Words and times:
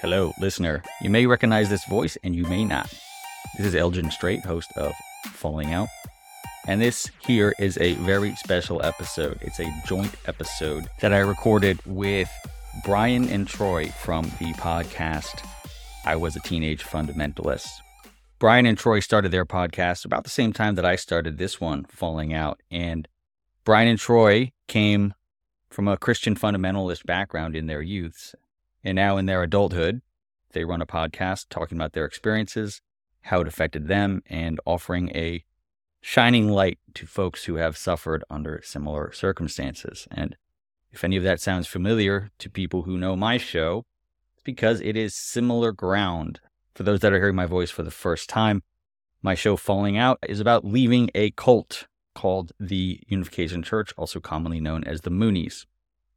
Hello, 0.00 0.32
listener. 0.40 0.82
You 1.02 1.10
may 1.10 1.26
recognize 1.26 1.68
this 1.68 1.84
voice 1.84 2.16
and 2.24 2.34
you 2.34 2.44
may 2.44 2.64
not. 2.64 2.90
This 3.58 3.66
is 3.66 3.74
Elgin 3.74 4.10
Straight, 4.10 4.42
host 4.42 4.72
of 4.74 4.94
Falling 5.26 5.74
Out. 5.74 5.88
And 6.66 6.80
this 6.80 7.10
here 7.18 7.54
is 7.58 7.76
a 7.76 7.92
very 7.96 8.34
special 8.36 8.82
episode. 8.82 9.36
It's 9.42 9.60
a 9.60 9.70
joint 9.86 10.14
episode 10.24 10.88
that 11.02 11.12
I 11.12 11.18
recorded 11.18 11.80
with 11.84 12.30
Brian 12.82 13.28
and 13.28 13.46
Troy 13.46 13.88
from 14.02 14.24
the 14.38 14.54
podcast 14.54 15.46
I 16.06 16.16
Was 16.16 16.34
a 16.34 16.40
Teenage 16.40 16.82
Fundamentalist. 16.82 17.68
Brian 18.38 18.64
and 18.64 18.78
Troy 18.78 19.00
started 19.00 19.32
their 19.32 19.44
podcast 19.44 20.06
about 20.06 20.24
the 20.24 20.30
same 20.30 20.54
time 20.54 20.76
that 20.76 20.86
I 20.86 20.96
started 20.96 21.36
this 21.36 21.60
one, 21.60 21.84
Falling 21.84 22.32
Out. 22.32 22.62
And 22.70 23.06
Brian 23.66 23.86
and 23.86 23.98
Troy 23.98 24.52
came 24.66 25.12
from 25.68 25.88
a 25.88 25.98
Christian 25.98 26.36
fundamentalist 26.36 27.04
background 27.04 27.54
in 27.54 27.66
their 27.66 27.82
youths. 27.82 28.34
And 28.82 28.96
now 28.96 29.16
in 29.16 29.26
their 29.26 29.42
adulthood, 29.42 30.02
they 30.52 30.64
run 30.64 30.82
a 30.82 30.86
podcast 30.86 31.46
talking 31.48 31.78
about 31.78 31.92
their 31.92 32.04
experiences, 32.04 32.80
how 33.22 33.40
it 33.40 33.48
affected 33.48 33.88
them, 33.88 34.22
and 34.26 34.58
offering 34.64 35.10
a 35.14 35.44
shining 36.00 36.48
light 36.48 36.78
to 36.94 37.06
folks 37.06 37.44
who 37.44 37.56
have 37.56 37.76
suffered 37.76 38.24
under 38.30 38.60
similar 38.64 39.12
circumstances. 39.12 40.08
And 40.10 40.36
if 40.90 41.04
any 41.04 41.16
of 41.16 41.22
that 41.24 41.40
sounds 41.40 41.66
familiar 41.66 42.30
to 42.38 42.50
people 42.50 42.82
who 42.82 42.98
know 42.98 43.16
my 43.16 43.36
show, 43.36 43.84
it's 44.34 44.42
because 44.42 44.80
it 44.80 44.96
is 44.96 45.14
similar 45.14 45.72
ground. 45.72 46.40
For 46.74 46.82
those 46.82 47.00
that 47.00 47.12
are 47.12 47.18
hearing 47.18 47.36
my 47.36 47.46
voice 47.46 47.70
for 47.70 47.82
the 47.82 47.90
first 47.90 48.28
time, 48.28 48.62
my 49.22 49.34
show 49.34 49.56
Falling 49.56 49.98
Out 49.98 50.18
is 50.26 50.40
about 50.40 50.64
leaving 50.64 51.10
a 51.14 51.30
cult 51.32 51.86
called 52.14 52.52
the 52.58 53.00
Unification 53.06 53.62
Church, 53.62 53.92
also 53.96 54.18
commonly 54.18 54.60
known 54.60 54.82
as 54.84 55.02
the 55.02 55.10
Moonies. 55.10 55.66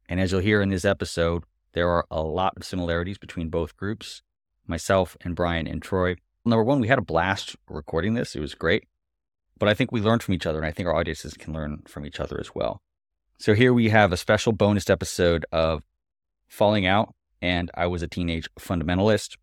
And 0.08 0.18
as 0.18 0.32
you'll 0.32 0.40
hear 0.40 0.62
in 0.62 0.70
this 0.70 0.84
episode, 0.84 1.44
there 1.74 1.90
are 1.90 2.06
a 2.10 2.22
lot 2.22 2.54
of 2.56 2.64
similarities 2.64 3.18
between 3.18 3.50
both 3.50 3.76
groups, 3.76 4.22
myself 4.66 5.16
and 5.20 5.36
Brian 5.36 5.66
and 5.66 5.82
Troy. 5.82 6.16
Number 6.44 6.64
one, 6.64 6.80
we 6.80 6.88
had 6.88 6.98
a 6.98 7.02
blast 7.02 7.56
recording 7.68 8.14
this. 8.14 8.34
It 8.34 8.40
was 8.40 8.54
great. 8.54 8.84
But 9.58 9.68
I 9.68 9.74
think 9.74 9.92
we 9.92 10.00
learned 10.00 10.22
from 10.22 10.34
each 10.34 10.46
other, 10.46 10.58
and 10.58 10.66
I 10.66 10.72
think 10.72 10.88
our 10.88 10.94
audiences 10.94 11.34
can 11.34 11.52
learn 11.52 11.82
from 11.86 12.06
each 12.06 12.20
other 12.20 12.38
as 12.40 12.54
well. 12.54 12.80
So 13.38 13.54
here 13.54 13.74
we 13.74 13.90
have 13.90 14.12
a 14.12 14.16
special 14.16 14.52
bonus 14.52 14.88
episode 14.88 15.44
of 15.52 15.82
Falling 16.46 16.86
Out 16.86 17.14
and 17.42 17.70
I 17.74 17.86
Was 17.86 18.02
a 18.02 18.08
Teenage 18.08 18.48
Fundamentalist. 18.58 19.36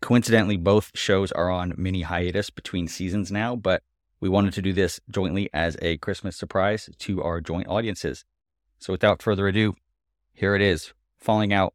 Coincidentally, 0.00 0.56
both 0.56 0.90
shows 0.94 1.32
are 1.32 1.50
on 1.50 1.74
mini 1.76 2.02
hiatus 2.02 2.50
between 2.50 2.88
seasons 2.88 3.30
now, 3.30 3.54
but 3.56 3.82
we 4.20 4.28
wanted 4.28 4.52
to 4.54 4.62
do 4.62 4.72
this 4.72 5.00
jointly 5.10 5.50
as 5.52 5.76
a 5.82 5.96
Christmas 5.98 6.36
surprise 6.36 6.88
to 6.98 7.22
our 7.22 7.40
joint 7.40 7.68
audiences. 7.68 8.24
So 8.78 8.92
without 8.92 9.22
further 9.22 9.48
ado, 9.48 9.74
here 10.32 10.54
it 10.54 10.62
is 10.62 10.92
falling 11.22 11.52
out 11.52 11.72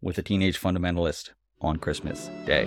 with 0.00 0.18
a 0.18 0.22
teenage 0.22 0.60
fundamentalist 0.60 1.30
on 1.60 1.76
Christmas 1.76 2.30
Day. 2.44 2.66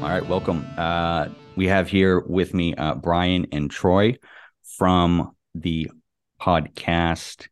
All 0.00 0.12
right, 0.12 0.24
welcome. 0.28 0.64
Uh, 0.76 1.28
we 1.56 1.66
have 1.66 1.88
here 1.88 2.20
with 2.20 2.54
me 2.54 2.74
uh, 2.74 2.94
Brian 2.94 3.46
and 3.50 3.68
Troy 3.68 4.16
from 4.62 5.34
the 5.54 5.90
podcast 6.40 7.48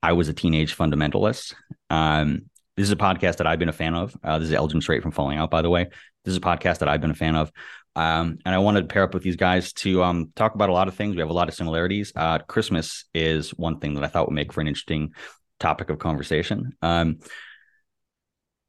I 0.00 0.12
Was 0.12 0.28
a 0.28 0.32
Teenage 0.32 0.76
Fundamentalist. 0.76 1.54
Um, 1.90 2.42
this 2.76 2.84
is 2.84 2.92
a 2.92 2.96
podcast 2.96 3.38
that 3.38 3.48
I've 3.48 3.58
been 3.58 3.68
a 3.68 3.72
fan 3.72 3.94
of. 3.94 4.16
Uh, 4.22 4.38
this 4.38 4.48
is 4.48 4.54
Elgin 4.54 4.80
Straight 4.80 5.02
from 5.02 5.10
Falling 5.10 5.38
Out, 5.38 5.50
by 5.50 5.62
the 5.62 5.70
way. 5.70 5.88
This 6.24 6.32
is 6.32 6.36
a 6.36 6.40
podcast 6.40 6.78
that 6.78 6.88
I've 6.88 7.00
been 7.00 7.10
a 7.10 7.14
fan 7.14 7.34
of. 7.34 7.50
Um, 7.98 8.38
and 8.46 8.54
I 8.54 8.58
wanted 8.58 8.82
to 8.82 8.86
pair 8.86 9.02
up 9.02 9.12
with 9.12 9.24
these 9.24 9.34
guys 9.34 9.72
to 9.72 10.04
um, 10.04 10.30
talk 10.36 10.54
about 10.54 10.68
a 10.68 10.72
lot 10.72 10.86
of 10.86 10.94
things. 10.94 11.16
We 11.16 11.20
have 11.20 11.30
a 11.30 11.34
lot 11.34 11.48
of 11.48 11.54
similarities. 11.54 12.12
Uh, 12.14 12.38
Christmas 12.38 13.04
is 13.12 13.50
one 13.50 13.80
thing 13.80 13.94
that 13.94 14.04
I 14.04 14.06
thought 14.06 14.28
would 14.28 14.34
make 14.34 14.52
for 14.52 14.60
an 14.60 14.68
interesting 14.68 15.14
topic 15.58 15.90
of 15.90 15.98
conversation. 15.98 16.76
Um, 16.80 17.18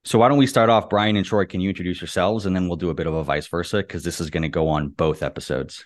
so 0.03 0.17
why 0.17 0.29
don't 0.29 0.39
we 0.39 0.47
start 0.47 0.71
off, 0.71 0.89
Brian 0.89 1.15
and 1.15 1.25
Troy? 1.25 1.45
Can 1.45 1.61
you 1.61 1.69
introduce 1.69 2.01
yourselves, 2.01 2.47
and 2.47 2.55
then 2.55 2.67
we'll 2.67 2.77
do 2.77 2.89
a 2.89 2.95
bit 2.95 3.05
of 3.05 3.13
a 3.13 3.23
vice 3.23 3.45
versa 3.45 3.77
because 3.77 4.03
this 4.03 4.19
is 4.19 4.31
going 4.31 4.41
to 4.41 4.49
go 4.49 4.67
on 4.67 4.89
both 4.89 5.21
episodes. 5.21 5.85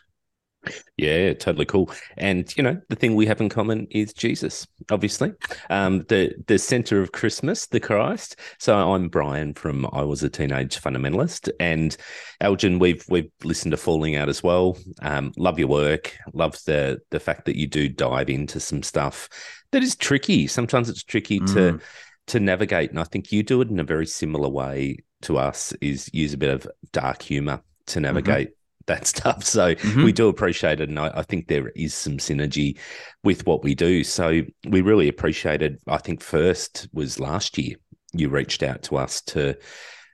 Yeah, 0.97 1.34
totally 1.34 1.66
cool. 1.66 1.91
And 2.18 2.56
you 2.56 2.63
know, 2.63 2.79
the 2.90 2.96
thing 2.96 3.16
we 3.16 3.25
have 3.25 3.41
in 3.41 3.50
common 3.50 3.88
is 3.91 4.13
Jesus, 4.13 4.68
obviously. 4.91 5.34
Um, 5.69 6.03
the 6.09 6.34
the 6.47 6.57
center 6.57 7.01
of 7.01 7.12
Christmas, 7.12 7.68
the 7.68 7.79
Christ. 7.79 8.38
So 8.59 8.75
I'm 8.75 9.09
Brian 9.09 9.53
from 9.53 9.88
I 9.91 10.03
was 10.03 10.24
a 10.24 10.29
teenage 10.29 10.79
fundamentalist. 10.81 11.50
And 11.59 11.96
Elgin, 12.41 12.79
we've 12.79 13.03
we've 13.09 13.31
listened 13.44 13.72
to 13.72 13.78
Falling 13.78 14.16
Out 14.16 14.29
as 14.29 14.44
well. 14.44 14.78
Um, 15.01 15.34
love 15.38 15.59
your 15.59 15.68
work. 15.68 16.18
Love 16.34 16.57
the 16.66 17.00
the 17.09 17.19
fact 17.19 17.45
that 17.45 17.57
you 17.57 17.68
do 17.68 17.90
dive 17.90 18.30
into 18.30 18.59
some 18.59 18.84
stuff 18.84 19.30
that 19.72 19.84
is 19.84 19.95
tricky. 19.95 20.47
Sometimes 20.47 20.90
it's 20.90 21.03
tricky 21.03 21.40
mm. 21.40 21.53
to 21.53 21.80
to 22.28 22.40
navigate. 22.40 22.91
And 22.91 23.00
I 23.00 23.03
think 23.03 23.31
you 23.31 23.44
do 23.44 23.62
it 23.62 23.69
in 23.69 23.80
a 23.80 23.84
very 23.84 24.06
similar 24.06 24.47
way 24.47 24.97
to 25.24 25.38
us, 25.38 25.74
is 25.81 26.09
use 26.13 26.34
a 26.34 26.38
bit 26.38 26.50
of 26.50 26.68
dark 26.91 27.22
humor 27.22 27.62
to 27.88 27.95
mm-hmm. 27.95 28.03
navigate. 28.03 28.47
Mm-hmm 28.50 28.59
that 28.88 29.08
stuff. 29.08 29.44
So 29.54 29.76
mm-hmm. 29.76 30.04
we 30.04 30.12
do 30.12 30.30
appreciate 30.30 30.80
it. 30.80 30.90
And 30.90 31.00
I, 31.00 31.12
I, 31.16 31.22
think 31.22 31.48
there 31.48 31.70
is 31.70 31.94
some 31.94 32.18
synergy 32.18 32.78
with 33.24 33.46
what 33.46 33.64
we 33.64 33.76
do. 33.76 34.04
So 34.04 34.42
we 34.68 34.82
really 34.82 35.08
appreciated, 35.08 35.80
I 35.88 35.98
think 35.98 36.22
first 36.22 36.88
was 36.92 37.20
last 37.20 37.58
year, 37.58 37.76
you 38.14 38.30
reached 38.30 38.64
out 38.64 38.82
to 38.84 38.98
us 38.98 39.22
to 39.22 39.58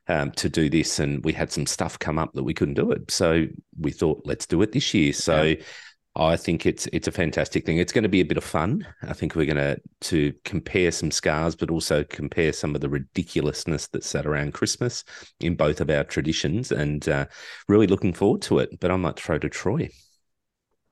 um, 0.10 0.32
to 0.32 0.50
do 0.50 0.70
this 0.70 1.00
and 1.00 1.24
we 1.24 1.32
had 1.32 1.52
some 1.52 1.68
stuff 1.68 2.00
come 2.00 2.18
up 2.18 2.34
that 2.34 2.44
we 2.44 2.54
couldn't 2.54 2.74
do 2.74 2.92
it. 2.92 3.12
So 3.12 3.46
we 3.80 3.92
thought, 3.92 4.24
let's 4.26 4.48
do 4.48 4.62
it 4.64 4.72
this 4.72 4.94
year. 4.94 5.14
So 5.14 5.44
yeah. 5.44 5.56
I 6.20 6.36
think 6.36 6.66
it's 6.66 6.86
it's 6.88 7.08
a 7.08 7.14
fantastic 7.14 7.66
thing. 7.66 7.78
It's 7.78 7.94
going 7.94 8.04
to 8.04 8.10
be 8.10 8.20
a 8.20 8.26
bit 8.26 8.38
of 8.38 8.44
fun. 8.44 8.86
I 9.04 9.14
think 9.14 9.36
we're 9.36 9.46
going 9.46 9.56
to 9.56 9.80
to 10.02 10.34
compare 10.44 10.92
some 10.92 11.12
scars, 11.12 11.56
but 11.56 11.72
also 11.72 12.04
compare 12.04 12.52
some 12.52 12.76
of 12.76 12.82
the 12.82 12.90
ridiculousness 12.90 13.88
that's 13.88 14.08
sat 14.08 14.26
around 14.26 14.54
Christmas 14.54 15.06
in 15.40 15.56
both 15.56 15.80
of 15.80 15.90
our 15.90 16.04
traditions, 16.04 16.74
and 16.74 17.08
uh, 17.08 17.26
really 17.70 17.88
looking 17.88 18.14
forward 18.14 18.42
to 18.44 18.60
it. 18.60 18.80
But 18.82 18.92
I 18.92 18.98
might 18.98 19.18
throw 19.18 19.40
to 19.40 19.50
Troy. 19.50 19.90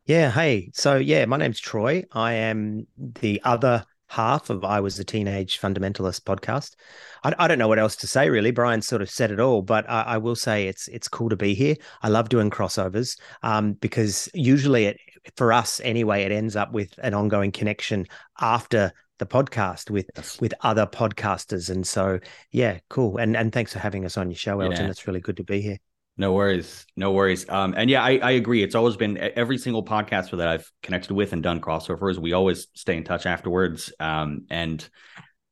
Yeah. 0.06 0.32
Hey. 0.32 0.72
So 0.74 0.96
yeah, 0.96 1.26
my 1.26 1.36
name's 1.36 1.60
Troy. 1.60 2.06
I 2.14 2.34
am 2.34 2.88
the 2.98 3.42
other 3.44 3.84
half 4.08 4.50
of 4.50 4.64
I 4.64 4.80
Was 4.80 5.00
a 5.00 5.04
Teenage 5.04 5.60
Fundamentalist 5.60 6.22
podcast. 6.22 6.76
I, 7.24 7.34
I, 7.38 7.48
don't 7.48 7.60
know 7.60 7.68
what 7.68 7.80
else 7.80 7.96
to 7.98 8.08
say 8.08 8.30
really. 8.30 8.52
Brian 8.52 8.82
sort 8.82 9.02
of 9.02 9.10
said 9.10 9.32
it 9.32 9.40
all, 9.40 9.62
but 9.62 9.90
I, 9.90 10.02
I 10.04 10.18
will 10.18 10.36
say 10.36 10.68
it's 10.68 10.88
it's 10.88 11.08
cool 11.08 11.30
to 11.30 11.36
be 11.36 11.54
here. 11.54 11.76
I 12.02 12.10
love 12.10 12.30
doing 12.30 12.50
crossovers 12.50 13.20
um, 13.44 13.74
because 13.74 14.30
usually 14.34 14.86
it 14.86 14.98
for 15.36 15.52
us 15.52 15.82
anyway, 15.84 16.24
it 16.24 16.32
ends 16.32 16.56
up 16.56 16.72
with 16.72 16.94
an 17.00 17.14
ongoing 17.14 17.52
connection 17.52 18.06
after 18.40 18.94
the 19.20 19.26
podcast 19.26 19.90
with 19.90 20.10
yes. 20.16 20.40
with 20.40 20.54
other 20.62 20.86
podcasters. 20.86 21.70
And 21.70 21.86
so 21.86 22.20
yeah, 22.52 22.80
cool. 22.90 23.18
And 23.18 23.36
and 23.36 23.52
thanks 23.52 23.74
for 23.74 23.80
having 23.80 24.06
us 24.06 24.18
on 24.18 24.30
your 24.30 24.38
show, 24.38 24.60
Elgin 24.62 24.86
Yeah. 24.86 24.92
It's 24.92 25.08
really 25.08 25.22
good 25.22 25.38
to 25.38 25.44
be 25.44 25.62
here. 25.62 25.78
No 26.20 26.34
worries. 26.34 26.86
No 26.96 27.12
worries. 27.12 27.48
Um, 27.48 27.76
and 27.78 27.92
yeah, 27.92 28.02
I, 28.02 28.18
I 28.18 28.32
agree. 28.32 28.64
It's 28.64 28.74
always 28.74 28.98
been 28.98 29.18
every 29.20 29.60
single 29.60 29.86
podcaster 29.86 30.38
that 30.38 30.48
I've 30.48 30.72
connected 30.82 31.14
with 31.14 31.32
and 31.32 31.44
done 31.44 31.62
crossovers. 31.62 32.18
We 32.18 32.34
always 32.34 32.68
stay 32.74 32.98
in 32.98 33.04
touch 33.04 33.28
afterwards. 33.28 33.94
Um, 34.00 34.48
and 34.50 34.88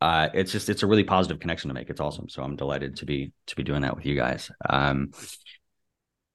uh, 0.01 0.29
it's 0.33 0.51
just, 0.51 0.67
it's 0.69 0.81
a 0.81 0.87
really 0.87 1.03
positive 1.03 1.39
connection 1.39 1.67
to 1.67 1.75
make. 1.75 1.91
It's 1.91 2.01
awesome. 2.01 2.29
So 2.29 2.41
I'm 2.41 2.55
delighted 2.55 2.95
to 2.97 3.05
be, 3.05 3.31
to 3.45 3.55
be 3.55 3.61
doing 3.61 3.83
that 3.83 3.95
with 3.95 4.07
you 4.07 4.15
guys. 4.15 4.49
Um, 4.67 5.11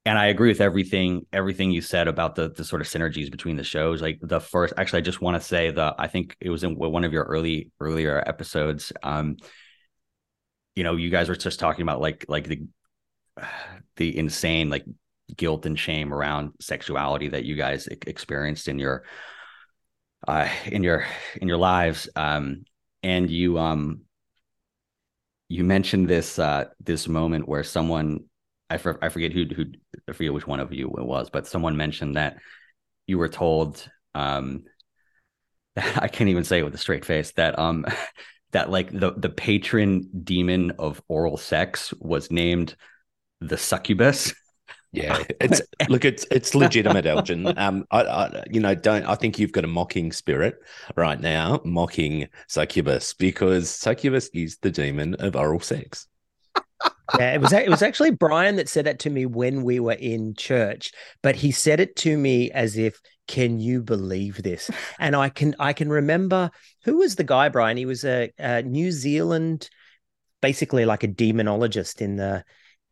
and 0.07 0.17
I 0.17 0.27
agree 0.27 0.49
with 0.49 0.61
everything, 0.61 1.27
everything 1.33 1.73
you 1.73 1.81
said 1.81 2.07
about 2.07 2.37
the, 2.37 2.51
the 2.51 2.65
sort 2.65 2.83
of 2.83 2.89
synergies 2.89 3.33
between 3.33 3.57
the 3.57 3.65
shows. 3.65 4.01
Like 4.01 4.21
the 4.23 4.41
first, 4.41 4.75
actually, 4.77 4.99
I 4.99 5.03
just 5.03 5.21
want 5.21 5.43
to 5.43 5.47
say 5.47 5.73
that 5.73 5.97
I 5.99 6.07
think 6.07 6.37
it 6.41 6.51
was 6.51 6.63
in 6.63 6.77
one 6.77 7.05
of 7.05 7.13
your 7.13 7.25
early, 7.25 7.73
earlier 7.81 8.23
episodes. 8.25 8.93
Um, 9.03 9.39
you 10.77 10.85
know, 10.85 10.95
you 10.95 11.11
guys 11.11 11.29
were 11.29 11.35
just 11.35 11.59
talking 11.59 11.83
about 11.83 12.01
like, 12.01 12.27
like 12.29 12.47
the, 12.47 12.63
the 13.97 14.17
insane 14.17 14.71
like 14.71 14.85
guilt 15.37 15.67
and 15.67 15.79
shame 15.79 16.13
around 16.13 16.53
sexuality 16.61 17.29
that 17.29 17.45
you 17.45 17.57
guys 17.57 17.87
experienced 17.87 18.69
in 18.69 18.79
your 18.79 19.05
uh 20.27 20.49
in 20.67 20.83
your 20.83 21.05
in 21.41 21.49
your 21.49 21.59
lives. 21.59 22.09
Um 22.17 22.65
and 23.03 23.31
you 23.31 23.59
um 23.59 24.03
you 25.49 25.65
mentioned 25.65 26.09
this 26.09 26.39
uh 26.39 26.67
this 26.81 27.09
moment 27.09 27.49
where 27.49 27.65
someone 27.65 28.25
I, 28.69 28.77
for, 28.79 29.03
I 29.03 29.09
forget 29.09 29.33
who 29.33 29.45
who 29.47 29.67
I 30.09 30.13
forget 30.13 30.33
which 30.33 30.47
one 30.47 30.61
of 30.61 30.73
you 30.73 30.89
it 30.97 31.05
was 31.05 31.31
but 31.31 31.47
someone 31.47 31.77
mentioned 31.77 32.17
that 32.17 32.39
you 33.07 33.19
were 33.19 33.29
told 33.29 33.89
um 34.15 34.65
I 35.77 36.09
can't 36.09 36.31
even 36.31 36.45
say 36.45 36.61
it 36.61 36.65
with 36.65 36.75
a 36.75 36.79
straight 36.79 37.05
face 37.05 37.33
that 37.33 37.59
um 37.59 37.85
that 38.53 38.71
like 38.71 38.91
the 38.91 39.13
the 39.13 39.29
patron 39.29 40.09
demon 40.25 40.73
of 40.73 41.01
oral 41.09 41.37
sex 41.37 41.95
was 42.01 42.31
named 42.31 42.77
the 43.41 43.57
succubus. 43.57 44.35
Yeah, 44.93 45.23
it's 45.41 45.61
look, 45.89 46.05
it's 46.05 46.27
it's 46.33 46.55
legitimate, 46.55 47.07
Elgin. 47.07 47.57
Um, 47.57 47.85
I, 47.93 48.03
I, 48.03 48.45
you 48.51 48.59
know, 48.59 48.75
don't 48.75 49.05
I 49.05 49.15
think 49.15 49.39
you've 49.39 49.53
got 49.53 49.65
a 49.65 49.69
mocking 49.69 50.11
spirit 50.11 50.57
right 50.97 51.21
now, 51.21 51.61
mocking 51.65 52.29
succubus 52.49 53.15
because 53.15 53.71
succubus 53.71 54.31
is 54.35 54.59
the 54.59 54.71
demon 54.71 55.15
of 55.21 55.37
oral 55.37 55.61
sex. 55.61 56.09
yeah, 57.19 57.35
it 57.35 57.41
was 57.41 57.53
it 57.53 57.71
was 57.71 57.83
actually 57.83 58.11
Brian 58.11 58.57
that 58.57 58.69
said 58.69 58.87
that 58.87 58.99
to 59.01 59.11
me 59.11 59.27
when 59.27 59.63
we 59.63 59.79
were 59.79 59.93
in 59.93 60.35
church, 60.35 60.93
but 61.23 61.37
he 61.37 61.53
said 61.53 61.79
it 61.79 61.95
to 61.97 62.17
me 62.19 62.51
as 62.51 62.77
if 62.77 63.01
can 63.29 63.61
you 63.61 63.81
believe 63.81 64.43
this? 64.43 64.73
And 64.99 65.15
I 65.15 65.29
can 65.29 65.55
I 65.61 65.73
can 65.73 65.89
remember 65.89 66.51
who 66.83 66.99
was 66.99 67.15
the 67.15 67.23
guy, 67.23 67.49
Brian? 67.49 67.77
He 67.77 67.87
was 67.87 68.05
a, 68.05 68.33
a 68.39 68.63
New 68.63 68.91
Zealand, 68.91 69.71
basically 70.41 70.85
like 70.85 71.05
a 71.05 71.09
demonologist 71.09 72.01
in 72.01 72.17
the 72.17 72.45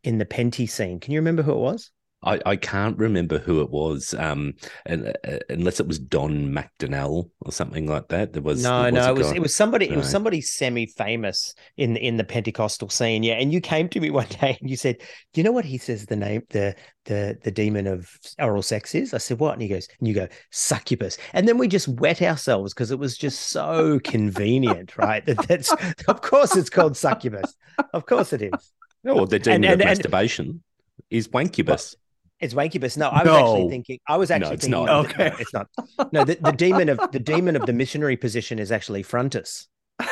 in 0.03 0.17
the 0.17 0.25
Penty 0.25 0.67
scene. 0.67 0.99
Can 0.99 1.13
you 1.13 1.19
remember 1.19 1.43
who 1.43 1.53
it 1.53 1.57
was? 1.57 1.91
I, 2.21 2.39
I 2.45 2.55
can't 2.57 2.97
remember 2.97 3.39
who 3.39 3.61
it 3.61 3.69
was, 3.69 4.13
um, 4.15 4.55
and, 4.85 5.15
uh, 5.25 5.39
unless 5.47 5.79
it 5.79 5.87
was 5.87 5.99
Don 5.99 6.53
McDonnell 6.53 7.29
or 7.39 7.51
something 7.53 7.87
like 7.87 8.09
that. 8.09 8.33
There 8.33 8.41
was 8.41 8.61
no, 8.61 8.83
there 8.83 8.91
no, 8.91 9.09
it 9.09 9.17
was 9.17 9.27
guy- 9.27 9.35
it 9.37 9.41
was 9.41 9.55
somebody. 9.55 9.89
It 9.89 9.95
was 9.95 10.09
somebody 10.09 10.41
semi-famous 10.41 11.53
in 11.77 11.95
in 11.95 12.17
the 12.17 12.25
Pentecostal 12.25 12.89
scene. 12.89 13.23
Yeah, 13.23 13.35
and 13.35 13.53
you 13.53 13.61
came 13.61 13.87
to 13.89 14.01
me 14.01 14.09
one 14.09 14.27
day 14.27 14.57
and 14.59 14.69
you 14.69 14.75
said, 14.75 14.97
"Do 15.33 15.39
you 15.39 15.45
know 15.45 15.53
what 15.53 15.63
he 15.63 15.77
says 15.77 16.05
the 16.05 16.17
name 16.17 16.41
the 16.49 16.75
the 17.05 17.37
the 17.41 17.51
demon 17.51 17.87
of 17.87 18.09
oral 18.37 18.63
sex 18.63 18.93
is?" 18.95 19.13
I 19.13 19.17
said, 19.19 19.39
"What?" 19.39 19.53
And 19.53 19.61
he 19.61 19.69
goes, 19.69 19.87
and 19.99 20.07
you 20.07 20.13
go, 20.13 20.27
"Succubus." 20.51 21.17
And 21.31 21.47
then 21.47 21.57
we 21.57 21.69
just 21.69 21.87
wet 21.87 22.21
ourselves 22.21 22.73
because 22.73 22.91
it 22.91 22.99
was 22.99 23.17
just 23.17 23.39
so 23.47 23.97
convenient, 24.03 24.97
right? 24.97 25.25
That 25.25 25.47
that's 25.47 25.71
of 26.09 26.21
course 26.21 26.57
it's 26.57 26.69
called 26.69 26.97
succubus. 26.97 27.55
Of 27.93 28.05
course 28.05 28.33
it 28.33 28.41
is. 28.41 28.73
Oh, 29.05 29.25
the 29.25 29.39
demon 29.39 29.63
and- 29.65 29.73
of 29.73 29.79
and- 29.81 29.89
masturbation 29.89 30.63
is 31.09 31.27
wankubus. 31.29 31.95
It's 32.39 32.53
wankubus. 32.53 32.95
No, 32.97 33.09
I 33.09 33.23
was 33.23 33.33
actually 33.33 33.69
thinking. 33.69 33.99
I 34.07 34.15
was 34.17 34.29
No, 34.29 34.35
actually 34.37 34.53
it's 34.55 34.63
thinking. 34.65 34.85
not. 34.85 34.89
of 34.89 35.07
the- 35.09 35.17
no, 35.29 35.35
it's 35.39 35.53
not. 35.53 35.67
No, 36.13 36.23
the, 36.23 36.35
the 36.35 36.51
demon 36.53 36.87
of 36.89 36.99
the 37.11 37.19
demon 37.19 37.55
of 37.57 37.65
the 37.65 37.73
missionary 37.73 38.15
position 38.15 38.59
is 38.59 38.71
actually 38.71 39.03
frontus. 39.03 39.67
and 39.99 40.07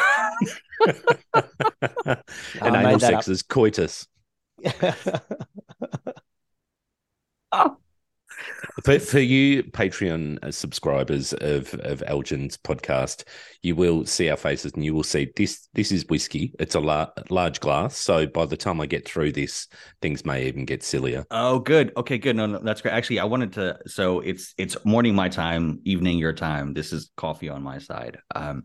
I 2.61 2.67
anal 2.67 2.91
made 2.91 3.01
sex 3.01 3.27
up. 3.27 3.31
is 3.31 3.41
coitus. 3.43 4.07
Oh. 7.51 7.77
For, 8.83 8.99
for 8.99 9.19
you 9.19 9.63
Patreon 9.63 10.43
uh, 10.43 10.51
subscribers 10.51 11.33
of, 11.33 11.73
of 11.75 12.03
Elgin's 12.05 12.57
podcast, 12.57 13.23
you 13.61 13.75
will 13.75 14.05
see 14.05 14.29
our 14.29 14.37
faces 14.37 14.73
and 14.73 14.83
you 14.83 14.93
will 14.93 15.03
see 15.03 15.31
this. 15.35 15.67
This 15.73 15.91
is 15.91 16.05
whiskey. 16.07 16.53
It's 16.59 16.75
a 16.75 16.79
la- 16.79 17.09
large 17.29 17.59
glass. 17.59 17.97
So 17.97 18.27
by 18.27 18.45
the 18.45 18.57
time 18.57 18.79
I 18.81 18.85
get 18.85 19.07
through 19.07 19.33
this, 19.33 19.67
things 20.01 20.25
may 20.25 20.47
even 20.47 20.65
get 20.65 20.83
sillier. 20.83 21.25
Oh, 21.31 21.59
good. 21.59 21.91
Okay, 21.97 22.17
good. 22.17 22.35
No, 22.35 22.45
no, 22.45 22.59
that's 22.59 22.81
great. 22.81 22.93
Actually, 22.93 23.19
I 23.19 23.25
wanted 23.25 23.53
to. 23.53 23.79
So 23.87 24.19
it's 24.19 24.53
it's 24.57 24.77
morning 24.85 25.15
my 25.15 25.29
time, 25.29 25.79
evening 25.83 26.17
your 26.17 26.33
time. 26.33 26.73
This 26.73 26.93
is 26.93 27.11
coffee 27.17 27.49
on 27.49 27.63
my 27.63 27.79
side. 27.79 28.19
Um, 28.35 28.63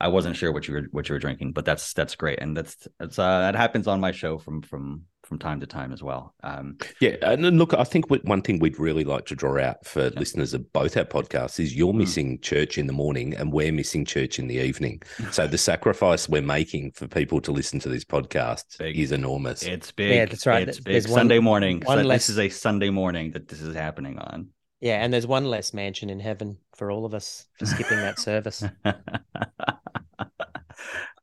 I 0.00 0.08
wasn't 0.08 0.36
sure 0.36 0.52
what 0.52 0.66
you 0.66 0.74
were 0.74 0.88
what 0.90 1.08
you 1.08 1.14
were 1.14 1.20
drinking, 1.20 1.52
but 1.52 1.64
that's 1.64 1.92
that's 1.92 2.16
great, 2.16 2.40
and 2.40 2.56
that's 2.56 2.88
that's 2.98 3.18
uh, 3.18 3.38
that 3.40 3.54
happens 3.54 3.86
on 3.86 4.00
my 4.00 4.10
show 4.10 4.36
from 4.38 4.62
from 4.62 5.04
from 5.24 5.38
time 5.38 5.60
to 5.60 5.66
time 5.66 5.92
as 5.92 6.02
well. 6.02 6.34
Um, 6.42 6.76
Yeah, 7.00 7.16
and 7.22 7.44
then 7.44 7.56
look, 7.58 7.72
I 7.74 7.84
think 7.84 8.10
one 8.10 8.42
thing 8.42 8.58
we'd 8.58 8.78
really 8.78 9.04
like 9.04 9.24
to 9.26 9.34
draw 9.36 9.58
out 9.62 9.86
for 9.86 10.10
listeners 10.10 10.52
of 10.54 10.72
both 10.72 10.96
our 10.96 11.04
podcasts 11.04 11.60
is 11.60 11.74
you're 11.76 11.92
Mm. 11.92 11.98
missing 11.98 12.40
church 12.40 12.76
in 12.78 12.86
the 12.86 12.92
morning 12.92 13.34
and 13.34 13.52
we're 13.52 13.72
missing 13.72 14.04
church 14.04 14.38
in 14.38 14.46
the 14.48 14.56
evening. 14.56 15.00
So 15.32 15.46
the 15.46 15.58
sacrifice 15.58 16.28
we're 16.28 16.42
making 16.42 16.92
for 16.92 17.06
people 17.08 17.40
to 17.42 17.52
listen 17.52 17.78
to 17.80 17.88
this 17.88 18.04
podcast 18.04 18.78
Big. 18.78 18.98
is 18.98 19.12
enormous. 19.12 19.62
it's 19.62 19.92
big. 19.92 20.14
Yeah, 20.14 20.26
that's 20.26 20.46
right. 20.46 20.68
It's 20.68 20.80
There's 20.80 21.04
big. 21.04 21.10
one- 21.12 21.20
Sunday 21.20 21.38
morning. 21.38 21.80
one 21.84 21.98
So 21.98 22.04
less- 22.04 22.26
This 22.26 22.30
is 22.30 22.38
a 22.38 22.48
Sunday 22.48 22.90
morning 22.90 23.30
that 23.32 23.48
this 23.48 23.60
is 23.62 23.74
happening 23.74 24.18
on. 24.18 24.48
yeah, 24.80 25.02
and 25.02 25.12
there's 25.12 25.26
one 25.26 25.44
less 25.46 25.72
mansion 25.72 26.10
in 26.10 26.18
heaven 26.20 26.58
for 26.76 26.90
all 26.90 27.04
of 27.04 27.14
us 27.14 27.46
for 27.58 27.66
skipping 27.66 27.98
that 27.98 28.18
service. 28.28 28.64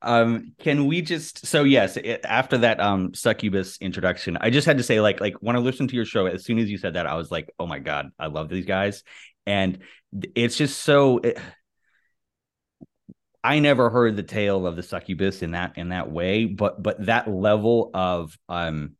um 0.01 0.53
can 0.59 0.85
we 0.85 1.01
just 1.01 1.45
so 1.45 1.63
yes 1.63 1.97
it, 1.97 2.21
after 2.23 2.57
that 2.59 2.79
um 2.79 3.13
succubus 3.13 3.77
introduction 3.81 4.37
i 4.39 4.49
just 4.49 4.65
had 4.65 4.77
to 4.77 4.83
say 4.83 5.01
like 5.01 5.19
like 5.19 5.33
when 5.41 5.55
i 5.55 5.59
listened 5.59 5.89
to 5.89 5.95
your 5.95 6.05
show 6.05 6.25
as 6.25 6.45
soon 6.45 6.57
as 6.57 6.69
you 6.69 6.77
said 6.77 6.93
that 6.93 7.05
i 7.05 7.15
was 7.15 7.31
like 7.31 7.49
oh 7.59 7.67
my 7.67 7.79
god 7.79 8.09
i 8.17 8.27
love 8.27 8.49
these 8.49 8.65
guys. 8.65 9.03
And 9.45 9.79
it's 10.35 10.55
just 10.57 10.79
so 10.79 11.17
it, 11.17 11.39
i 13.43 13.59
never 13.59 13.89
heard 13.89 14.15
the 14.15 14.23
tale 14.23 14.67
of 14.67 14.75
the 14.75 14.83
succubus 14.83 15.41
in 15.41 15.51
that 15.51 15.77
in 15.77 15.89
that 15.89 16.11
way 16.11 16.45
but 16.45 16.81
but 16.81 17.05
that 17.05 17.27
level 17.27 17.89
of 17.93 18.37
um 18.47 18.95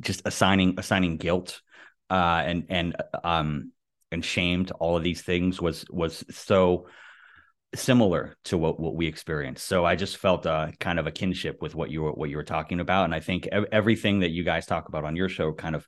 just 0.00 0.22
assigning 0.26 0.74
assigning 0.78 1.16
guilt 1.16 1.60
uh 2.10 2.42
and 2.44 2.66
and 2.68 2.96
um 3.24 3.72
and 4.10 4.24
shame 4.24 4.66
to 4.66 4.74
all 4.74 4.96
of 4.96 5.02
these 5.02 5.22
things 5.22 5.60
was 5.60 5.84
was 5.88 6.24
so 6.30 6.86
similar 7.74 8.36
to 8.44 8.58
what, 8.58 8.78
what 8.78 8.94
we 8.94 9.06
experienced. 9.06 9.66
So 9.66 9.84
I 9.84 9.96
just 9.96 10.18
felt 10.18 10.46
uh, 10.46 10.68
kind 10.78 10.98
of 10.98 11.06
a 11.06 11.12
kinship 11.12 11.62
with 11.62 11.74
what 11.74 11.90
you 11.90 12.02
were 12.02 12.12
what 12.12 12.30
you 12.30 12.36
were 12.36 12.42
talking 12.44 12.80
about, 12.80 13.04
and 13.04 13.14
I 13.14 13.20
think 13.20 13.46
ev- 13.50 13.66
everything 13.72 14.20
that 14.20 14.30
you 14.30 14.44
guys 14.44 14.66
talk 14.66 14.88
about 14.88 15.04
on 15.04 15.16
your 15.16 15.28
show 15.28 15.52
kind 15.52 15.74
of 15.74 15.86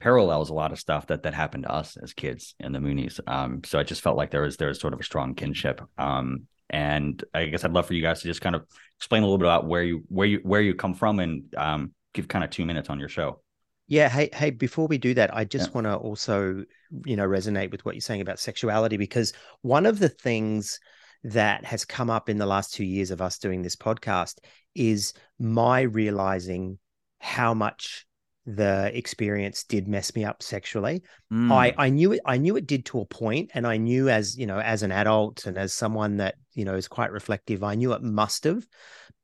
parallels 0.00 0.50
a 0.50 0.54
lot 0.54 0.72
of 0.72 0.78
stuff 0.78 1.06
that 1.08 1.22
that 1.22 1.34
happened 1.34 1.64
to 1.64 1.72
us 1.72 1.96
as 1.96 2.12
kids 2.12 2.54
in 2.60 2.72
the 2.72 2.78
Moonies. 2.78 3.20
Um, 3.26 3.62
so 3.64 3.78
I 3.78 3.82
just 3.82 4.02
felt 4.02 4.16
like 4.16 4.30
there 4.30 4.42
was 4.42 4.56
there 4.56 4.68
was 4.68 4.80
sort 4.80 4.92
of 4.94 5.00
a 5.00 5.04
strong 5.04 5.34
kinship. 5.34 5.80
Um, 5.98 6.46
and 6.70 7.22
I 7.34 7.46
guess 7.46 7.64
I'd 7.64 7.72
love 7.72 7.86
for 7.86 7.94
you 7.94 8.02
guys 8.02 8.22
to 8.22 8.28
just 8.28 8.40
kind 8.40 8.56
of 8.56 8.64
explain 8.98 9.22
a 9.22 9.26
little 9.26 9.38
bit 9.38 9.46
about 9.46 9.66
where 9.66 9.82
you 9.82 10.04
where 10.08 10.26
you 10.26 10.40
where 10.42 10.60
you 10.62 10.74
come 10.74 10.94
from 10.94 11.20
and 11.20 11.54
um, 11.56 11.92
give 12.12 12.28
kind 12.28 12.44
of 12.44 12.50
two 12.50 12.64
minutes 12.64 12.90
on 12.90 12.98
your 12.98 13.08
show. 13.08 13.40
Yeah, 13.86 14.08
hey, 14.08 14.30
hey, 14.32 14.50
before 14.50 14.86
we 14.86 14.96
do 14.96 15.12
that, 15.14 15.34
I 15.36 15.44
just 15.44 15.68
Yeah. 15.68 15.74
want 15.74 15.86
to 15.86 15.96
also, 15.96 16.64
you 17.04 17.16
know, 17.16 17.26
resonate 17.26 17.70
with 17.70 17.84
what 17.84 17.94
you're 17.94 18.00
saying 18.00 18.22
about 18.22 18.38
sexuality 18.38 18.96
because 18.96 19.34
one 19.60 19.84
of 19.84 19.98
the 19.98 20.08
things 20.08 20.80
that 21.24 21.64
has 21.64 21.84
come 21.84 22.10
up 22.10 22.28
in 22.28 22.38
the 22.38 22.46
last 22.46 22.74
two 22.74 22.84
years 22.84 23.10
of 23.10 23.20
us 23.22 23.38
doing 23.38 23.62
this 23.62 23.76
podcast 23.76 24.38
is 24.74 25.14
my 25.38 25.80
realizing 25.80 26.78
how 27.18 27.54
much 27.54 28.06
the 28.46 28.90
experience 28.96 29.64
did 29.64 29.88
mess 29.88 30.14
me 30.14 30.24
up 30.24 30.42
sexually. 30.42 31.02
Mm. 31.32 31.50
I 31.50 31.74
I 31.78 31.88
knew 31.88 32.12
it 32.12 32.20
I 32.26 32.36
knew 32.36 32.56
it 32.56 32.66
did 32.66 32.84
to 32.86 33.00
a 33.00 33.06
point 33.06 33.52
and 33.54 33.66
I 33.66 33.78
knew 33.78 34.10
as 34.10 34.36
you 34.36 34.46
know 34.46 34.58
as 34.58 34.82
an 34.82 34.92
adult 34.92 35.46
and 35.46 35.56
as 35.56 35.72
someone 35.72 36.18
that 36.18 36.34
you 36.52 36.66
know 36.66 36.74
is 36.74 36.86
quite 36.86 37.10
reflective 37.10 37.64
I 37.64 37.74
knew 37.74 37.94
it 37.94 38.02
must 38.02 38.44
have 38.44 38.66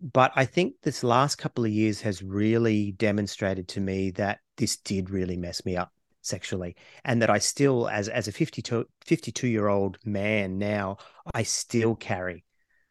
but 0.00 0.32
I 0.34 0.46
think 0.46 0.76
this 0.82 1.04
last 1.04 1.36
couple 1.36 1.66
of 1.66 1.70
years 1.70 2.00
has 2.00 2.22
really 2.22 2.92
demonstrated 2.92 3.68
to 3.68 3.80
me 3.80 4.12
that 4.12 4.38
this 4.56 4.78
did 4.78 5.10
really 5.10 5.36
mess 5.36 5.66
me 5.66 5.76
up 5.76 5.92
sexually 6.22 6.76
and 7.04 7.22
that 7.22 7.30
I 7.30 7.38
still 7.38 7.88
as 7.88 8.08
as 8.08 8.28
a 8.28 8.32
52 8.32 8.86
52 9.04 9.48
year 9.48 9.68
old 9.68 9.98
man 10.04 10.58
now 10.58 10.98
I 11.34 11.42
still 11.44 11.94
carry 11.96 12.44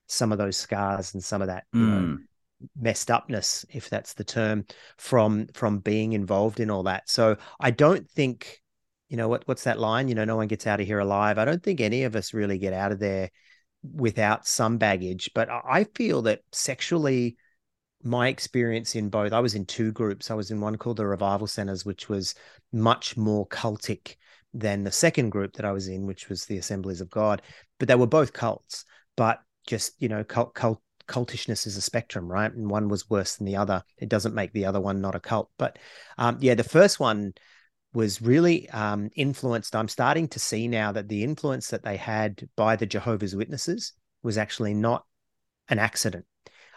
some 0.07 0.31
of 0.31 0.37
those 0.37 0.57
scars 0.57 1.13
and 1.13 1.23
some 1.23 1.41
of 1.41 1.47
that 1.47 1.65
you 1.73 1.85
know 1.87 2.09
Mm. 2.09 2.25
messed 2.75 3.09
upness 3.09 3.65
if 3.69 3.89
that's 3.89 4.13
the 4.15 4.23
term 4.23 4.65
from 4.97 5.47
from 5.53 5.79
being 5.79 6.13
involved 6.13 6.59
in 6.59 6.69
all 6.69 6.83
that. 6.83 7.09
So 7.09 7.37
i 7.59 7.71
don't 7.71 8.09
think 8.09 8.61
you 9.07 9.17
know 9.17 9.27
what 9.27 9.47
what's 9.47 9.63
that 9.63 9.79
line? 9.79 10.07
You 10.07 10.15
know 10.15 10.25
no 10.25 10.35
one 10.35 10.47
gets 10.47 10.67
out 10.67 10.79
of 10.81 10.87
here 10.87 10.99
alive. 10.99 11.37
I 11.37 11.45
don't 11.45 11.63
think 11.63 11.79
any 11.81 12.03
of 12.03 12.15
us 12.15 12.33
really 12.33 12.57
get 12.57 12.73
out 12.73 12.91
of 12.91 12.99
there 12.99 13.29
without 13.81 14.45
some 14.47 14.77
baggage 14.77 15.31
but 15.33 15.49
I 15.49 15.85
feel 15.95 16.21
that 16.23 16.41
sexually 16.51 17.37
my 18.03 18.27
experience 18.27 18.95
in 18.95 19.09
both 19.09 19.33
i 19.33 19.39
was 19.39 19.55
in 19.55 19.65
two 19.65 19.91
groups 19.91 20.31
i 20.31 20.33
was 20.33 20.51
in 20.51 20.61
one 20.61 20.75
called 20.75 20.97
the 20.97 21.05
revival 21.05 21.47
centers 21.47 21.85
which 21.85 22.07
was 22.09 22.35
much 22.71 23.17
more 23.17 23.47
cultic 23.47 24.15
than 24.53 24.83
the 24.83 24.91
second 24.91 25.29
group 25.29 25.53
that 25.53 25.65
i 25.65 25.71
was 25.71 25.87
in 25.87 26.05
which 26.05 26.29
was 26.29 26.45
the 26.45 26.57
assemblies 26.57 27.01
of 27.01 27.09
god 27.09 27.41
but 27.77 27.87
they 27.87 27.95
were 27.95 28.07
both 28.07 28.33
cults 28.33 28.85
but 29.15 29.41
just 29.67 29.93
you 30.01 30.09
know 30.09 30.23
cult 30.23 30.53
cult 30.53 30.81
cultishness 31.09 31.67
is 31.67 31.75
a 31.75 31.81
spectrum, 31.81 32.31
right? 32.31 32.53
And 32.53 32.69
one 32.69 32.87
was 32.87 33.09
worse 33.09 33.35
than 33.35 33.45
the 33.45 33.57
other. 33.57 33.83
It 33.97 34.07
doesn't 34.07 34.35
make 34.35 34.53
the 34.53 34.65
other 34.65 34.79
one 34.79 35.01
not 35.01 35.15
a 35.15 35.19
cult. 35.19 35.49
But 35.57 35.77
um, 36.17 36.37
yeah, 36.39 36.55
the 36.55 36.63
first 36.63 36.99
one 36.99 37.33
was 37.93 38.21
really 38.21 38.69
um, 38.69 39.09
influenced. 39.15 39.75
I'm 39.75 39.87
starting 39.87 40.27
to 40.29 40.39
see 40.39 40.67
now 40.67 40.91
that 40.93 41.09
the 41.09 41.23
influence 41.23 41.69
that 41.69 41.83
they 41.83 41.97
had 41.97 42.47
by 42.55 42.75
the 42.75 42.85
Jehovah's 42.85 43.35
Witnesses 43.35 43.93
was 44.21 44.37
actually 44.37 44.75
not 44.75 45.03
an 45.67 45.79
accident. 45.79 46.25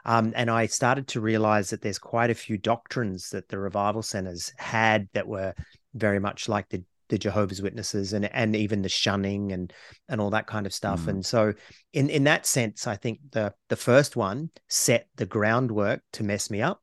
Um, 0.04 0.32
and 0.34 0.50
I 0.50 0.66
started 0.66 1.06
to 1.08 1.20
realize 1.20 1.70
that 1.70 1.82
there's 1.82 1.98
quite 1.98 2.30
a 2.30 2.34
few 2.34 2.58
doctrines 2.58 3.30
that 3.30 3.48
the 3.48 3.58
revival 3.58 4.02
centers 4.02 4.52
had 4.56 5.08
that 5.14 5.28
were 5.28 5.54
very 5.94 6.18
much 6.18 6.48
like 6.48 6.68
the 6.68 6.82
the 7.08 7.18
Jehovah's 7.18 7.60
Witnesses 7.60 8.14
and 8.14 8.24
and 8.32 8.56
even 8.56 8.80
the 8.80 8.88
shunning 8.88 9.52
and 9.52 9.72
and 10.08 10.20
all 10.20 10.30
that 10.30 10.46
kind 10.46 10.64
of 10.66 10.72
stuff. 10.72 11.02
Mm. 11.02 11.08
And 11.08 11.26
so 11.26 11.52
in 11.92 12.08
in 12.08 12.24
that 12.24 12.46
sense, 12.46 12.86
I 12.86 12.96
think 12.96 13.20
the 13.32 13.52
the 13.68 13.76
first 13.76 14.16
one 14.16 14.50
set 14.68 15.08
the 15.16 15.26
groundwork 15.26 16.00
to 16.12 16.24
mess 16.24 16.50
me 16.50 16.62
up 16.62 16.80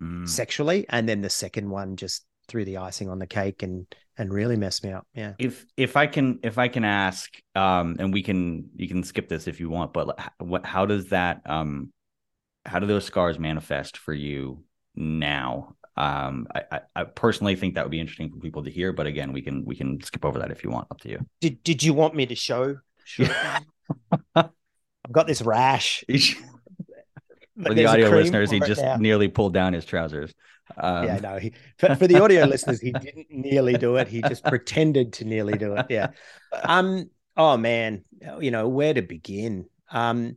Mm. 0.00 0.28
sexually, 0.28 0.86
and 0.90 1.08
then 1.08 1.22
the 1.22 1.28
second 1.30 1.68
one 1.68 1.96
just 1.96 2.24
threw 2.46 2.64
the 2.64 2.76
icing 2.76 3.08
on 3.08 3.18
the 3.18 3.26
cake 3.26 3.64
and 3.64 3.84
and 4.16 4.32
really 4.32 4.56
messed 4.56 4.84
me 4.84 4.92
up. 4.92 5.06
Yeah. 5.12 5.32
if 5.38 5.66
if 5.76 5.96
i 5.96 6.06
can 6.06 6.38
if 6.44 6.56
i 6.56 6.68
can 6.68 6.84
ask 6.84 7.30
um 7.56 7.96
and 7.98 8.12
we 8.12 8.22
can 8.22 8.70
you 8.76 8.86
can 8.88 9.02
skip 9.02 9.28
this 9.28 9.48
if 9.48 9.58
you 9.60 9.68
want 9.70 9.92
but 9.92 10.16
what 10.38 10.64
how 10.64 10.86
does 10.86 11.06
that 11.08 11.40
um 11.46 11.92
how 12.68 12.78
do 12.78 12.86
those 12.86 13.04
scars 13.04 13.38
manifest 13.38 13.96
for 13.96 14.12
you 14.14 14.62
now 14.94 15.74
um 15.96 16.46
I, 16.54 16.62
I 16.70 16.80
i 16.96 17.04
personally 17.04 17.56
think 17.56 17.74
that 17.74 17.84
would 17.84 17.90
be 17.90 18.00
interesting 18.00 18.30
for 18.30 18.38
people 18.38 18.64
to 18.64 18.70
hear 18.70 18.92
but 18.92 19.06
again 19.06 19.32
we 19.32 19.42
can 19.42 19.64
we 19.64 19.74
can 19.76 20.00
skip 20.02 20.24
over 20.24 20.38
that 20.38 20.50
if 20.50 20.62
you 20.62 20.70
want 20.70 20.88
up 20.90 21.00
to 21.00 21.08
you 21.08 21.26
Did 21.40 21.62
Did 21.64 21.82
you 21.82 21.94
want 21.94 22.14
me 22.14 22.26
to 22.26 22.34
show? 22.34 22.76
show? 23.04 23.26
I've 24.34 24.50
got 25.12 25.26
this 25.26 25.42
rash. 25.42 26.04
For 27.62 27.74
the 27.74 27.86
audio 27.86 28.08
listeners, 28.10 28.50
he 28.52 28.60
just 28.60 28.82
nearly 29.00 29.26
pulled 29.26 29.52
down 29.52 29.72
his 29.72 29.84
trousers. 29.84 30.32
Um, 30.76 31.04
yeah, 31.06 31.18
no. 31.18 31.38
He, 31.38 31.54
for, 31.76 31.92
for, 31.96 32.06
the 32.06 32.22
audio 32.22 32.44
listeners, 32.44 32.80
he 32.80 32.92
didn't 32.92 33.26
nearly 33.30 33.76
do 33.76 33.96
it. 33.96 34.06
He 34.06 34.22
just 34.22 34.44
pretended 34.44 35.14
to 35.14 35.24
nearly 35.24 35.58
do 35.58 35.74
it. 35.74 35.86
Yeah. 35.88 36.10
Um. 36.62 37.10
Oh 37.36 37.56
man, 37.56 38.04
you 38.40 38.52
know 38.52 38.68
where 38.68 38.94
to 38.94 39.02
begin. 39.02 39.66
Um, 39.90 40.36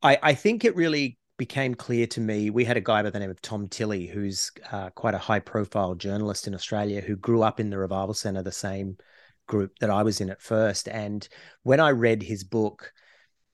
I 0.00 0.18
I 0.22 0.34
think 0.34 0.64
it 0.64 0.76
really 0.76 1.18
became 1.40 1.74
clear 1.74 2.06
to 2.06 2.20
me. 2.20 2.50
We 2.50 2.66
had 2.66 2.76
a 2.76 2.82
guy 2.82 3.02
by 3.02 3.08
the 3.08 3.18
name 3.18 3.30
of 3.30 3.40
Tom 3.40 3.66
Tilley, 3.66 4.06
who's 4.06 4.52
uh, 4.70 4.90
quite 4.90 5.14
a 5.14 5.18
high 5.18 5.40
profile 5.40 5.94
journalist 5.94 6.46
in 6.46 6.54
Australia, 6.54 7.00
who 7.00 7.16
grew 7.16 7.42
up 7.42 7.58
in 7.58 7.70
the 7.70 7.78
Revival 7.78 8.12
Centre, 8.12 8.42
the 8.42 8.52
same 8.52 8.98
group 9.46 9.78
that 9.78 9.88
I 9.88 10.02
was 10.02 10.20
in 10.20 10.28
at 10.28 10.42
first. 10.42 10.86
And 10.86 11.26
when 11.62 11.80
I 11.80 11.92
read 11.92 12.22
his 12.22 12.44
book, 12.44 12.92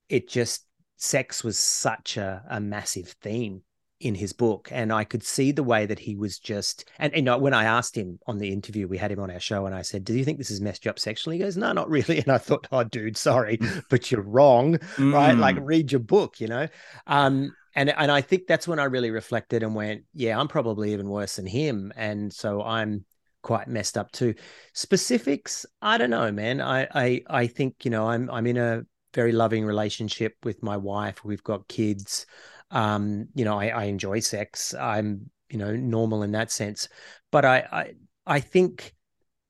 it 0.08 0.28
just 0.28 0.66
sex 0.96 1.44
was 1.44 1.60
such 1.60 2.16
a, 2.16 2.42
a 2.50 2.58
massive 2.58 3.14
theme 3.22 3.62
in 4.00 4.14
his 4.14 4.34
book 4.34 4.68
and 4.72 4.92
i 4.92 5.04
could 5.04 5.22
see 5.22 5.52
the 5.52 5.62
way 5.62 5.86
that 5.86 5.98
he 5.98 6.16
was 6.16 6.38
just 6.38 6.86
and 6.98 7.14
you 7.16 7.22
know 7.22 7.38
when 7.38 7.54
i 7.54 7.64
asked 7.64 7.96
him 7.96 8.18
on 8.26 8.36
the 8.36 8.52
interview 8.52 8.86
we 8.86 8.98
had 8.98 9.10
him 9.10 9.20
on 9.20 9.30
our 9.30 9.40
show 9.40 9.64
and 9.64 9.74
i 9.74 9.80
said 9.80 10.04
do 10.04 10.12
you 10.12 10.22
think 10.22 10.36
this 10.36 10.50
has 10.50 10.60
messed 10.60 10.84
you 10.84 10.90
up 10.90 10.98
sexually 10.98 11.38
he 11.38 11.42
goes 11.42 11.56
no 11.56 11.72
not 11.72 11.88
really 11.88 12.18
and 12.22 12.28
i 12.28 12.36
thought 12.36 12.66
oh 12.72 12.84
dude 12.84 13.16
sorry 13.16 13.58
but 13.88 14.10
you're 14.10 14.20
wrong 14.20 14.74
mm. 14.96 15.14
right 15.14 15.38
like 15.38 15.56
mm. 15.56 15.64
read 15.64 15.90
your 15.90 15.98
book 15.98 16.40
you 16.40 16.46
know 16.46 16.68
um 17.06 17.50
and 17.76 17.90
and 17.90 18.10
i 18.10 18.20
think 18.20 18.46
that's 18.46 18.66
when 18.66 18.80
i 18.80 18.84
really 18.84 19.10
reflected 19.10 19.62
and 19.62 19.74
went 19.74 20.02
yeah 20.12 20.38
i'm 20.38 20.48
probably 20.48 20.92
even 20.92 21.08
worse 21.08 21.36
than 21.36 21.46
him 21.46 21.92
and 21.96 22.32
so 22.32 22.62
i'm 22.62 23.04
quite 23.42 23.68
messed 23.68 23.96
up 23.96 24.10
too 24.10 24.34
specifics 24.72 25.64
i 25.80 25.96
don't 25.96 26.10
know 26.10 26.32
man 26.32 26.60
i 26.60 26.88
i 26.94 27.22
i 27.28 27.46
think 27.46 27.84
you 27.84 27.90
know 27.92 28.08
i'm 28.08 28.28
i'm 28.30 28.46
in 28.48 28.56
a 28.56 28.82
very 29.16 29.32
loving 29.32 29.64
relationship 29.64 30.36
with 30.44 30.62
my 30.62 30.76
wife. 30.76 31.24
We've 31.24 31.42
got 31.42 31.66
kids. 31.66 32.26
Um, 32.70 33.28
you 33.34 33.44
know, 33.44 33.58
I, 33.58 33.68
I 33.68 33.84
enjoy 33.84 34.20
sex. 34.20 34.74
I'm, 34.74 35.30
you 35.48 35.58
know, 35.58 35.74
normal 35.74 36.22
in 36.22 36.32
that 36.32 36.52
sense. 36.52 36.88
But 37.32 37.44
I, 37.44 37.56
I, 37.72 37.92
I 38.26 38.40
think 38.40 38.94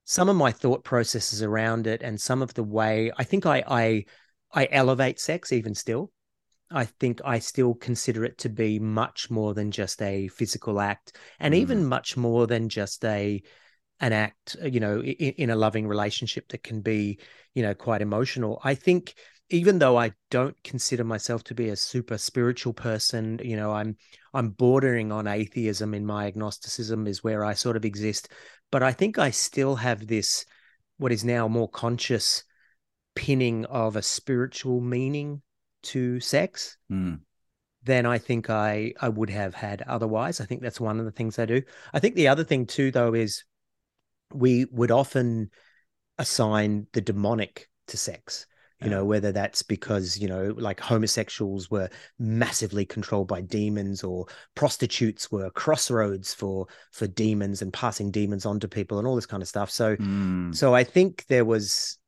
some 0.05 0.29
of 0.29 0.37
my 0.37 0.53
thought 0.53 0.85
processes 0.85 1.43
around 1.43 1.89
it 1.89 2.03
and 2.03 2.19
some 2.19 2.43
of 2.43 2.55
the 2.55 2.63
way 2.63 3.11
I 3.19 3.25
think 3.25 3.45
I, 3.45 3.65
I, 3.67 4.05
I 4.55 4.69
elevate 4.71 5.19
sex 5.19 5.53
even 5.53 5.75
still. 5.75 6.13
I 6.71 6.85
think 6.85 7.21
I 7.25 7.39
still 7.39 7.75
consider 7.75 8.25
it 8.25 8.39
to 8.39 8.49
be 8.49 8.79
much 8.79 9.31
more 9.31 9.55
than 9.55 9.71
just 9.71 10.03
a 10.03 10.29
physical 10.29 10.81
act, 10.81 11.17
and 11.39 11.55
mm. 11.55 11.59
even 11.59 11.87
much 11.87 12.17
more 12.17 12.47
than 12.47 12.69
just 12.69 13.05
a 13.05 13.43
an 14.01 14.13
act. 14.13 14.57
You 14.63 14.81
know, 14.81 15.01
in, 15.01 15.33
in 15.33 15.51
a 15.51 15.57
loving 15.57 15.87
relationship 15.87 16.49
that 16.49 16.63
can 16.63 16.81
be, 16.81 17.19
you 17.55 17.63
know, 17.63 17.75
quite 17.75 18.03
emotional. 18.03 18.61
I 18.65 18.75
think 18.75 19.15
even 19.49 19.79
though 19.79 19.97
I 19.97 20.13
don't 20.31 20.61
consider 20.65 21.05
myself 21.05 21.45
to 21.45 21.55
be 21.55 21.69
a 21.69 21.77
super 21.77 22.19
spiritual 22.19 22.73
person, 22.73 23.41
you 23.43 23.57
know, 23.57 23.73
I'm 23.73 23.97
I'm 24.35 24.51
bordering 24.51 25.13
on 25.13 25.29
atheism 25.29 25.95
in 25.95 26.05
my 26.05 26.27
agnosticism 26.27 27.07
is 27.07 27.23
where 27.23 27.45
I 27.45 27.55
sort 27.55 27.77
of 27.77 27.85
exist, 27.85 28.29
but 28.73 28.83
I 28.83 28.93
think 28.93 29.19
I 29.19 29.31
still 29.31 29.77
have 29.77 30.07
this 30.07 30.45
what 30.99 31.13
is 31.13 31.25
now 31.25 31.47
more 31.47 31.69
conscious 31.69 32.43
pinning 33.15 33.65
of 33.67 33.97
a 33.97 34.03
spiritual 34.03 34.81
meaning 34.81 35.43
to 35.87 36.21
sex 36.21 36.77
mm. 36.91 37.21
than 37.83 38.07
I 38.07 38.19
think 38.19 38.51
I 38.51 38.93
I 39.01 39.09
would 39.09 39.31
have 39.31 39.55
had 39.55 39.83
otherwise. 39.83 40.41
I 40.41 40.45
think 40.45 40.63
that's 40.63 40.81
one 40.81 40.99
of 40.99 41.05
the 41.05 41.13
things 41.13 41.39
I 41.39 41.47
do. 41.47 41.63
I 41.93 41.99
think 41.99 42.15
the 42.15 42.29
other 42.29 42.45
thing 42.45 42.67
too 42.67 42.91
though 42.91 43.15
is 43.15 43.45
we 44.33 44.67
would 44.73 44.91
often 44.91 45.51
assign 46.19 46.87
the 46.93 47.01
demonic 47.01 47.69
to 47.89 47.97
sex 47.97 48.47
you 48.83 48.91
know 48.91 49.05
whether 49.05 49.33
that's 49.33 49.63
because 49.63 50.19
you 50.19 50.29
know 50.29 50.55
like 50.59 50.81
homosexuals 50.81 51.71
were 51.71 51.89
massively 52.19 52.85
controlled 52.85 53.27
by 53.27 53.41
demons 53.41 54.05
or 54.05 54.27
prostitutes 54.55 55.33
were 55.33 55.51
crossroads 55.51 56.35
for 56.35 56.67
for 56.93 57.07
demons 57.07 57.63
and 57.63 57.73
passing 57.73 58.11
demons 58.11 58.45
on 58.45 58.61
to 58.61 58.69
people 58.69 58.99
and 58.99 59.07
all 59.07 59.15
this 59.15 59.27
kind 59.27 59.43
of 59.43 59.49
stuff 59.49 59.71
so 59.71 59.97
mm. 59.97 60.55
so 60.55 60.75
i 60.75 60.85
think 60.85 61.25
there 61.29 61.45
was 61.45 61.99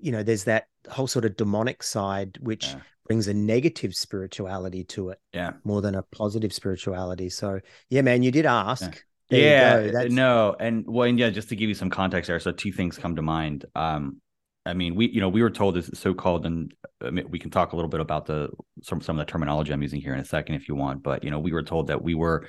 you 0.00 0.12
know 0.12 0.22
there's 0.22 0.44
that 0.44 0.66
whole 0.88 1.06
sort 1.06 1.24
of 1.24 1.36
demonic 1.36 1.82
side 1.82 2.38
which 2.40 2.68
yeah. 2.68 2.80
brings 3.06 3.28
a 3.28 3.34
negative 3.34 3.94
spirituality 3.94 4.84
to 4.84 5.10
it 5.10 5.20
yeah. 5.32 5.52
more 5.64 5.82
than 5.82 5.94
a 5.94 6.02
positive 6.02 6.52
spirituality. 6.52 7.28
So 7.28 7.60
yeah 7.90 8.02
man 8.02 8.22
you 8.22 8.30
did 8.30 8.46
ask. 8.46 9.04
Yeah, 9.28 9.80
yeah 9.80 10.04
no 10.08 10.54
and 10.58 10.84
well 10.86 11.08
and 11.08 11.18
yeah 11.18 11.30
just 11.30 11.48
to 11.48 11.56
give 11.56 11.68
you 11.68 11.74
some 11.74 11.90
context 11.90 12.28
there 12.28 12.38
so 12.38 12.52
two 12.52 12.72
things 12.72 12.98
come 12.98 13.16
to 13.16 13.22
mind. 13.22 13.64
Um 13.74 14.20
I 14.66 14.74
mean, 14.74 14.96
we 14.96 15.08
you 15.08 15.20
know 15.20 15.28
we 15.28 15.42
were 15.42 15.50
told 15.50 15.76
this 15.76 15.88
so-called, 15.94 16.44
and 16.44 16.74
I 17.00 17.10
mean, 17.10 17.30
we 17.30 17.38
can 17.38 17.50
talk 17.50 17.72
a 17.72 17.76
little 17.76 17.88
bit 17.88 18.00
about 18.00 18.26
the 18.26 18.48
some 18.82 19.00
some 19.00 19.18
of 19.18 19.24
the 19.24 19.30
terminology 19.30 19.72
I'm 19.72 19.80
using 19.80 20.00
here 20.00 20.12
in 20.12 20.18
a 20.18 20.24
second 20.24 20.56
if 20.56 20.68
you 20.68 20.74
want. 20.74 21.04
But 21.04 21.22
you 21.22 21.30
know, 21.30 21.38
we 21.38 21.52
were 21.52 21.62
told 21.62 21.86
that 21.86 22.02
we 22.02 22.16
were 22.16 22.48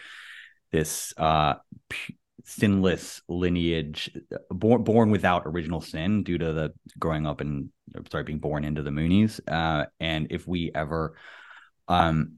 this 0.71 1.13
uh, 1.17 1.55
sinless 2.47 3.21
lineage, 3.27 4.09
born 4.49 4.83
born 4.83 5.11
without 5.11 5.43
original 5.45 5.81
sin 5.81 6.23
due 6.23 6.37
to 6.37 6.53
the 6.53 6.73
growing 6.97 7.27
up 7.27 7.41
and 7.41 7.69
sorry 8.09 8.23
being 8.23 8.39
born 8.39 8.63
into 8.63 8.81
the 8.81 8.89
Moonies. 8.89 9.39
Uh, 9.47 9.85
and 9.99 10.27
if 10.31 10.47
we 10.47 10.71
ever 10.73 11.15
um 11.89 12.33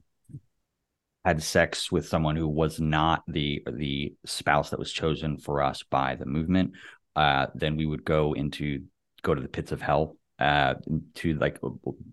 had 1.24 1.42
sex 1.42 1.92
with 1.92 2.08
someone 2.08 2.34
who 2.34 2.48
was 2.48 2.80
not 2.80 3.22
the 3.28 3.62
the 3.72 4.12
spouse 4.26 4.70
that 4.70 4.78
was 4.78 4.92
chosen 4.92 5.38
for 5.38 5.62
us 5.62 5.84
by 5.84 6.16
the 6.16 6.26
movement, 6.26 6.72
uh, 7.14 7.46
then 7.54 7.76
we 7.76 7.86
would 7.86 8.04
go 8.04 8.32
into 8.32 8.82
go 9.22 9.34
to 9.34 9.40
the 9.40 9.48
pits 9.48 9.70
of 9.70 9.80
hell 9.80 10.16
uh, 10.40 10.74
to 11.14 11.34
like 11.34 11.60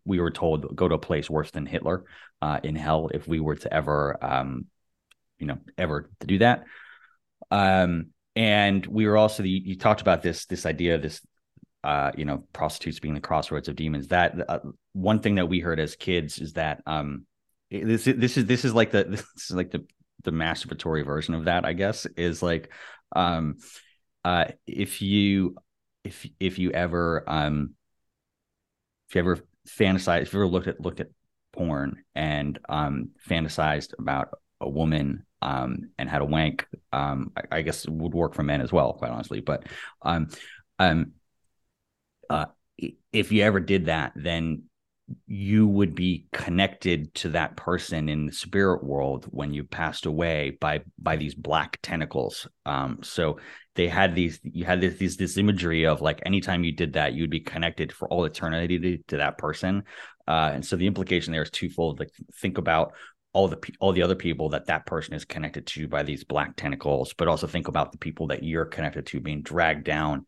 we 0.05 0.19
were 0.19 0.31
told 0.31 0.75
go 0.75 0.87
to 0.87 0.95
a 0.95 0.99
place 0.99 1.31
worse 1.31 1.49
than 1.49 1.65
Hitler 1.65 2.05
uh, 2.43 2.59
in 2.63 2.75
hell 2.75 3.09
if 3.11 3.27
we 3.27 3.39
were 3.39 3.55
to 3.55 3.73
ever 3.73 4.23
um, 4.23 4.67
you 5.39 5.47
know 5.47 5.57
ever 5.79 6.11
to 6.19 6.27
do 6.27 6.37
that 6.39 6.65
um, 7.51 8.07
and 8.35 8.85
we 8.85 9.07
were 9.07 9.17
also 9.17 9.43
you, 9.43 9.61
you 9.63 9.77
talked 9.77 10.01
about 10.01 10.21
this 10.21 10.45
this 10.45 10.65
idea 10.65 10.95
of 10.95 11.01
this 11.01 11.21
uh, 11.83 12.11
you 12.15 12.25
know 12.25 12.43
prostitutes 12.53 12.99
being 12.99 13.13
the 13.13 13.21
crossroads 13.21 13.67
of 13.67 13.75
demons. 13.75 14.07
That 14.07 14.35
uh, 14.47 14.59
one 14.93 15.19
thing 15.19 15.35
that 15.35 15.47
we 15.47 15.59
heard 15.59 15.79
as 15.79 15.95
kids 15.95 16.39
is 16.39 16.53
that 16.53 16.81
um, 16.85 17.25
this 17.71 18.05
this 18.05 18.37
is 18.37 18.45
this 18.45 18.65
is 18.65 18.73
like 18.73 18.91
the 18.91 19.03
this 19.09 19.49
is 19.49 19.55
like 19.55 19.71
the 19.71 19.85
the 20.23 20.31
masturbatory 20.31 21.05
version 21.05 21.33
of 21.33 21.45
that 21.45 21.65
I 21.65 21.73
guess 21.73 22.05
is 22.05 22.41
like 22.41 22.71
um 23.15 23.57
uh 24.25 24.45
if 24.65 25.01
you 25.01 25.55
if 26.03 26.27
if 26.39 26.59
you 26.59 26.71
ever 26.71 27.23
um 27.27 27.75
if 29.07 29.15
you 29.15 29.21
ever 29.21 29.39
fantasize 29.67 30.23
if 30.23 30.33
you 30.33 30.39
ever 30.39 30.47
looked 30.47 30.67
at 30.67 30.81
looked 30.81 30.99
at 30.99 31.07
porn 31.53 32.03
and 32.15 32.59
um 32.67 33.11
fantasized 33.29 33.93
about 33.97 34.29
a 34.59 34.69
woman 34.69 35.25
um 35.41 35.89
and 35.97 36.09
had 36.09 36.21
a 36.21 36.25
wank 36.25 36.65
um 36.91 37.31
I, 37.35 37.57
I 37.57 37.61
guess 37.61 37.87
would 37.87 38.13
work 38.13 38.33
for 38.33 38.43
men 38.43 38.61
as 38.61 38.71
well 38.71 38.93
quite 38.93 39.11
honestly 39.11 39.41
but 39.41 39.63
um 40.01 40.27
um 40.79 41.13
uh 42.29 42.45
if 43.11 43.31
you 43.31 43.43
ever 43.43 43.59
did 43.59 43.85
that 43.85 44.13
then 44.15 44.63
you 45.25 45.67
would 45.67 45.95
be 45.95 46.27
connected 46.33 47.13
to 47.15 47.29
that 47.29 47.55
person 47.55 48.09
in 48.09 48.25
the 48.25 48.31
spirit 48.33 48.83
world 48.83 49.25
when 49.29 49.53
you 49.53 49.63
passed 49.63 50.05
away 50.05 50.57
by 50.59 50.81
by 50.99 51.15
these 51.15 51.33
black 51.33 51.79
tentacles. 51.81 52.47
Um 52.65 52.99
so 53.03 53.39
they 53.75 53.87
had 53.87 54.15
these 54.15 54.39
you 54.43 54.65
had 54.65 54.81
this 54.81 54.99
this, 54.99 55.15
this 55.15 55.37
imagery 55.37 55.85
of 55.85 56.01
like 56.01 56.21
anytime 56.25 56.63
you 56.63 56.73
did 56.73 56.93
that 56.93 57.13
you'd 57.13 57.29
be 57.29 57.39
connected 57.39 57.93
for 57.93 58.07
all 58.09 58.25
eternity 58.25 58.79
to, 58.79 58.97
to 59.07 59.17
that 59.17 59.37
person. 59.37 59.83
Uh 60.27 60.51
and 60.53 60.65
so 60.65 60.75
the 60.75 60.87
implication 60.87 61.31
there 61.31 61.43
is 61.43 61.51
twofold 61.51 61.99
like 61.99 62.11
think 62.41 62.57
about 62.57 62.93
all 63.33 63.47
the 63.47 63.57
all 63.79 63.91
the 63.91 64.01
other 64.01 64.15
people 64.15 64.49
that 64.49 64.67
that 64.67 64.85
person 64.85 65.13
is 65.13 65.25
connected 65.25 65.67
to 65.67 65.87
by 65.87 66.01
these 66.01 66.23
black 66.23 66.55
tentacles 66.55 67.13
but 67.13 67.27
also 67.27 67.45
think 67.45 67.67
about 67.67 67.91
the 67.91 67.97
people 67.97 68.27
that 68.27 68.43
you're 68.43 68.65
connected 68.65 69.05
to 69.05 69.19
being 69.19 69.41
dragged 69.41 69.83
down 69.83 70.25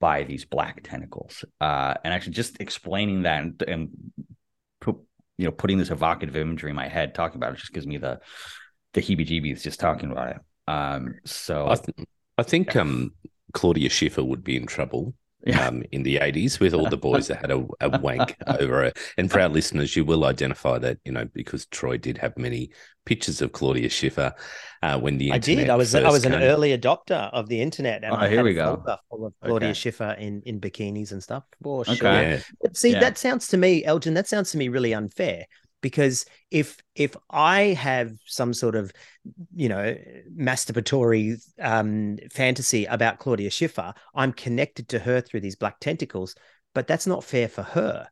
by 0.00 0.24
these 0.24 0.44
black 0.44 0.82
tentacles. 0.82 1.44
Uh, 1.60 1.94
and 2.04 2.12
actually, 2.12 2.32
just 2.32 2.60
explaining 2.60 3.22
that 3.22 3.42
and, 3.42 3.62
and 3.62 3.88
put, 4.80 4.96
you 5.38 5.46
know 5.46 5.52
putting 5.52 5.78
this 5.78 5.90
evocative 5.90 6.36
imagery 6.36 6.70
in 6.70 6.76
my 6.76 6.88
head, 6.88 7.14
talking 7.14 7.36
about 7.36 7.52
it, 7.52 7.58
just 7.58 7.72
gives 7.72 7.86
me 7.86 7.98
the 7.98 8.20
the 8.94 9.02
heebie-jeebies 9.02 9.62
just 9.62 9.80
talking 9.80 10.10
about 10.10 10.36
it. 10.36 10.38
Um, 10.68 11.16
so 11.24 11.68
I, 11.68 11.74
th- 11.76 12.08
I 12.38 12.42
think 12.42 12.74
yeah. 12.74 12.82
um, 12.82 13.12
Claudia 13.52 13.90
Schiffer 13.90 14.24
would 14.24 14.42
be 14.42 14.56
in 14.56 14.66
trouble 14.66 15.14
yeah. 15.46 15.66
um, 15.66 15.82
in 15.92 16.02
the 16.02 16.16
80s 16.16 16.60
with 16.60 16.74
all 16.74 16.88
the 16.88 16.96
boys 16.96 17.28
that 17.28 17.40
had 17.40 17.50
a, 17.50 17.66
a 17.80 17.98
wank 18.00 18.36
over 18.46 18.84
it. 18.84 18.98
And 19.16 19.30
for 19.30 19.40
our 19.40 19.48
listeners, 19.48 19.94
you 19.94 20.04
will 20.04 20.24
identify 20.24 20.78
that, 20.78 20.98
you 21.04 21.12
know, 21.12 21.24
because 21.32 21.66
Troy 21.66 21.96
did 21.96 22.18
have 22.18 22.36
many 22.36 22.70
pictures 23.04 23.40
of 23.40 23.52
Claudia 23.52 23.88
Schiffer 23.88 24.34
uh, 24.82 24.98
when 24.98 25.18
the 25.18 25.30
internet 25.30 25.58
I 25.58 25.62
did. 25.62 25.70
I 25.70 25.76
was 25.76 25.94
I 25.94 26.10
was 26.10 26.24
an 26.24 26.34
early 26.34 26.76
adopter 26.76 27.30
of 27.32 27.48
the 27.48 27.60
internet. 27.60 28.02
And 28.02 28.12
oh, 28.12 28.16
I 28.16 28.28
here 28.28 28.42
we 28.42 28.54
go. 28.54 28.82
Full 29.10 29.26
of 29.26 29.34
Claudia 29.42 29.68
okay. 29.68 29.74
Schiffer 29.74 30.16
in, 30.18 30.42
in 30.44 30.60
bikinis 30.60 31.12
and 31.12 31.22
stuff. 31.22 31.44
For 31.62 31.84
sure. 31.84 31.94
Okay. 31.94 32.30
Yeah. 32.32 32.40
But 32.60 32.76
see, 32.76 32.92
yeah. 32.92 33.00
that 33.00 33.16
sounds 33.16 33.46
to 33.48 33.56
me, 33.56 33.84
Elgin, 33.84 34.14
that 34.14 34.26
sounds 34.26 34.50
to 34.50 34.58
me 34.58 34.68
really 34.68 34.92
unfair 34.92 35.46
because 35.80 36.26
if 36.50 36.78
if 36.94 37.16
I 37.30 37.60
have 37.68 38.12
some 38.26 38.54
sort 38.54 38.74
of 38.76 38.92
you 39.54 39.68
know 39.68 39.96
masturbatory 40.36 41.40
um, 41.60 42.18
fantasy 42.32 42.84
about 42.86 43.18
Claudia 43.18 43.50
Schiffer, 43.50 43.94
I'm 44.14 44.32
connected 44.32 44.88
to 44.90 44.98
her 44.98 45.20
through 45.20 45.40
these 45.40 45.56
black 45.56 45.80
tentacles, 45.80 46.34
but 46.74 46.86
that's 46.86 47.06
not 47.06 47.24
fair 47.24 47.48
for 47.48 47.62
her. 47.62 48.08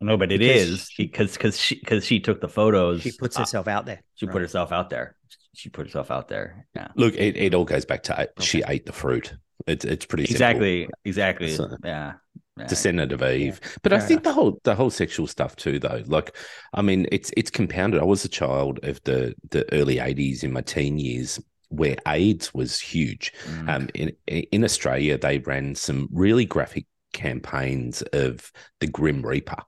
No, 0.00 0.16
but 0.16 0.30
it 0.30 0.40
Because 0.40 0.62
is 0.62 0.90
because 0.96 1.32
because 1.32 1.58
she 1.58 1.76
because 1.76 2.04
she 2.04 2.20
took 2.20 2.40
the 2.40 2.48
photos. 2.48 3.02
She 3.02 3.12
puts 3.12 3.36
uh, 3.36 3.40
herself 3.40 3.66
out 3.66 3.86
there. 3.86 4.02
she 4.14 4.26
put 4.26 4.42
herself 4.42 4.72
out 4.72 4.90
there. 4.90 5.16
She 5.54 5.70
put 5.70 5.86
herself 5.86 6.10
out 6.10 6.28
there. 6.28 6.66
Yeah. 6.74 6.88
Look, 6.96 7.14
it, 7.14 7.36
it 7.36 7.54
all 7.54 7.64
goes 7.64 7.86
back 7.86 8.02
to 8.04 8.28
she 8.40 8.62
ate 8.68 8.84
the 8.84 8.92
fruit. 8.92 9.34
It's 9.66 9.84
it's 9.84 10.04
pretty 10.04 10.26
simple. 10.26 10.34
Exactly. 10.34 10.88
Exactly. 11.04 11.50
So- 11.52 11.76
yeah. 11.82 12.14
Yeah. 12.56 12.66
descendant 12.66 13.12
of 13.12 13.22
Eve. 13.22 13.60
But 13.82 13.92
I 13.92 14.00
think 14.00 14.22
the 14.22 14.32
whole 14.32 14.60
the 14.64 14.74
whole 14.74 14.90
sexual 14.90 15.26
stuff 15.26 15.56
too, 15.56 15.78
though. 15.78 16.02
Like, 16.06 16.36
I 16.72 16.82
mean, 16.82 17.06
it's 17.12 17.30
it's 17.36 17.50
compounded. 17.50 18.00
I 18.00 18.04
was 18.04 18.24
a 18.24 18.28
child 18.28 18.80
of 18.82 19.02
the 19.04 19.34
the 19.50 19.70
early 19.74 19.96
'80s 19.96 20.42
in 20.42 20.52
my 20.52 20.62
teen 20.62 20.98
years, 20.98 21.40
where 21.68 21.96
AIDS 22.06 22.54
was 22.54 22.80
huge. 22.80 23.32
Mm. 23.46 23.68
Um, 23.68 23.88
in 23.94 24.12
in 24.26 24.64
Australia, 24.64 25.18
they 25.18 25.38
ran 25.38 25.74
some 25.74 26.08
really 26.10 26.44
graphic 26.44 26.86
campaigns 27.12 28.02
of 28.12 28.50
the 28.80 28.86
Grim 28.86 29.24
Reaper, 29.24 29.62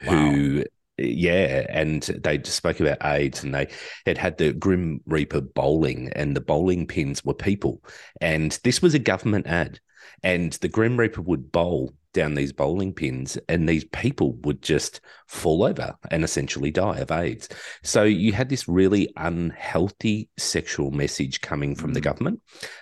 who. 0.00 0.64
Yeah, 0.98 1.66
and 1.68 2.02
they 2.02 2.38
just 2.38 2.56
spoke 2.56 2.80
about 2.80 3.04
AIDS, 3.04 3.44
and 3.44 3.54
they 3.54 3.68
had 4.06 4.16
had 4.16 4.38
the 4.38 4.54
Grim 4.54 5.02
Reaper 5.04 5.42
bowling, 5.42 6.10
and 6.16 6.34
the 6.34 6.40
bowling 6.40 6.86
pins 6.86 7.22
were 7.22 7.34
people, 7.34 7.82
and 8.22 8.58
this 8.64 8.80
was 8.80 8.94
a 8.94 8.98
government 8.98 9.46
ad, 9.46 9.78
and 10.22 10.54
the 10.54 10.68
Grim 10.68 10.96
Reaper 10.96 11.20
would 11.20 11.52
bowl 11.52 11.92
down 12.16 12.34
these 12.34 12.52
bowling 12.52 12.92
pins, 12.92 13.38
and 13.48 13.68
these 13.68 13.84
people 13.84 14.32
would 14.42 14.60
just 14.62 15.00
fall 15.28 15.62
over 15.62 15.94
and 16.10 16.24
essentially 16.24 16.72
die 16.72 16.98
of 16.98 17.12
AIDS. 17.12 17.48
So 17.84 18.02
you 18.02 18.32
had 18.32 18.48
this 18.48 18.66
really 18.66 19.08
unhealthy 19.16 20.28
sexual 20.36 20.90
message 20.90 21.40
coming 21.40 21.76
from 21.76 21.92
the 21.94 22.00
Mm. 22.00 22.04
government 22.04 22.40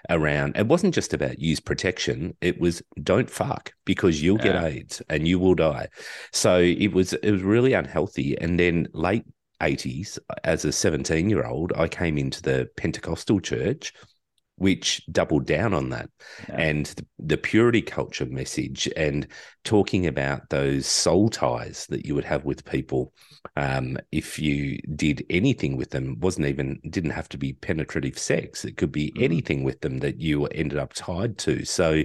around. 0.09 0.57
It 0.57 0.67
wasn't 0.69 0.95
just 0.95 1.13
about 1.13 1.39
use 1.39 1.61
protection; 1.61 2.35
it 2.41 2.59
was 2.59 2.83
don't 3.03 3.29
fuck 3.29 3.73
because 3.85 4.23
you'll 4.23 4.39
get 4.39 4.57
AIDS 4.57 5.03
and 5.11 5.29
you 5.29 5.39
will 5.39 5.55
die. 5.55 5.89
So 6.33 6.61
it 6.61 6.93
was 6.95 7.13
it 7.13 7.31
was 7.31 7.43
really 7.43 7.75
unhealthy. 7.75 8.39
And 8.41 8.59
then 8.59 8.89
late. 8.95 9.25
80s 9.61 10.19
as 10.43 10.65
a 10.65 10.73
17 10.73 11.31
year 11.31 11.47
old 11.47 11.73
i 11.77 11.87
came 11.87 12.19
into 12.19 12.43
the 12.43 12.69
pentecostal 12.77 13.39
church 13.41 13.93
which 14.57 15.05
doubled 15.11 15.47
down 15.47 15.75
on 15.75 15.91
that 15.91 16.09
Yeah. 16.49 16.57
and 16.57 16.87
the, 16.87 17.07
the 17.19 17.37
purity 17.37 17.83
culture 17.83 18.27
message 18.27 18.89
and 18.97 19.27
talking 19.65 20.07
about 20.07 20.49
those 20.51 20.87
soul 20.87 21.29
ties 21.29 21.87
that 21.91 22.07
you 22.07 22.15
would 22.15 22.25
have 22.25 22.45
with 22.45 22.65
people 22.65 23.13
um, 23.57 23.99
if 24.13 24.39
you 24.39 24.79
did 24.95 25.25
anything 25.29 25.77
with 25.77 25.91
them 25.91 26.19
wasn't 26.21 26.47
even 26.47 26.81
didn't 26.89 27.11
have 27.11 27.29
to 27.31 27.39
be 27.39 27.53
penetrative 27.55 28.19
sex 28.19 28.65
it 28.65 28.77
could 28.77 28.93
be 28.93 29.13
Mhm. 29.17 29.23
anything 29.23 29.65
with 29.65 29.81
them 29.81 29.99
that 29.99 30.21
you 30.21 30.47
ended 30.47 30.79
up 30.79 30.93
tied 30.95 31.37
to 31.39 31.65
so 31.65 32.03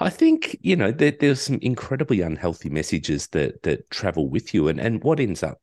I 0.00 0.10
think 0.10 0.56
you 0.60 0.76
know 0.76 0.92
there, 0.92 1.10
there's 1.18 1.40
some 1.40 1.58
incredibly 1.60 2.20
unhealthy 2.20 2.68
messages 2.68 3.26
that 3.28 3.62
that 3.64 3.90
travel 3.90 4.28
with 4.28 4.54
you, 4.54 4.68
and 4.68 4.78
and 4.78 5.02
what 5.02 5.18
ends 5.18 5.42
up 5.42 5.60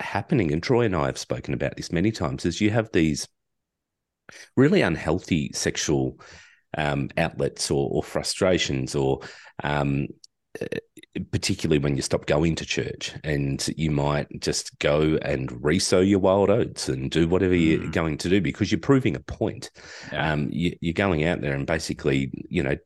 happening, 0.00 0.52
and 0.52 0.60
Troy 0.60 0.86
and 0.86 0.96
I 0.96 1.06
have 1.06 1.18
spoken 1.18 1.54
about 1.54 1.76
this 1.76 1.92
many 1.92 2.10
times, 2.10 2.44
is 2.44 2.60
you 2.60 2.70
have 2.70 2.90
these 2.92 3.28
really 4.56 4.82
unhealthy 4.82 5.50
sexual 5.54 6.20
um, 6.76 7.08
outlets 7.16 7.70
or, 7.70 7.88
or 7.90 8.02
frustrations, 8.02 8.94
or 8.94 9.20
um, 9.62 10.08
uh, 10.60 10.66
particularly 11.32 11.78
when 11.78 11.96
you 11.96 12.02
stop 12.02 12.26
going 12.26 12.54
to 12.54 12.64
church 12.64 13.12
and 13.24 13.68
you 13.76 13.90
might 13.90 14.26
just 14.40 14.78
go 14.78 15.18
and 15.22 15.50
resow 15.62 16.06
your 16.06 16.18
wild 16.20 16.48
oats 16.48 16.88
and 16.88 17.10
do 17.10 17.26
whatever 17.26 17.54
you're 17.54 17.80
Mm. 17.80 17.92
going 17.92 18.18
to 18.18 18.28
do 18.28 18.40
because 18.40 18.70
you're 18.70 18.78
proving 18.80 19.16
a 19.16 19.20
point. 19.20 19.70
Yeah. 20.12 20.32
Um, 20.32 20.48
you, 20.52 20.76
you're 20.80 20.92
going 20.94 21.24
out 21.24 21.40
there 21.40 21.54
and 21.54 21.66
basically, 21.66 22.30
you 22.48 22.62
know, 22.62 22.76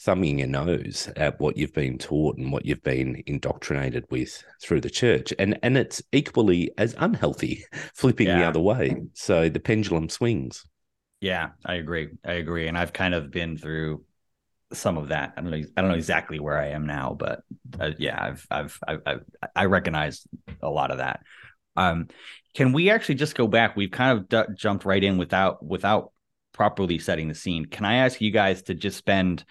thumbing 0.00 0.38
your 0.38 0.48
nose 0.48 1.10
at 1.16 1.40
what 1.40 1.56
you've 1.56 1.74
been 1.74 1.98
taught 1.98 2.36
and 2.38 2.52
what 2.52 2.64
you've 2.64 2.82
been 2.82 3.22
indoctrinated 3.26 4.04
with 4.10 4.42
through 4.62 4.80
the 4.82 4.90
church, 4.90 5.32
and 5.38 5.58
and 5.62 5.76
it's 5.76 6.02
equally 6.12 6.70
as 6.78 6.94
unhealthy, 6.98 7.64
flipping 7.94 8.28
the 8.28 8.44
other 8.44 8.60
way. 8.60 8.94
So 9.14 9.48
the 9.48 9.60
pendulum 9.60 10.08
swings. 10.08 10.64
Yeah, 11.20 11.50
I 11.64 11.74
agree. 11.74 12.10
I 12.24 12.34
agree, 12.34 12.66
and 12.68 12.78
I've 12.78 12.92
kind 12.92 13.14
of 13.14 13.30
been 13.30 13.58
through 13.58 14.04
some 14.72 14.98
of 14.98 15.08
that. 15.08 15.34
I 15.36 15.42
don't 15.42 15.50
know. 15.50 15.62
I 15.76 15.80
don't 15.80 15.90
know 15.90 15.96
exactly 15.96 16.40
where 16.40 16.58
I 16.58 16.68
am 16.68 16.86
now, 16.86 17.16
but 17.18 17.42
uh, 17.78 17.92
yeah, 17.98 18.22
I've, 18.22 18.46
I've, 18.50 18.78
I've, 18.86 19.02
I've, 19.06 19.24
I 19.56 19.64
recognize 19.66 20.26
a 20.62 20.70
lot 20.70 20.90
of 20.90 20.98
that. 20.98 21.20
Um, 21.76 22.08
can 22.54 22.72
we 22.72 22.90
actually 22.90 23.16
just 23.16 23.34
go 23.36 23.46
back? 23.46 23.76
We've 23.76 23.90
kind 23.90 24.18
of 24.18 24.28
d- 24.28 24.54
jumped 24.56 24.84
right 24.84 25.02
in 25.02 25.18
without 25.18 25.64
without 25.64 26.12
properly 26.52 26.98
setting 26.98 27.28
the 27.28 27.34
scene. 27.34 27.66
Can 27.66 27.84
I 27.84 27.96
ask 27.96 28.20
you 28.20 28.30
guys 28.30 28.62
to 28.64 28.74
just 28.74 28.98
spend 28.98 29.44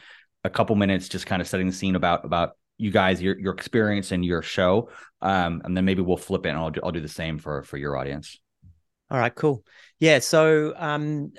a 0.43 0.49
couple 0.49 0.75
minutes 0.75 1.09
just 1.09 1.25
kind 1.25 1.41
of 1.41 1.47
setting 1.47 1.67
the 1.67 1.73
scene 1.73 1.95
about 1.95 2.25
about 2.25 2.51
you 2.77 2.91
guys, 2.91 3.21
your 3.21 3.39
your 3.39 3.53
experience 3.53 4.11
and 4.11 4.25
your 4.25 4.41
show, 4.41 4.89
um, 5.21 5.61
and 5.65 5.77
then 5.77 5.85
maybe 5.85 6.01
we'll 6.01 6.17
flip 6.17 6.45
it 6.45 6.49
and 6.49 6.57
I'll 6.57 6.71
do, 6.71 6.81
I'll 6.83 6.91
do 6.91 7.01
the 7.01 7.07
same 7.07 7.37
for 7.37 7.63
for 7.63 7.77
your 7.77 7.97
audience. 7.97 8.39
All 9.11 9.17
right, 9.17 9.33
cool. 9.33 9.63
Yeah, 9.99 10.19
so 10.19 10.73
um 10.77 11.33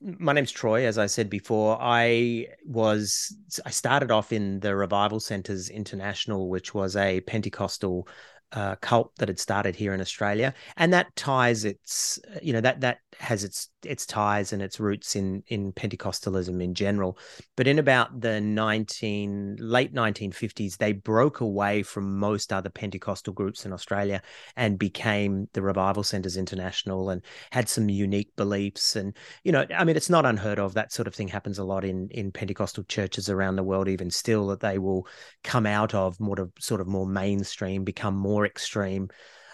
my 0.00 0.32
name's 0.32 0.52
Troy, 0.52 0.86
as 0.86 0.98
I 0.98 1.06
said 1.06 1.28
before. 1.28 1.78
I 1.80 2.46
was 2.64 3.36
I 3.66 3.70
started 3.70 4.10
off 4.10 4.32
in 4.32 4.60
the 4.60 4.74
Revival 4.74 5.20
Centers 5.20 5.68
International, 5.68 6.48
which 6.48 6.74
was 6.74 6.96
a 6.96 7.20
Pentecostal 7.22 8.08
uh, 8.52 8.76
cult 8.76 9.12
that 9.16 9.28
had 9.28 9.38
started 9.38 9.76
here 9.76 9.94
in 9.94 10.00
Australia, 10.00 10.54
and 10.76 10.92
that 10.92 11.14
ties 11.16 11.64
its 11.64 12.18
you 12.42 12.52
know 12.52 12.60
that 12.60 12.80
that 12.80 12.98
has 13.18 13.44
its 13.44 13.68
its 13.84 14.06
ties 14.06 14.52
and 14.52 14.62
its 14.62 14.80
roots 14.80 15.16
in 15.16 15.42
in 15.48 15.72
Pentecostalism 15.72 16.62
in 16.62 16.74
general. 16.74 17.18
But 17.56 17.66
in 17.66 17.78
about 17.78 18.20
the 18.20 18.40
nineteen 18.40 19.56
late 19.58 19.92
nineteen 19.92 20.32
fifties, 20.32 20.76
they 20.76 20.92
broke 20.92 21.40
away 21.40 21.82
from 21.82 22.18
most 22.18 22.52
other 22.52 22.70
Pentecostal 22.70 23.32
groups 23.32 23.64
in 23.64 23.72
Australia 23.72 24.22
and 24.56 24.78
became 24.78 25.48
the 25.52 25.62
Revival 25.62 26.02
Centers 26.02 26.36
International 26.36 27.10
and 27.10 27.22
had 27.52 27.68
some 27.68 27.88
unique 27.88 28.34
beliefs 28.36 28.96
and 28.96 29.16
you 29.44 29.52
know 29.52 29.64
i 29.76 29.84
mean 29.84 29.96
it's 29.96 30.10
not 30.10 30.26
unheard 30.26 30.58
of 30.58 30.74
that 30.74 30.92
sort 30.92 31.06
of 31.06 31.14
thing 31.14 31.28
happens 31.28 31.58
a 31.58 31.64
lot 31.64 31.84
in 31.84 32.08
in 32.10 32.30
pentecostal 32.32 32.84
churches 32.84 33.28
around 33.28 33.56
the 33.56 33.62
world 33.62 33.88
even 33.88 34.10
still 34.10 34.46
that 34.48 34.60
they 34.60 34.78
will 34.78 35.06
come 35.44 35.66
out 35.66 35.94
of 35.94 36.18
more 36.20 36.36
to 36.36 36.50
sort 36.58 36.80
of 36.80 36.86
more 36.86 37.06
mainstream 37.06 37.84
become 37.84 38.14
more 38.14 38.39
extreme 38.46 39.08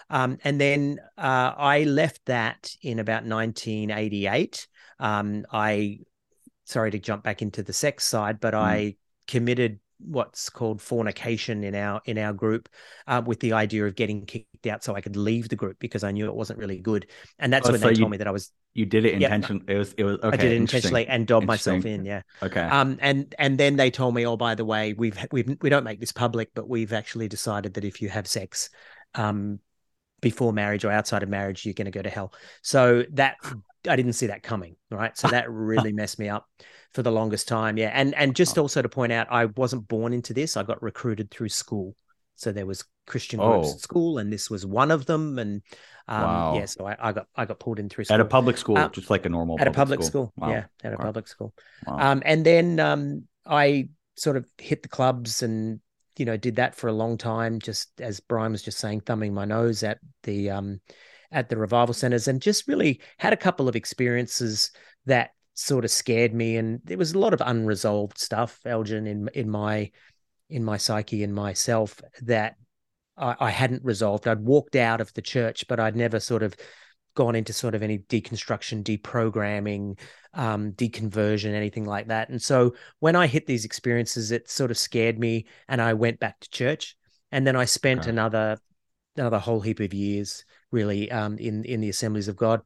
um, 0.09 0.37
and 0.43 0.59
then 0.59 0.99
uh, 1.17 1.53
i 1.57 1.83
left 1.83 2.21
that 2.25 2.73
in 2.81 2.99
about 2.99 3.25
1988 3.25 4.67
um, 4.99 5.45
i 5.51 5.99
sorry 6.65 6.91
to 6.91 6.99
jump 6.99 7.23
back 7.23 7.41
into 7.41 7.63
the 7.63 7.73
sex 7.73 8.03
side 8.03 8.39
but 8.39 8.53
Mm. 8.53 8.59
i 8.59 8.95
committed 9.27 9.79
what's 9.99 10.49
called 10.49 10.81
fornication 10.81 11.63
in 11.63 11.73
our 11.75 12.01
in 12.05 12.17
our 12.17 12.33
group 12.33 12.69
uh, 13.07 13.21
with 13.25 13.39
the 13.39 13.53
idea 13.53 13.85
of 13.85 13.95
getting 13.95 14.25
kicked 14.25 14.67
out 14.67 14.83
so 14.83 14.95
I 14.95 15.01
could 15.01 15.15
leave 15.15 15.49
the 15.49 15.55
group 15.55 15.77
because 15.79 16.03
I 16.03 16.11
knew 16.11 16.25
it 16.27 16.35
wasn't 16.35 16.59
really 16.59 16.79
good. 16.79 17.07
And 17.39 17.51
that's 17.51 17.67
Oh, 17.67 17.71
when 17.71 17.81
so 17.81 17.87
they 17.87 17.93
you- 17.93 17.99
told 17.99 18.11
me 18.11 18.17
that 18.17 18.27
I 18.27 18.31
was 18.31 18.51
You 18.73 18.85
did 18.85 19.05
it 19.05 19.19
Yeah. 19.19 19.33
intentionally. 19.33 19.65
It 19.67 19.77
was 19.77 19.93
it 19.93 20.03
was 20.03 20.17
okay. 20.17 20.27
I 20.27 20.37
did 20.37 20.51
it 20.51 20.57
intentionally 20.57 21.07
and 21.07 21.25
dobbed 21.25 21.47
myself 21.47 21.83
in. 21.85 22.05
Yeah. 22.05 22.21
Okay. 22.43 22.61
Um. 22.61 22.97
And 23.01 23.33
and 23.39 23.57
then 23.57 23.75
they 23.75 23.89
told 23.89 24.13
me, 24.13 24.25
oh, 24.27 24.37
by 24.37 24.53
the 24.53 24.65
way, 24.65 24.93
we've 24.93 25.17
we've 25.31 25.57
we 25.61 25.69
don't 25.69 25.83
make 25.83 25.99
this 25.99 26.11
public, 26.11 26.51
but 26.53 26.69
we've 26.69 26.93
actually 26.93 27.27
decided 27.27 27.73
that 27.73 27.83
if 27.83 28.01
you 28.01 28.09
have 28.09 28.27
sex, 28.27 28.69
um, 29.15 29.59
before 30.21 30.53
marriage 30.53 30.85
or 30.85 30.91
outside 30.91 31.23
of 31.23 31.29
marriage, 31.29 31.65
you're 31.65 31.73
going 31.73 31.85
to 31.85 31.91
go 31.91 32.03
to 32.03 32.09
hell. 32.09 32.33
So 32.61 33.03
that 33.13 33.35
I 33.87 33.95
didn't 33.95 34.13
see 34.13 34.27
that 34.27 34.43
coming. 34.43 34.75
Right. 34.91 35.17
So 35.17 35.27
that 35.27 35.49
really 35.49 35.91
messed 35.93 36.19
me 36.19 36.29
up 36.29 36.45
for 36.93 37.03
the 37.03 37.11
longest 37.11 37.47
time. 37.47 37.77
Yeah. 37.77 37.91
And 37.93 38.13
and 38.15 38.35
just 38.35 38.57
also 38.57 38.81
to 38.81 38.89
point 38.89 39.11
out, 39.11 39.27
I 39.29 39.45
wasn't 39.45 39.87
born 39.87 40.13
into 40.13 40.33
this. 40.33 40.57
I 40.57 40.63
got 40.63 40.81
recruited 40.81 41.31
through 41.31 41.49
school. 41.49 41.95
So 42.35 42.51
there 42.51 42.67
was 42.67 42.83
Christian 43.07 43.39
groups 43.39 43.67
Oh. 43.69 43.73
at 43.73 43.79
school, 43.79 44.17
and 44.19 44.31
this 44.31 44.49
was 44.49 44.63
one 44.65 44.91
of 44.91 45.05
them. 45.07 45.39
And 45.39 45.63
um, 46.07 46.21
Wow. 46.21 46.55
yeah, 46.55 46.65
so 46.65 46.85
I, 46.85 46.95
I 46.99 47.11
got 47.11 47.27
I 47.35 47.45
got 47.45 47.59
pulled 47.59 47.79
in 47.79 47.89
through 47.89 48.05
school 48.05 48.15
at 48.15 48.21
a 48.21 48.25
public 48.25 48.57
school, 48.57 48.77
Uh, 48.77 48.89
just 48.89 49.09
like 49.09 49.25
a 49.25 49.29
normal 49.29 49.59
at 49.59 49.67
a 49.67 49.71
public 49.71 50.03
school. 50.03 50.33
Wow. 50.35 50.49
Yeah, 50.51 50.65
at 50.83 50.93
a 50.93 50.97
public 50.97 51.27
school. 51.27 51.53
Um, 51.87 52.21
and 52.25 52.45
then 52.45 52.79
um, 52.79 53.23
I 53.45 53.89
sort 54.15 54.37
of 54.37 54.47
hit 54.57 54.83
the 54.83 54.89
clubs 54.89 55.43
and 55.43 55.79
you 56.17 56.25
know 56.25 56.37
did 56.37 56.55
that 56.57 56.75
for 56.75 56.87
a 56.87 56.93
long 56.93 57.17
time. 57.17 57.59
Just 57.59 57.99
as 58.01 58.19
Brian 58.19 58.51
was 58.51 58.61
just 58.61 58.77
saying, 58.79 59.01
thumbing 59.01 59.33
my 59.33 59.45
nose 59.45 59.81
at 59.83 59.97
the 60.23 60.51
um, 60.51 60.79
at 61.31 61.49
the 61.49 61.57
revival 61.57 61.93
centers, 61.93 62.27
and 62.27 62.39
just 62.41 62.67
really 62.67 63.01
had 63.17 63.33
a 63.33 63.37
couple 63.37 63.67
of 63.67 63.75
experiences 63.75 64.71
that 65.07 65.31
sort 65.57 65.83
of 65.83 65.91
scared 65.91 66.33
me. 66.33 66.57
And 66.57 66.79
there 66.83 66.97
was 66.97 67.13
a 67.13 67.19
lot 67.19 67.33
of 67.33 67.41
unresolved 67.43 68.17
stuff, 68.17 68.59
Elgin, 68.65 69.07
in 69.07 69.27
in 69.33 69.49
my 69.49 69.91
in 70.49 70.63
my 70.63 70.77
psyche 70.77 71.23
and 71.23 71.33
myself 71.33 71.99
that 72.21 72.55
I, 73.17 73.35
I 73.39 73.49
hadn't 73.49 73.83
resolved. 73.83 74.27
I'd 74.27 74.39
walked 74.39 74.75
out 74.75 75.01
of 75.01 75.11
the 75.13 75.21
church, 75.21 75.67
but 75.67 75.79
I'd 75.79 75.95
never 75.95 76.19
sort 76.19 76.43
of 76.43 76.55
gone 77.15 77.35
into 77.35 77.51
sort 77.51 77.73
of 77.73 77.81
any 77.81 77.97
deconstruction, 77.97 78.83
deprogramming, 78.83 79.99
um, 80.35 80.71
deconversion, 80.73 81.53
anything 81.53 81.85
like 81.85 82.07
that. 82.09 82.29
And 82.29 82.39
so 82.39 82.75
when 82.99 83.15
I 83.15 83.25
hit 83.25 83.47
these 83.47 83.65
experiences, 83.65 84.31
it 84.31 84.49
sort 84.49 84.69
of 84.69 84.77
scared 84.77 85.17
me, 85.17 85.47
and 85.67 85.81
I 85.81 85.93
went 85.93 86.19
back 86.19 86.39
to 86.41 86.49
church. 86.51 86.95
And 87.31 87.45
then 87.45 87.55
I 87.55 87.65
spent 87.65 88.01
Okay. 88.01 88.11
another 88.11 88.57
another 89.15 89.39
whole 89.39 89.61
heap 89.61 89.79
of 89.79 89.93
years 89.95 90.45
really 90.71 91.09
um, 91.11 91.39
in 91.39 91.63
in 91.65 91.81
the 91.81 91.89
assemblies 91.89 92.27
of 92.27 92.35
God. 92.35 92.61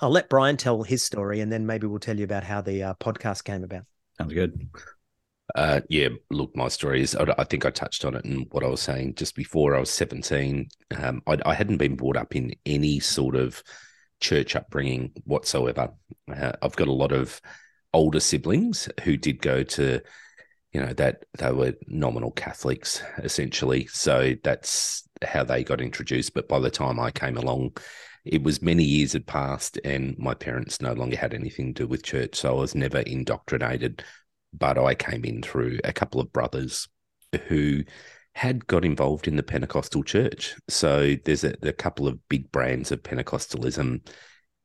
I'll 0.00 0.10
let 0.10 0.28
Brian 0.28 0.56
tell 0.56 0.82
his 0.82 1.02
story, 1.02 1.40
and 1.40 1.50
then 1.50 1.66
maybe 1.66 1.86
we'll 1.86 1.98
tell 1.98 2.18
you 2.18 2.24
about 2.24 2.44
how 2.44 2.60
the 2.60 2.82
uh, 2.82 2.94
podcast 2.94 3.44
came 3.44 3.64
about. 3.64 3.84
Sounds 4.18 4.32
good. 4.32 4.68
Uh, 5.54 5.80
yeah, 5.88 6.08
look, 6.30 6.54
my 6.56 6.68
story 6.68 7.00
is, 7.00 7.14
I, 7.14 7.44
think 7.44 7.64
I 7.64 7.70
touched 7.70 8.04
on 8.04 8.14
it 8.14 8.24
in 8.24 8.46
what 8.50 8.64
I 8.64 8.68
was 8.68 8.80
saying 8.80 9.14
just 9.14 9.36
before. 9.36 9.76
I 9.76 9.80
was 9.80 9.90
17. 9.90 10.68
Um, 10.98 11.22
I, 11.26 11.38
I, 11.46 11.54
hadn't 11.54 11.76
been 11.76 11.94
brought 11.94 12.16
up 12.16 12.34
in 12.34 12.52
any 12.66 12.98
sort 12.98 13.36
of 13.36 13.62
church 14.20 14.56
upbringing 14.56 15.12
whatsoever. 15.24 15.92
Uh, 16.30 16.52
I've 16.60 16.76
got 16.76 16.88
a 16.88 16.92
lot 16.92 17.12
of 17.12 17.40
older 17.94 18.20
siblings 18.20 18.88
who 19.02 19.16
did 19.16 19.40
go 19.40 19.62
to, 19.62 20.00
you 20.72 20.80
know, 20.80 20.92
that 20.94 21.24
they 21.38 21.52
were 21.52 21.74
nominal 21.86 22.32
Catholics 22.32 23.02
essentially. 23.18 23.86
So 23.86 24.34
that's 24.42 25.08
how 25.22 25.44
they 25.44 25.62
got 25.62 25.80
introduced. 25.80 26.34
But 26.34 26.48
by 26.48 26.58
the 26.58 26.70
time 26.70 26.98
I 26.98 27.12
came 27.12 27.36
along, 27.36 27.76
it 28.26 28.42
was 28.42 28.60
many 28.60 28.84
years 28.84 29.12
had 29.12 29.26
passed 29.26 29.78
and 29.84 30.18
my 30.18 30.34
parents 30.34 30.80
no 30.80 30.92
longer 30.92 31.16
had 31.16 31.32
anything 31.32 31.72
to 31.74 31.84
do 31.84 31.88
with 31.88 32.02
church. 32.02 32.36
So 32.36 32.56
I 32.56 32.60
was 32.60 32.74
never 32.74 32.98
indoctrinated 32.98 34.02
but 34.58 34.78
I 34.78 34.94
came 34.94 35.24
in 35.24 35.42
through 35.42 35.78
a 35.84 35.92
couple 35.92 36.20
of 36.20 36.32
brothers 36.32 36.88
who 37.48 37.84
had 38.34 38.66
got 38.66 38.84
involved 38.84 39.26
in 39.28 39.36
the 39.36 39.42
Pentecostal 39.42 40.02
church. 40.02 40.54
So 40.68 41.16
there's 41.24 41.44
a, 41.44 41.54
a, 41.62 41.72
couple 41.72 42.06
of 42.06 42.18
big 42.28 42.50
brands 42.52 42.92
of 42.92 43.02
Pentecostalism 43.02 44.06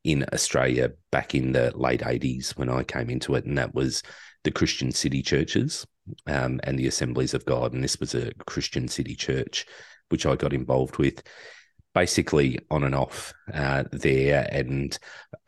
in 0.04 0.26
Australia 0.34 0.92
back 1.12 1.36
in 1.36 1.54
the 1.54 1.72
late 1.76 2.02
80s 2.02 2.58
when 2.58 2.70
I 2.70 2.84
came 2.84 3.10
into 3.10 3.36
it, 3.36 3.46
and 3.46 3.58
that 3.58 3.74
was 3.74 4.04
the 4.44 4.52
Christian 4.52 4.92
city 4.92 5.22
churches 5.22 5.86
um, 6.28 6.60
and 6.64 6.78
the 6.78 6.88
Assemblies 6.88 7.34
of 7.34 7.46
God. 7.46 7.74
And 7.74 7.84
this 7.84 8.00
was 8.00 8.14
a 8.14 8.34
Christian 8.46 8.88
city 8.88 9.16
church, 9.16 9.66
which 10.10 10.26
I 10.26 10.36
got 10.36 10.54
involved 10.54 10.98
with. 10.98 11.24
Basically, 11.94 12.58
on 12.70 12.84
and 12.84 12.96
off 12.96 13.34
uh, 13.54 13.84
there, 13.92 14.48
and 14.52 14.98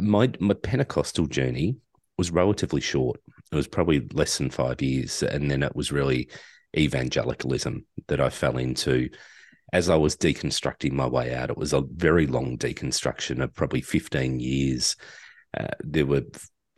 my 0.02 0.30
my 0.40 0.54
Pentecostal 0.54 1.28
journey 1.28 1.78
was 2.18 2.32
relatively 2.32 2.82
short. 2.82 3.20
It 3.52 3.56
was 3.56 3.68
probably 3.68 4.08
less 4.14 4.38
than 4.38 4.50
five 4.50 4.82
years. 4.82 5.24
And 5.24 5.50
then 5.50 5.64
it 5.64 5.76
was 5.76 5.92
really 5.92 6.30
evangelicalism 6.78 7.86
that 8.08 8.20
I 8.20 8.30
fell 8.30 8.58
into 8.58 9.10
as 9.72 9.90
I 9.90 9.96
was 9.96 10.16
deconstructing 10.16 10.92
my 10.92 11.08
way 11.08 11.34
out. 11.34 11.50
It 11.50 11.58
was 11.58 11.74
a 11.74 11.82
very 11.82 12.28
long 12.28 12.58
deconstruction 12.58 13.44
of 13.44 13.54
probably 13.54 13.82
15 13.82 14.40
years. 14.40 14.96
Uh, 15.58 15.68
there 15.80 16.06
were 16.06 16.24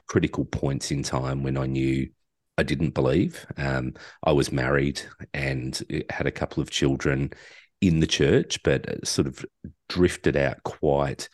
critical 0.07 0.45
points 0.45 0.91
in 0.91 1.03
time 1.03 1.43
when 1.43 1.57
I 1.57 1.65
knew 1.65 2.09
I 2.57 2.63
didn't 2.63 2.93
believe. 2.93 3.45
Um, 3.57 3.93
I 4.23 4.31
was 4.31 4.51
married 4.51 5.01
and 5.33 5.81
had 6.09 6.27
a 6.27 6.31
couple 6.31 6.63
of 6.63 6.69
children 6.69 7.33
in 7.81 7.99
the 7.99 8.07
church, 8.07 8.61
but 8.63 9.05
sort 9.07 9.27
of 9.27 9.45
drifted 9.89 10.35
out 10.35 10.63
quite 10.63 11.29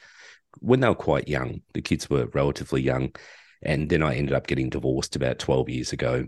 when 0.60 0.80
they 0.80 0.88
were 0.88 0.96
quite 0.96 1.28
young. 1.28 1.62
The 1.74 1.82
kids 1.82 2.10
were 2.10 2.28
relatively 2.34 2.82
young. 2.82 3.14
And 3.62 3.90
then 3.90 4.02
I 4.02 4.16
ended 4.16 4.34
up 4.34 4.48
getting 4.48 4.70
divorced 4.70 5.16
about 5.16 5.40
12 5.40 5.70
years 5.70 5.94
ago. 5.94 6.28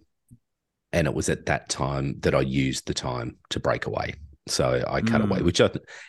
And 0.91 1.07
it 1.07 1.13
was 1.13 1.29
at 1.29 1.47
that 1.47 1.69
time 1.69 2.19
that 2.19 2.35
I 2.35 2.41
used 2.41 2.87
the 2.87 2.93
time 2.93 3.37
to 3.49 3.59
break 3.59 3.87
away. 3.87 4.13
So 4.47 4.83
I 4.87 4.99
cut 5.01 5.21
mm. 5.21 5.29
away, 5.29 5.41
which 5.41 5.61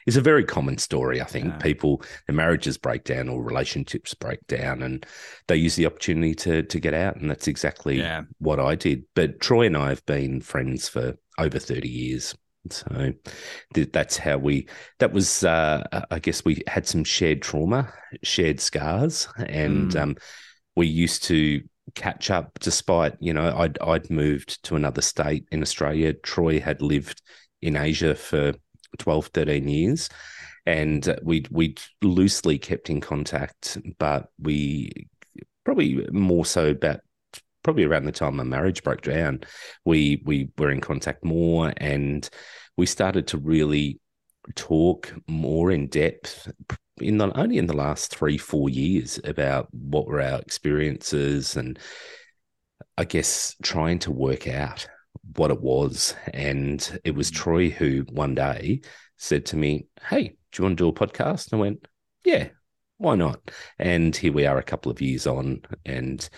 is 0.07 0.17
a 0.17 0.21
very 0.21 0.45
common 0.45 0.77
story. 0.79 1.21
I 1.21 1.25
think 1.25 1.47
yeah. 1.47 1.59
people, 1.59 2.03
their 2.27 2.35
marriages 2.35 2.77
break 2.77 3.05
down 3.05 3.29
or 3.29 3.43
relationships 3.43 4.13
break 4.13 4.45
down, 4.49 4.83
and 4.83 5.07
they 5.47 5.57
use 5.57 5.77
the 5.77 5.87
opportunity 5.87 6.35
to 6.37 6.65
to 6.65 6.81
get 6.81 6.95
out, 6.95 7.15
and 7.17 7.31
that's 7.31 7.47
exactly 7.47 7.99
yeah. 7.99 8.23
what 8.39 8.59
I 8.59 8.75
did. 8.75 9.05
But 9.15 9.39
Troy 9.39 9.67
and 9.67 9.77
I 9.77 9.91
have 9.91 10.05
been 10.05 10.41
friends 10.41 10.89
for 10.89 11.15
over 11.39 11.61
thirty 11.61 11.89
years, 11.89 12.35
so 12.71 13.13
th- 13.75 13.93
that's 13.93 14.17
how 14.17 14.39
we. 14.39 14.69
That 14.99 15.13
was, 15.13 15.45
uh, 15.45 15.85
I 16.11 16.19
guess, 16.19 16.45
we 16.45 16.63
had 16.67 16.87
some 16.87 17.05
shared 17.05 17.43
trauma, 17.43 17.93
shared 18.23 18.61
scars, 18.61 19.29
and 19.37 19.93
mm. 19.93 20.01
um, 20.01 20.17
we 20.77 20.87
used 20.87 21.25
to 21.25 21.63
catch 21.95 22.31
up 22.31 22.59
despite 22.61 23.15
you 23.21 23.33
know 23.33 23.55
I'd 23.57 23.79
I'd 23.81 24.11
moved 24.11 24.63
to 24.65 24.77
another 24.77 25.03
state 25.03 25.47
in 25.53 25.63
Australia 25.63 26.15
Troy 26.15 26.59
had 26.59 26.81
lived 26.81 27.21
in 27.61 27.77
Asia 27.77 28.15
for 28.15 28.55
12 28.99 29.27
13 29.29 29.69
years 29.69 30.09
and 30.67 31.19
we 31.23 31.45
we 31.51 31.75
loosely 32.03 32.59
kept 32.59 32.89
in 32.89 33.01
contact 33.01 33.77
but 33.99 34.31
we 34.39 35.09
probably 35.65 36.07
more 36.11 36.47
so 36.47 36.69
about 36.69 37.01
probably 37.65 37.85
around 37.85 38.05
the 38.05 38.13
time 38.13 38.37
my 38.37 38.45
marriage 38.45 38.85
broke 38.85 39.03
down 39.03 39.41
we 39.85 40.23
we 40.25 40.49
were 40.57 40.71
in 40.71 40.81
contact 40.81 41.25
more 41.25 41.73
and 41.79 42.31
we 42.77 42.87
started 42.87 43.27
to 43.27 43.39
really 43.39 43.99
talk 44.55 45.13
more 45.27 45.71
in 45.73 45.89
depth 45.89 46.53
in 47.01 47.21
only 47.21 47.59
in 47.59 47.67
the 47.67 47.77
last 47.77 48.15
three 48.15 48.39
four 48.39 48.69
years 48.69 49.19
about 49.25 49.67
what 49.73 50.07
were 50.07 50.21
our 50.21 50.39
experiences 50.39 51.57
and 51.57 51.79
I 52.97 53.05
guess 53.05 53.57
trying 53.63 53.99
to 54.01 54.13
work 54.13 54.47
out 54.47 54.87
what 55.37 55.51
it 55.51 55.61
was. 55.61 56.15
And 56.33 57.01
it 57.05 57.15
was 57.15 57.31
mm. 57.31 57.35
Troy 57.35 57.71
who 57.71 58.05
one 58.11 58.35
day 58.35 58.83
said 59.17 59.47
to 59.47 59.57
me, 59.57 59.87
Hey, 60.09 60.37
do 60.53 60.63
you 60.63 60.65
want 60.65 60.79
to 60.79 60.85
do 60.85 60.89
a 60.89 60.93
podcast? 60.93 61.53
And 61.53 61.61
I 61.61 61.63
went, 61.63 61.89
Yeah, 62.25 62.49
why 62.99 63.17
not? 63.17 63.51
And 63.79 64.15
here 64.15 64.33
we 64.33 64.47
are 64.47 64.59
a 64.59 64.63
couple 64.63 64.93
of 64.93 65.01
years 65.01 65.27
on 65.27 65.63
and 65.85 66.29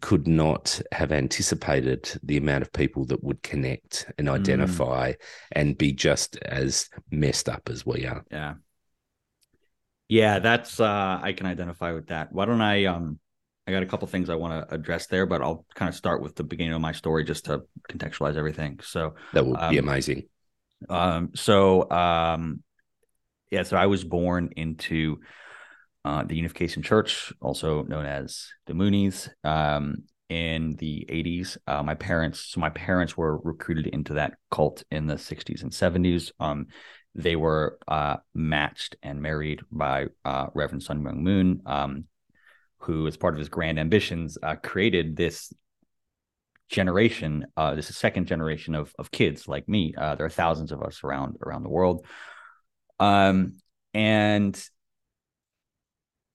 could 0.00 0.26
not 0.26 0.80
have 0.92 1.12
anticipated 1.12 2.18
the 2.22 2.36
amount 2.36 2.62
of 2.62 2.72
people 2.72 3.04
that 3.06 3.22
would 3.22 3.42
connect 3.42 4.10
and 4.18 4.28
mm. 4.28 4.32
identify 4.32 5.12
mm. 5.12 5.16
and 5.52 5.78
be 5.78 5.92
just 5.92 6.36
as 6.38 6.88
messed 7.10 7.48
up 7.48 7.68
as 7.68 7.86
we 7.86 8.06
are. 8.06 8.24
Yeah. 8.30 8.54
Yeah, 10.08 10.38
that's 10.38 10.78
uh 10.78 11.18
I 11.20 11.32
can 11.32 11.46
identify 11.46 11.92
with 11.92 12.08
that. 12.08 12.32
Why 12.32 12.44
don't 12.44 12.60
I 12.60 12.84
um 12.84 13.18
I 13.66 13.72
got 13.72 13.82
a 13.82 13.86
couple 13.86 14.06
things 14.06 14.30
I 14.30 14.36
want 14.36 14.68
to 14.68 14.74
address 14.74 15.08
there, 15.08 15.26
but 15.26 15.42
I'll 15.42 15.66
kind 15.74 15.88
of 15.88 15.96
start 15.96 16.22
with 16.22 16.36
the 16.36 16.44
beginning 16.44 16.74
of 16.74 16.80
my 16.80 16.92
story 16.92 17.24
just 17.24 17.46
to 17.46 17.62
contextualize 17.90 18.36
everything. 18.36 18.78
So 18.82 19.14
that 19.32 19.44
would 19.44 19.58
um, 19.58 19.70
be 19.70 19.78
amazing. 19.78 20.28
Um 20.88 21.30
so 21.34 21.90
um 21.90 22.62
yeah, 23.50 23.62
so 23.62 23.76
I 23.76 23.86
was 23.86 24.04
born 24.04 24.50
into 24.56 25.20
uh, 26.06 26.22
the 26.22 26.36
Unification 26.36 26.84
Church, 26.84 27.32
also 27.42 27.82
known 27.82 28.06
as 28.06 28.46
the 28.66 28.74
Moonies, 28.74 29.28
um, 29.42 30.04
in 30.28 30.76
the 30.76 31.04
80s. 31.08 31.56
Uh, 31.66 31.82
my 31.82 31.94
parents, 31.94 32.40
so 32.40 32.60
my 32.60 32.70
parents 32.70 33.16
were 33.16 33.38
recruited 33.38 33.88
into 33.88 34.14
that 34.14 34.34
cult 34.52 34.84
in 34.92 35.08
the 35.08 35.14
60s 35.14 35.62
and 35.62 35.72
70s. 35.72 36.30
Um, 36.38 36.66
they 37.16 37.34
were 37.34 37.78
uh, 37.88 38.18
matched 38.34 38.94
and 39.02 39.20
married 39.20 39.62
by 39.72 40.06
uh, 40.24 40.46
Reverend 40.54 40.84
Sun 40.84 41.02
Myung 41.02 41.18
Moon, 41.18 41.62
um, 41.66 42.04
who, 42.78 43.08
as 43.08 43.16
part 43.16 43.34
of 43.34 43.40
his 43.40 43.48
grand 43.48 43.80
ambitions, 43.80 44.38
uh, 44.40 44.54
created 44.62 45.16
this 45.16 45.52
generation. 46.68 47.46
Uh, 47.56 47.74
this 47.74 47.90
is 47.90 47.96
second 47.96 48.26
generation 48.26 48.76
of 48.76 48.92
of 48.96 49.10
kids 49.10 49.48
like 49.48 49.68
me. 49.68 49.92
There 49.96 50.26
are 50.26 50.30
thousands 50.30 50.70
of 50.70 50.82
us 50.82 51.02
around 51.02 51.36
around 51.44 51.64
the 51.64 51.68
world. 51.68 52.06
Um, 53.00 53.54
and 53.92 54.68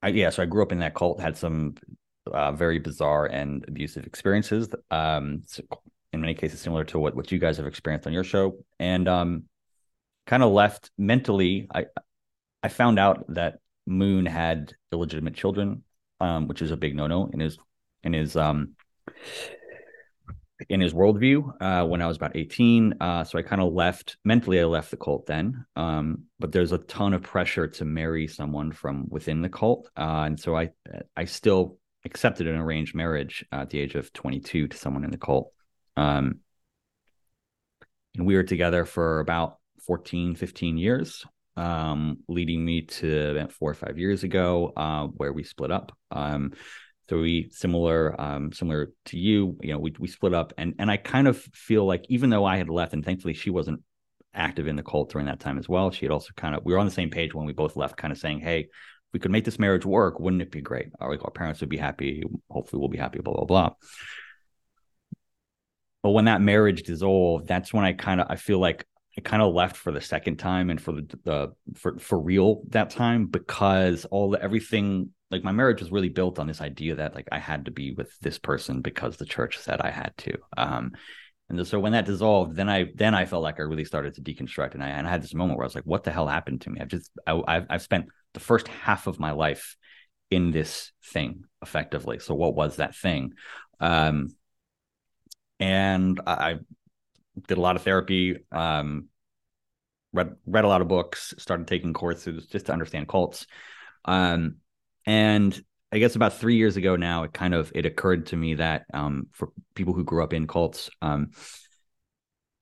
I, 0.01 0.09
yeah, 0.09 0.29
so 0.29 0.43
I 0.43 0.45
grew 0.45 0.63
up 0.63 0.71
in 0.71 0.79
that 0.79 0.95
cult. 0.95 1.19
Had 1.19 1.37
some 1.37 1.75
uh, 2.31 2.51
very 2.51 2.79
bizarre 2.79 3.25
and 3.25 3.63
abusive 3.67 4.05
experiences. 4.05 4.69
Um, 4.89 5.43
in 6.13 6.21
many 6.21 6.33
cases, 6.33 6.59
similar 6.59 6.83
to 6.85 6.99
what 6.99 7.15
what 7.15 7.31
you 7.31 7.39
guys 7.39 7.57
have 7.57 7.67
experienced 7.67 8.07
on 8.07 8.13
your 8.13 8.23
show, 8.23 8.57
and 8.79 9.07
um 9.07 9.43
kind 10.27 10.43
of 10.43 10.51
left 10.51 10.91
mentally. 10.97 11.67
I 11.73 11.85
I 12.63 12.67
found 12.67 12.99
out 12.99 13.25
that 13.33 13.59
Moon 13.87 14.25
had 14.25 14.73
illegitimate 14.91 15.35
children, 15.35 15.83
um, 16.19 16.47
which 16.47 16.61
is 16.61 16.71
a 16.71 16.77
big 16.77 16.95
no 16.95 17.07
no 17.07 17.29
in 17.33 17.39
his 17.39 17.57
in 18.03 18.13
his 18.13 18.35
um 18.35 18.75
in 20.69 20.81
his 20.81 20.93
worldview 20.93 21.53
uh, 21.61 21.85
when 21.85 22.01
I 22.01 22.07
was 22.07 22.17
about 22.17 22.35
18. 22.35 22.95
Uh, 22.99 23.23
so 23.23 23.37
I 23.37 23.41
kind 23.41 23.61
of 23.61 23.73
left 23.73 24.17
mentally, 24.23 24.59
I 24.59 24.65
left 24.65 24.91
the 24.91 24.97
cult 24.97 25.25
then. 25.25 25.65
Um, 25.75 26.23
but 26.39 26.51
there's 26.51 26.71
a 26.71 26.77
ton 26.77 27.13
of 27.13 27.23
pressure 27.23 27.67
to 27.67 27.85
marry 27.85 28.27
someone 28.27 28.71
from 28.71 29.07
within 29.09 29.41
the 29.41 29.49
cult. 29.49 29.89
Uh, 29.97 30.23
and 30.25 30.39
so 30.39 30.55
I, 30.55 30.69
I 31.15 31.25
still 31.25 31.77
accepted 32.05 32.47
an 32.47 32.55
arranged 32.55 32.95
marriage 32.95 33.45
at 33.51 33.69
the 33.69 33.79
age 33.79 33.95
of 33.95 34.11
22 34.13 34.67
to 34.67 34.77
someone 34.77 35.03
in 35.03 35.11
the 35.11 35.17
cult. 35.17 35.51
Um, 35.97 36.39
and 38.15 38.25
we 38.25 38.35
were 38.35 38.43
together 38.43 38.85
for 38.85 39.19
about 39.19 39.57
14, 39.85 40.35
15 40.35 40.77
years, 40.77 41.25
um, 41.57 42.17
leading 42.27 42.63
me 42.63 42.83
to 42.83 43.31
about 43.31 43.51
four 43.51 43.71
or 43.71 43.75
five 43.75 43.97
years 43.97 44.23
ago, 44.23 44.73
uh, 44.75 45.07
where 45.07 45.33
we 45.33 45.43
split 45.43 45.71
up. 45.71 45.91
So 47.11 47.19
we 47.19 47.49
similar, 47.51 48.15
um, 48.21 48.53
similar 48.53 48.93
to 49.07 49.19
you, 49.19 49.57
you 49.61 49.73
know, 49.73 49.79
we 49.79 49.93
we 49.99 50.07
split 50.07 50.33
up, 50.33 50.53
and 50.57 50.75
and 50.79 50.89
I 50.89 50.95
kind 50.95 51.27
of 51.27 51.37
feel 51.37 51.85
like 51.85 52.05
even 52.07 52.29
though 52.29 52.45
I 52.45 52.55
had 52.55 52.69
left, 52.69 52.93
and 52.93 53.03
thankfully 53.03 53.33
she 53.33 53.49
wasn't 53.49 53.83
active 54.33 54.65
in 54.65 54.77
the 54.77 54.83
cult 54.83 55.11
during 55.11 55.27
that 55.27 55.41
time 55.41 55.57
as 55.57 55.67
well. 55.67 55.91
She 55.91 56.05
had 56.05 56.11
also 56.13 56.29
kind 56.37 56.55
of 56.55 56.63
we 56.63 56.71
were 56.71 56.79
on 56.79 56.85
the 56.85 56.91
same 56.91 57.09
page 57.09 57.33
when 57.33 57.45
we 57.45 57.51
both 57.51 57.75
left, 57.75 57.97
kind 57.97 58.13
of 58.13 58.17
saying, 58.17 58.39
hey. 58.39 58.69
we 59.11 59.19
could 59.19 59.29
make 59.31 59.43
this 59.43 59.59
marriage 59.59 59.85
work. 59.85 60.21
Wouldn't 60.21 60.41
it 60.41 60.51
be 60.51 60.61
great? 60.61 60.87
Our, 61.01 61.17
our 61.21 61.31
parents 61.31 61.59
would 61.59 61.67
be 61.69 61.75
happy. 61.75 62.23
Hopefully, 62.49 62.79
we'll 62.79 62.87
be 62.87 62.97
happy. 62.97 63.19
Blah 63.19 63.33
blah 63.33 63.45
blah. 63.45 63.69
But 66.01 66.11
when 66.11 66.25
that 66.25 66.39
marriage 66.39 66.83
dissolved, 66.83 67.45
that's 67.45 67.73
when 67.73 67.83
I 67.83 67.91
kind 67.91 68.21
of 68.21 68.27
I 68.29 68.37
feel 68.37 68.59
like 68.59 68.85
I 69.17 69.21
kind 69.21 69.43
of 69.43 69.53
left 69.53 69.75
for 69.75 69.91
the 69.91 69.99
second 69.99 70.37
time 70.37 70.69
and 70.69 70.81
for 70.81 70.93
the, 70.93 71.19
the 71.25 71.53
for 71.75 71.99
for 71.99 72.17
real 72.17 72.61
that 72.69 72.89
time 72.89 73.25
because 73.25 74.05
all 74.05 74.29
the 74.29 74.41
everything 74.41 75.09
like 75.31 75.43
my 75.43 75.51
marriage 75.51 75.81
was 75.81 75.91
really 75.91 76.09
built 76.09 76.39
on 76.39 76.47
this 76.47 76.61
idea 76.61 76.95
that 76.95 77.15
like 77.15 77.27
I 77.31 77.39
had 77.39 77.65
to 77.65 77.71
be 77.71 77.93
with 77.93 78.17
this 78.19 78.37
person 78.37 78.81
because 78.81 79.17
the 79.17 79.25
church 79.25 79.57
said 79.59 79.81
I 79.81 79.89
had 79.91 80.13
to. 80.19 80.37
Um, 80.57 80.93
And 81.49 81.67
so 81.67 81.79
when 81.79 81.93
that 81.93 82.05
dissolved, 82.05 82.55
then 82.55 82.69
I 82.69 82.87
then 82.95 83.13
I 83.15 83.25
felt 83.25 83.43
like 83.43 83.59
I 83.59 83.63
really 83.63 83.85
started 83.85 84.15
to 84.15 84.21
deconstruct, 84.21 84.73
and 84.73 84.83
I 84.83 84.89
and 84.89 85.07
I 85.07 85.11
had 85.11 85.21
this 85.23 85.33
moment 85.35 85.57
where 85.57 85.65
I 85.65 85.69
was 85.69 85.75
like, 85.75 85.85
"What 85.85 86.03
the 86.03 86.11
hell 86.11 86.27
happened 86.27 86.61
to 86.61 86.69
me?" 86.71 86.79
I've 86.81 86.87
just 86.89 87.11
I, 87.27 87.41
I've 87.47 87.67
I've 87.69 87.81
spent 87.83 88.07
the 88.33 88.39
first 88.39 88.67
half 88.69 89.07
of 89.07 89.19
my 89.19 89.31
life 89.31 89.77
in 90.31 90.51
this 90.51 90.91
thing 91.13 91.45
effectively. 91.61 92.19
So 92.19 92.35
what 92.35 92.55
was 92.55 92.77
that 92.77 92.95
thing? 92.95 93.33
Um, 93.81 94.29
and 95.59 96.19
I, 96.25 96.31
I 96.33 96.55
did 97.47 97.57
a 97.57 97.61
lot 97.61 97.75
of 97.75 97.83
therapy. 97.83 98.37
Um, 98.51 99.09
read 100.13 100.35
read 100.45 100.65
a 100.65 100.67
lot 100.67 100.81
of 100.81 100.87
books, 100.87 101.33
started 101.37 101.67
taking 101.67 101.93
courses 101.93 102.47
just 102.47 102.67
to 102.67 102.73
understand 102.73 103.07
cults. 103.07 103.45
Um, 104.05 104.57
and 105.05 105.59
I 105.91 105.99
guess 105.99 106.15
about 106.15 106.37
three 106.37 106.55
years 106.55 106.77
ago 106.77 106.95
now, 106.95 107.23
it 107.23 107.33
kind 107.33 107.53
of 107.53 107.71
it 107.75 107.85
occurred 107.85 108.27
to 108.27 108.37
me 108.37 108.55
that 108.55 108.85
um, 108.93 109.27
for 109.31 109.49
people 109.75 109.93
who 109.93 110.03
grew 110.03 110.23
up 110.23 110.33
in 110.33 110.47
cults, 110.47 110.89
um, 111.01 111.31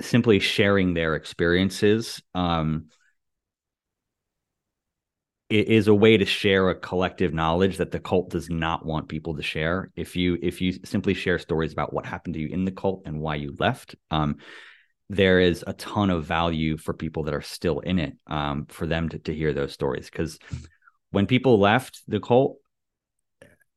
simply 0.01 0.39
sharing 0.39 0.93
their 0.93 1.15
experiences 1.15 2.21
um, 2.33 2.87
is 5.49 5.87
a 5.87 5.93
way 5.93 6.17
to 6.17 6.25
share 6.25 6.69
a 6.69 6.75
collective 6.75 7.33
knowledge 7.33 7.77
that 7.77 7.91
the 7.91 7.99
cult 7.99 8.29
does 8.29 8.49
not 8.49 8.85
want 8.85 9.09
people 9.09 9.35
to 9.35 9.43
share. 9.43 9.91
If 9.95 10.15
you 10.15 10.37
if 10.41 10.59
you 10.61 10.79
simply 10.83 11.13
share 11.13 11.37
stories 11.37 11.71
about 11.71 11.93
what 11.93 12.05
happened 12.05 12.33
to 12.33 12.39
you 12.39 12.47
in 12.47 12.65
the 12.65 12.71
cult 12.71 13.03
and 13.05 13.19
why 13.19 13.35
you 13.35 13.55
left, 13.59 13.95
um, 14.09 14.37
there 15.09 15.39
is 15.39 15.63
a 15.65 15.73
ton 15.73 16.09
of 16.09 16.25
value 16.25 16.77
for 16.77 16.93
people 16.93 17.23
that 17.23 17.33
are 17.33 17.41
still 17.41 17.79
in 17.79 17.99
it 17.99 18.15
um, 18.27 18.65
for 18.69 18.85
them 18.85 19.09
to, 19.09 19.19
to 19.19 19.33
hear 19.33 19.53
those 19.53 19.73
stories 19.73 20.09
because 20.09 20.39
when 21.11 21.25
people 21.25 21.59
left 21.59 22.01
the 22.07 22.19
cult 22.19 22.57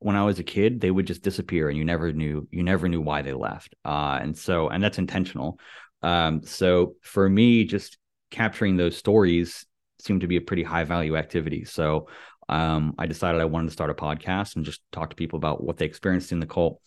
when 0.02 0.16
I 0.16 0.24
was 0.24 0.38
a 0.38 0.44
kid, 0.44 0.80
they 0.80 0.90
would 0.90 1.06
just 1.06 1.22
disappear 1.22 1.68
and 1.68 1.78
you 1.78 1.84
never 1.84 2.12
knew 2.12 2.48
you 2.50 2.62
never 2.62 2.88
knew 2.88 3.00
why 3.00 3.22
they 3.22 3.32
left. 3.32 3.74
Uh, 3.84 4.18
and 4.20 4.36
so 4.36 4.68
and 4.68 4.82
that's 4.82 4.98
intentional. 4.98 5.58
Um, 6.02 6.42
so 6.42 6.96
for 7.02 7.28
me, 7.28 7.64
just 7.64 7.98
capturing 8.30 8.76
those 8.76 8.96
stories 8.96 9.64
seemed 10.00 10.22
to 10.22 10.26
be 10.26 10.36
a 10.36 10.40
pretty 10.40 10.64
high 10.64 10.84
value 10.84 11.16
activity. 11.16 11.64
So 11.64 12.08
um, 12.48 12.94
I 12.98 13.06
decided 13.06 13.40
I 13.40 13.44
wanted 13.44 13.68
to 13.68 13.72
start 13.72 13.90
a 13.90 13.94
podcast 13.94 14.56
and 14.56 14.64
just 14.64 14.82
talk 14.90 15.10
to 15.10 15.16
people 15.16 15.36
about 15.36 15.62
what 15.62 15.76
they 15.76 15.86
experienced 15.86 16.32
in 16.32 16.40
the 16.40 16.46
cult 16.46 16.80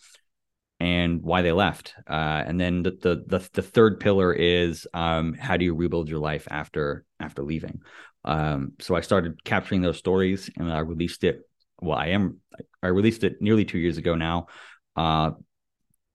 and 0.82 1.22
why 1.22 1.42
they 1.42 1.54
left. 1.54 1.94
Uh, 2.10 2.44
and 2.46 2.60
then 2.60 2.84
the, 2.84 2.92
the, 2.92 3.24
the 3.26 3.50
the 3.54 3.62
third 3.62 4.02
pillar 4.02 4.34
is 4.34 4.86
um, 4.94 5.34
how 5.34 5.56
do 5.56 5.64
you 5.64 5.74
rebuild 5.74 6.10
your 6.10 6.20
life 6.20 6.48
after 6.52 7.06
after 7.20 7.44
leaving. 7.44 7.80
Um, 8.26 8.74
so 8.80 8.96
I 8.96 9.02
started 9.02 9.44
capturing 9.44 9.82
those 9.82 9.98
stories 9.98 10.50
and 10.58 10.72
I 10.72 10.80
released 10.80 11.24
it 11.24 11.44
well, 11.82 11.98
I 11.98 12.08
am 12.08 12.40
I 12.82 12.88
released 12.88 13.24
it 13.24 13.42
nearly 13.42 13.66
two 13.66 13.78
years 13.78 13.98
ago 13.98 14.16
now. 14.16 14.48
Uh, 14.96 15.32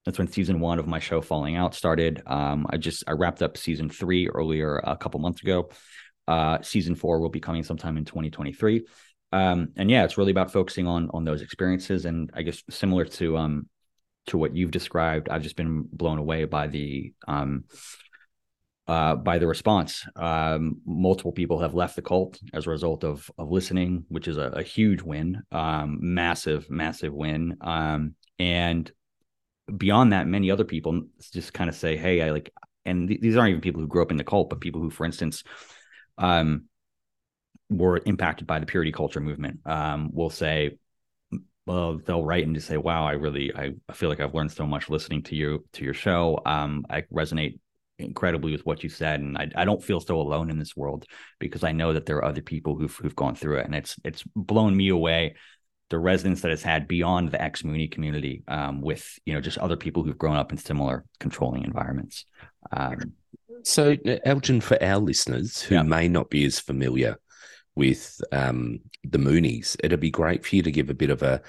that's 0.04 0.18
when 0.18 0.28
season 0.28 0.60
one 0.60 0.78
of 0.78 0.86
my 0.86 0.98
show 0.98 1.20
Falling 1.20 1.56
Out 1.56 1.74
started. 1.74 2.22
Um, 2.26 2.66
I 2.70 2.78
just 2.78 3.04
I 3.06 3.12
wrapped 3.12 3.42
up 3.42 3.56
season 3.56 3.90
three 3.90 4.28
earlier 4.28 4.78
a 4.78 4.96
couple 4.96 5.20
months 5.20 5.42
ago. 5.42 5.70
Uh, 6.26 6.62
season 6.62 6.94
four 6.94 7.20
will 7.20 7.28
be 7.28 7.40
coming 7.40 7.62
sometime 7.62 7.96
in 7.96 8.04
2023. 8.04 8.86
Um, 9.32 9.68
and 9.76 9.90
yeah, 9.90 10.04
it's 10.04 10.16
really 10.16 10.30
about 10.30 10.52
focusing 10.52 10.86
on 10.86 11.10
on 11.12 11.24
those 11.24 11.42
experiences. 11.42 12.06
And 12.06 12.30
I 12.34 12.42
guess 12.42 12.62
similar 12.70 13.04
to 13.04 13.36
um 13.36 13.68
to 14.26 14.38
what 14.38 14.56
you've 14.56 14.70
described, 14.70 15.28
I've 15.28 15.42
just 15.42 15.56
been 15.56 15.86
blown 15.92 16.18
away 16.18 16.44
by 16.46 16.68
the 16.68 17.12
um 17.28 17.64
uh, 18.90 19.14
by 19.14 19.38
the 19.38 19.46
response. 19.46 20.04
Um, 20.16 20.80
multiple 20.84 21.30
people 21.30 21.60
have 21.60 21.74
left 21.74 21.94
the 21.94 22.02
cult 22.02 22.40
as 22.52 22.66
a 22.66 22.70
result 22.70 23.04
of 23.04 23.30
of 23.38 23.48
listening, 23.48 24.04
which 24.08 24.26
is 24.26 24.36
a, 24.36 24.48
a 24.48 24.64
huge 24.64 25.00
win, 25.00 25.42
um, 25.52 25.98
massive, 26.00 26.68
massive 26.68 27.12
win. 27.12 27.56
Um, 27.60 28.16
and 28.40 28.90
beyond 29.74 30.12
that, 30.12 30.26
many 30.26 30.50
other 30.50 30.64
people 30.64 31.02
just 31.32 31.54
kind 31.54 31.70
of 31.70 31.76
say, 31.76 31.96
"Hey, 31.96 32.20
I 32.20 32.32
like," 32.32 32.52
and 32.84 33.06
th- 33.06 33.20
these 33.20 33.36
aren't 33.36 33.50
even 33.50 33.60
people 33.60 33.80
who 33.80 33.86
grew 33.86 34.02
up 34.02 34.10
in 34.10 34.16
the 34.16 34.24
cult, 34.24 34.50
but 34.50 34.60
people 34.60 34.80
who, 34.80 34.90
for 34.90 35.06
instance, 35.06 35.44
um, 36.18 36.64
were 37.68 38.02
impacted 38.04 38.48
by 38.48 38.58
the 38.58 38.66
purity 38.66 38.90
culture 38.90 39.20
movement. 39.20 39.60
Um, 39.66 40.10
will 40.12 40.30
say, 40.30 40.78
well, 41.64 41.98
they'll 41.98 42.24
write 42.24 42.44
and 42.44 42.56
just 42.56 42.66
say, 42.66 42.76
"Wow, 42.76 43.06
I 43.06 43.12
really, 43.12 43.54
I, 43.54 43.70
I 43.88 43.92
feel 43.92 44.08
like 44.08 44.18
I've 44.18 44.34
learned 44.34 44.50
so 44.50 44.66
much 44.66 44.90
listening 44.90 45.22
to 45.24 45.36
you 45.36 45.64
to 45.74 45.84
your 45.84 45.94
show. 45.94 46.40
Um, 46.44 46.86
I 46.90 47.02
resonate 47.02 47.60
incredibly 48.00 48.52
with 48.52 48.66
what 48.66 48.82
you 48.82 48.88
said, 48.88 49.20
and 49.20 49.36
I, 49.36 49.50
I 49.56 49.64
don't 49.64 49.82
feel 49.82 50.00
so 50.00 50.20
alone 50.20 50.50
in 50.50 50.58
this 50.58 50.76
world 50.76 51.06
because 51.38 51.64
I 51.64 51.72
know 51.72 51.92
that 51.92 52.06
there 52.06 52.16
are 52.16 52.24
other 52.24 52.42
people 52.42 52.76
who've 52.76 52.94
who've 52.96 53.16
gone 53.16 53.34
through 53.34 53.58
it, 53.58 53.66
and 53.66 53.74
it's 53.74 53.96
it's 54.04 54.24
blown 54.34 54.76
me 54.76 54.88
away 54.88 55.34
the 55.90 55.98
resonance 55.98 56.40
that 56.40 56.52
it's 56.52 56.62
had 56.62 56.86
beyond 56.88 57.30
the 57.30 57.42
ex 57.42 57.62
Moonie 57.62 57.90
community 57.90 58.42
um, 58.48 58.80
with 58.80 59.18
you 59.26 59.34
know 59.34 59.40
just 59.40 59.58
other 59.58 59.76
people 59.76 60.02
who've 60.02 60.18
grown 60.18 60.36
up 60.36 60.52
in 60.52 60.58
similar 60.58 61.04
controlling 61.18 61.64
environments. 61.64 62.24
Um, 62.72 63.12
so, 63.62 63.96
uh, 64.06 64.16
Elgin, 64.24 64.60
for 64.60 64.82
our 64.82 64.98
listeners 64.98 65.60
who 65.60 65.74
yeah. 65.74 65.82
may 65.82 66.08
not 66.08 66.30
be 66.30 66.44
as 66.44 66.58
familiar 66.58 67.18
with 67.74 68.20
um, 68.32 68.80
the 69.04 69.18
Moonies, 69.18 69.76
it'd 69.82 70.00
be 70.00 70.10
great 70.10 70.46
for 70.46 70.56
you 70.56 70.62
to 70.62 70.72
give 70.72 70.90
a 70.90 70.94
bit 70.94 71.10
of 71.10 71.22
a 71.22 71.42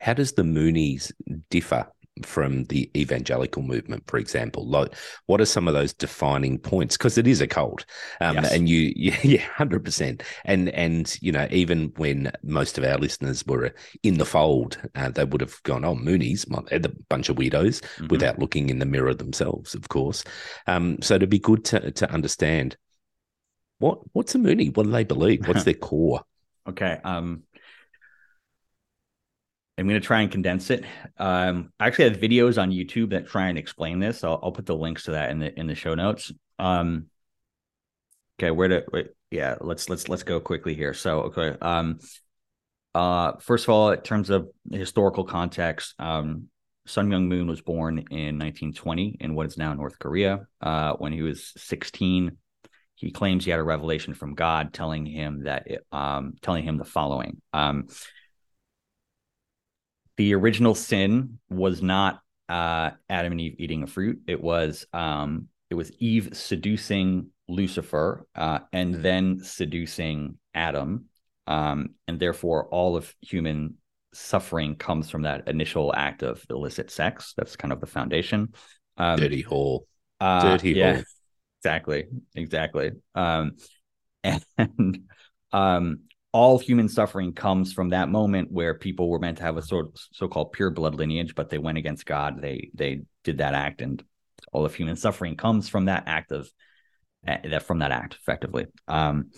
how 0.00 0.14
does 0.14 0.32
the 0.32 0.42
Moonies 0.42 1.12
differ 1.50 1.86
from 2.22 2.64
the 2.64 2.90
evangelical 2.96 3.62
movement, 3.62 4.04
for 4.06 4.18
example? 4.18 4.66
Like, 4.66 4.94
what 5.26 5.40
are 5.40 5.46
some 5.46 5.68
of 5.68 5.74
those 5.74 5.92
defining 5.92 6.58
points? 6.58 6.96
Because 6.96 7.18
it 7.18 7.26
is 7.26 7.40
a 7.40 7.46
cult, 7.46 7.84
um, 8.20 8.36
yes. 8.36 8.52
and 8.52 8.68
you, 8.68 8.92
yeah, 9.22 9.42
hundred 9.42 9.84
percent. 9.84 10.22
And 10.44 10.68
and 10.70 11.16
you 11.20 11.32
know, 11.32 11.46
even 11.50 11.92
when 11.96 12.32
most 12.42 12.78
of 12.78 12.84
our 12.84 12.98
listeners 12.98 13.46
were 13.46 13.74
in 14.02 14.18
the 14.18 14.26
fold, 14.26 14.78
uh, 14.94 15.10
they 15.10 15.24
would 15.24 15.40
have 15.40 15.62
gone, 15.62 15.84
"Oh, 15.84 15.94
Moonies, 15.94 16.46
a 16.50 16.88
bunch 17.08 17.28
of 17.28 17.36
weirdos," 17.36 17.80
mm-hmm. 17.80 18.08
without 18.08 18.38
looking 18.38 18.70
in 18.70 18.78
the 18.78 18.86
mirror 18.86 19.14
themselves, 19.14 19.74
of 19.74 19.88
course. 19.88 20.24
Um, 20.66 20.98
so 21.02 21.14
it'd 21.14 21.30
be 21.30 21.38
good 21.38 21.64
to 21.66 21.90
to 21.92 22.10
understand 22.10 22.76
what 23.78 23.98
what's 24.12 24.34
a 24.34 24.38
Moonie. 24.38 24.74
What 24.74 24.84
do 24.84 24.92
they 24.92 25.04
believe? 25.04 25.46
What's 25.46 25.64
their 25.68 25.74
core? 25.74 26.22
Okay. 26.68 26.98
Um, 27.04 27.42
I'm 29.78 29.88
going 29.88 30.00
to 30.00 30.06
try 30.06 30.20
and 30.20 30.30
condense 30.30 30.70
it. 30.70 30.84
Um, 31.16 31.72
I 31.80 31.86
actually 31.86 32.10
have 32.10 32.20
videos 32.20 32.60
on 32.60 32.70
YouTube 32.70 33.10
that 33.10 33.26
try 33.26 33.48
and 33.48 33.56
explain 33.56 34.00
this. 34.00 34.22
I'll, 34.22 34.38
I'll 34.42 34.52
put 34.52 34.66
the 34.66 34.76
links 34.76 35.04
to 35.04 35.12
that 35.12 35.30
in 35.30 35.38
the 35.38 35.58
in 35.58 35.66
the 35.66 35.74
show 35.74 35.94
notes. 35.94 36.30
Um, 36.58 37.06
okay, 38.38 38.50
where 38.50 38.68
to? 38.68 38.84
Wait, 38.92 39.08
yeah, 39.30 39.56
let's 39.60 39.88
let's 39.88 40.08
let's 40.08 40.22
go 40.24 40.40
quickly 40.40 40.74
here. 40.74 40.92
So, 40.92 41.22
okay, 41.22 41.56
um, 41.60 42.00
uh, 42.94 43.32
first 43.40 43.64
of 43.64 43.70
all, 43.70 43.90
in 43.92 44.00
terms 44.00 44.28
of 44.28 44.48
historical 44.70 45.24
context, 45.24 45.94
um, 45.98 46.48
Sun 46.86 47.08
Myung 47.08 47.28
Moon 47.28 47.46
was 47.46 47.60
born 47.60 47.98
in 47.98 48.38
1920 48.38 49.16
in 49.20 49.34
what 49.34 49.46
is 49.46 49.56
now 49.56 49.72
North 49.72 49.98
Korea. 49.98 50.46
Uh, 50.60 50.94
when 50.94 51.12
he 51.12 51.22
was 51.22 51.52
16, 51.56 52.36
he 52.96 53.10
claims 53.10 53.44
he 53.44 53.50
had 53.50 53.60
a 53.60 53.64
revelation 53.64 54.14
from 54.14 54.34
God 54.34 54.72
telling 54.72 55.06
him 55.06 55.44
that, 55.44 55.66
it, 55.66 55.86
um, 55.92 56.34
telling 56.42 56.64
him 56.64 56.78
the 56.78 56.84
following. 56.84 57.40
Um, 57.52 57.86
the 60.16 60.34
original 60.34 60.74
sin 60.74 61.38
was 61.50 61.82
not 61.82 62.20
uh, 62.48 62.90
Adam 63.08 63.32
and 63.32 63.40
Eve 63.40 63.56
eating 63.58 63.82
a 63.82 63.86
fruit. 63.86 64.20
It 64.26 64.42
was 64.42 64.86
um, 64.92 65.48
it 65.70 65.74
was 65.74 65.90
Eve 65.98 66.30
seducing 66.32 67.28
Lucifer 67.48 68.26
uh, 68.34 68.60
and 68.72 68.96
then 68.96 69.40
seducing 69.42 70.38
Adam, 70.54 71.06
um, 71.46 71.90
and 72.06 72.20
therefore 72.20 72.66
all 72.66 72.96
of 72.96 73.14
human 73.20 73.76
suffering 74.14 74.74
comes 74.76 75.08
from 75.08 75.22
that 75.22 75.48
initial 75.48 75.94
act 75.94 76.22
of 76.22 76.44
illicit 76.50 76.90
sex. 76.90 77.32
That's 77.36 77.56
kind 77.56 77.72
of 77.72 77.80
the 77.80 77.86
foundation. 77.86 78.52
Um, 78.96 79.18
Dirty 79.18 79.40
hole. 79.40 79.86
Uh, 80.20 80.42
Dirty 80.56 80.72
yeah, 80.72 80.94
hole. 80.94 81.02
Exactly. 81.60 82.06
Exactly. 82.34 82.90
Um, 83.14 83.56
and 84.24 85.08
um, 85.52 86.00
all 86.32 86.58
human 86.58 86.88
suffering 86.88 87.34
comes 87.34 87.72
from 87.72 87.90
that 87.90 88.08
moment 88.08 88.50
where 88.50 88.74
people 88.74 89.08
were 89.08 89.18
meant 89.18 89.38
to 89.38 89.44
have 89.44 89.58
a 89.58 89.62
sort 89.62 89.86
of 89.86 89.92
so-called 90.12 90.52
pure 90.52 90.70
blood 90.70 90.94
lineage, 90.94 91.34
but 91.34 91.50
they 91.50 91.58
went 91.58 91.78
against 91.78 92.06
God. 92.06 92.40
They 92.40 92.70
they 92.74 93.02
did 93.22 93.38
that 93.38 93.54
act, 93.54 93.82
and 93.82 94.02
all 94.52 94.64
of 94.64 94.74
human 94.74 94.96
suffering 94.96 95.36
comes 95.36 95.68
from 95.68 95.86
that 95.86 96.04
act 96.06 96.32
of 96.32 96.50
eh, 97.26 97.48
that 97.50 97.64
from 97.64 97.80
that 97.80 97.92
act, 97.92 98.14
effectively. 98.14 98.66
Um, 98.88 99.30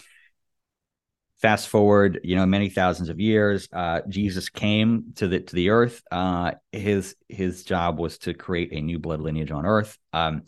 fast 1.43 1.69
forward, 1.69 2.21
you 2.23 2.37
know, 2.37 2.47
many 2.47 2.71
thousands 2.71 3.09
of 3.09 3.19
years, 3.21 3.69
uh, 3.73 4.01
Jesus 4.09 4.49
came 4.49 5.13
to 5.17 5.27
the 5.27 5.41
to 5.41 5.55
the 5.55 5.71
earth. 5.71 6.01
Uh, 6.13 6.53
his 6.71 7.17
his 7.29 7.65
job 7.65 7.99
was 7.99 8.19
to 8.19 8.35
create 8.35 8.73
a 8.73 8.81
new 8.81 9.01
blood 9.01 9.21
lineage 9.21 9.51
on 9.51 9.67
earth, 9.67 9.99
um, 10.13 10.43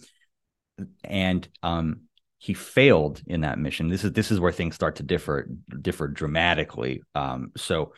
and 1.03 1.49
um, 1.65 2.03
he 2.39 2.55
failed 2.55 3.23
in 3.27 3.43
that 3.43 3.59
mission. 3.59 3.89
This 3.89 4.05
is 4.05 4.13
this 4.13 4.31
is 4.31 4.41
where 4.41 4.53
things 4.53 4.75
start 4.75 4.97
to 4.97 5.03
differ 5.03 5.49
differ 5.81 6.09
dramatically. 6.09 7.03
Um, 7.15 7.53
so 7.57 7.93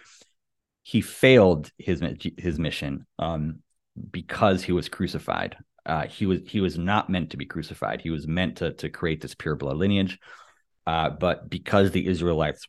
he 0.82 1.00
failed 1.00 1.70
his 1.76 2.02
his 2.36 2.58
mission 2.58 3.06
um, 3.18 3.60
because 4.10 4.62
he 4.62 4.72
was 4.72 4.88
crucified. 4.88 5.56
Uh, 5.84 6.06
he 6.06 6.26
was 6.26 6.40
he 6.46 6.60
was 6.60 6.78
not 6.78 7.10
meant 7.10 7.30
to 7.30 7.36
be 7.36 7.46
crucified. 7.46 8.00
He 8.00 8.10
was 8.10 8.26
meant 8.26 8.58
to 8.58 8.72
to 8.74 8.88
create 8.88 9.20
this 9.20 9.34
pure 9.34 9.56
blood 9.56 9.76
lineage, 9.76 10.18
uh, 10.86 11.10
but 11.10 11.50
because 11.50 11.90
the 11.90 12.06
Israelites 12.06 12.64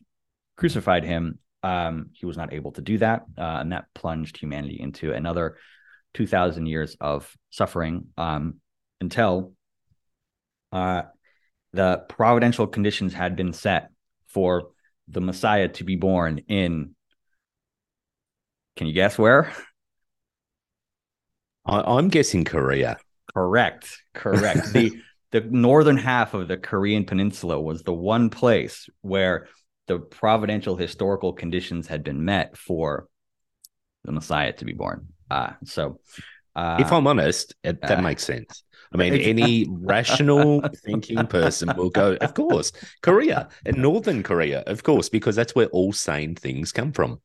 crucified 0.56 1.04
him, 1.04 1.38
um, 1.62 2.10
he 2.12 2.26
was 2.26 2.36
not 2.36 2.52
able 2.52 2.72
to 2.72 2.82
do 2.82 2.98
that, 2.98 3.22
uh, 3.38 3.58
and 3.60 3.72
that 3.72 3.86
plunged 3.94 4.36
humanity 4.36 4.78
into 4.80 5.12
another 5.12 5.56
two 6.14 6.26
thousand 6.26 6.66
years 6.66 6.96
of 7.00 7.32
suffering. 7.50 8.06
Um, 8.18 8.60
until 9.00 9.54
uh, 10.72 11.02
the 11.72 12.04
providential 12.08 12.66
conditions 12.66 13.12
had 13.14 13.36
been 13.36 13.52
set 13.52 13.90
for 14.26 14.70
the 15.08 15.20
Messiah 15.20 15.68
to 15.68 15.84
be 15.84 15.96
born 15.96 16.38
in. 16.48 16.94
Can 18.76 18.86
you 18.86 18.92
guess 18.92 19.18
where? 19.18 19.52
I, 21.66 21.98
am 21.98 22.08
guessing 22.08 22.44
Korea. 22.44 22.98
Correct. 23.34 24.02
Correct. 24.14 24.72
the 24.72 24.92
the 25.32 25.40
northern 25.42 25.96
half 25.96 26.34
of 26.34 26.48
the 26.48 26.56
Korean 26.56 27.04
peninsula 27.04 27.60
was 27.60 27.82
the 27.82 27.92
one 27.92 28.30
place 28.30 28.88
where 29.02 29.46
the 29.86 29.98
providential 29.98 30.76
historical 30.76 31.32
conditions 31.32 31.86
had 31.86 32.02
been 32.02 32.24
met 32.24 32.56
for 32.56 33.06
the 34.04 34.12
Messiah 34.12 34.52
to 34.54 34.64
be 34.64 34.72
born. 34.72 35.08
Uh, 35.30 35.52
so, 35.64 36.00
uh, 36.56 36.78
if 36.80 36.92
I'm 36.92 37.06
honest, 37.06 37.54
it, 37.62 37.80
that 37.82 37.98
uh, 37.98 38.02
makes 38.02 38.24
sense. 38.24 38.64
I 38.92 38.96
mean, 38.96 39.14
any 39.14 39.66
rational 39.70 40.62
thinking 40.84 41.26
person 41.26 41.72
will 41.76 41.90
go, 41.90 42.16
of 42.20 42.34
course, 42.34 42.72
Korea 43.02 43.48
and 43.64 43.76
Northern 43.76 44.22
Korea, 44.22 44.60
of 44.66 44.82
course, 44.82 45.08
because 45.08 45.36
that's 45.36 45.54
where 45.54 45.66
all 45.66 45.92
sane 45.92 46.34
things 46.34 46.72
come 46.72 46.92
from. 46.92 47.20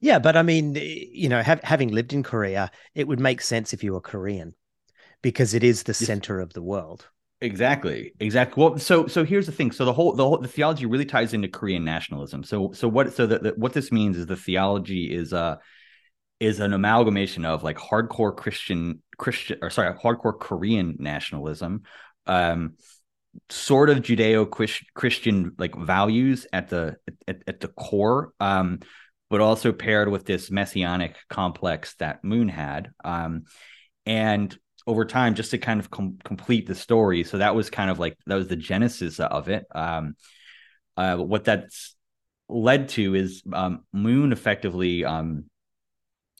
Yeah, 0.00 0.18
but 0.18 0.36
I 0.36 0.42
mean, 0.42 0.76
you 0.76 1.28
know, 1.28 1.42
have, 1.42 1.62
having 1.64 1.88
lived 1.88 2.12
in 2.12 2.22
Korea, 2.22 2.70
it 2.94 3.08
would 3.08 3.18
make 3.18 3.40
sense 3.40 3.72
if 3.72 3.82
you 3.82 3.94
were 3.94 4.00
Korean 4.00 4.54
because 5.22 5.54
it 5.54 5.64
is 5.64 5.82
the 5.82 5.94
center 5.94 6.40
of 6.40 6.52
the 6.52 6.62
world. 6.62 7.08
Exactly. 7.40 8.12
Exactly. 8.20 8.62
Well, 8.62 8.78
so 8.78 9.06
so 9.06 9.24
here's 9.24 9.46
the 9.46 9.52
thing. 9.52 9.70
So 9.70 9.84
the 9.84 9.92
whole 9.92 10.12
the 10.12 10.24
whole 10.24 10.38
the 10.38 10.48
theology 10.48 10.86
really 10.86 11.04
ties 11.04 11.34
into 11.34 11.48
Korean 11.48 11.84
nationalism. 11.84 12.42
So 12.42 12.72
so 12.72 12.88
what 12.88 13.12
so 13.12 13.26
that 13.26 13.56
what 13.56 13.72
this 13.72 13.92
means 13.92 14.16
is 14.16 14.26
the 14.26 14.36
theology 14.36 15.14
is 15.14 15.32
uh 15.32 15.56
is 16.40 16.58
an 16.60 16.72
amalgamation 16.72 17.44
of 17.44 17.62
like 17.62 17.76
hardcore 17.76 18.36
Christian 18.36 19.02
Christian 19.18 19.58
or 19.62 19.70
sorry, 19.70 19.94
hardcore 19.98 20.38
Korean 20.38 20.96
nationalism, 20.98 21.82
um, 22.26 22.74
sort 23.50 23.90
of 23.90 23.98
Judeo 23.98 24.48
Christian 24.94 25.52
like 25.58 25.76
values 25.76 26.46
at 26.52 26.68
the 26.68 26.96
at, 27.26 27.42
at 27.46 27.60
the 27.60 27.68
core, 27.68 28.32
um, 28.40 28.80
but 29.28 29.40
also 29.40 29.72
paired 29.72 30.08
with 30.08 30.24
this 30.24 30.50
messianic 30.50 31.16
complex 31.28 31.94
that 31.96 32.24
Moon 32.24 32.48
had. 32.48 32.90
Um, 33.04 33.44
and 34.06 34.56
over 34.86 35.04
time, 35.04 35.34
just 35.34 35.50
to 35.50 35.58
kind 35.58 35.80
of 35.80 35.90
com- 35.90 36.18
complete 36.24 36.66
the 36.66 36.74
story, 36.74 37.24
so 37.24 37.38
that 37.38 37.54
was 37.54 37.68
kind 37.68 37.90
of 37.90 37.98
like 37.98 38.16
that 38.26 38.36
was 38.36 38.48
the 38.48 38.56
genesis 38.56 39.20
of 39.20 39.48
it. 39.48 39.66
Um, 39.74 40.14
uh, 40.96 41.16
what 41.16 41.44
that's 41.44 41.94
led 42.48 42.88
to 42.90 43.14
is 43.14 43.42
um, 43.52 43.84
Moon 43.92 44.32
effectively 44.32 45.04
um, 45.04 45.44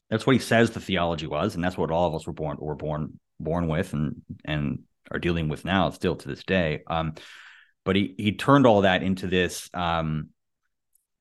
that's 0.09 0.25
what 0.25 0.35
he 0.35 0.41
says 0.41 0.71
the 0.71 0.79
theology 0.79 1.27
was, 1.27 1.55
and 1.55 1.63
that's 1.63 1.77
what 1.77 1.91
all 1.91 2.07
of 2.07 2.15
us 2.15 2.25
were 2.25 2.33
born 2.33 2.57
were 2.59 2.75
born 2.75 3.19
born 3.39 3.67
with, 3.67 3.93
and 3.93 4.21
and 4.45 4.83
are 5.11 5.19
dealing 5.19 5.49
with 5.49 5.65
now, 5.65 5.89
still 5.89 6.15
to 6.15 6.27
this 6.27 6.43
day. 6.43 6.81
Um, 6.87 7.13
but 7.85 7.95
he 7.95 8.15
he 8.17 8.33
turned 8.33 8.65
all 8.65 8.81
that 8.81 9.03
into 9.03 9.27
this 9.27 9.69
um, 9.73 10.29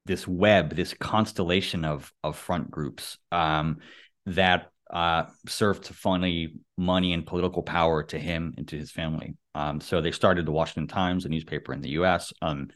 this 0.07 0.27
web, 0.27 0.75
this 0.75 0.95
constellation 0.95 1.85
of 1.85 2.13
of 2.25 2.37
front 2.37 2.71
groups 2.71 3.19
um, 3.31 3.79
that 4.27 4.71
uh, 4.91 5.25
served 5.47 5.85
to 5.85 5.95
funnel 5.95 6.47
money 6.77 7.13
and 7.13 7.27
political 7.27 7.63
power 7.63 8.03
to 8.03 8.19
him 8.19 8.55
and 8.57 8.67
to 8.69 8.77
his 8.77 8.91
family. 8.91 9.37
Um, 9.55 9.81
so 9.81 10.01
they 10.01 10.13
started 10.13 10.47
the 10.47 10.53
Washington 10.53 10.89
Times, 10.89 11.25
a 11.25 11.29
newspaper 11.29 11.73
in 11.73 11.83
the 11.83 11.91
U.S. 11.91 12.33
Um, 12.41 12.69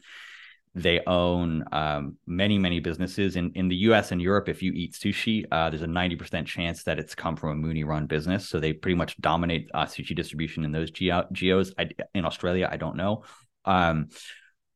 they 0.75 1.01
own 1.05 1.63
um, 1.71 2.17
many, 2.25 2.57
many 2.57 2.79
businesses 2.79 3.35
in, 3.35 3.51
in 3.53 3.67
the 3.67 3.75
US 3.75 4.11
and 4.11 4.21
Europe. 4.21 4.49
If 4.49 4.63
you 4.63 4.71
eat 4.73 4.93
sushi, 4.93 5.45
uh, 5.51 5.69
there's 5.69 5.83
a 5.83 5.87
90% 5.87 6.47
chance 6.47 6.83
that 6.83 6.97
it's 6.97 7.13
come 7.13 7.35
from 7.35 7.63
a 7.63 7.67
Moonie 7.67 7.85
run 7.85 8.07
business. 8.07 8.49
So 8.49 8.59
they 8.59 8.73
pretty 8.73 8.95
much 8.95 9.19
dominate 9.21 9.69
uh, 9.73 9.85
sushi 9.85 10.15
distribution 10.15 10.65
in 10.65 10.71
those 10.71 10.89
geo- 10.89 11.27
geos. 11.31 11.73
I, 11.77 11.89
in 12.15 12.25
Australia, 12.25 12.67
I 12.71 12.77
don't 12.77 12.95
know. 12.95 13.23
Um, 13.65 14.09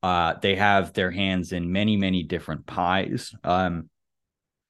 uh, 0.04 0.36
they 0.40 0.56
have 0.56 0.94
their 0.94 1.10
hands 1.10 1.52
in 1.52 1.72
many, 1.72 1.98
many 1.98 2.22
different 2.22 2.68
pies. 2.68 3.34
Um, 3.44 3.90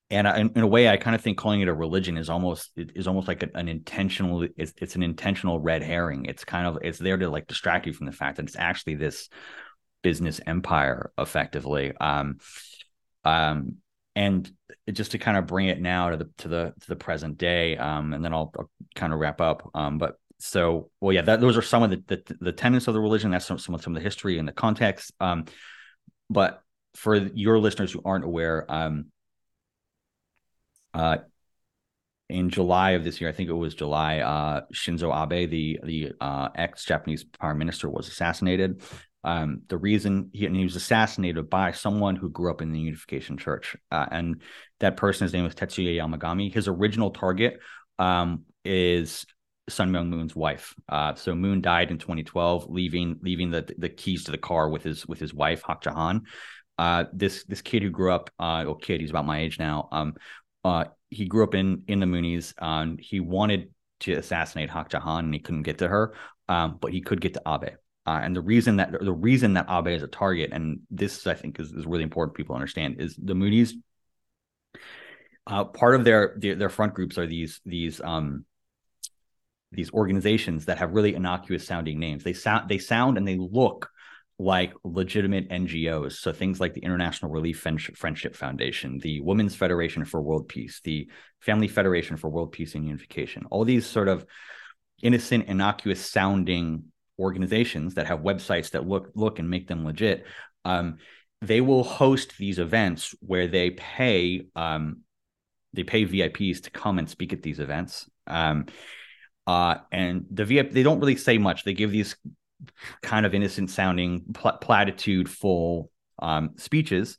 and 0.10 0.26
in, 0.26 0.52
in, 0.56 0.62
a 0.62 0.68
way, 0.68 0.88
I 0.88 0.96
kind 0.96 1.16
of 1.16 1.22
think 1.22 1.38
calling 1.38 1.60
it 1.60 1.68
a 1.68 1.74
religion 1.74 2.18
is 2.18 2.30
almost 2.30 2.72
is 2.78 3.08
almost 3.08 3.28
like 3.28 3.44
an, 3.44 3.52
an 3.56 3.68
intentional. 3.68 4.48
It's, 4.56 4.74
it's 4.78 4.96
an 4.96 5.04
intentional 5.04 5.60
red 5.60 5.84
herring. 5.84 6.26
It's 6.26 6.46
kind 6.46 6.66
of 6.66 6.78
it's 6.82 6.98
there 6.98 7.18
to 7.18 7.30
like 7.30 7.48
distract 7.48 7.86
you 7.86 7.92
from 7.92 8.06
the 8.06 8.14
fact 8.14 8.38
that 8.38 8.46
it's 8.46 8.56
actually 8.56 8.96
this 8.96 9.28
business 10.02 10.40
empire 10.46 11.12
effectively. 11.18 11.94
Um, 12.00 12.38
um, 13.24 13.78
and 14.16 14.52
just 14.92 15.12
to 15.12 15.20
kind 15.20 15.38
of 15.38 15.46
bring 15.46 15.68
it 15.68 15.80
now 15.80 16.10
to 16.10 16.18
the 16.18 16.30
to 16.40 16.48
the 16.48 16.74
to 16.80 16.88
the 16.88 16.96
present 16.96 17.38
day, 17.38 17.78
um, 17.78 18.14
and 18.14 18.24
then 18.24 18.34
I'll, 18.34 18.52
I'll 18.58 18.70
kind 18.96 19.14
of 19.14 19.20
wrap 19.20 19.42
up. 19.42 19.70
Um, 19.76 19.98
but 19.98 20.18
so 20.40 20.90
well, 21.02 21.14
yeah, 21.14 21.22
that, 21.22 21.42
those 21.42 21.58
are 21.58 21.62
some 21.62 21.84
of 21.84 21.90
the, 21.92 22.04
the, 22.08 22.38
the 22.40 22.52
tenets 22.52 22.88
of 22.88 22.94
the 22.94 23.00
religion. 23.00 23.32
That's 23.32 23.46
some 23.46 23.60
some 23.60 23.76
of, 23.76 23.82
some 23.84 23.96
of 23.96 24.02
the 24.02 24.04
history 24.04 24.40
and 24.40 24.48
the 24.48 24.54
context. 24.54 25.12
Um, 25.20 25.46
but 26.30 26.62
for 26.96 27.16
your 27.16 27.60
listeners 27.60 27.92
who 27.92 28.02
aren't 28.04 28.26
aware, 28.26 28.66
um, 28.70 29.06
uh, 30.94 31.18
in 32.30 32.50
July 32.50 32.92
of 32.92 33.04
this 33.04 33.22
year, 33.22 33.30
I 33.30 33.34
think 33.34 33.50
it 33.50 33.54
was 33.54 33.76
July, 33.76 34.20
uh, 34.20 34.62
Shinzo 34.74 35.14
Abe, 35.14 35.50
the 35.50 35.80
the 35.84 36.12
uh, 36.20 36.50
ex 36.56 36.86
Japanese 36.86 37.24
prime 37.24 37.58
minister, 37.58 37.90
was 37.90 38.08
assassinated. 38.08 38.82
Um, 39.28 39.64
the 39.68 39.78
reason 39.78 40.30
he, 40.32 40.48
he, 40.48 40.64
was 40.64 40.78
assassinated 40.78 41.50
by 41.50 41.74
someone 41.74 42.16
who 42.16 42.30
grew 42.30 42.50
up 42.50 42.62
in 42.62 42.72
the 42.72 42.80
Unification 42.80 43.38
Church, 43.38 43.76
uh, 43.92 44.06
and 44.10 44.42
that 44.80 44.96
person's 44.96 45.34
name 45.34 45.44
was 45.44 45.54
Tetsuya 45.54 45.98
Yamagami. 45.98 46.54
His 46.54 46.70
original 46.70 47.12
target 47.12 47.60
um, 48.00 48.44
is 48.64 49.26
Sun 49.68 49.92
Myung 49.92 50.08
Moon's 50.08 50.34
wife. 50.34 50.74
Uh, 50.88 51.14
so 51.16 51.36
Moon 51.36 51.60
died 51.60 51.92
in 51.92 51.98
2012, 51.98 52.70
leaving 52.70 53.20
leaving 53.22 53.52
the 53.52 53.70
the 53.78 53.90
keys 53.90 54.24
to 54.24 54.32
the 54.32 54.38
car 54.38 54.70
with 54.70 54.84
his 54.84 55.06
with 55.06 55.20
his 55.20 55.34
wife 55.34 55.62
Hak 55.68 55.84
Ja 55.84 55.92
Han. 55.92 56.24
Uh, 56.78 57.04
this 57.12 57.44
this 57.44 57.62
kid 57.62 57.84
who 57.84 57.90
grew 57.90 58.14
up, 58.14 58.30
uh, 58.40 58.64
or 58.66 58.78
kid, 58.78 59.02
he's 59.02 59.10
about 59.10 59.26
my 59.26 59.42
age 59.42 59.60
now. 59.60 59.90
Um, 59.92 60.14
uh, 60.64 60.86
he 61.10 61.26
grew 61.26 61.44
up 61.44 61.54
in 61.54 61.84
in 61.90 62.00
the 62.00 62.06
Moonies. 62.06 62.54
and 62.60 62.98
he 62.98 63.20
wanted 63.20 63.74
to 64.00 64.14
assassinate 64.14 64.70
Hak 64.70 64.94
Ja 64.94 65.02
Han, 65.02 65.26
and 65.26 65.34
he 65.34 65.42
couldn't 65.42 65.64
get 65.64 65.80
to 65.80 65.90
her, 65.90 66.14
um, 66.48 66.78
but 66.80 66.94
he 66.94 67.02
could 67.02 67.20
get 67.20 67.34
to 67.34 67.42
Abe. 67.46 67.76
Uh, 68.08 68.22
and 68.24 68.34
the 68.34 68.42
reason 68.42 68.78
that 68.78 68.94
the 69.02 69.12
reason 69.12 69.56
that 69.56 69.66
Abe 69.70 69.88
is 69.88 70.02
a 70.02 70.08
target, 70.08 70.52
and 70.54 70.80
this 70.90 71.28
I 71.28 71.34
think 71.34 71.60
is, 71.60 71.74
is 71.74 71.86
really 71.86 72.04
important 72.04 72.38
people 72.38 72.56
understand, 72.56 73.02
is 73.02 73.18
the 73.22 73.34
Moonies. 73.34 73.74
Uh, 75.46 75.66
part 75.66 75.96
of 75.96 76.06
their, 76.06 76.36
their, 76.38 76.56
their 76.56 76.70
front 76.70 76.94
groups 76.94 77.18
are 77.18 77.28
these 77.28 77.60
these 77.66 78.00
um 78.00 78.46
these 79.74 79.92
organizations 79.92 80.66
that 80.66 80.78
have 80.78 80.94
really 80.94 81.16
innocuous 81.16 81.68
sounding 81.68 82.00
names. 82.00 82.24
They 82.24 82.32
sound 82.32 82.70
they 82.70 82.78
sound 82.78 83.18
and 83.18 83.28
they 83.28 83.38
look 83.38 83.90
like 84.40 84.74
legitimate 84.86 85.50
NGOs. 85.50 86.14
So 86.14 86.32
things 86.32 86.62
like 86.62 86.76
the 86.76 86.84
International 86.84 87.30
Relief 87.30 87.60
Friendship 87.60 88.36
Foundation, 88.38 89.00
the 89.00 89.20
Women's 89.20 89.56
Federation 89.56 90.06
for 90.06 90.22
World 90.22 90.48
Peace, 90.48 90.80
the 90.84 91.10
Family 91.42 91.68
Federation 91.68 92.16
for 92.16 92.30
World 92.30 92.54
Peace 92.54 92.74
and 92.74 92.86
Unification. 92.86 93.46
All 93.50 93.66
these 93.66 93.86
sort 93.86 94.08
of 94.08 94.26
innocent, 95.02 95.48
innocuous 95.48 96.06
sounding 96.06 96.86
organizations 97.20 97.96
that 97.96 98.08
have 98.08 98.20
websites 98.20 98.72
that 98.72 98.88
look 98.88 99.12
look 99.16 99.40
and 99.40 99.50
make 99.50 99.68
them 99.68 99.86
legit, 99.86 100.26
um, 100.66 100.98
they 101.42 101.62
will 101.62 101.84
host 101.84 102.38
these 102.38 102.60
events 102.60 103.16
where 103.22 103.48
they 103.48 103.72
pay 103.72 104.48
um, 104.56 105.02
they 105.74 105.84
pay 105.84 106.06
VIPs 106.06 106.64
to 106.64 106.72
come 106.72 107.00
and 107.00 107.10
speak 107.10 107.34
at 107.34 107.42
these 107.42 107.60
events. 107.60 108.10
Um, 108.26 108.66
uh, 109.46 109.76
and 109.92 110.26
the 110.32 110.46
VIP 110.46 110.72
they 110.72 110.84
don't 110.84 111.00
really 111.00 111.16
say 111.16 111.38
much. 111.38 111.64
They 111.64 111.74
give 111.74 111.92
these 111.92 112.16
kind 113.02 113.26
of 113.26 113.34
innocent 113.34 113.70
sounding 113.70 114.26
pl- 114.34 114.58
platitude 114.60 115.30
full 115.30 115.92
um, 116.20 116.52
speeches. 116.58 117.18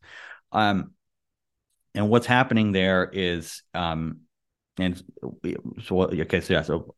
Um, 0.52 0.92
and 1.94 2.08
what's 2.10 2.26
happening 2.26 2.72
there 2.72 3.10
is 3.12 3.62
um, 3.74 4.20
and 4.78 5.02
so 5.82 6.02
okay 6.02 6.40
so 6.40 6.54
yeah 6.54 6.62
so 6.62 6.94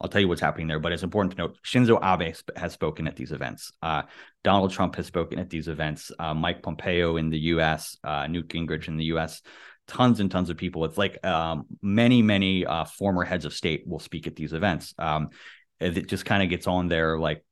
I'll 0.00 0.08
tell 0.08 0.20
you 0.20 0.28
what's 0.28 0.40
happening 0.40 0.68
there, 0.68 0.78
but 0.78 0.92
it's 0.92 1.02
important 1.02 1.32
to 1.32 1.38
note 1.38 1.58
Shinzo 1.64 1.98
Abe 2.02 2.34
has 2.56 2.72
spoken 2.72 3.08
at 3.08 3.16
these 3.16 3.32
events. 3.32 3.72
Uh, 3.82 4.02
Donald 4.44 4.70
Trump 4.70 4.94
has 4.96 5.06
spoken 5.06 5.38
at 5.38 5.50
these 5.50 5.68
events. 5.68 6.12
Uh, 6.18 6.34
Mike 6.34 6.62
Pompeo 6.62 7.16
in 7.16 7.30
the 7.30 7.38
U.S., 7.38 7.96
uh, 8.04 8.26
Newt 8.26 8.48
Gingrich 8.48 8.88
in 8.88 8.96
the 8.96 9.06
U.S., 9.06 9.42
tons 9.88 10.20
and 10.20 10.30
tons 10.30 10.50
of 10.50 10.56
people. 10.56 10.84
It's 10.84 10.98
like 10.98 11.24
um, 11.26 11.66
many, 11.82 12.22
many 12.22 12.64
uh, 12.64 12.84
former 12.84 13.24
heads 13.24 13.44
of 13.44 13.52
state 13.52 13.84
will 13.86 13.98
speak 13.98 14.26
at 14.26 14.36
these 14.36 14.52
events. 14.52 14.94
Um, 14.98 15.30
it 15.80 16.08
just 16.08 16.24
kind 16.24 16.42
of 16.42 16.48
gets 16.48 16.66
on 16.66 16.88
their 16.88 17.18
like 17.18 17.44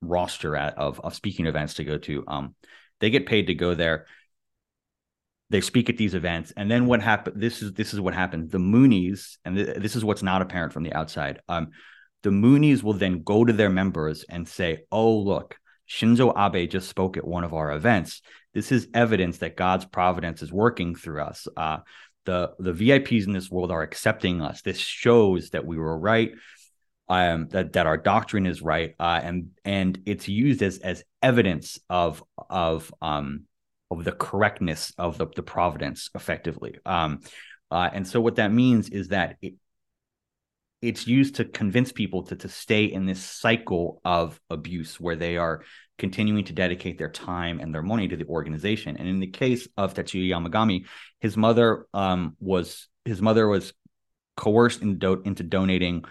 roster 0.00 0.56
at, 0.56 0.78
of 0.78 1.00
of 1.00 1.14
speaking 1.14 1.46
events 1.46 1.74
to 1.74 1.84
go 1.84 1.98
to. 1.98 2.24
Um, 2.26 2.54
they 3.00 3.10
get 3.10 3.26
paid 3.26 3.48
to 3.48 3.54
go 3.54 3.74
there 3.74 4.06
they 5.50 5.60
speak 5.60 5.88
at 5.88 5.96
these 5.96 6.14
events. 6.14 6.52
And 6.56 6.70
then 6.70 6.86
what 6.86 7.02
happened 7.02 7.40
this 7.40 7.62
is 7.62 7.72
this 7.72 7.94
is 7.94 8.00
what 8.00 8.14
happened. 8.14 8.50
The 8.50 8.58
moonies 8.58 9.36
and 9.44 9.56
th- 9.56 9.76
this 9.76 9.96
is 9.96 10.04
what's 10.04 10.22
not 10.22 10.42
apparent 10.42 10.72
from 10.72 10.82
the 10.82 10.92
outside 10.92 11.40
um 11.48 11.70
the 12.22 12.30
moonies 12.30 12.82
will 12.82 12.94
then 12.94 13.22
go 13.22 13.44
to 13.44 13.52
their 13.52 13.70
members 13.70 14.24
and 14.28 14.48
say 14.48 14.84
oh 14.90 15.16
look 15.16 15.56
shinzo 15.88 16.32
abe 16.36 16.68
just 16.68 16.88
spoke 16.88 17.16
at 17.16 17.26
one 17.26 17.44
of 17.44 17.54
our 17.54 17.72
events. 17.72 18.22
This 18.54 18.72
is 18.72 18.88
evidence 18.94 19.38
that 19.38 19.56
god's 19.56 19.84
providence 19.84 20.42
is 20.42 20.52
working 20.52 20.94
through 20.94 21.22
us. 21.22 21.46
Uh 21.56 21.78
the 22.24 22.52
the 22.58 22.72
vips 22.72 23.24
in 23.26 23.32
this 23.32 23.50
world 23.50 23.70
are 23.70 23.82
accepting 23.82 24.40
us. 24.40 24.62
This 24.62 24.78
shows 24.78 25.50
that 25.50 25.64
we 25.64 25.78
were 25.78 25.96
right 25.96 26.32
um, 27.08 27.48
that 27.50 27.74
that 27.74 27.86
our 27.86 27.96
doctrine 27.96 28.46
is 28.46 28.62
right, 28.62 28.94
uh, 28.98 29.20
and 29.22 29.50
and 29.64 30.02
it's 30.06 30.28
used 30.28 30.62
as 30.62 30.78
as 30.78 31.04
evidence 31.22 31.78
of 31.88 32.22
of 32.50 32.92
um 33.00 33.44
of 33.90 34.04
the 34.04 34.12
correctness 34.12 34.92
of 34.98 35.18
the 35.18 35.26
the 35.36 35.42
providence, 35.42 36.10
effectively. 36.14 36.78
Um, 36.84 37.20
uh, 37.70 37.90
and 37.92 38.06
so 38.06 38.20
what 38.20 38.36
that 38.36 38.52
means 38.52 38.88
is 38.88 39.08
that 39.08 39.36
it, 39.42 39.54
it's 40.82 41.06
used 41.06 41.36
to 41.36 41.44
convince 41.44 41.92
people 41.92 42.24
to 42.24 42.36
to 42.36 42.48
stay 42.48 42.84
in 42.84 43.06
this 43.06 43.22
cycle 43.22 44.00
of 44.04 44.40
abuse 44.50 45.00
where 45.00 45.16
they 45.16 45.36
are 45.36 45.62
continuing 45.98 46.44
to 46.44 46.52
dedicate 46.52 46.98
their 46.98 47.10
time 47.10 47.58
and 47.60 47.74
their 47.74 47.82
money 47.82 48.06
to 48.08 48.16
the 48.16 48.26
organization. 48.26 48.96
And 48.96 49.08
in 49.08 49.20
the 49.20 49.26
case 49.26 49.66
of 49.76 49.94
Tetsuya 49.94 50.28
Yamagami, 50.28 50.86
his 51.20 51.36
mother 51.36 51.86
um, 51.94 52.36
was 52.38 52.88
his 53.04 53.22
mother 53.22 53.48
was 53.48 53.72
coerced 54.36 54.82
into, 54.82 54.98
do- 54.98 55.22
into 55.24 55.42
donating 55.42 56.04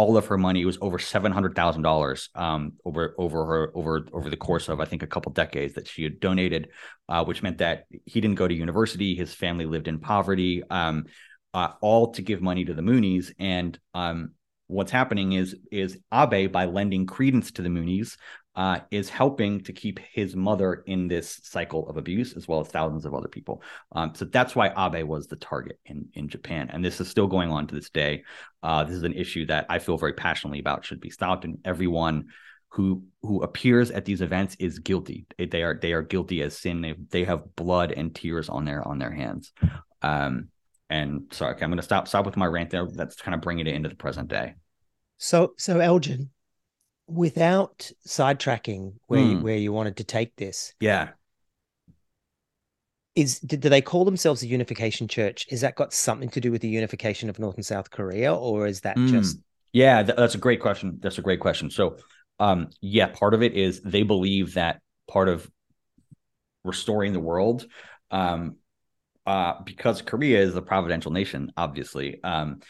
all 0.00 0.16
of 0.16 0.28
her 0.28 0.38
money. 0.38 0.62
It 0.62 0.66
was 0.66 0.78
over 0.80 0.98
seven 0.98 1.30
hundred 1.30 1.54
thousand 1.54 1.80
um, 1.80 1.82
dollars 1.82 2.30
over 2.86 3.14
over 3.18 3.44
her 3.44 3.72
over 3.74 4.06
over 4.14 4.30
the 4.30 4.36
course 4.36 4.70
of 4.70 4.80
I 4.80 4.86
think 4.86 5.02
a 5.02 5.06
couple 5.06 5.30
decades 5.32 5.74
that 5.74 5.86
she 5.86 6.02
had 6.04 6.20
donated, 6.20 6.68
uh, 7.08 7.22
which 7.24 7.42
meant 7.42 7.58
that 7.58 7.84
he 8.06 8.22
didn't 8.22 8.36
go 8.36 8.48
to 8.48 8.54
university. 8.54 9.14
His 9.14 9.34
family 9.34 9.66
lived 9.66 9.88
in 9.88 9.98
poverty, 9.98 10.62
um, 10.70 11.04
uh, 11.52 11.72
all 11.82 12.12
to 12.12 12.22
give 12.22 12.40
money 12.40 12.64
to 12.64 12.72
the 12.72 12.80
Moonies. 12.80 13.32
And 13.38 13.78
um, 13.92 14.30
what's 14.68 14.90
happening 14.90 15.34
is 15.34 15.54
is 15.70 15.98
Abe 16.12 16.50
by 16.50 16.64
lending 16.64 17.04
credence 17.04 17.50
to 17.52 17.62
the 17.62 17.68
Moonies 17.68 18.16
uh, 18.56 18.80
is 18.90 19.08
helping 19.08 19.60
to 19.62 19.72
keep 19.72 20.00
his 20.12 20.34
mother 20.34 20.82
in 20.86 21.08
this 21.08 21.40
cycle 21.44 21.88
of 21.88 21.96
abuse, 21.96 22.36
as 22.36 22.48
well 22.48 22.60
as 22.60 22.68
thousands 22.68 23.06
of 23.06 23.14
other 23.14 23.28
people. 23.28 23.62
Um, 23.92 24.14
so 24.14 24.24
that's 24.24 24.56
why 24.56 24.68
Abe 24.76 25.06
was 25.06 25.26
the 25.26 25.36
target 25.36 25.78
in 25.86 26.08
in 26.14 26.28
Japan, 26.28 26.68
and 26.72 26.84
this 26.84 27.00
is 27.00 27.08
still 27.08 27.28
going 27.28 27.50
on 27.50 27.66
to 27.68 27.74
this 27.74 27.90
day. 27.90 28.24
Uh, 28.62 28.84
this 28.84 28.96
is 28.96 29.04
an 29.04 29.14
issue 29.14 29.46
that 29.46 29.66
I 29.68 29.78
feel 29.78 29.96
very 29.96 30.14
passionately 30.14 30.58
about. 30.58 30.84
Should 30.84 31.00
be 31.00 31.10
stopped, 31.10 31.44
and 31.44 31.58
everyone 31.64 32.26
who 32.70 33.04
who 33.22 33.42
appears 33.42 33.90
at 33.90 34.04
these 34.04 34.20
events 34.20 34.56
is 34.58 34.78
guilty. 34.78 35.26
They 35.38 35.62
are 35.62 35.78
they 35.80 35.92
are 35.92 36.02
guilty 36.02 36.42
as 36.42 36.56
sin. 36.56 36.80
They, 36.80 36.94
they 37.10 37.24
have 37.24 37.54
blood 37.56 37.92
and 37.92 38.14
tears 38.14 38.48
on 38.48 38.64
their 38.64 38.86
on 38.86 38.98
their 38.98 39.12
hands. 39.12 39.52
Um, 40.02 40.48
and 40.88 41.22
sorry, 41.30 41.54
okay, 41.54 41.64
I'm 41.64 41.70
going 41.70 41.78
to 41.78 41.84
stop 41.84 42.08
stop 42.08 42.26
with 42.26 42.36
my 42.36 42.46
rant 42.46 42.70
there. 42.70 42.86
That's 42.86 43.16
kind 43.16 43.34
of 43.34 43.40
bringing 43.40 43.66
it 43.66 43.74
into 43.74 43.88
the 43.88 43.94
present 43.94 44.28
day. 44.28 44.54
So 45.18 45.54
so 45.56 45.78
Elgin, 45.78 46.30
without 47.10 47.90
sidetracking 48.06 48.94
where 49.06 49.20
you, 49.20 49.38
where 49.38 49.56
you 49.56 49.72
wanted 49.72 49.96
to 49.98 50.04
take 50.04 50.36
this, 50.36 50.72
Yeah. 50.80 51.10
is 53.14 53.40
did, 53.40 53.60
do 53.60 53.68
they 53.68 53.82
call 53.82 54.04
themselves 54.04 54.42
a 54.42 54.46
unification 54.46 55.08
church? 55.08 55.46
Is 55.50 55.60
that 55.62 55.74
got 55.74 55.92
something 55.92 56.28
to 56.30 56.40
do 56.40 56.52
with 56.52 56.62
the 56.62 56.68
unification 56.68 57.28
of 57.28 57.38
North 57.38 57.56
and 57.56 57.66
South 57.66 57.90
Korea, 57.90 58.34
or 58.34 58.66
is 58.66 58.80
that 58.82 58.96
Mm. 58.96 59.10
just 59.10 59.38
Yeah, 59.72 60.02
th- 60.02 60.16
that's 60.16 60.34
a 60.34 60.38
great 60.38 60.60
question. 60.60 60.98
That's 61.00 61.18
a 61.18 61.22
great 61.22 61.38
question. 61.40 61.70
So, 61.70 61.96
um, 62.40 62.70
yeah, 62.80 63.06
part 63.06 63.34
of 63.34 63.42
it 63.42 63.54
is 63.54 63.80
they 63.82 64.02
believe 64.02 64.54
that 64.54 64.80
part 65.08 65.28
of 65.28 65.48
restoring 66.64 67.12
the 67.12 67.20
world, 67.20 67.66
um, 68.10 68.56
uh, 69.26 69.62
because 69.64 70.02
Korea 70.02 70.40
is 70.40 70.56
a 70.56 70.62
providential 70.62 71.12
nation, 71.12 71.52
obviously, 71.56 72.22
um, 72.24 72.60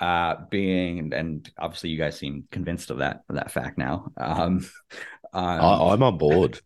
uh, 0.00 0.36
being 0.50 1.12
and 1.12 1.50
obviously 1.58 1.90
you 1.90 1.98
guys 1.98 2.18
seem 2.18 2.44
convinced 2.50 2.90
of 2.90 2.98
that 2.98 3.22
of 3.28 3.36
that 3.36 3.50
fact 3.50 3.78
now. 3.78 4.10
Um, 4.16 4.66
um, 5.32 5.60
I, 5.60 5.92
I'm 5.92 6.02
on 6.02 6.18
board. 6.18 6.60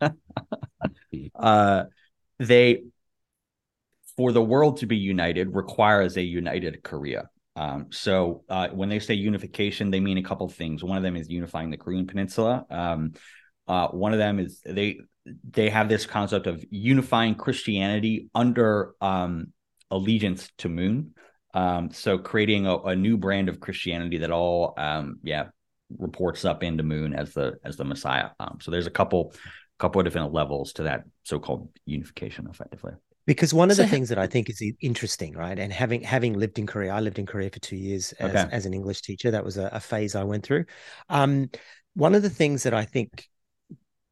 uh, 1.34 1.84
they 2.38 2.82
for 4.16 4.32
the 4.32 4.42
world 4.42 4.78
to 4.78 4.86
be 4.86 4.96
united 4.96 5.54
requires 5.54 6.16
a 6.16 6.22
united 6.22 6.82
Korea. 6.82 7.28
Um, 7.56 7.86
so 7.90 8.44
uh, 8.50 8.68
when 8.68 8.90
they 8.90 8.98
say 8.98 9.14
unification, 9.14 9.90
they 9.90 10.00
mean 10.00 10.18
a 10.18 10.22
couple 10.22 10.46
of 10.46 10.54
things. 10.54 10.84
One 10.84 10.98
of 10.98 11.02
them 11.02 11.16
is 11.16 11.30
unifying 11.30 11.70
the 11.70 11.78
Korean 11.78 12.06
Peninsula. 12.06 12.66
Um, 12.70 13.14
uh, 13.66 13.88
one 13.88 14.12
of 14.12 14.18
them 14.18 14.38
is 14.38 14.60
they 14.64 14.98
they 15.50 15.70
have 15.70 15.88
this 15.88 16.06
concept 16.06 16.46
of 16.46 16.64
unifying 16.70 17.34
Christianity 17.34 18.28
under 18.34 18.92
um, 19.00 19.52
allegiance 19.90 20.50
to 20.58 20.68
Moon. 20.68 21.14
Um, 21.56 21.90
so 21.90 22.18
creating 22.18 22.66
a, 22.66 22.76
a 22.78 22.96
new 22.96 23.16
brand 23.16 23.48
of 23.48 23.58
Christianity 23.60 24.18
that 24.18 24.30
all 24.30 24.74
um, 24.76 25.18
yeah 25.22 25.44
reports 25.98 26.44
up 26.44 26.62
into 26.62 26.82
Moon 26.82 27.14
as 27.14 27.32
the 27.32 27.54
as 27.64 27.76
the 27.76 27.84
Messiah. 27.84 28.28
Um, 28.38 28.58
so 28.60 28.70
there's 28.70 28.86
a 28.86 28.90
couple 29.00 29.32
couple 29.78 30.00
of 30.00 30.04
different 30.06 30.32
levels 30.32 30.72
to 30.74 30.82
that 30.84 31.04
so-called 31.24 31.68
unification, 31.86 32.46
effectively. 32.50 32.92
because 33.26 33.52
one 33.52 33.70
of 33.70 33.76
So 33.76 33.82
the 33.82 33.88
things 33.88 34.08
that 34.08 34.18
I 34.18 34.26
think 34.26 34.48
is 34.48 34.62
interesting, 34.80 35.32
right? 35.34 35.58
And 35.58 35.72
having 35.72 36.02
having 36.02 36.34
lived 36.38 36.58
in 36.58 36.66
Korea, 36.66 36.92
I 36.92 37.00
lived 37.00 37.18
in 37.18 37.26
Korea 37.26 37.50
for 37.50 37.58
two 37.58 37.76
years 37.76 38.12
as, 38.12 38.30
Okay. 38.30 38.48
as 38.52 38.66
an 38.66 38.74
English 38.74 39.02
teacher. 39.02 39.30
That 39.30 39.44
was 39.44 39.56
a, 39.56 39.68
a 39.72 39.80
phase 39.80 40.14
I 40.14 40.24
went 40.24 40.44
through. 40.44 40.64
Um, 41.08 41.50
one 41.94 42.14
of 42.14 42.22
the 42.22 42.30
things 42.30 42.62
that 42.62 42.74
I 42.74 42.84
think 42.84 43.28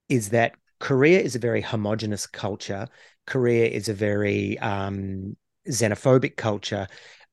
is 0.09 0.31
that 0.31 0.55
Korea 0.81 1.21
is 1.21 1.37
a 1.37 1.39
very 1.39 1.61
homogenous 1.61 2.27
culture. 2.27 2.89
Korea 3.27 3.67
is 3.67 3.89
a 3.89 3.95
very 3.95 4.59
um, 4.59 5.37
xenophobic 5.69 6.37
culture. 6.37 6.87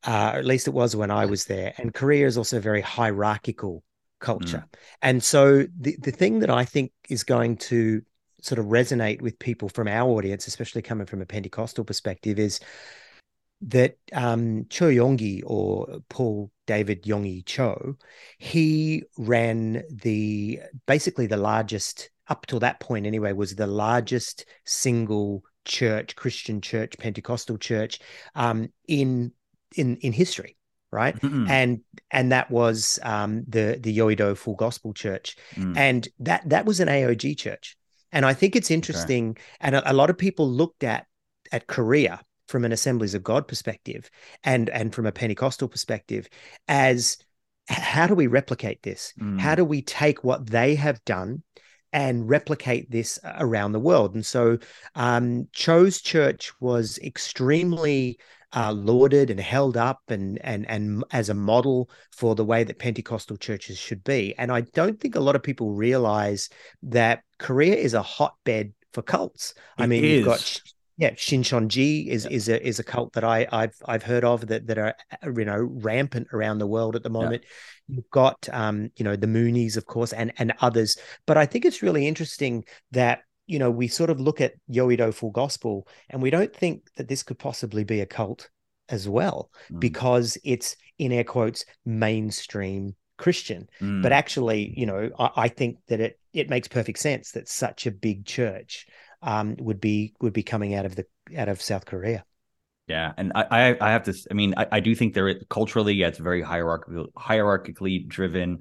Uh, 0.06 0.34
at 0.36 0.46
least 0.46 0.68
it 0.68 0.74
was 0.74 0.96
when 0.96 1.12
I 1.12 1.26
was 1.26 1.46
there. 1.46 1.74
And 1.78 1.94
Korea 1.94 2.26
is 2.26 2.38
also 2.38 2.58
a 2.58 2.62
very 2.62 2.82
hierarchical 2.82 3.84
culture. 4.20 4.66
And 5.02 5.24
so 5.24 5.68
the, 5.78 5.98
the 6.00 6.12
thing 6.12 6.40
that 6.40 6.50
I 6.50 6.66
think 6.66 6.92
is 7.10 7.24
going 7.24 7.58
to 7.58 8.02
sort 8.42 8.60
of 8.60 8.66
resonate 8.68 9.22
with 9.22 9.38
people 9.40 9.70
from 9.70 9.88
our 9.88 10.10
audience, 10.10 10.48
especially 10.48 10.82
coming 10.82 11.06
from 11.06 11.22
a 11.22 11.26
Pentecostal 11.26 11.84
perspective, 11.84 12.40
is 12.40 12.60
that 13.62 13.98
um, 14.14 14.66
Cho 14.70 14.90
Yonggi 14.90 15.44
or 15.46 16.00
Paul 16.10 16.52
David 16.66 17.04
Yonggi 17.04 17.46
Cho, 17.46 17.98
he 18.40 19.04
ran 19.18 19.84
the 19.90 20.62
basically 20.88 21.28
the 21.28 21.38
largest 21.38 22.10
up 22.28 22.46
till 22.46 22.60
that 22.60 22.80
point 22.80 23.06
anyway 23.06 23.34
was 23.34 23.56
the 23.56 23.68
largest 23.68 24.46
single 24.66 25.44
church 25.66 26.16
Christian 26.16 26.62
church 26.62 26.98
Pentecostal 26.98 27.58
church 27.58 28.00
um, 28.36 28.70
in 28.88 29.32
in 29.76 29.98
in 29.98 30.14
history, 30.14 30.58
right? 30.92 31.20
Mm. 31.22 31.50
And 31.50 31.82
and 32.12 32.32
that 32.32 32.52
was 32.52 33.00
um, 33.04 33.44
the 33.48 33.78
the 33.82 33.98
Yoido 33.98 34.36
Full 34.38 34.56
Gospel 34.56 34.94
Church, 34.94 35.36
Mm. 35.56 35.78
and 35.78 36.08
that 36.20 36.48
that 36.50 36.66
was 36.66 36.80
an 36.80 36.88
AOG 36.88 37.38
church. 37.38 37.78
And 38.12 38.26
I 38.26 38.34
think 38.34 38.56
it's 38.56 38.72
interesting, 38.72 39.38
and 39.62 39.76
a, 39.76 39.92
a 39.92 39.94
lot 39.94 40.10
of 40.10 40.18
people 40.18 40.50
looked 40.50 40.84
at 40.84 41.06
at 41.52 41.68
Korea 41.68 42.22
from 42.48 42.66
an 42.66 42.74
Assemblies 42.74 43.14
of 43.14 43.24
God 43.24 43.48
perspective, 43.48 44.10
and 44.44 44.70
and 44.70 44.94
from 44.94 45.06
a 45.06 45.12
Pentecostal 45.12 45.70
perspective, 45.70 46.28
as 46.68 47.18
how 47.70 48.08
do 48.08 48.16
we 48.16 48.28
replicate 48.28 48.84
this? 48.84 49.14
Mm. 49.20 49.40
How 49.40 49.56
do 49.56 49.64
we 49.64 49.82
take 49.82 50.24
what 50.24 50.48
they 50.50 50.76
have 50.76 51.04
done 51.06 51.44
and 51.94 52.30
replicate 52.30 52.92
this 52.92 53.20
around 53.24 53.72
the 53.72 53.80
world? 53.80 54.16
And 54.16 54.26
so, 54.26 54.58
um, 54.96 55.48
Cho's 55.54 56.02
church 56.02 56.52
was 56.60 57.00
extremely 57.00 58.20
uh, 58.54 58.72
lauded 58.74 59.30
and 59.30 59.40
held 59.40 59.78
up 59.78 60.00
and 60.10 60.40
and 60.44 60.70
and 60.70 61.04
as 61.12 61.30
a 61.30 61.34
model 61.34 61.90
for 62.12 62.36
the 62.36 62.46
way 62.46 62.64
that 62.64 62.80
Pentecostal 62.80 63.38
churches 63.38 63.78
should 63.78 64.04
be. 64.04 64.36
And 64.38 64.52
I 64.52 64.62
don't 64.62 65.00
think 65.00 65.16
a 65.16 65.20
lot 65.22 65.36
of 65.36 65.44
people 65.44 65.74
realize 65.74 66.50
that 66.84 67.24
Korea 67.40 67.76
is 67.76 67.94
a 67.94 68.02
hotbed 68.02 68.74
for 68.94 69.02
cults. 69.02 69.54
I 69.78 69.86
It 69.86 69.88
mean, 69.88 70.06
you've 70.06 70.22
got 70.22 70.44
yeah, 70.98 71.12
Shincheonji 71.12 72.08
is 72.08 72.26
Yeah. 72.26 72.30
is 72.30 72.50
a 72.50 72.66
is 72.66 72.80
a 72.80 72.84
cult 72.84 73.14
that 73.14 73.24
I 73.24 73.48
I've 73.52 73.76
I've 73.86 74.04
heard 74.04 74.24
of 74.24 74.48
that 74.48 74.68
that 74.68 74.78
are 74.78 74.94
uh, 75.24 75.32
you 75.32 75.46
know 75.46 75.58
rampant 75.58 76.28
around 76.34 76.60
the 76.60 76.68
world 76.68 76.96
at 76.96 77.04
the 77.04 77.10
moment. 77.10 77.44
You've 77.88 78.10
got 78.12 78.48
um 78.52 78.92
you 78.98 79.04
know 79.04 79.16
the 79.16 79.28
Moonies 79.28 79.78
of 79.78 79.86
course 79.86 80.14
and 80.14 80.32
and 80.38 80.54
others, 80.62 80.98
but 81.26 81.38
I 81.38 81.46
think 81.46 81.66
it's 81.66 81.82
really 81.82 82.08
interesting 82.08 82.66
that 82.92 83.22
you 83.48 83.60
know 83.60 83.72
we 83.72 83.88
sort 83.88 84.10
of 84.10 84.20
look 84.20 84.42
at 84.42 84.54
Yoido 84.70 85.14
Full 85.14 85.32
Gospel 85.32 85.88
and 86.10 86.22
we 86.22 86.30
don't 86.30 86.56
think 86.56 86.84
that 86.96 87.08
this 87.08 87.24
could 87.24 87.40
possibly 87.40 87.84
be 87.84 88.02
a 88.02 88.06
cult 88.06 88.50
as 88.90 89.08
well 89.08 89.50
Mm. 89.72 89.80
because 89.80 90.38
it's 90.44 90.76
in 90.98 91.12
air 91.12 91.24
quotes 91.24 91.66
mainstream 91.86 92.96
Christian. 93.18 93.68
Mm. 93.80 94.02
But 94.02 94.12
actually, 94.12 94.74
you 94.76 94.86
know, 94.86 95.10
I, 95.20 95.30
I 95.36 95.48
think 95.48 95.78
that 95.88 96.00
it 96.00 96.20
it 96.34 96.50
makes 96.50 96.68
perfect 96.68 97.00
sense 97.00 97.32
that 97.32 97.48
such 97.50 97.86
a 97.86 97.92
big 97.92 98.26
church 98.26 98.88
um, 99.22 99.56
would 99.60 99.80
be 99.80 100.14
would 100.22 100.34
be 100.34 100.44
coming 100.44 100.74
out 100.74 100.86
of 100.86 100.96
the 100.96 101.06
out 101.38 101.50
of 101.50 101.62
South 101.62 101.86
Korea. 101.86 102.26
Yeah, 102.88 103.14
and 103.16 103.32
I, 103.36 103.46
I, 103.52 103.78
I 103.80 103.92
have 103.92 104.04
to. 104.04 104.14
I 104.30 104.34
mean, 104.34 104.54
I, 104.58 104.68
I 104.72 104.80
do 104.82 104.96
think 104.96 105.14
there 105.14 105.30
is- 105.30 105.44
culturally, 105.50 105.94
yeah, 105.94 106.08
it's 106.08 106.18
very 106.18 106.42
hierarchical, 106.42 107.08
hierarchically 107.16 108.08
driven. 108.08 108.60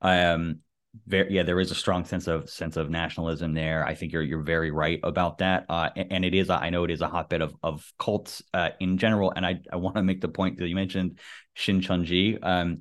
Um, 0.00 0.58
very, 1.06 1.32
yeah, 1.32 1.42
there 1.42 1.60
is 1.60 1.70
a 1.70 1.74
strong 1.74 2.04
sense 2.04 2.26
of 2.26 2.50
sense 2.50 2.76
of 2.76 2.90
nationalism 2.90 3.54
there. 3.54 3.84
I 3.86 3.94
think 3.94 4.12
you're 4.12 4.22
you're 4.22 4.42
very 4.42 4.70
right 4.70 5.00
about 5.02 5.38
that. 5.38 5.64
Uh, 5.68 5.90
a- 5.96 6.12
and, 6.12 6.24
it 6.24 6.34
is, 6.34 6.50
I 6.50 6.70
know 6.70 6.84
it 6.84 6.90
is 6.90 7.00
a 7.00 7.08
hotbed 7.08 7.40
of 7.40 7.54
of 7.62 7.90
cults 7.98 8.42
uh, 8.52 8.70
in 8.78 8.98
general. 8.98 9.32
And 9.34 9.46
I 9.46 9.60
I 9.72 9.76
want 9.76 9.96
to 9.96 10.02
make 10.02 10.20
the 10.20 10.28
point 10.28 10.58
that 10.58 10.68
you 10.68 10.74
mentioned 10.74 11.18
Shincheonji. 11.56 12.38
Um, 12.42 12.80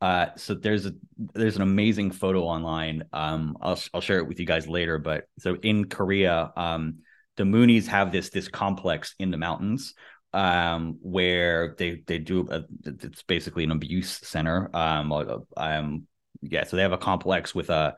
uh, 0.00 0.26
so 0.36 0.54
there's 0.54 0.86
a 0.86 0.92
there's 1.34 1.54
an 1.54 1.62
amazing 1.62 2.10
photo 2.10 2.42
online. 2.42 3.04
Um, 3.12 3.56
I'll 3.60 3.80
I'll 3.94 4.00
share 4.00 4.18
it 4.18 4.26
with 4.26 4.40
you 4.40 4.46
guys 4.46 4.66
later. 4.66 4.98
But 4.98 5.24
so 5.38 5.54
in 5.54 5.84
Korea, 5.84 6.52
um, 6.56 6.98
the 7.36 7.44
Moonies 7.44 7.86
have 7.86 8.10
this 8.10 8.30
this 8.30 8.48
complex 8.48 9.14
in 9.20 9.30
the 9.30 9.36
mountains 9.38 9.94
um, 10.32 10.98
where 11.00 11.74
they 11.78 12.02
they 12.06 12.18
do 12.18 12.48
a, 12.50 12.64
it's 12.84 13.22
basically 13.22 13.64
an 13.64 13.70
abuse 13.70 14.18
center. 14.22 14.68
Um, 14.74 15.12
um, 15.56 16.06
yeah, 16.42 16.64
so 16.64 16.76
they 16.76 16.82
have 16.82 16.92
a 16.92 16.98
complex 16.98 17.54
with 17.54 17.70
a 17.70 17.96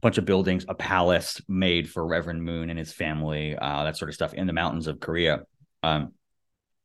bunch 0.00 0.18
of 0.18 0.24
buildings, 0.24 0.64
a 0.68 0.74
palace 0.74 1.40
made 1.48 1.90
for 1.90 2.06
Reverend 2.06 2.42
Moon 2.42 2.70
and 2.70 2.78
his 2.78 2.92
family, 2.92 3.56
uh, 3.56 3.84
that 3.84 3.96
sort 3.96 4.08
of 4.08 4.14
stuff 4.14 4.34
in 4.34 4.46
the 4.46 4.52
mountains 4.52 4.86
of 4.86 5.00
Korea. 5.00 5.40
Um, 5.82 6.12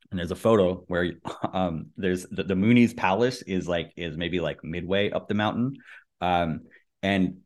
and 0.09 0.19
there's 0.19 0.31
a 0.31 0.35
photo 0.35 0.83
where 0.87 1.13
um, 1.53 1.87
there's 1.97 2.25
the, 2.29 2.43
the 2.43 2.93
palace 2.95 3.41
is 3.41 3.67
like 3.67 3.91
is 3.95 4.15
maybe 4.17 4.39
like 4.39 4.63
midway 4.63 5.11
up 5.11 5.27
the 5.27 5.33
mountain, 5.33 5.73
um, 6.21 6.61
and 7.01 7.37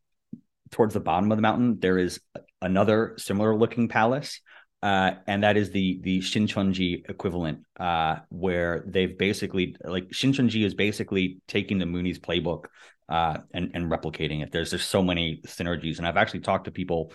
towards 0.71 0.93
the 0.93 0.99
bottom 0.99 1.31
of 1.31 1.37
the 1.37 1.41
mountain 1.41 1.79
there 1.79 1.97
is 1.97 2.19
another 2.61 3.15
similar 3.17 3.55
looking 3.55 3.87
palace. 3.87 4.41
Uh, 4.83 5.11
and 5.25 5.43
that 5.43 5.57
is 5.57 5.71
the 5.71 5.99
the 6.03 6.19
Shincheonji 6.19 7.09
equivalent, 7.09 7.63
uh, 7.79 8.17
where 8.29 8.83
they've 8.85 9.17
basically 9.17 9.75
like 9.83 10.09
Shincheonji 10.09 10.63
is 10.63 10.75
basically 10.75 11.39
taking 11.47 11.79
the 11.79 11.85
Moonie's 11.85 12.19
playbook 12.19 12.65
uh, 13.09 13.37
and 13.53 13.71
and 13.73 13.91
replicating 13.91 14.43
it. 14.43 14.51
There's 14.51 14.71
just 14.71 14.89
so 14.89 15.01
many 15.01 15.41
synergies, 15.47 15.97
and 15.97 16.07
I've 16.07 16.17
actually 16.17 16.41
talked 16.41 16.65
to 16.65 16.71
people 16.71 17.11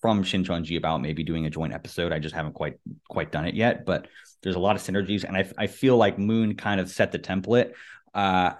from 0.00 0.24
Shincheonji 0.24 0.76
about 0.76 1.00
maybe 1.00 1.22
doing 1.22 1.46
a 1.46 1.50
joint 1.50 1.72
episode. 1.72 2.12
I 2.12 2.18
just 2.18 2.34
haven't 2.34 2.54
quite 2.54 2.74
quite 3.08 3.30
done 3.30 3.46
it 3.46 3.54
yet, 3.54 3.86
but 3.86 4.08
there's 4.42 4.56
a 4.56 4.60
lot 4.60 4.74
of 4.74 4.82
synergies, 4.82 5.22
and 5.22 5.36
I 5.36 5.48
I 5.56 5.68
feel 5.68 5.96
like 5.96 6.18
Moon 6.18 6.56
kind 6.56 6.80
of 6.80 6.90
set 6.90 7.12
the 7.12 7.20
template 7.20 7.72
uh, 8.16 8.54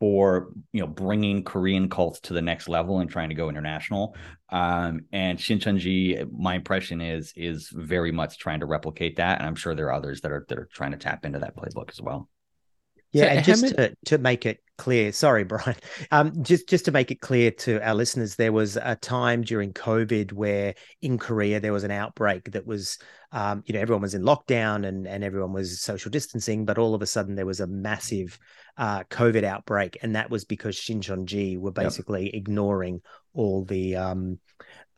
for 0.00 0.48
you 0.72 0.80
know 0.80 0.86
bringing 0.86 1.44
Korean 1.44 1.88
cults 1.88 2.20
to 2.20 2.32
the 2.32 2.42
next 2.42 2.68
level 2.68 3.00
and 3.00 3.10
trying 3.10 3.28
to 3.28 3.34
go 3.34 3.48
international. 3.48 4.16
Um, 4.48 5.02
and 5.12 5.38
Shincheonji, 5.38 6.32
my 6.32 6.54
impression 6.56 7.00
is 7.00 7.32
is 7.36 7.68
very 7.68 8.10
much 8.10 8.38
trying 8.38 8.60
to 8.60 8.66
replicate 8.66 9.16
that, 9.16 9.38
and 9.38 9.46
I'm 9.46 9.54
sure 9.54 9.74
there 9.74 9.86
are 9.86 9.92
others 9.92 10.22
that 10.22 10.32
are 10.32 10.46
that 10.48 10.58
are 10.58 10.68
trying 10.72 10.92
to 10.92 10.96
tap 10.96 11.24
into 11.24 11.38
that 11.38 11.56
playbook 11.56 11.90
as 11.90 12.00
well. 12.00 12.28
Yeah, 13.12 13.24
so 13.24 13.28
and 13.28 13.44
just 13.44 13.62
many... 13.62 13.74
to, 13.74 13.96
to 14.06 14.18
make 14.18 14.46
it 14.46 14.62
clear, 14.78 15.12
sorry, 15.12 15.44
Brian, 15.44 15.76
um, 16.10 16.42
just 16.42 16.68
just 16.68 16.84
to 16.86 16.92
make 16.92 17.10
it 17.10 17.20
clear 17.20 17.50
to 17.50 17.86
our 17.86 17.94
listeners, 17.94 18.36
there 18.36 18.52
was 18.52 18.76
a 18.76 18.96
time 18.96 19.42
during 19.42 19.72
COVID 19.72 20.32
where 20.32 20.74
in 21.02 21.18
Korea 21.18 21.60
there 21.60 21.72
was 21.72 21.84
an 21.84 21.90
outbreak 21.90 22.52
that 22.52 22.66
was, 22.66 22.98
um, 23.32 23.62
you 23.66 23.74
know, 23.74 23.80
everyone 23.80 24.02
was 24.02 24.14
in 24.14 24.22
lockdown 24.22 24.86
and 24.86 25.06
and 25.06 25.24
everyone 25.24 25.52
was 25.52 25.80
social 25.80 26.10
distancing, 26.10 26.64
but 26.64 26.78
all 26.78 26.94
of 26.94 27.02
a 27.02 27.06
sudden 27.06 27.34
there 27.34 27.46
was 27.46 27.60
a 27.60 27.66
massive 27.66 28.38
uh, 28.80 29.04
COVID 29.10 29.44
outbreak, 29.44 29.98
and 30.00 30.16
that 30.16 30.30
was 30.30 30.46
because 30.46 30.74
Shincheonji 30.74 31.58
were 31.58 31.70
basically 31.70 32.24
yep. 32.24 32.34
ignoring 32.34 33.02
all 33.34 33.62
the 33.62 33.94
um, 33.94 34.38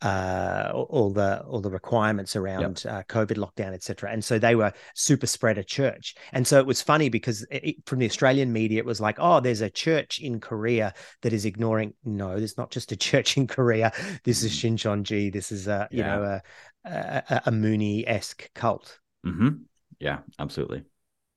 uh, 0.01 0.71
all 0.73 1.11
the 1.11 1.41
all 1.41 1.59
the 1.59 1.69
requirements 1.69 2.37
around 2.37 2.85
yep. 2.85 2.93
uh, 2.93 3.03
COVID 3.13 3.35
lockdown, 3.35 3.73
etc. 3.73 4.09
And 4.09 4.23
so 4.23 4.39
they 4.39 4.55
were 4.55 4.71
super 4.95 5.27
spreader 5.27 5.63
church. 5.63 6.15
And 6.31 6.47
so 6.47 6.59
it 6.59 6.65
was 6.65 6.81
funny 6.81 7.09
because 7.09 7.45
it, 7.51 7.75
from 7.85 7.99
the 7.99 8.05
Australian 8.05 8.53
media, 8.53 8.79
it 8.79 8.85
was 8.85 9.01
like, 9.01 9.17
oh, 9.19 9.41
there's 9.41 9.59
a 9.59 9.69
church 9.69 10.19
in 10.19 10.39
Korea 10.39 10.93
that 11.21 11.33
is 11.33 11.43
ignoring. 11.43 11.93
No, 12.05 12.37
there's 12.37 12.57
not 12.57 12.71
just 12.71 12.93
a 12.93 12.95
church 12.95 13.35
in 13.35 13.47
Korea. 13.47 13.91
This 14.23 14.43
is 14.43 14.53
mm-hmm. 14.53 14.75
Shincheonji. 14.75 15.33
This 15.33 15.51
is 15.51 15.67
a 15.67 15.89
you 15.91 15.99
yeah. 15.99 16.15
know 16.15 16.23
a 16.23 16.41
a, 16.85 17.41
a 17.47 17.51
Moonie 17.51 18.05
esque 18.07 18.49
cult. 18.55 18.97
Mm-hmm. 19.25 19.63
Yeah, 19.99 20.19
absolutely. 20.39 20.85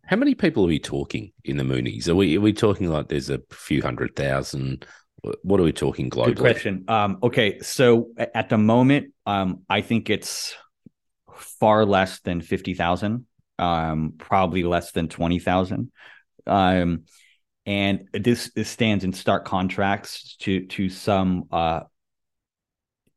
How 0.06 0.16
many 0.16 0.34
people 0.34 0.64
are 0.64 0.68
we 0.68 0.78
talking 0.78 1.32
in 1.44 1.56
the 1.56 1.64
Moonies? 1.64 2.08
Are 2.08 2.14
we 2.14 2.38
are 2.38 2.40
we 2.40 2.52
talking 2.52 2.88
like 2.88 3.08
there's 3.08 3.30
a 3.30 3.40
few 3.50 3.82
hundred 3.82 4.14
thousand? 4.14 4.86
What 5.42 5.58
are 5.58 5.64
we 5.64 5.72
talking 5.72 6.10
globally? 6.10 6.26
Good 6.26 6.38
question. 6.38 6.84
Um, 6.86 7.18
okay, 7.22 7.58
so 7.58 8.10
at 8.16 8.48
the 8.48 8.58
moment, 8.58 9.12
um, 9.26 9.62
I 9.68 9.80
think 9.80 10.08
it's 10.08 10.54
far 11.58 11.84
less 11.84 12.20
than 12.20 12.40
fifty 12.40 12.74
thousand. 12.74 13.26
Um, 13.58 14.14
probably 14.16 14.62
less 14.62 14.92
than 14.92 15.08
twenty 15.08 15.40
thousand. 15.40 15.90
Um, 16.46 17.04
and 17.64 18.08
this, 18.12 18.52
this 18.54 18.68
stands 18.68 19.02
in 19.02 19.12
stark 19.12 19.44
contrast 19.44 20.40
to 20.42 20.66
to 20.66 20.88
some 20.88 21.48
uh, 21.50 21.80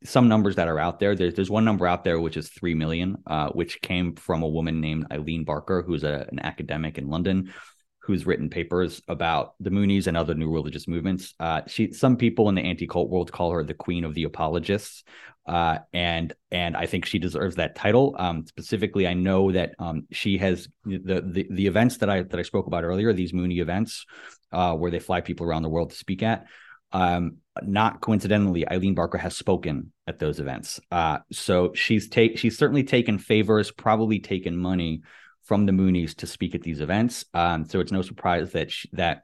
some 0.03 0.27
numbers 0.27 0.55
that 0.55 0.67
are 0.67 0.79
out 0.79 0.99
there. 0.99 1.15
There's 1.15 1.33
there's 1.33 1.49
one 1.49 1.65
number 1.65 1.85
out 1.85 2.03
there 2.03 2.19
which 2.19 2.37
is 2.37 2.49
three 2.49 2.73
million, 2.73 3.17
uh, 3.27 3.49
which 3.49 3.81
came 3.81 4.15
from 4.15 4.43
a 4.43 4.47
woman 4.47 4.79
named 4.79 5.07
Eileen 5.11 5.43
Barker, 5.43 5.83
who's 5.85 6.03
a, 6.03 6.27
an 6.31 6.39
academic 6.39 6.97
in 6.97 7.09
London, 7.09 7.53
who's 7.99 8.25
written 8.25 8.49
papers 8.49 9.01
about 9.07 9.53
the 9.59 9.69
Moonies 9.69 10.07
and 10.07 10.15
other 10.15 10.33
new 10.33 10.51
religious 10.51 10.87
movements. 10.87 11.33
Uh, 11.39 11.61
she, 11.67 11.91
some 11.91 12.15
people 12.15 12.49
in 12.49 12.55
the 12.55 12.61
anti-cult 12.61 13.09
world 13.09 13.31
call 13.31 13.51
her 13.51 13.63
the 13.63 13.73
queen 13.73 14.03
of 14.05 14.15
the 14.15 14.23
apologists, 14.23 15.03
uh, 15.45 15.79
and 15.93 16.33
and 16.49 16.77
I 16.77 16.85
think 16.85 17.05
she 17.05 17.19
deserves 17.19 17.57
that 17.57 17.75
title. 17.75 18.15
Um, 18.17 18.45
specifically, 18.45 19.05
I 19.05 19.13
know 19.15 19.51
that 19.51 19.75
um, 19.79 20.07
she 20.11 20.37
has 20.37 20.67
the, 20.85 21.21
the 21.21 21.47
the 21.49 21.67
events 21.67 21.97
that 21.97 22.09
I 22.09 22.23
that 22.23 22.39
I 22.39 22.43
spoke 22.43 22.67
about 22.67 22.83
earlier, 22.83 23.11
these 23.11 23.33
Moonie 23.33 23.61
events, 23.61 24.05
uh, 24.51 24.73
where 24.75 24.91
they 24.91 24.99
fly 24.99 25.21
people 25.21 25.45
around 25.45 25.63
the 25.63 25.69
world 25.69 25.89
to 25.89 25.97
speak 25.97 26.23
at. 26.23 26.45
Um, 26.91 27.37
not 27.63 28.01
coincidentally, 28.01 28.67
Eileen 28.69 28.95
Barker 28.95 29.17
has 29.17 29.35
spoken 29.35 29.91
at 30.07 30.19
those 30.19 30.39
events. 30.39 30.79
Uh, 30.91 31.19
so 31.31 31.73
she's 31.73 32.07
take 32.07 32.37
she's 32.37 32.57
certainly 32.57 32.83
taken 32.83 33.17
favors, 33.17 33.71
probably 33.71 34.19
taken 34.19 34.57
money 34.57 35.01
from 35.43 35.65
the 35.65 35.71
Moonies 35.71 36.15
to 36.17 36.27
speak 36.27 36.55
at 36.55 36.61
these 36.61 36.81
events. 36.81 37.25
Um, 37.33 37.65
so 37.65 37.79
it's 37.79 37.91
no 37.91 38.01
surprise 38.01 38.51
that 38.51 38.71
she, 38.71 38.89
that 38.93 39.23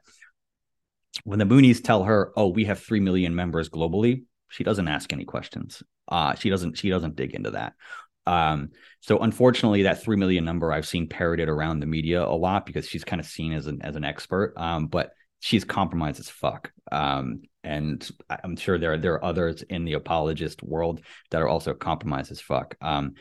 when 1.24 1.38
the 1.38 1.44
Moonies 1.44 1.82
tell 1.82 2.04
her, 2.04 2.32
"Oh, 2.36 2.48
we 2.48 2.64
have 2.64 2.80
three 2.80 3.00
million 3.00 3.34
members 3.34 3.68
globally," 3.68 4.24
she 4.48 4.64
doesn't 4.64 4.88
ask 4.88 5.12
any 5.12 5.24
questions. 5.24 5.82
Uh, 6.08 6.34
she 6.34 6.50
doesn't 6.50 6.78
she 6.78 6.90
doesn't 6.90 7.16
dig 7.16 7.34
into 7.34 7.52
that. 7.52 7.74
Um, 8.26 8.70
so 9.00 9.18
unfortunately, 9.18 9.84
that 9.84 10.02
three 10.02 10.16
million 10.16 10.44
number 10.44 10.72
I've 10.72 10.86
seen 10.86 11.08
parroted 11.08 11.48
around 11.48 11.80
the 11.80 11.86
media 11.86 12.24
a 12.24 12.34
lot 12.34 12.66
because 12.66 12.88
she's 12.88 13.04
kind 13.04 13.20
of 13.20 13.26
seen 13.26 13.52
as 13.52 13.66
an 13.66 13.82
as 13.82 13.96
an 13.96 14.04
expert. 14.04 14.54
Um, 14.56 14.88
but 14.88 15.12
she's 15.40 15.64
compromised 15.64 16.20
as 16.20 16.28
fuck. 16.28 16.72
Um, 16.90 17.42
and 17.66 18.08
I'm 18.30 18.56
sure 18.56 18.78
there 18.78 18.92
are 18.92 18.98
there 18.98 19.14
are 19.14 19.24
others 19.24 19.62
in 19.62 19.84
the 19.84 19.94
apologist 19.94 20.62
world 20.62 21.02
that 21.30 21.42
are 21.42 21.48
also 21.48 21.74
compromised 21.74 22.30
as 22.30 22.40
fuck. 22.40 22.76
Um, 22.80 23.14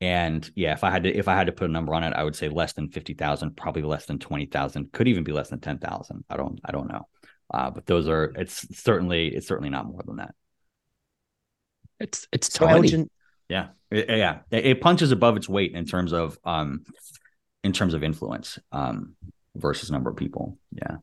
and 0.00 0.50
yeah, 0.56 0.72
if 0.72 0.82
I 0.82 0.90
had 0.90 1.04
to 1.04 1.14
if 1.14 1.28
I 1.28 1.34
had 1.34 1.46
to 1.46 1.52
put 1.52 1.68
a 1.68 1.72
number 1.72 1.94
on 1.94 2.02
it, 2.02 2.14
I 2.14 2.24
would 2.24 2.34
say 2.34 2.48
less 2.48 2.72
than 2.72 2.88
fifty 2.88 3.14
thousand, 3.14 3.56
probably 3.56 3.82
less 3.82 4.06
than 4.06 4.18
twenty 4.18 4.46
thousand, 4.46 4.92
could 4.92 5.08
even 5.08 5.24
be 5.24 5.32
less 5.32 5.50
than 5.50 5.60
ten 5.60 5.78
thousand. 5.78 6.24
I 6.30 6.36
don't 6.36 6.58
I 6.64 6.72
don't 6.72 6.88
know. 6.88 7.06
Uh, 7.52 7.70
but 7.70 7.86
those 7.86 8.08
are 8.08 8.32
it's 8.36 8.66
certainly 8.78 9.28
it's 9.28 9.46
certainly 9.46 9.70
not 9.70 9.86
more 9.86 10.02
than 10.04 10.16
that. 10.16 10.34
It's 11.98 12.26
it's 12.32 12.48
tiny. 12.48 13.06
yeah, 13.50 13.68
it, 13.90 14.08
yeah, 14.08 14.38
it, 14.50 14.64
it, 14.64 14.80
punches 14.80 15.12
above 15.12 15.36
its 15.36 15.48
weight 15.48 15.74
in 15.74 15.84
terms 15.84 16.14
of 16.14 16.38
um 16.44 16.84
in 17.62 17.72
terms 17.72 17.92
of 17.92 18.02
influence 18.02 18.58
um 18.72 19.16
versus 19.54 19.90
number 19.90 20.08
of 20.08 20.16
people. 20.16 20.56
Yeah. 20.72 20.96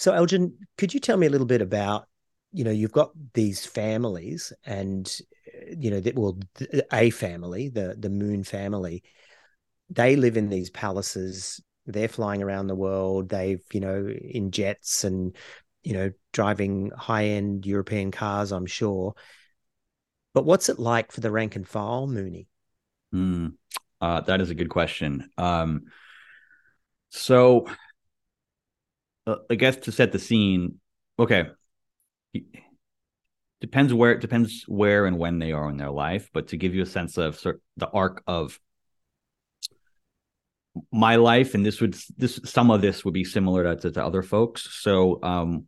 So 0.00 0.12
Elgin, 0.12 0.56
could 0.76 0.92
you 0.92 1.00
tell 1.00 1.16
me 1.16 1.26
a 1.26 1.30
little 1.30 1.46
bit 1.46 1.62
about 1.62 2.06
you 2.52 2.64
know 2.64 2.70
you've 2.70 2.92
got 2.92 3.12
these 3.32 3.64
families 3.64 4.52
and 4.64 5.08
you 5.76 5.90
know, 5.90 6.00
that 6.00 6.16
well, 6.16 6.38
a 6.92 7.10
family, 7.10 7.68
the 7.68 7.96
the 7.98 8.10
Moon 8.10 8.44
family, 8.44 9.02
they 9.88 10.16
live 10.16 10.36
in 10.36 10.48
these 10.48 10.70
palaces. 10.70 11.60
They're 11.86 12.08
flying 12.08 12.42
around 12.42 12.66
the 12.66 12.74
world. 12.74 13.28
They've, 13.28 13.62
you 13.72 13.80
know, 13.80 14.08
in 14.08 14.50
jets 14.50 15.04
and, 15.04 15.34
you 15.82 15.94
know, 15.94 16.12
driving 16.32 16.90
high 16.96 17.26
end 17.26 17.66
European 17.66 18.10
cars. 18.10 18.52
I'm 18.52 18.66
sure. 18.66 19.14
But 20.34 20.44
what's 20.44 20.68
it 20.68 20.78
like 20.78 21.10
for 21.10 21.20
the 21.20 21.30
rank 21.30 21.56
and 21.56 21.66
file 21.66 22.06
Moonie? 22.06 22.46
Mm, 23.14 23.54
uh, 24.00 24.20
that 24.22 24.40
is 24.40 24.50
a 24.50 24.54
good 24.54 24.68
question. 24.68 25.30
Um, 25.36 25.84
so, 27.08 27.66
uh, 29.26 29.36
I 29.50 29.54
guess 29.54 29.76
to 29.76 29.92
set 29.92 30.12
the 30.12 30.18
scene, 30.18 30.80
okay. 31.18 31.48
Depends 33.60 33.92
where 33.92 34.12
it 34.12 34.20
depends 34.20 34.64
where 34.66 35.06
and 35.06 35.18
when 35.18 35.38
they 35.38 35.52
are 35.52 35.68
in 35.68 35.76
their 35.76 35.90
life 35.90 36.30
but 36.32 36.48
to 36.48 36.56
give 36.56 36.74
you 36.74 36.82
a 36.82 36.86
sense 36.86 37.18
of 37.18 37.38
sort 37.38 37.56
of 37.56 37.60
the 37.76 37.88
arc 37.90 38.22
of 38.26 38.58
my 40.90 41.16
life 41.16 41.54
and 41.54 41.66
this 41.66 41.80
would 41.80 41.94
this 42.16 42.40
some 42.44 42.70
of 42.70 42.80
this 42.80 43.04
would 43.04 43.12
be 43.12 43.24
similar 43.24 43.74
to, 43.76 43.90
to 43.90 44.04
other 44.04 44.22
folks. 44.22 44.68
So 44.82 45.22
um 45.22 45.66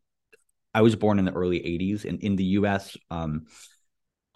i 0.73 0.81
was 0.81 0.97
born 0.97 1.19
in 1.19 1.27
the 1.27 1.33
early 1.33 1.59
80s 1.59 2.07
and 2.07 2.23
in 2.23 2.37
the 2.37 2.45
us 2.45 2.97
um 3.11 3.45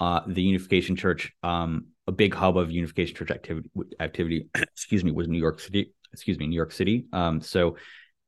uh 0.01 0.21
the 0.27 0.43
unification 0.43 0.95
church 0.95 1.33
um 1.43 1.87
a 2.07 2.12
big 2.12 2.35
hub 2.35 2.59
of 2.59 2.71
unification 2.71 3.17
church 3.17 3.31
activity 3.31 3.71
activity 4.01 4.49
excuse 4.55 5.03
me 5.03 5.12
was 5.12 5.29
new 5.29 5.39
york 5.39 5.61
city 5.61 5.95
excuse 6.12 6.39
me 6.39 6.47
new 6.47 6.57
york 6.57 6.73
city. 6.73 7.07
Um 7.12 7.41
so 7.41 7.77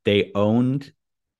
they 0.09 0.31
owned 0.35 0.91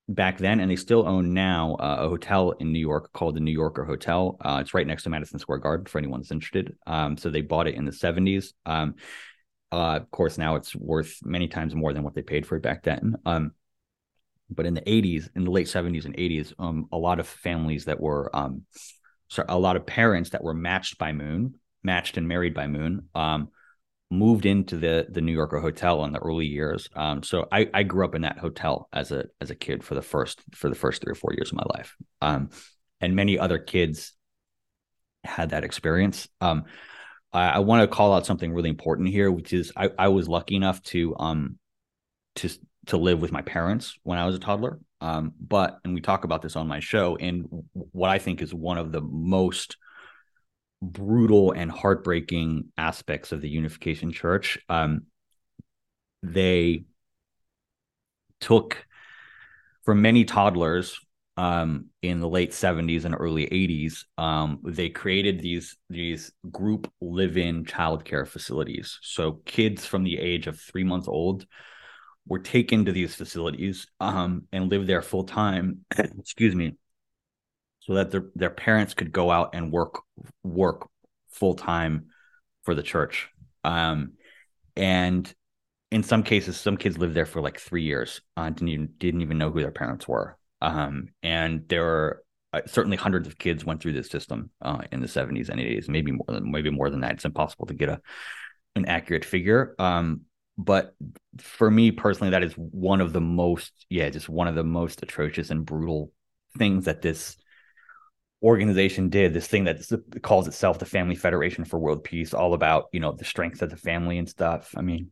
back 0.07 0.37
then, 0.37 0.59
and 0.59 0.69
they 0.69 0.75
still 0.75 1.07
own 1.07 1.33
now 1.33 1.75
uh, 1.79 1.97
a 2.01 2.07
hotel 2.07 2.51
in 2.51 2.71
New 2.71 2.79
York 2.79 3.11
called 3.13 3.35
the 3.35 3.39
New 3.39 3.51
Yorker 3.51 3.83
Hotel. 3.83 4.37
Uh, 4.39 4.59
it's 4.61 4.75
right 4.75 4.85
next 4.85 5.03
to 5.03 5.09
Madison 5.09 5.39
Square 5.39 5.57
Garden 5.57 5.87
for 5.87 5.97
anyone 5.97 6.19
that's 6.19 6.31
interested. 6.31 6.75
Um, 6.85 7.17
so 7.17 7.31
they 7.31 7.41
bought 7.41 7.67
it 7.67 7.73
in 7.73 7.85
the 7.85 7.91
70s. 7.91 8.53
Um, 8.67 8.93
uh, 9.71 9.95
of 9.95 10.11
course, 10.11 10.37
now 10.37 10.55
it's 10.55 10.75
worth 10.75 11.17
many 11.23 11.47
times 11.47 11.73
more 11.73 11.93
than 11.93 12.03
what 12.03 12.13
they 12.13 12.21
paid 12.21 12.45
for 12.45 12.57
it 12.57 12.61
back 12.61 12.83
then. 12.83 13.15
Um, 13.25 13.53
but 14.51 14.67
in 14.67 14.75
the 14.75 14.81
80s, 14.81 15.29
in 15.35 15.45
the 15.45 15.51
late 15.51 15.67
70s 15.67 16.05
and 16.05 16.15
80s, 16.15 16.53
um, 16.59 16.89
a 16.91 16.97
lot 16.97 17.19
of 17.19 17.27
families 17.27 17.85
that 17.85 17.99
were, 17.99 18.29
um, 18.35 18.65
so 19.29 19.43
a 19.49 19.57
lot 19.57 19.77
of 19.77 19.87
parents 19.87 20.29
that 20.31 20.43
were 20.43 20.53
matched 20.53 20.99
by 20.99 21.11
Moon, 21.11 21.55
matched 21.81 22.17
and 22.17 22.27
married 22.27 22.53
by 22.53 22.67
Moon, 22.67 23.09
um, 23.15 23.49
moved 24.11 24.45
into 24.45 24.77
the 24.77 25.05
the 25.09 25.21
New 25.21 25.31
Yorker 25.31 25.59
hotel 25.59 26.03
in 26.03 26.11
the 26.11 26.19
early 26.19 26.45
years. 26.45 26.89
Um, 26.95 27.21
so 27.23 27.47
I, 27.51 27.69
I 27.73 27.83
grew 27.83 28.05
up 28.05 28.15
in 28.15 28.23
that 28.23 28.39
hotel 28.39 28.87
as 28.91 29.11
a 29.11 29.25
as 29.39 29.51
a 29.51 29.55
kid 29.55 29.83
for 29.83 29.95
the 29.95 30.01
first 30.01 30.41
for 30.53 30.69
the 30.69 30.75
first 30.75 31.01
three 31.01 31.11
or 31.11 31.15
four 31.15 31.33
years 31.33 31.51
of 31.51 31.57
my 31.57 31.65
life. 31.75 31.95
Um, 32.21 32.49
and 33.01 33.15
many 33.15 33.37
other 33.37 33.59
kids 33.59 34.13
had 35.23 35.51
that 35.51 35.63
experience. 35.63 36.27
Um, 36.41 36.65
I, 37.31 37.49
I 37.49 37.59
want 37.59 37.81
to 37.81 37.95
call 37.95 38.13
out 38.13 38.25
something 38.25 38.51
really 38.51 38.69
important 38.69 39.09
here, 39.09 39.31
which 39.31 39.53
is 39.53 39.71
I, 39.75 39.91
I 39.97 40.07
was 40.07 40.27
lucky 40.27 40.55
enough 40.55 40.81
to 40.83 41.15
um 41.17 41.59
to 42.35 42.49
to 42.87 42.97
live 42.97 43.21
with 43.21 43.31
my 43.31 43.41
parents 43.43 43.95
when 44.03 44.17
I 44.17 44.25
was 44.25 44.35
a 44.35 44.39
toddler. 44.39 44.79
Um, 45.01 45.33
but 45.39 45.77
and 45.83 45.93
we 45.93 46.01
talk 46.01 46.23
about 46.23 46.41
this 46.41 46.55
on 46.55 46.67
my 46.67 46.79
show, 46.79 47.15
and 47.15 47.45
what 47.73 48.09
I 48.09 48.17
think 48.17 48.41
is 48.41 48.53
one 48.53 48.77
of 48.77 48.91
the 48.91 49.01
most 49.01 49.77
brutal 50.81 51.51
and 51.51 51.71
heartbreaking 51.71 52.71
aspects 52.77 53.31
of 53.31 53.41
the 53.41 53.49
Unification 53.49 54.11
Church. 54.11 54.57
Um, 54.69 55.03
they 56.23 56.85
took 58.39 58.85
for 59.83 59.95
many 59.95 60.25
toddlers 60.25 60.99
um, 61.39 61.85
in 62.01 62.19
the 62.19 62.27
late 62.27 62.51
70s 62.51 63.05
and 63.05 63.15
early 63.17 63.45
80s, 63.45 64.03
um, 64.17 64.59
they 64.61 64.89
created 64.89 65.39
these 65.39 65.77
these 65.89 66.33
group 66.51 66.91
live-in 66.99 67.63
childcare 67.63 68.27
facilities. 68.27 68.99
So 69.01 69.39
kids 69.45 69.85
from 69.85 70.03
the 70.03 70.19
age 70.19 70.47
of 70.47 70.59
three 70.59 70.83
months 70.83 71.07
old 71.07 71.45
were 72.27 72.39
taken 72.39 72.83
to 72.85 72.91
these 72.91 73.15
facilities 73.15 73.87
um, 74.01 74.47
and 74.51 74.69
lived 74.69 74.87
there 74.87 75.01
full 75.01 75.23
time. 75.23 75.85
excuse 75.97 76.55
me, 76.55 76.75
so 77.89 77.95
that 77.95 78.11
their 78.11 78.25
their 78.35 78.51
parents 78.51 78.93
could 78.93 79.11
go 79.11 79.31
out 79.31 79.55
and 79.55 79.71
work 79.71 80.03
work 80.43 80.87
full 81.31 81.55
time 81.55 82.09
for 82.61 82.75
the 82.75 82.83
church. 82.83 83.29
Um, 83.63 84.13
and 84.75 85.33
in 85.89 86.03
some 86.03 86.21
cases, 86.21 86.55
some 86.55 86.77
kids 86.77 86.99
lived 86.99 87.15
there 87.15 87.25
for 87.25 87.41
like 87.41 87.59
three 87.59 87.81
years. 87.81 88.21
Uh, 88.37 88.51
didn't 88.51 88.67
even 88.67 88.89
didn't 88.99 89.21
even 89.21 89.39
know 89.39 89.49
who 89.49 89.61
their 89.61 89.71
parents 89.71 90.07
were. 90.07 90.37
Um, 90.61 91.07
and 91.23 91.67
there 91.67 91.81
were 91.81 92.23
uh, 92.53 92.61
certainly 92.67 92.95
hundreds 92.95 93.27
of 93.27 93.39
kids 93.39 93.65
went 93.65 93.81
through 93.81 93.93
this 93.93 94.09
system 94.09 94.51
uh, 94.61 94.83
in 94.91 95.01
the 95.01 95.07
70s 95.07 95.49
and 95.49 95.59
80s, 95.59 95.89
maybe 95.89 96.11
more 96.11 96.25
than 96.27 96.51
maybe 96.51 96.69
more 96.69 96.91
than 96.91 96.99
that. 97.01 97.13
It's 97.13 97.25
impossible 97.25 97.65
to 97.65 97.73
get 97.73 97.89
a 97.89 97.99
an 98.75 98.85
accurate 98.85 99.25
figure. 99.25 99.73
Um, 99.79 100.21
but 100.59 100.95
for 101.39 101.71
me 101.71 101.89
personally, 101.89 102.31
that 102.31 102.43
is 102.43 102.53
one 102.53 103.01
of 103.01 103.13
the 103.13 103.21
most, 103.21 103.71
yeah, 103.89 104.11
just 104.11 104.29
one 104.29 104.47
of 104.47 104.53
the 104.53 104.63
most 104.63 105.01
atrocious 105.01 105.49
and 105.49 105.65
brutal 105.65 106.11
things 106.55 106.85
that 106.85 107.01
this 107.01 107.35
organization 108.41 109.09
did 109.09 109.33
this 109.33 109.47
thing 109.47 109.65
that 109.65 109.81
calls 110.21 110.47
itself 110.47 110.79
the 110.79 110.85
family 110.85 111.15
federation 111.15 111.65
for 111.65 111.77
world 111.77 112.03
peace 112.03 112.33
all 112.33 112.53
about 112.53 112.85
you 112.93 112.99
know 112.99 113.11
the 113.11 113.25
strength 113.25 113.61
of 113.61 113.69
the 113.69 113.77
family 113.77 114.17
and 114.17 114.29
stuff. 114.29 114.73
I 114.77 114.81
mean 114.81 115.11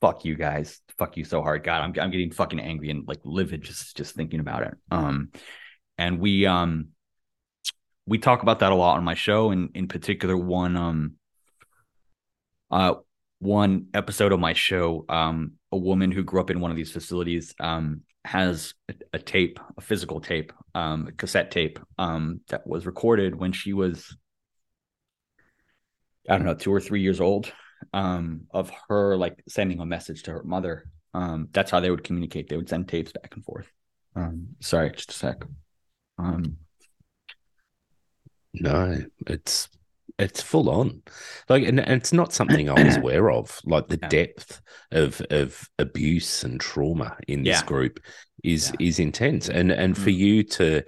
fuck 0.00 0.26
you 0.26 0.34
guys. 0.34 0.80
Fuck 0.98 1.16
you 1.16 1.24
so 1.24 1.42
hard. 1.42 1.64
God 1.64 1.82
i'm, 1.82 1.94
I'm 2.02 2.10
getting 2.10 2.30
fucking 2.30 2.60
angry 2.60 2.90
and 2.90 3.06
like 3.08 3.20
livid 3.24 3.62
just 3.62 3.96
just 3.96 4.14
thinking 4.14 4.40
about 4.40 4.62
it. 4.62 4.74
Um 4.90 5.30
and 5.98 6.18
we 6.18 6.46
um 6.46 6.88
we 8.06 8.18
talk 8.18 8.42
about 8.42 8.60
that 8.60 8.72
a 8.72 8.74
lot 8.74 8.98
on 8.98 9.04
my 9.04 9.14
show 9.14 9.50
and 9.50 9.70
in 9.74 9.88
particular 9.88 10.36
one 10.36 10.76
um 10.76 11.12
uh 12.70 12.94
one 13.38 13.86
episode 13.94 14.32
of 14.32 14.40
my 14.40 14.52
show 14.52 15.04
um 15.08 15.52
a 15.72 15.76
woman 15.76 16.10
who 16.10 16.22
grew 16.22 16.40
up 16.40 16.50
in 16.50 16.60
one 16.60 16.70
of 16.70 16.76
these 16.76 16.92
facilities 16.92 17.54
um 17.60 18.02
has 18.26 18.74
a, 19.12 19.18
tape, 19.18 19.60
a 19.78 19.80
physical 19.80 20.20
tape, 20.20 20.52
um, 20.74 21.06
a 21.06 21.12
cassette 21.12 21.50
tape 21.50 21.78
um, 21.96 22.40
that 22.48 22.66
was 22.66 22.84
recorded 22.84 23.36
when 23.36 23.52
she 23.52 23.72
was, 23.72 24.16
I 26.28 26.36
don't 26.36 26.46
know, 26.46 26.54
two 26.54 26.74
or 26.74 26.80
three 26.80 27.02
years 27.02 27.20
old, 27.20 27.52
um, 27.94 28.42
of 28.50 28.72
her 28.88 29.16
like 29.16 29.42
sending 29.48 29.80
a 29.80 29.86
message 29.86 30.24
to 30.24 30.32
her 30.32 30.42
mother. 30.42 30.86
Um, 31.14 31.48
that's 31.52 31.70
how 31.70 31.80
they 31.80 31.90
would 31.90 32.04
communicate. 32.04 32.48
They 32.48 32.56
would 32.56 32.68
send 32.68 32.88
tapes 32.88 33.12
back 33.12 33.32
and 33.34 33.44
forth. 33.44 33.70
Um, 34.16 34.48
sorry, 34.60 34.90
just 34.90 35.10
a 35.10 35.14
sec. 35.14 35.44
Um, 36.18 36.56
no, 38.54 39.04
it's 39.26 39.68
it's 40.18 40.42
full 40.42 40.70
on 40.70 41.02
like 41.48 41.64
and, 41.64 41.80
and 41.80 42.00
it's 42.00 42.12
not 42.12 42.32
something 42.32 42.68
i 42.70 42.84
was 42.84 42.96
aware 42.98 43.30
of 43.30 43.60
like 43.64 43.88
the 43.88 43.98
yeah. 44.02 44.08
depth 44.08 44.60
of 44.92 45.20
of 45.30 45.68
abuse 45.78 46.42
and 46.44 46.60
trauma 46.60 47.16
in 47.28 47.42
this 47.42 47.60
yeah. 47.60 47.66
group 47.66 48.00
is 48.42 48.72
yeah. 48.78 48.88
is 48.88 48.98
intense 48.98 49.48
and 49.48 49.70
and 49.70 49.94
mm-hmm. 49.94 50.04
for 50.04 50.10
you 50.10 50.42
to 50.42 50.82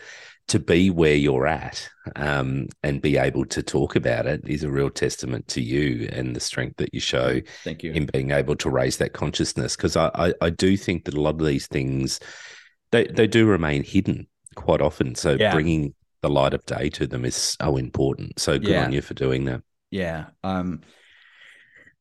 to 0.48 0.58
be 0.58 0.88
where 0.88 1.14
you're 1.14 1.46
at 1.46 1.90
um, 2.16 2.68
and 2.82 3.02
be 3.02 3.18
able 3.18 3.44
to 3.44 3.62
talk 3.62 3.96
about 3.96 4.24
it 4.26 4.40
is 4.48 4.64
a 4.64 4.70
real 4.70 4.88
testament 4.88 5.46
to 5.46 5.60
you 5.60 6.08
and 6.10 6.34
the 6.34 6.40
strength 6.40 6.78
that 6.78 6.94
you 6.94 7.00
show 7.00 7.38
thank 7.64 7.82
you 7.82 7.92
in 7.92 8.06
being 8.06 8.30
able 8.30 8.56
to 8.56 8.70
raise 8.70 8.96
that 8.96 9.12
consciousness 9.12 9.76
because 9.76 9.94
I, 9.94 10.10
I, 10.14 10.34
I 10.40 10.50
do 10.50 10.76
think 10.78 11.04
that 11.04 11.14
a 11.14 11.20
lot 11.20 11.38
of 11.38 11.46
these 11.46 11.66
things 11.66 12.18
they 12.92 13.06
they 13.06 13.26
do 13.26 13.46
remain 13.46 13.84
hidden 13.84 14.26
quite 14.54 14.80
often 14.80 15.14
so 15.14 15.36
bringing 15.36 15.94
the 16.20 16.30
light 16.30 16.54
of 16.54 16.64
day 16.66 16.88
to 16.90 17.06
them 17.06 17.24
is 17.24 17.34
so 17.34 17.76
important. 17.76 18.38
So 18.38 18.58
good 18.58 18.68
yeah. 18.68 18.84
on 18.84 18.92
you 18.92 19.02
for 19.02 19.14
doing 19.14 19.44
that. 19.46 19.62
Yeah. 19.90 20.26
Um, 20.42 20.80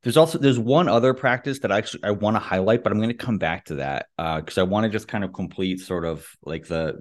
there's 0.04 0.18
also 0.18 0.38
there's 0.38 0.60
one 0.60 0.88
other 0.88 1.14
practice 1.14 1.60
that 1.60 1.72
I 1.72 1.78
actually 1.78 2.04
I 2.04 2.12
want 2.12 2.36
to 2.36 2.40
highlight, 2.40 2.84
but 2.84 2.92
I'm 2.92 3.00
going 3.00 3.10
to 3.10 3.16
come 3.16 3.38
back 3.38 3.66
to 3.66 3.76
that 3.76 4.08
because 4.18 4.58
uh, 4.58 4.62
I 4.62 4.64
want 4.64 4.86
to 4.86 4.90
just 4.90 5.08
kind 5.08 5.24
of 5.24 5.34
complete 5.34 5.80
sort 5.80 6.06
of 6.06 6.26
like 6.44 6.68
the 6.68 7.00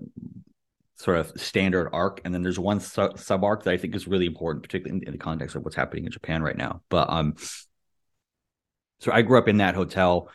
sort 0.97 1.19
of 1.19 1.31
standard 1.37 1.91
arc, 1.93 2.21
and 2.25 2.35
then 2.35 2.43
there's 2.43 2.59
one 2.59 2.81
su- 2.81 3.13
sub 3.17 3.45
arc 3.45 3.65
that 3.65 3.73
I 3.73 3.77
think 3.77 3.95
is 3.95 4.09
really 4.09 4.27
important, 4.27 4.63
particularly 4.63 5.03
in, 5.03 5.09
in, 5.09 5.13
the 5.13 5.19
context 5.19 5.55
of 5.55 5.63
what's 5.63 5.77
happening 5.77 6.07
in 6.07 6.11
Japan 6.11 6.43
right 6.43 6.57
now. 6.57 6.81
But 6.89 7.11
um, 7.11 7.35
so 9.01 9.13
I 9.13 9.23
grew 9.23 9.39
up 9.39 9.49
in 9.49 9.59
that 9.59 9.75
hotel, 9.75 10.31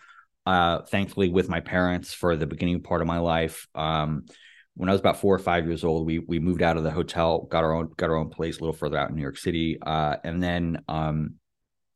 uh, 0.45 0.83
thankfully 0.83 1.29
with 1.29 1.49
my 1.49 1.61
parents 1.61 2.13
for 2.13 2.35
the 2.35 2.47
beginning 2.47 2.81
part 2.83 3.01
of 3.01 3.07
my 3.07 3.17
life. 3.17 3.67
Um, 3.73 4.25
when 4.75 4.89
I 4.89 4.91
was 4.93 5.01
about 5.01 5.19
four 5.19 5.35
or 5.35 5.39
five 5.39 5.65
years 5.65 5.83
old, 5.83 6.05
we 6.05 6.19
we 6.19 6.39
moved 6.39 6.61
out 6.61 6.77
of 6.77 6.83
the 6.83 6.91
hotel, 6.91 7.41
got 7.43 7.63
our 7.63 7.73
own 7.73 7.91
got 7.97 8.09
our 8.09 8.15
own 8.15 8.29
place 8.29 8.57
a 8.57 8.61
little 8.61 8.73
further 8.73 8.97
out 8.97 9.09
in 9.09 9.15
New 9.15 9.21
York 9.21 9.37
City, 9.37 9.77
uh, 9.81 10.17
and 10.23 10.41
then 10.41 10.83
um, 10.87 11.35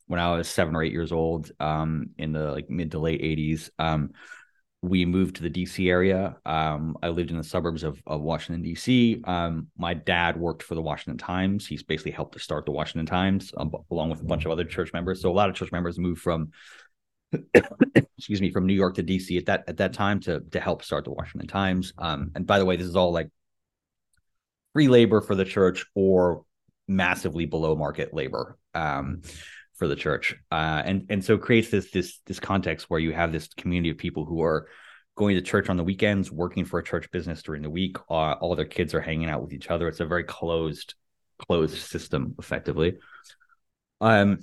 when 0.08 0.20
I 0.20 0.36
was 0.36 0.48
seven 0.48 0.76
or 0.76 0.84
eight 0.84 0.92
years 0.92 1.12
old, 1.12 1.52
um, 1.60 2.10
in 2.18 2.34
the 2.34 2.52
like 2.52 2.70
mid 2.70 2.92
to 2.92 3.00
late 3.00 3.22
'80s, 3.22 3.70
um, 3.80 4.12
we 4.82 5.06
moved 5.06 5.38
to 5.38 5.44
the 5.44 5.50
DC 5.50 5.90
area. 5.90 6.38
Um, 6.46 6.98
I 7.02 7.10
lived 7.10 7.32
in 7.32 7.38
the 7.38 7.44
suburbs 7.44 7.84
of, 7.84 8.02
of 8.06 8.22
Washington 8.22 8.62
D.C. 8.62 9.22
Um, 9.24 9.68
my 9.78 9.94
dad 9.94 10.38
worked 10.38 10.64
for 10.64 10.76
the 10.76 10.82
Washington 10.82 11.18
Times. 11.18 11.66
He's 11.66 11.84
basically 11.84 12.12
helped 12.12 12.34
to 12.34 12.40
start 12.40 12.66
the 12.66 12.72
Washington 12.72 13.06
Times, 13.06 13.52
um, 13.58 13.72
along 13.90 14.12
with 14.12 14.22
a 14.22 14.26
bunch 14.26 14.46
of 14.46 14.52
other 14.52 14.64
church 14.64 14.94
members. 14.94 15.22
So 15.22 15.32
a 15.32 15.34
lot 15.34 15.50
of 15.50 15.56
church 15.56 15.72
members 15.72 15.98
moved 15.98 16.22
from 16.22 16.52
excuse 18.18 18.42
me, 18.42 18.52
from 18.52 18.66
New 18.66 18.74
York 18.74 18.96
to 18.96 19.04
DC 19.04 19.38
at 19.38 19.46
that 19.48 19.64
at 19.68 19.78
that 19.78 19.94
time 19.94 20.20
to 20.22 20.42
to 20.52 20.60
help 20.60 20.84
start 20.84 21.06
the 21.06 21.12
Washington 21.12 21.48
Times. 21.48 21.94
Um, 21.98 22.32
and 22.36 22.46
by 22.46 22.60
the 22.60 22.66
way, 22.66 22.76
this 22.76 22.88
is 22.88 22.96
all 22.96 23.12
like 23.12 23.30
free 24.74 24.88
labor 24.88 25.22
for 25.22 25.36
the 25.36 25.46
church 25.46 25.86
or 25.96 26.44
massively 26.88 27.46
below 27.46 27.76
market 27.76 28.14
labor 28.14 28.58
um, 28.74 29.22
for 29.74 29.88
the 29.88 29.96
church, 29.96 30.36
uh, 30.52 30.82
and 30.86 31.08
and 31.10 31.24
so 31.24 31.38
creates 31.38 31.70
this 31.70 31.92
this 31.92 32.20
this 32.26 32.40
context 32.40 32.90
where 32.90 33.00
you 33.00 33.12
have 33.14 33.32
this 33.32 33.48
community 33.56 33.90
of 33.90 33.98
people 33.98 34.26
who 34.26 34.42
are 34.42 34.68
going 35.16 35.36
to 35.36 35.42
church 35.42 35.70
on 35.70 35.78
the 35.78 35.84
weekends, 35.84 36.32
working 36.32 36.66
for 36.66 36.80
a 36.80 36.84
church 36.84 37.10
business 37.12 37.42
during 37.42 37.62
the 37.62 37.70
week. 37.70 37.98
Uh, 38.10 38.34
all 38.34 38.56
their 38.56 38.66
kids 38.66 38.94
are 38.94 39.02
hanging 39.02 39.30
out 39.30 39.42
with 39.42 39.54
each 39.54 39.70
other. 39.70 39.88
It's 39.88 40.02
a 40.02 40.06
very 40.06 40.24
closed 40.24 40.94
closed 41.38 41.78
system, 41.78 42.36
effectively. 42.40 42.98
Um, 44.02 44.40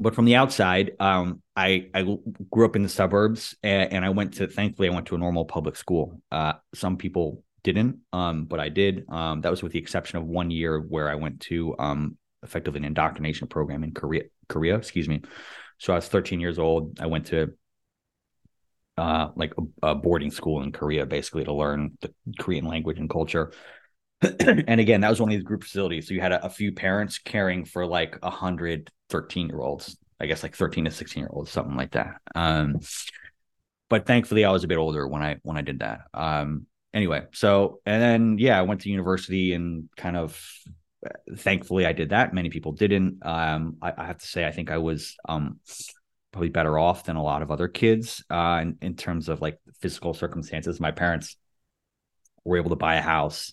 but 0.00 0.14
from 0.14 0.24
the 0.24 0.36
outside, 0.36 0.92
um, 0.98 1.42
I 1.56 1.88
I 1.94 2.02
grew 2.50 2.64
up 2.64 2.76
in 2.76 2.82
the 2.82 2.88
suburbs, 2.88 3.56
and, 3.62 3.92
and, 3.92 4.04
I 4.04 4.10
went 4.10 4.34
to. 4.34 4.46
Thankfully, 4.48 4.88
I 4.88 4.92
went 4.92 5.06
to 5.06 5.14
a 5.14 5.18
normal 5.18 5.44
public 5.44 5.76
school. 5.76 6.20
Uh, 6.32 6.54
some 6.74 6.96
people 6.96 7.44
didn't, 7.62 8.00
um, 8.12 8.46
but 8.46 8.60
I 8.60 8.68
did. 8.68 9.08
Um, 9.08 9.40
that 9.42 9.50
was 9.50 9.62
with 9.62 9.72
the 9.72 9.78
exception 9.78 10.18
of 10.18 10.24
one 10.24 10.50
year 10.50 10.80
where 10.80 11.08
I 11.08 11.14
went 11.14 11.40
to 11.42 11.76
um, 11.78 12.18
effectively 12.42 12.78
an 12.78 12.84
indoctrination 12.84 13.46
program 13.46 13.84
in 13.84 13.92
Korea. 13.92 14.24
Korea, 14.48 14.76
excuse 14.76 15.08
me. 15.08 15.22
So 15.78 15.92
I 15.92 15.96
was 15.96 16.08
13 16.08 16.40
years 16.40 16.58
old. 16.58 17.00
I 17.00 17.06
went 17.06 17.26
to 17.26 17.54
uh, 18.96 19.28
like 19.36 19.54
a, 19.82 19.90
a 19.90 19.94
boarding 19.94 20.30
school 20.30 20.62
in 20.62 20.72
Korea, 20.72 21.06
basically 21.06 21.44
to 21.44 21.52
learn 21.52 21.96
the 22.00 22.12
Korean 22.38 22.64
language 22.64 22.98
and 22.98 23.10
culture. 23.10 23.52
and 24.40 24.80
again, 24.80 25.00
that 25.00 25.10
was 25.10 25.20
one 25.20 25.30
of 25.30 25.34
these 25.34 25.44
group 25.44 25.62
facilities. 25.62 26.08
So 26.08 26.14
you 26.14 26.20
had 26.20 26.32
a, 26.32 26.46
a 26.46 26.50
few 26.50 26.72
parents 26.72 27.18
caring 27.18 27.64
for 27.64 27.86
like 27.86 28.18
a 28.22 28.30
hundred 28.30 28.90
13 29.10 29.48
year 29.48 29.60
olds, 29.60 29.96
I 30.20 30.26
guess 30.26 30.42
like 30.42 30.56
13 30.56 30.86
to 30.86 30.90
16 30.90 31.20
year 31.20 31.30
olds, 31.32 31.50
something 31.50 31.76
like 31.76 31.92
that. 31.92 32.20
Um, 32.34 32.80
but 33.88 34.06
thankfully 34.06 34.44
I 34.44 34.50
was 34.50 34.64
a 34.64 34.68
bit 34.68 34.78
older 34.78 35.06
when 35.06 35.22
I, 35.22 35.36
when 35.42 35.56
I 35.56 35.62
did 35.62 35.80
that. 35.80 36.02
Um, 36.14 36.66
anyway, 36.92 37.24
so, 37.32 37.80
and 37.84 38.02
then, 38.02 38.38
yeah, 38.38 38.58
I 38.58 38.62
went 38.62 38.82
to 38.82 38.90
university 38.90 39.52
and 39.52 39.88
kind 39.96 40.16
of, 40.16 40.40
thankfully 41.36 41.84
I 41.84 41.92
did 41.92 42.10
that. 42.10 42.32
Many 42.32 42.48
people 42.48 42.72
didn't. 42.72 43.24
Um, 43.24 43.76
I, 43.82 43.92
I 43.96 44.06
have 44.06 44.18
to 44.18 44.26
say, 44.26 44.46
I 44.46 44.52
think 44.52 44.70
I 44.70 44.78
was, 44.78 45.16
um, 45.28 45.60
probably 46.32 46.48
better 46.48 46.78
off 46.78 47.04
than 47.04 47.14
a 47.14 47.22
lot 47.22 47.42
of 47.42 47.52
other 47.52 47.68
kids, 47.68 48.24
uh, 48.30 48.58
in, 48.60 48.76
in 48.80 48.96
terms 48.96 49.28
of 49.28 49.40
like 49.40 49.58
physical 49.80 50.14
circumstances. 50.14 50.80
My 50.80 50.90
parents 50.90 51.36
were 52.44 52.56
able 52.56 52.70
to 52.70 52.76
buy 52.76 52.96
a 52.96 53.02
house 53.02 53.52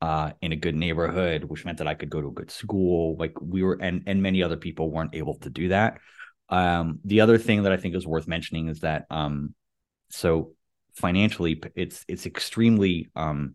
uh, 0.00 0.32
in 0.40 0.52
a 0.52 0.56
good 0.56 0.74
neighborhood, 0.74 1.44
which 1.44 1.64
meant 1.64 1.78
that 1.78 1.88
I 1.88 1.94
could 1.94 2.10
go 2.10 2.20
to 2.20 2.28
a 2.28 2.32
good 2.32 2.50
school. 2.50 3.16
Like 3.18 3.40
we 3.40 3.62
were, 3.62 3.78
and 3.80 4.04
and 4.06 4.22
many 4.22 4.42
other 4.42 4.56
people 4.56 4.90
weren't 4.90 5.14
able 5.14 5.36
to 5.40 5.50
do 5.50 5.68
that. 5.68 5.98
Um, 6.48 7.00
the 7.04 7.20
other 7.20 7.38
thing 7.38 7.64
that 7.64 7.72
I 7.72 7.76
think 7.76 7.94
is 7.94 8.06
worth 8.06 8.28
mentioning 8.28 8.68
is 8.68 8.80
that 8.80 9.06
um, 9.10 9.54
so 10.10 10.52
financially, 10.94 11.60
it's 11.74 12.04
it's 12.08 12.26
extremely 12.26 13.08
um, 13.16 13.54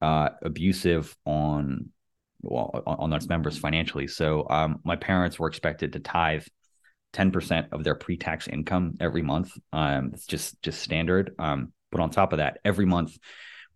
uh, 0.00 0.30
abusive 0.42 1.14
on 1.24 1.90
well 2.42 2.82
on, 2.86 2.96
on 2.96 3.12
its 3.12 3.28
members 3.28 3.58
financially. 3.58 4.06
So 4.06 4.46
um, 4.48 4.80
my 4.84 4.96
parents 4.96 5.38
were 5.38 5.48
expected 5.48 5.92
to 5.92 6.00
tithe 6.00 6.44
10% 7.14 7.68
of 7.72 7.84
their 7.84 7.94
pre-tax 7.94 8.48
income 8.48 8.94
every 9.00 9.22
month. 9.22 9.52
Um, 9.72 10.10
it's 10.14 10.26
just 10.26 10.60
just 10.62 10.82
standard. 10.82 11.34
Um, 11.38 11.72
but 11.90 12.00
on 12.00 12.10
top 12.10 12.32
of 12.32 12.38
that, 12.38 12.58
every 12.64 12.86
month 12.86 13.16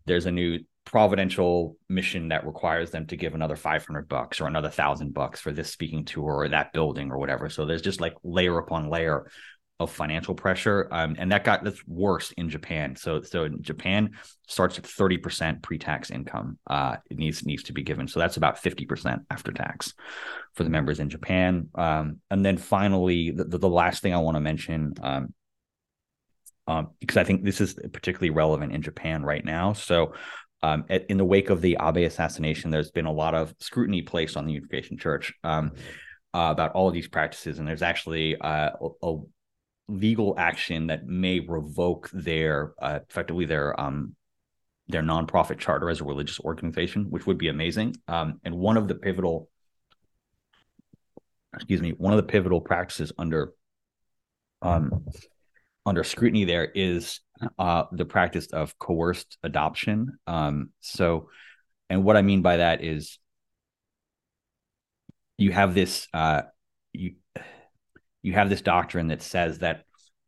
there's 0.06 0.26
a 0.26 0.32
new 0.32 0.60
providential 0.88 1.76
mission 1.90 2.28
that 2.28 2.46
requires 2.46 2.90
them 2.90 3.06
to 3.06 3.14
give 3.14 3.34
another 3.34 3.56
500 3.56 4.08
bucks 4.08 4.40
or 4.40 4.46
another 4.46 4.70
thousand 4.70 5.12
bucks 5.12 5.38
for 5.38 5.52
this 5.52 5.70
speaking 5.70 6.06
tour 6.06 6.36
or 6.36 6.48
that 6.48 6.72
building 6.72 7.10
or 7.10 7.18
whatever. 7.18 7.50
So 7.50 7.66
there's 7.66 7.82
just 7.82 8.00
like 8.00 8.14
layer 8.24 8.56
upon 8.56 8.88
layer 8.88 9.30
of 9.78 9.92
financial 9.92 10.34
pressure, 10.34 10.88
um, 10.90 11.14
and 11.18 11.30
that 11.30 11.44
got 11.44 11.62
that's 11.62 11.86
worse 11.86 12.32
in 12.32 12.48
Japan. 12.48 12.96
So 12.96 13.20
so 13.20 13.44
in 13.44 13.62
Japan 13.62 14.12
starts 14.48 14.78
at 14.78 14.86
thirty 14.86 15.18
percent 15.18 15.62
pre-tax 15.62 16.10
income. 16.10 16.58
Uh, 16.66 16.96
it 17.10 17.18
needs 17.18 17.44
needs 17.44 17.64
to 17.64 17.74
be 17.74 17.82
given. 17.82 18.08
So 18.08 18.18
that's 18.18 18.38
about 18.38 18.58
fifty 18.58 18.86
percent 18.86 19.22
after 19.30 19.52
tax 19.52 19.92
for 20.54 20.64
the 20.64 20.70
members 20.70 21.00
in 21.00 21.10
Japan. 21.10 21.68
Um, 21.74 22.16
and 22.30 22.44
then 22.44 22.56
finally, 22.56 23.30
the, 23.30 23.44
the, 23.44 23.58
the 23.58 23.68
last 23.68 24.02
thing 24.02 24.14
I 24.14 24.18
want 24.18 24.36
to 24.36 24.40
mention. 24.40 24.94
Um, 25.02 25.34
um, 26.66 26.88
because 27.00 27.16
I 27.16 27.24
think 27.24 27.44
this 27.44 27.62
is 27.62 27.74
particularly 27.92 28.30
relevant 28.30 28.72
in 28.72 28.82
Japan 28.82 29.22
right 29.22 29.44
now. 29.44 29.72
So, 29.72 30.12
um, 30.62 30.84
at, 30.88 31.06
in 31.06 31.16
the 31.16 31.24
wake 31.24 31.50
of 31.50 31.60
the 31.60 31.76
Abe 31.80 31.98
assassination, 31.98 32.70
there's 32.70 32.90
been 32.90 33.06
a 33.06 33.12
lot 33.12 33.34
of 33.34 33.54
scrutiny 33.60 34.02
placed 34.02 34.36
on 34.36 34.46
the 34.46 34.52
Unification 34.52 34.98
Church 34.98 35.32
um, 35.44 35.72
uh, 36.34 36.48
about 36.50 36.72
all 36.72 36.88
of 36.88 36.94
these 36.94 37.08
practices, 37.08 37.58
and 37.58 37.68
there's 37.68 37.82
actually 37.82 38.36
uh, 38.40 38.70
a, 38.80 39.08
a, 39.08 39.16
legal 39.90 40.34
action 40.36 40.88
that 40.88 41.06
may 41.06 41.40
revoke 41.40 42.10
their 42.12 42.74
uh, 42.78 42.98
effectively 43.08 43.46
their 43.46 43.78
um 43.80 44.14
their 44.86 45.00
nonprofit 45.00 45.58
charter 45.58 45.88
as 45.88 46.02
a 46.02 46.04
religious 46.04 46.38
organization, 46.40 47.06
which 47.08 47.26
would 47.26 47.38
be 47.38 47.48
amazing. 47.48 47.94
Um, 48.06 48.38
and 48.44 48.54
one 48.54 48.76
of 48.76 48.86
the 48.86 48.94
pivotal, 48.94 49.48
excuse 51.54 51.80
me, 51.80 51.92
one 51.92 52.12
of 52.12 52.18
the 52.18 52.22
pivotal 52.22 52.60
practices 52.60 53.12
under 53.16 53.54
um 54.60 55.06
under 55.86 56.04
scrutiny 56.04 56.44
there 56.44 56.64
is 56.64 57.20
uh, 57.58 57.84
the 57.92 58.04
practice 58.04 58.46
of 58.48 58.78
coerced 58.78 59.38
adoption. 59.42 60.18
Um, 60.26 60.70
so, 60.80 61.30
and 61.88 62.04
what 62.04 62.16
I 62.16 62.22
mean 62.22 62.42
by 62.42 62.58
that 62.58 62.82
is 62.84 63.18
you 65.36 65.52
have 65.52 65.74
this 65.74 66.08
uh, 66.12 66.42
you 66.92 67.14
you 68.22 68.32
have 68.32 68.50
this 68.50 68.62
doctrine 68.62 69.08
that 69.08 69.22
says 69.22 69.58
that 69.58 69.84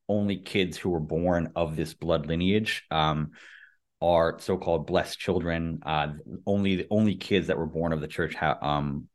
only 0.09 0.39
kids 0.39 0.77
who 0.77 0.91
were 0.91 1.01
born 1.01 1.53
of 1.55 1.77
this 1.77 1.95
blood 1.95 2.27
lineage 2.27 2.85
um, 2.91 3.31
are 4.01 4.39
so-called 4.39 4.87
blessed 4.87 5.19
children. 5.19 5.81
Uh, 5.85 6.15
only 6.47 6.77
the 6.77 6.87
only 6.91 7.17
kids 7.17 7.49
that 7.49 7.59
were 7.59 7.67
born 7.67 7.93
of 7.93 8.01
the 8.01 8.09
church 8.09 8.35
ha- 8.35 8.59
um, 8.63 9.09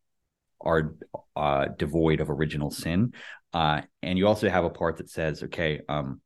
are 0.61 0.95
uh, 1.35 1.65
devoid 1.77 2.21
of 2.21 2.29
original 2.29 2.71
sin. 2.71 3.13
Uh, 3.53 3.81
and 4.03 4.17
you 4.17 4.27
also 4.27 4.49
have 4.49 4.65
a 4.65 4.69
part 4.69 4.97
that 4.97 5.09
says, 5.09 5.43
okay, 5.43 5.81
um, 5.89 6.21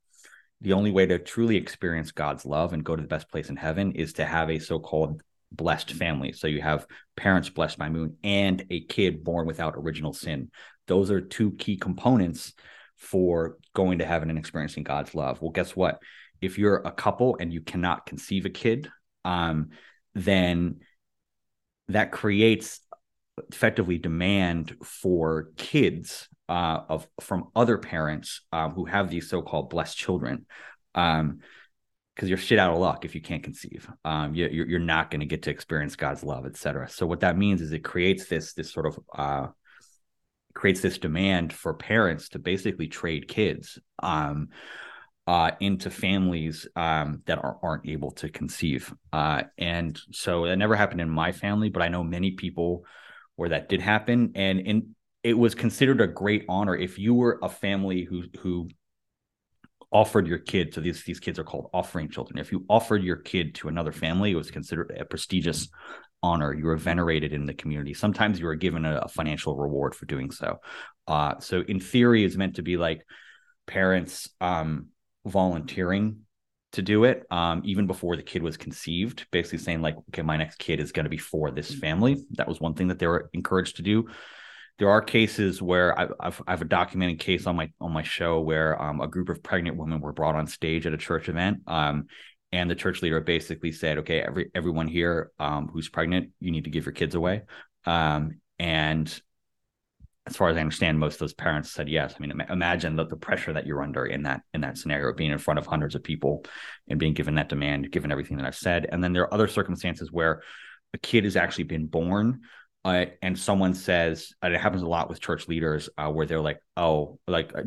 the 0.62 0.74
only 0.74 0.92
way 0.92 1.06
to 1.06 1.20
truly 1.20 1.56
experience 1.56 2.12
God's 2.12 2.46
love 2.46 2.74
and 2.74 2.84
go 2.84 2.96
to 2.96 3.02
the 3.02 3.08
best 3.08 3.30
place 3.30 3.50
in 3.50 3.56
heaven 3.56 3.94
is 3.94 4.14
to 4.14 4.26
have 4.26 4.50
a 4.50 4.60
so-called 4.60 5.22
blessed 5.52 5.92
family. 5.92 6.32
So 6.32 6.48
you 6.48 6.62
have 6.62 6.86
parents 7.16 7.50
blessed 7.50 7.78
by 7.78 7.90
moon 7.90 8.18
and 8.24 8.66
a 8.70 8.82
kid 8.82 9.24
born 9.24 9.48
without 9.48 9.76
original 9.78 10.14
sin. 10.14 10.52
Those 10.88 11.12
are 11.12 11.22
two 11.22 11.52
key 11.52 11.78
components 11.78 12.54
for 12.98 13.58
going 13.74 14.00
to 14.00 14.06
heaven 14.06 14.30
and 14.30 14.38
experiencing 14.38 14.84
God's 14.84 15.16
love. 15.16 15.42
Well, 15.42 15.52
guess 15.52 15.76
what? 15.76 16.02
If 16.42 16.58
you're 16.58 16.78
a 16.78 16.92
couple 16.92 17.38
and 17.40 17.52
you 17.52 17.62
cannot 17.62 18.06
conceive 18.06 18.46
a 18.46 18.50
kid, 18.50 18.90
um, 19.26 19.70
then 20.14 20.80
that 21.88 22.12
creates 22.12 22.82
effectively 23.52 23.98
demand 23.98 24.76
for 24.84 25.50
kids 25.58 26.29
uh, 26.50 26.82
of 26.90 27.08
from 27.22 27.50
other 27.56 27.78
parents 27.78 28.42
um, 28.52 28.72
who 28.72 28.86
have 28.86 29.10
these 29.10 29.30
so-called 29.30 29.70
blessed 29.70 29.98
children. 29.98 30.46
Um, 30.96 31.40
because 32.16 32.28
you're 32.28 32.38
shit 32.38 32.60
out 32.60 32.74
of 32.74 32.80
luck 32.80 33.06
if 33.06 33.16
you 33.16 33.22
can't 33.22 33.44
conceive. 33.44 33.90
Um, 34.04 34.36
you, 34.36 34.50
you're, 34.50 34.78
not 34.78 35.10
going 35.10 35.22
to 35.22 35.26
get 35.26 35.44
to 35.44 35.52
experience 35.52 35.96
God's 35.96 36.22
love, 36.22 36.46
etc. 36.46 36.90
So 36.90 37.08
what 37.08 37.22
that 37.22 37.38
means 37.38 37.62
is 37.62 37.72
it 37.72 37.80
creates 37.80 38.28
this 38.28 38.52
this 38.52 38.74
sort 38.74 38.88
of 38.88 39.00
uh, 39.18 39.48
creates 40.54 40.82
this 40.82 40.98
demand 40.98 41.54
for 41.54 41.74
parents 41.74 42.28
to 42.30 42.40
basically 42.40 42.90
trade 42.90 43.30
kids 43.30 43.80
um, 44.04 44.50
uh, 45.28 45.52
into 45.62 45.90
families 45.90 46.68
um, 46.76 47.22
that 47.26 47.38
are, 47.38 47.58
aren't 47.64 47.88
able 47.88 48.12
to 48.12 48.28
conceive. 48.28 48.94
Uh, 49.14 49.44
and 49.58 49.98
so 50.12 50.46
that 50.46 50.58
never 50.58 50.76
happened 50.76 51.00
in 51.00 51.10
my 51.10 51.32
family, 51.32 51.70
but 51.70 51.82
I 51.82 51.88
know 51.88 52.04
many 52.04 52.32
people 52.32 52.84
where 53.38 53.50
that 53.50 53.70
did 53.70 53.80
happen, 53.80 54.34
and 54.36 54.60
in 54.60 54.96
it 55.24 55.38
was 55.38 55.56
considered 55.56 56.02
a 56.02 56.08
great 56.08 56.46
honor 56.48 56.76
if 56.76 56.98
you 56.98 57.14
were 57.14 57.40
a 57.42 57.50
family 57.50 58.04
who 58.04 58.24
who 58.40 58.70
offered 59.92 60.28
your 60.28 60.38
kid 60.38 60.74
so 60.74 60.82
these 60.82 61.04
these 61.04 61.20
kids 61.20 61.40
are 61.40 61.44
called 61.44 61.70
offering 61.74 62.10
children. 62.10 62.40
If 62.40 62.52
you 62.52 62.66
offered 62.70 63.04
your 63.04 63.18
kid 63.18 63.56
to 63.56 63.68
another 63.68 63.92
family 63.92 64.32
it 64.32 64.36
was 64.36 64.52
considered 64.52 64.96
a 64.98 65.06
prestigious 65.06 65.70
honor. 66.22 66.54
You 66.54 66.66
were 66.66 66.78
venerated 66.78 67.34
in 67.34 67.46
the 67.46 67.54
community. 67.54 67.94
Sometimes 67.94 68.40
you 68.40 68.46
were 68.46 68.56
given 68.56 68.86
a, 68.86 68.98
a 68.98 69.08
financial 69.08 69.56
reward 69.56 69.96
for 69.96 70.06
doing 70.06 70.32
so. 70.32 70.60
Uh, 71.08 71.40
so 71.40 71.62
in 71.68 71.80
theory 71.80 72.24
it's 72.24 72.36
meant 72.36 72.56
to 72.56 72.62
be 72.62 72.78
like 72.78 73.02
parents 73.68 74.30
um, 74.42 74.88
volunteering 75.26 76.22
to 76.74 76.82
do 76.84 77.04
it 77.04 77.26
um, 77.32 77.64
even 77.66 77.88
before 77.88 78.16
the 78.16 78.22
kid 78.22 78.44
was 78.44 78.58
conceived 78.58 79.26
basically 79.32 79.58
saying 79.58 79.82
like 79.82 79.96
okay 80.10 80.22
my 80.22 80.38
next 80.38 80.58
kid 80.60 80.80
is 80.80 80.92
going 80.92 81.06
to 81.06 81.10
be 81.10 81.18
for 81.18 81.52
this 81.52 81.74
family. 81.74 82.24
That 82.32 82.48
was 82.48 82.62
one 82.62 82.76
thing 82.76 82.88
that 82.88 83.00
they 83.00 83.08
were 83.08 83.30
encouraged 83.34 83.78
to 83.78 83.82
do 83.82 84.08
there 84.80 84.90
are 84.90 85.02
cases 85.02 85.62
where 85.62 85.98
I've, 86.00 86.14
I've, 86.20 86.42
I 86.48 86.52
have 86.52 86.62
a 86.62 86.66
documented 86.66 87.20
case 87.20 87.46
on 87.46 87.58
my 87.58 87.70
on 87.82 87.92
my 87.92 88.02
show 88.02 88.40
where 88.40 88.82
um, 88.82 89.02
a 89.02 89.08
group 89.08 89.30
of 89.30 89.44
pregnant 89.44 89.78
women 89.78 90.00
were 90.00 90.14
brought 90.14 90.36
on 90.36 90.48
stage 90.48 90.88
at 90.88 90.94
a 90.94 90.98
church 90.98 91.28
event, 91.28 91.60
um, 91.68 92.06
and 92.54 92.72
the 92.72 92.76
church 92.76 93.02
leader 93.02 93.20
basically 93.20 93.74
said, 93.74 94.00
"Okay, 94.00 94.22
every 94.22 94.50
everyone 94.56 94.88
here 94.88 95.32
um, 95.38 95.68
who's 95.68 95.90
pregnant, 95.90 96.32
you 96.40 96.52
need 96.52 96.64
to 96.64 96.70
give 96.70 96.86
your 96.86 96.94
kids 96.94 97.14
away." 97.14 97.44
Um, 97.86 98.40
and 98.58 99.22
as 100.26 100.36
far 100.38 100.50
as 100.50 100.56
I 100.56 100.62
understand, 100.62 100.98
most 100.98 101.16
of 101.16 101.20
those 101.20 101.34
parents 101.34 101.72
said 101.72 101.90
yes. 101.90 102.14
I 102.16 102.22
mean, 102.22 102.40
imagine 102.50 102.96
the, 102.96 103.06
the 103.06 103.18
pressure 103.18 103.52
that 103.54 103.66
you're 103.66 103.84
under 103.84 104.06
in 104.06 104.24
that 104.24 104.42
in 104.54 104.62
that 104.62 104.78
scenario, 104.78 105.14
being 105.14 105.32
in 105.32 105.40
front 105.40 105.60
of 105.60 105.66
hundreds 105.66 105.96
of 105.96 106.04
people 106.04 106.46
and 106.88 107.00
being 107.00 107.14
given 107.14 107.36
that 107.36 107.50
demand, 107.50 107.92
given 107.92 108.14
everything 108.14 108.38
that 108.38 108.46
I've 108.46 108.56
said. 108.56 108.88
And 108.90 109.04
then 109.04 109.12
there 109.12 109.24
are 109.24 109.34
other 109.34 109.48
circumstances 109.48 110.10
where 110.10 110.42
a 110.94 110.98
kid 110.98 111.26
has 111.26 111.36
actually 111.36 111.66
been 111.66 111.88
born 111.88 112.42
uh, 112.86 113.06
and 113.22 113.38
someone 113.38 113.74
says, 113.74 114.34
and 114.42 114.54
it 114.54 114.62
happens 114.62 114.82
a 114.82 114.88
lot 114.88 115.10
with 115.10 115.20
church 115.20 115.48
leaders, 115.48 115.90
uh, 115.98 116.10
where 116.10 116.26
they're 116.26 116.42
like, 116.42 116.60
"Oh, 116.78 117.20
like, 117.28 117.54
uh, 117.56 117.64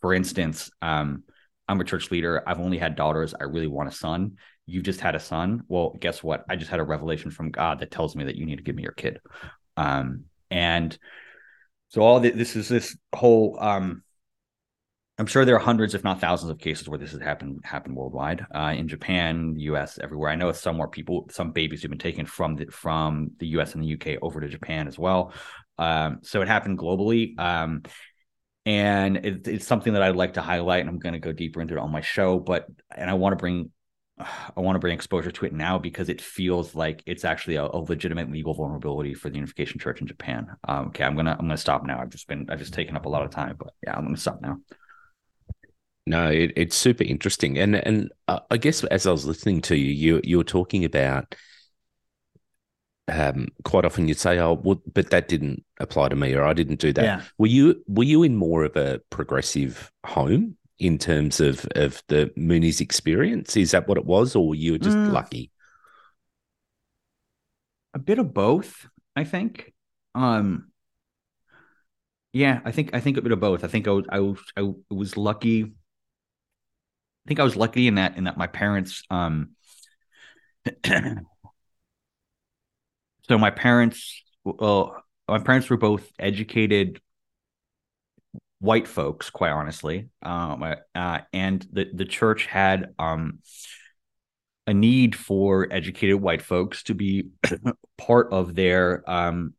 for 0.00 0.14
instance, 0.14 0.70
um, 0.82 1.24
I'm 1.68 1.80
a 1.80 1.84
church 1.84 2.10
leader. 2.10 2.42
I've 2.46 2.60
only 2.60 2.78
had 2.78 2.96
daughters. 2.96 3.34
I 3.34 3.44
really 3.44 3.66
want 3.66 3.88
a 3.88 3.92
son. 3.92 4.36
You've 4.66 4.84
just 4.84 5.00
had 5.00 5.14
a 5.14 5.20
son. 5.20 5.62
Well, 5.68 5.96
guess 6.00 6.22
what? 6.22 6.44
I 6.48 6.56
just 6.56 6.70
had 6.70 6.80
a 6.80 6.84
revelation 6.84 7.30
from 7.30 7.50
God 7.50 7.80
that 7.80 7.90
tells 7.90 8.16
me 8.16 8.24
that 8.24 8.36
you 8.36 8.46
need 8.46 8.56
to 8.56 8.62
give 8.62 8.74
me 8.74 8.82
your 8.82 8.92
kid." 8.92 9.20
Um, 9.76 10.24
and 10.50 10.96
so 11.88 12.02
all 12.02 12.20
the, 12.20 12.30
this 12.30 12.56
is 12.56 12.68
this 12.68 12.96
whole 13.14 13.56
um, 13.60 14.02
I'm 15.18 15.26
sure 15.26 15.44
there 15.44 15.56
are 15.56 15.60
hundreds, 15.60 15.94
if 15.94 16.04
not 16.04 16.20
thousands, 16.20 16.50
of 16.50 16.58
cases 16.58 16.88
where 16.88 16.98
this 16.98 17.10
has 17.10 17.20
happened 17.20 17.60
happened 17.64 17.96
worldwide. 17.96 18.46
Uh, 18.54 18.74
in 18.76 18.86
Japan, 18.86 19.54
the 19.54 19.62
U.S., 19.62 19.98
everywhere. 20.00 20.30
I 20.30 20.36
know 20.36 20.52
some 20.52 20.76
more 20.76 20.86
people, 20.88 21.28
some 21.32 21.50
babies 21.50 21.82
have 21.82 21.90
been 21.90 21.98
taken 21.98 22.24
from 22.24 22.54
the 22.54 22.66
from 22.66 23.32
the 23.38 23.48
U.S. 23.48 23.74
and 23.74 23.82
the 23.82 23.88
U.K. 23.88 24.18
over 24.22 24.40
to 24.40 24.48
Japan 24.48 24.86
as 24.86 24.96
well. 24.96 25.32
Um, 25.76 26.20
so 26.22 26.40
it 26.40 26.48
happened 26.48 26.78
globally, 26.78 27.38
um, 27.38 27.82
and 28.64 29.16
it, 29.16 29.48
it's 29.48 29.66
something 29.66 29.94
that 29.94 30.02
I'd 30.02 30.14
like 30.14 30.34
to 30.34 30.40
highlight. 30.40 30.80
And 30.80 30.88
I'm 30.88 31.00
going 31.00 31.14
to 31.14 31.18
go 31.18 31.32
deeper 31.32 31.60
into 31.60 31.74
it 31.74 31.80
on 31.80 31.90
my 31.90 32.00
show, 32.00 32.38
but 32.38 32.66
and 32.94 33.10
I 33.10 33.14
want 33.14 33.32
to 33.32 33.36
bring 33.36 33.70
I 34.20 34.60
want 34.60 34.76
to 34.76 34.80
bring 34.80 34.94
exposure 34.94 35.30
to 35.32 35.46
it 35.46 35.52
now 35.52 35.78
because 35.78 36.08
it 36.08 36.20
feels 36.20 36.76
like 36.76 37.02
it's 37.06 37.24
actually 37.24 37.56
a, 37.56 37.64
a 37.64 37.78
legitimate 37.78 38.30
legal 38.30 38.54
vulnerability 38.54 39.14
for 39.14 39.30
the 39.30 39.36
Unification 39.36 39.80
Church 39.80 40.00
in 40.00 40.06
Japan. 40.06 40.46
Um, 40.66 40.86
okay, 40.88 41.02
I'm 41.02 41.16
gonna 41.16 41.32
I'm 41.32 41.46
gonna 41.46 41.56
stop 41.56 41.84
now. 41.84 42.00
I've 42.00 42.10
just 42.10 42.28
been 42.28 42.46
I've 42.50 42.58
just 42.60 42.72
taken 42.72 42.96
up 42.96 43.06
a 43.06 43.08
lot 43.08 43.24
of 43.24 43.30
time, 43.30 43.56
but 43.58 43.72
yeah, 43.84 43.96
I'm 43.96 44.04
gonna 44.04 44.16
stop 44.16 44.40
now. 44.40 44.58
No, 46.08 46.30
it, 46.30 46.52
it's 46.56 46.76
super 46.76 47.04
interesting, 47.04 47.58
and 47.58 47.76
and 47.76 48.10
uh, 48.28 48.40
I 48.50 48.56
guess 48.56 48.82
as 48.84 49.06
I 49.06 49.12
was 49.12 49.26
listening 49.26 49.60
to 49.62 49.76
you, 49.76 49.92
you 49.92 50.20
you 50.24 50.38
were 50.38 50.44
talking 50.44 50.84
about 50.84 51.34
um, 53.08 53.48
quite 53.64 53.84
often 53.84 54.06
you'd 54.08 54.18
say, 54.18 54.38
"Oh, 54.38 54.54
well, 54.54 54.82
but 54.92 55.10
that 55.10 55.28
didn't 55.28 55.64
apply 55.80 56.08
to 56.10 56.16
me," 56.16 56.34
or 56.34 56.42
"I 56.44 56.52
didn't 56.52 56.80
do 56.80 56.92
that." 56.92 57.04
Yeah. 57.04 57.22
Were 57.38 57.46
you 57.46 57.82
were 57.88 58.04
you 58.04 58.22
in 58.22 58.36
more 58.36 58.64
of 58.64 58.76
a 58.76 59.00
progressive 59.10 59.90
home 60.04 60.56
in 60.78 60.98
terms 60.98 61.40
of 61.40 61.66
of 61.74 62.02
the 62.08 62.30
Moonie's 62.36 62.80
experience? 62.80 63.56
Is 63.56 63.70
that 63.70 63.88
what 63.88 63.98
it 63.98 64.04
was, 64.04 64.36
or 64.36 64.48
were 64.48 64.54
you 64.54 64.72
were 64.72 64.78
just 64.78 64.98
mm, 64.98 65.12
lucky? 65.12 65.50
A 67.94 67.98
bit 67.98 68.18
of 68.18 68.32
both, 68.32 68.88
I 69.16 69.24
think. 69.24 69.72
Um, 70.14 70.70
Yeah, 72.32 72.60
I 72.64 72.72
think 72.72 72.94
I 72.94 73.00
think 73.00 73.16
a 73.16 73.22
bit 73.22 73.32
of 73.32 73.40
both. 73.40 73.64
I 73.64 73.68
think 73.68 73.88
I 73.88 73.90
was 73.92 74.04
I 74.10 74.20
was 74.20 74.38
I 74.56 74.94
was 74.94 75.16
lucky. 75.16 75.72
I 77.28 77.34
think 77.36 77.40
I 77.40 77.44
was 77.44 77.56
lucky 77.56 77.86
in 77.88 77.96
that 77.96 78.16
in 78.16 78.24
that 78.24 78.38
my 78.38 78.46
parents 78.46 79.02
um 79.10 79.50
so 83.28 83.36
my 83.36 83.50
parents 83.50 84.22
well 84.44 85.04
my 85.28 85.38
parents 85.38 85.68
were 85.68 85.76
both 85.76 86.10
educated 86.18 87.02
white 88.60 88.88
folks 88.88 89.28
quite 89.28 89.50
honestly 89.50 90.08
um 90.22 90.74
uh, 90.94 91.18
and 91.34 91.68
the 91.70 91.90
the 91.92 92.06
church 92.06 92.46
had 92.46 92.94
um 92.98 93.40
a 94.66 94.72
need 94.72 95.14
for 95.14 95.68
educated 95.70 96.16
white 96.16 96.40
folks 96.40 96.82
to 96.84 96.94
be 96.94 97.28
part 97.98 98.32
of 98.32 98.54
their 98.54 99.02
um, 99.06 99.52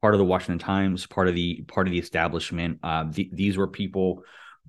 part 0.00 0.14
of 0.14 0.18
the 0.18 0.24
Washington 0.24 0.58
Times, 0.58 1.06
part 1.06 1.28
of 1.28 1.36
the 1.36 1.62
part 1.68 1.86
of 1.86 1.92
the 1.92 1.98
establishment. 1.98 2.78
Uh, 2.82 3.04
the, 3.10 3.30
these 3.32 3.56
were 3.56 3.66
people 3.66 4.22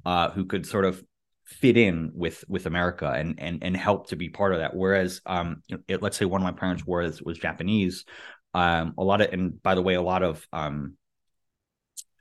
uh, 0.03 0.31
who 0.31 0.45
could 0.45 0.65
sort 0.65 0.85
of 0.85 1.03
fit 1.50 1.78
in 1.78 2.12
with 2.14 2.43
with 2.47 2.68
America 2.68 3.12
and 3.12 3.39
and 3.39 3.64
and 3.64 3.76
help 3.76 4.10
to 4.10 4.16
be 4.16 4.30
part 4.30 4.54
of 4.54 4.60
that. 4.60 4.76
Whereas, 4.76 5.22
um, 5.26 5.64
it, 5.88 6.02
let's 6.02 6.18
say 6.18 6.26
one 6.26 6.41
of 6.41 6.45
my 6.45 6.58
parents 6.58 6.86
was 6.86 7.22
was 7.22 7.38
Japanese. 7.38 8.06
Um, 8.54 8.93
a 8.97 9.04
lot 9.04 9.22
of 9.22 9.34
and 9.34 9.62
by 9.62 9.76
the 9.76 9.82
way, 9.82 9.95
a 9.95 10.02
lot 10.02 10.24
of 10.24 10.45
um, 10.54 10.95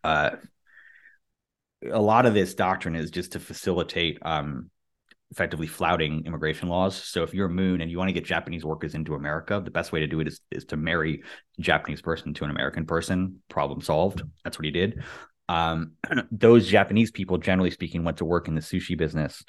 uh, 0.02 0.30
a 1.90 2.00
lot 2.00 2.26
of 2.26 2.34
this 2.34 2.54
doctrine 2.54 2.96
is 2.96 3.10
just 3.10 3.32
to 3.32 3.40
facilitate 3.40 4.18
um 4.22 4.70
effectively 5.30 5.66
flouting 5.66 6.24
immigration 6.24 6.70
laws. 6.70 6.96
So 6.96 7.22
if 7.22 7.34
you're 7.34 7.48
a 7.48 7.50
moon 7.50 7.82
and 7.82 7.90
you 7.90 7.98
want 7.98 8.08
to 8.08 8.14
get 8.14 8.24
Japanese 8.24 8.64
workers 8.64 8.94
into 8.94 9.14
America, 9.14 9.60
the 9.62 9.70
best 9.70 9.92
way 9.92 10.00
to 10.00 10.06
do 10.06 10.20
it 10.20 10.26
is, 10.26 10.40
is 10.50 10.64
to 10.66 10.78
marry 10.78 11.22
a 11.58 11.62
Japanese 11.62 12.00
person 12.00 12.32
to 12.32 12.44
an 12.44 12.50
American 12.50 12.86
person. 12.86 13.42
Problem 13.50 13.82
solved. 13.82 14.22
That's 14.42 14.58
what 14.58 14.64
he 14.64 14.70
did. 14.70 15.02
Um, 15.48 15.92
those 16.30 16.68
Japanese 16.68 17.10
people, 17.10 17.38
generally 17.38 17.70
speaking, 17.70 18.04
went 18.04 18.18
to 18.18 18.24
work 18.24 18.48
in 18.48 18.54
the 18.54 18.60
sushi 18.60 18.96
business. 18.96 19.44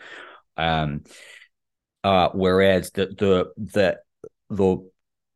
Um, 0.57 1.03
uh, 2.03 2.29
whereas 2.33 2.91
the 2.91 3.07
the 3.07 3.51
the 3.57 3.99
the 4.49 4.89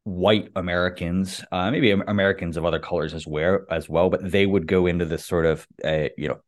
white 0.05 0.49
Americans, 0.55 1.43
uh, 1.51 1.71
maybe 1.71 1.91
Americans 1.91 2.57
of 2.57 2.65
other 2.65 2.79
colors 2.79 3.13
as 3.13 3.25
well, 3.25 3.59
as 3.69 3.87
well, 3.87 4.09
but 4.09 4.31
they 4.31 4.45
would 4.45 4.67
go 4.67 4.87
into 4.87 5.05
this 5.05 5.25
sort 5.25 5.45
of 5.45 5.67
uh, 5.83 6.07
you 6.17 6.29
know 6.29 6.39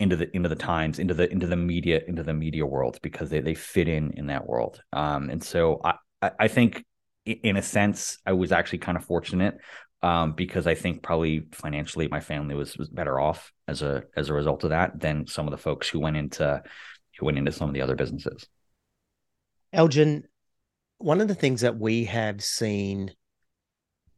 into 0.00 0.16
the 0.16 0.34
into 0.34 0.48
the 0.48 0.56
times 0.56 0.98
into 0.98 1.14
the 1.14 1.30
into 1.30 1.46
the 1.46 1.56
media 1.56 2.00
into 2.06 2.22
the 2.22 2.34
media 2.34 2.66
world 2.66 2.98
because 3.02 3.30
they 3.30 3.40
they 3.40 3.54
fit 3.54 3.88
in 3.88 4.12
in 4.16 4.26
that 4.26 4.46
world 4.46 4.82
um 4.92 5.30
and 5.30 5.42
so 5.42 5.80
i 5.84 6.30
i 6.40 6.48
think 6.48 6.84
in 7.24 7.56
a 7.56 7.62
sense 7.62 8.18
i 8.26 8.32
was 8.32 8.50
actually 8.50 8.78
kind 8.78 8.98
of 8.98 9.04
fortunate 9.04 9.56
um 10.04 10.32
because 10.32 10.66
i 10.66 10.74
think 10.74 11.02
probably 11.02 11.46
financially 11.52 12.08
my 12.08 12.20
family 12.20 12.54
was 12.54 12.76
was 12.76 12.88
better 12.88 13.18
off 13.18 13.52
as 13.66 13.82
a 13.82 14.02
as 14.16 14.28
a 14.28 14.34
result 14.34 14.62
of 14.64 14.70
that 14.70 14.98
than 15.00 15.26
some 15.26 15.46
of 15.46 15.50
the 15.50 15.58
folks 15.58 15.88
who 15.88 15.98
went 15.98 16.16
into 16.16 16.62
who 17.18 17.26
went 17.26 17.38
into 17.38 17.52
some 17.52 17.68
of 17.68 17.74
the 17.74 17.80
other 17.80 17.94
businesses. 17.94 18.46
Elgin 19.72 20.24
one 20.98 21.20
of 21.20 21.28
the 21.28 21.34
things 21.34 21.62
that 21.62 21.78
we 21.78 22.04
have 22.04 22.42
seen 22.42 23.12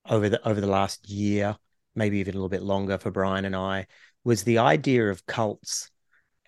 over 0.08 0.28
the 0.28 0.46
over 0.48 0.60
the 0.60 0.66
last 0.66 1.08
year 1.08 1.56
maybe 1.94 2.18
even 2.18 2.34
a 2.34 2.36
little 2.36 2.48
bit 2.48 2.62
longer 2.62 2.98
for 2.98 3.10
brian 3.10 3.44
and 3.44 3.56
i 3.56 3.86
was 4.24 4.42
the 4.42 4.58
idea 4.58 5.08
of 5.08 5.24
cults 5.26 5.90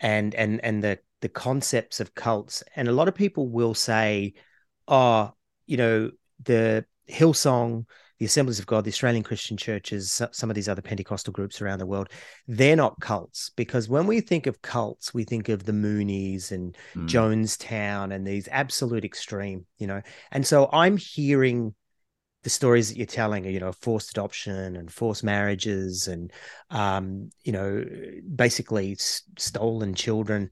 and 0.00 0.34
and 0.34 0.62
and 0.64 0.82
the 0.82 0.98
the 1.20 1.28
concepts 1.28 2.00
of 2.00 2.14
cults. 2.14 2.62
And 2.76 2.88
a 2.88 2.92
lot 2.92 3.08
of 3.08 3.14
people 3.14 3.48
will 3.48 3.74
say 3.74 4.34
oh 4.86 5.32
you 5.66 5.76
know 5.76 6.10
the 6.42 6.84
hillsong 7.08 7.86
the 8.18 8.26
assemblies 8.26 8.58
of 8.58 8.66
god 8.66 8.84
the 8.84 8.90
australian 8.90 9.22
christian 9.22 9.56
churches 9.56 10.22
some 10.32 10.50
of 10.50 10.54
these 10.54 10.68
other 10.68 10.82
pentecostal 10.82 11.32
groups 11.32 11.60
around 11.60 11.78
the 11.78 11.86
world 11.86 12.08
they're 12.46 12.76
not 12.76 12.98
cults 13.00 13.50
because 13.56 13.88
when 13.88 14.06
we 14.06 14.20
think 14.20 14.46
of 14.46 14.60
cults 14.62 15.14
we 15.14 15.24
think 15.24 15.48
of 15.48 15.64
the 15.64 15.72
moonies 15.72 16.50
and 16.50 16.76
mm. 16.94 17.08
jonestown 17.08 18.14
and 18.14 18.26
these 18.26 18.48
absolute 18.50 19.04
extreme 19.04 19.66
you 19.78 19.86
know 19.86 20.02
and 20.32 20.46
so 20.46 20.68
i'm 20.72 20.96
hearing 20.96 21.74
the 22.44 22.50
stories 22.50 22.88
that 22.88 22.96
you're 22.96 23.06
telling 23.06 23.46
are, 23.46 23.50
you 23.50 23.60
know, 23.60 23.72
forced 23.72 24.10
adoption 24.10 24.76
and 24.76 24.92
forced 24.92 25.24
marriages 25.24 26.06
and, 26.06 26.32
um, 26.70 27.30
you 27.44 27.52
know, 27.52 27.84
basically 28.34 28.92
s- 28.92 29.22
stolen 29.36 29.94
children. 29.94 30.50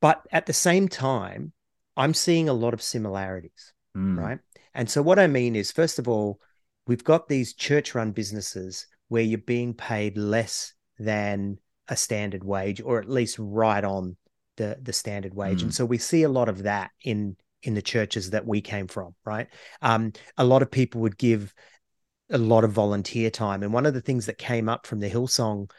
But 0.00 0.22
at 0.30 0.46
the 0.46 0.52
same 0.52 0.88
time, 0.88 1.52
I'm 1.96 2.14
seeing 2.14 2.48
a 2.48 2.52
lot 2.54 2.74
of 2.74 2.82
similarities, 2.82 3.72
mm. 3.96 4.18
right? 4.18 4.38
And 4.74 4.88
so 4.88 5.02
what 5.02 5.18
I 5.18 5.26
mean 5.26 5.56
is, 5.56 5.70
first 5.70 5.98
of 5.98 6.08
all, 6.08 6.40
we've 6.86 7.04
got 7.04 7.28
these 7.28 7.54
church 7.54 7.94
run 7.94 8.12
businesses 8.12 8.86
where 9.08 9.22
you're 9.22 9.38
being 9.38 9.74
paid 9.74 10.16
less 10.16 10.72
than 10.98 11.58
a 11.88 11.96
standard 11.96 12.44
wage 12.44 12.80
or 12.80 12.98
at 12.98 13.08
least 13.08 13.36
right 13.38 13.84
on 13.84 14.16
the 14.56 14.78
the 14.80 14.92
standard 14.92 15.34
wage 15.34 15.60
mm. 15.60 15.64
and 15.64 15.74
so 15.74 15.84
we 15.84 15.96
see 15.96 16.22
a 16.22 16.28
lot 16.28 16.48
of 16.48 16.62
that 16.64 16.90
in 17.02 17.34
in 17.62 17.74
the 17.74 17.82
churches 17.82 18.30
that 18.30 18.46
we 18.46 18.60
came 18.60 18.88
from, 18.88 19.14
right? 19.24 19.48
Um, 19.80 20.12
a 20.36 20.44
lot 20.44 20.62
of 20.62 20.70
people 20.70 21.02
would 21.02 21.16
give 21.16 21.54
a 22.30 22.38
lot 22.38 22.64
of 22.64 22.72
volunteer 22.72 23.30
time. 23.30 23.62
And 23.62 23.72
one 23.72 23.86
of 23.86 23.94
the 23.94 24.00
things 24.00 24.26
that 24.26 24.38
came 24.38 24.68
up 24.68 24.86
from 24.86 25.00
the 25.00 25.10
Hillsong 25.10 25.70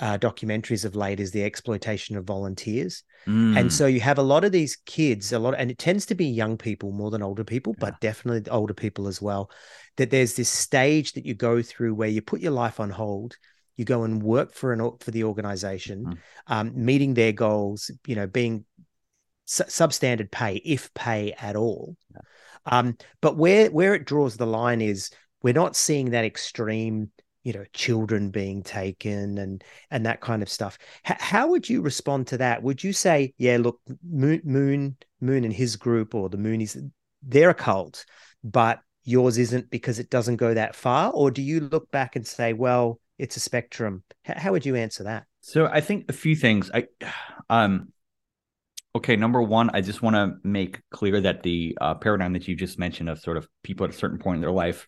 uh, 0.00 0.18
documentaries 0.18 0.84
of 0.84 0.96
late 0.96 1.20
is 1.20 1.30
the 1.30 1.44
exploitation 1.44 2.16
of 2.16 2.24
volunteers. 2.24 3.02
Mm. 3.26 3.58
And 3.58 3.72
so 3.72 3.86
you 3.86 4.00
have 4.00 4.18
a 4.18 4.22
lot 4.22 4.44
of 4.44 4.52
these 4.52 4.76
kids, 4.86 5.32
a 5.32 5.38
lot, 5.38 5.54
and 5.56 5.70
it 5.70 5.78
tends 5.78 6.06
to 6.06 6.14
be 6.14 6.26
young 6.26 6.56
people 6.56 6.92
more 6.92 7.10
than 7.10 7.22
older 7.22 7.44
people, 7.44 7.74
but 7.78 8.00
definitely 8.00 8.50
older 8.50 8.74
people 8.74 9.06
as 9.06 9.20
well. 9.20 9.50
That 9.96 10.10
there's 10.10 10.34
this 10.34 10.48
stage 10.48 11.12
that 11.12 11.26
you 11.26 11.34
go 11.34 11.62
through 11.62 11.94
where 11.94 12.08
you 12.08 12.22
put 12.22 12.40
your 12.40 12.52
life 12.52 12.80
on 12.80 12.90
hold. 12.90 13.36
You 13.76 13.84
go 13.84 14.04
and 14.04 14.22
work 14.22 14.54
for 14.54 14.72
an 14.72 14.90
for 15.00 15.10
the 15.10 15.24
organization, 15.24 16.04
mm. 16.04 16.18
um, 16.46 16.72
meeting 16.74 17.14
their 17.14 17.32
goals. 17.32 17.90
You 18.06 18.16
know, 18.16 18.26
being 18.26 18.64
substandard 19.46 20.30
pay, 20.30 20.56
if 20.64 20.92
pay 20.94 21.32
at 21.32 21.56
all. 21.56 21.96
Yeah. 22.12 22.20
Um, 22.66 22.96
but 23.20 23.36
where 23.36 23.70
where 23.70 23.94
it 23.94 24.04
draws 24.04 24.36
the 24.36 24.46
line 24.46 24.80
is 24.80 25.10
we're 25.42 25.52
not 25.52 25.76
seeing 25.76 26.10
that 26.10 26.24
extreme, 26.24 27.10
you 27.42 27.52
know, 27.52 27.64
children 27.72 28.30
being 28.30 28.62
taken 28.62 29.38
and 29.38 29.64
and 29.90 30.06
that 30.06 30.20
kind 30.20 30.42
of 30.42 30.48
stuff. 30.48 30.78
H- 31.08 31.16
how 31.20 31.48
would 31.48 31.68
you 31.68 31.82
respond 31.82 32.26
to 32.28 32.38
that? 32.38 32.62
Would 32.62 32.82
you 32.82 32.92
say, 32.92 33.34
yeah, 33.38 33.58
look, 33.60 33.80
Moon 34.02 34.40
Moon 34.44 34.96
Moon 35.20 35.44
and 35.44 35.52
his 35.52 35.76
group 35.76 36.14
or 36.14 36.28
the 36.28 36.36
Moonies, 36.36 36.76
they're 37.22 37.50
a 37.50 37.54
cult, 37.54 38.04
but 38.44 38.80
yours 39.04 39.38
isn't 39.38 39.70
because 39.70 39.98
it 39.98 40.10
doesn't 40.10 40.36
go 40.36 40.54
that 40.54 40.74
far, 40.74 41.10
or 41.12 41.30
do 41.30 41.42
you 41.42 41.60
look 41.60 41.90
back 41.90 42.16
and 42.16 42.26
say, 42.26 42.52
well, 42.52 43.00
it's 43.18 43.36
a 43.36 43.40
spectrum? 43.40 44.02
H- 44.28 44.38
how 44.38 44.52
would 44.52 44.66
you 44.66 44.76
answer 44.76 45.04
that? 45.04 45.24
So 45.40 45.66
I 45.66 45.80
think 45.80 46.06
a 46.08 46.12
few 46.12 46.36
things. 46.36 46.70
I 46.72 46.86
um 47.50 47.92
Okay, 48.94 49.16
number 49.16 49.40
one, 49.40 49.70
I 49.72 49.80
just 49.80 50.02
want 50.02 50.16
to 50.16 50.36
make 50.46 50.82
clear 50.90 51.18
that 51.22 51.42
the 51.42 51.76
uh, 51.80 51.94
paradigm 51.94 52.34
that 52.34 52.46
you 52.46 52.54
just 52.54 52.78
mentioned 52.78 53.08
of 53.08 53.18
sort 53.20 53.38
of 53.38 53.48
people 53.62 53.84
at 53.84 53.90
a 53.90 53.96
certain 53.96 54.18
point 54.18 54.36
in 54.36 54.40
their 54.42 54.50
life 54.50 54.86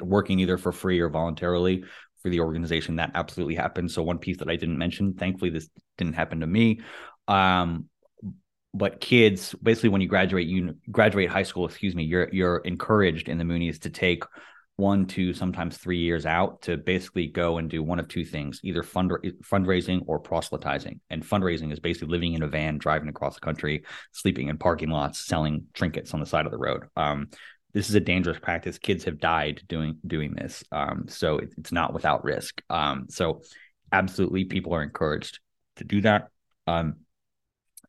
working 0.00 0.40
either 0.40 0.58
for 0.58 0.72
free 0.72 1.00
or 1.00 1.08
voluntarily 1.08 1.84
for 2.22 2.28
the 2.28 2.40
organization, 2.40 2.96
that 2.96 3.12
absolutely 3.14 3.54
happens. 3.54 3.94
So 3.94 4.02
one 4.02 4.18
piece 4.18 4.38
that 4.38 4.50
I 4.50 4.56
didn't 4.56 4.78
mention, 4.78 5.14
thankfully, 5.14 5.50
this 5.50 5.68
didn't 5.96 6.14
happen 6.14 6.40
to 6.40 6.46
me. 6.46 6.80
Um, 7.28 7.86
but 8.72 9.00
kids, 9.00 9.54
basically, 9.62 9.88
when 9.88 10.00
you 10.00 10.08
graduate, 10.08 10.46
you 10.46 10.76
graduate 10.90 11.28
high 11.28 11.42
school, 11.42 11.66
excuse 11.66 11.94
me, 11.94 12.04
you're 12.04 12.28
you're 12.32 12.58
encouraged 12.58 13.28
in 13.28 13.38
the 13.38 13.44
Moonies 13.44 13.80
to 13.80 13.90
take 13.90 14.24
one, 14.80 15.06
two, 15.06 15.34
sometimes 15.34 15.76
three 15.76 15.98
years 15.98 16.24
out 16.24 16.62
to 16.62 16.76
basically 16.76 17.26
go 17.26 17.58
and 17.58 17.68
do 17.68 17.82
one 17.82 18.00
of 18.00 18.08
two 18.08 18.24
things 18.24 18.60
either 18.62 18.82
fund, 18.82 19.12
fundraising 19.44 20.02
or 20.06 20.18
proselytizing. 20.18 21.00
And 21.10 21.22
fundraising 21.22 21.70
is 21.70 21.78
basically 21.78 22.08
living 22.08 22.32
in 22.32 22.42
a 22.42 22.48
van, 22.48 22.78
driving 22.78 23.08
across 23.08 23.34
the 23.34 23.40
country, 23.40 23.84
sleeping 24.12 24.48
in 24.48 24.56
parking 24.56 24.88
lots, 24.88 25.20
selling 25.20 25.66
trinkets 25.74 26.14
on 26.14 26.20
the 26.20 26.26
side 26.26 26.46
of 26.46 26.52
the 26.52 26.58
road. 26.58 26.84
Um, 26.96 27.28
this 27.72 27.88
is 27.88 27.94
a 27.94 28.00
dangerous 28.00 28.38
practice. 28.38 28.78
Kids 28.78 29.04
have 29.04 29.18
died 29.18 29.62
doing 29.68 29.98
doing 30.06 30.34
this, 30.34 30.64
um, 30.72 31.04
so 31.08 31.38
it, 31.38 31.54
it's 31.58 31.72
not 31.72 31.92
without 31.92 32.24
risk. 32.24 32.62
Um, 32.68 33.06
so, 33.08 33.42
absolutely, 33.92 34.44
people 34.44 34.74
are 34.74 34.82
encouraged 34.82 35.40
to 35.76 35.84
do 35.84 36.00
that. 36.02 36.28
Um, 36.66 36.96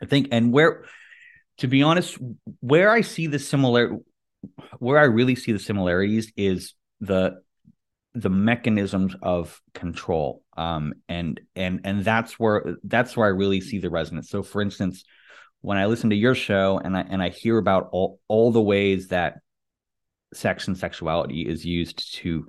I 0.01 0.05
think, 0.05 0.29
and 0.31 0.51
where, 0.51 0.85
to 1.57 1.67
be 1.67 1.83
honest, 1.83 2.17
where 2.59 2.91
I 2.91 3.01
see 3.01 3.27
the 3.27 3.39
similar, 3.39 3.97
where 4.79 4.99
I 4.99 5.05
really 5.05 5.35
see 5.35 5.51
the 5.51 5.59
similarities 5.59 6.31
is 6.35 6.73
the 6.99 7.41
the 8.13 8.29
mechanisms 8.29 9.15
of 9.21 9.61
control 9.73 10.43
um 10.57 10.93
and 11.07 11.39
and 11.55 11.81
and 11.85 12.03
that's 12.03 12.37
where 12.37 12.75
that's 12.83 13.15
where 13.15 13.25
i 13.25 13.29
really 13.29 13.61
see 13.61 13.79
the 13.79 13.89
resonance 13.89 14.29
so 14.29 14.43
for 14.43 14.61
instance 14.61 15.05
when 15.61 15.77
i 15.77 15.85
listen 15.85 16.09
to 16.09 16.15
your 16.15 16.35
show 16.35 16.79
and 16.83 16.97
i 16.97 17.01
and 17.01 17.23
i 17.23 17.29
hear 17.29 17.57
about 17.57 17.87
all 17.93 18.19
all 18.27 18.51
the 18.51 18.61
ways 18.61 19.07
that 19.07 19.39
sex 20.33 20.67
and 20.67 20.77
sexuality 20.77 21.41
is 21.41 21.65
used 21.65 22.15
to 22.15 22.47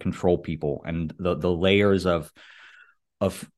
control 0.00 0.38
people 0.38 0.82
and 0.84 1.14
the 1.18 1.36
the 1.36 1.50
layers 1.50 2.06
of 2.06 2.32
of 3.20 3.48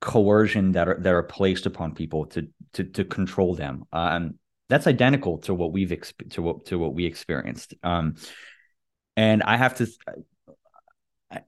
coercion 0.00 0.72
that 0.72 0.88
are 0.88 0.98
that 1.00 1.12
are 1.12 1.22
placed 1.22 1.66
upon 1.66 1.94
people 1.94 2.26
to 2.26 2.48
to 2.72 2.84
to 2.84 3.04
control 3.04 3.54
them 3.54 3.84
um 3.92 4.34
that's 4.68 4.86
identical 4.86 5.38
to 5.38 5.52
what 5.52 5.72
we've 5.72 5.90
exp- 5.90 6.30
to 6.30 6.40
what 6.40 6.64
to 6.64 6.78
what 6.78 6.94
we 6.94 7.04
experienced 7.04 7.74
um 7.82 8.14
and 9.16 9.42
I 9.42 9.56
have 9.58 9.76
to 9.76 9.86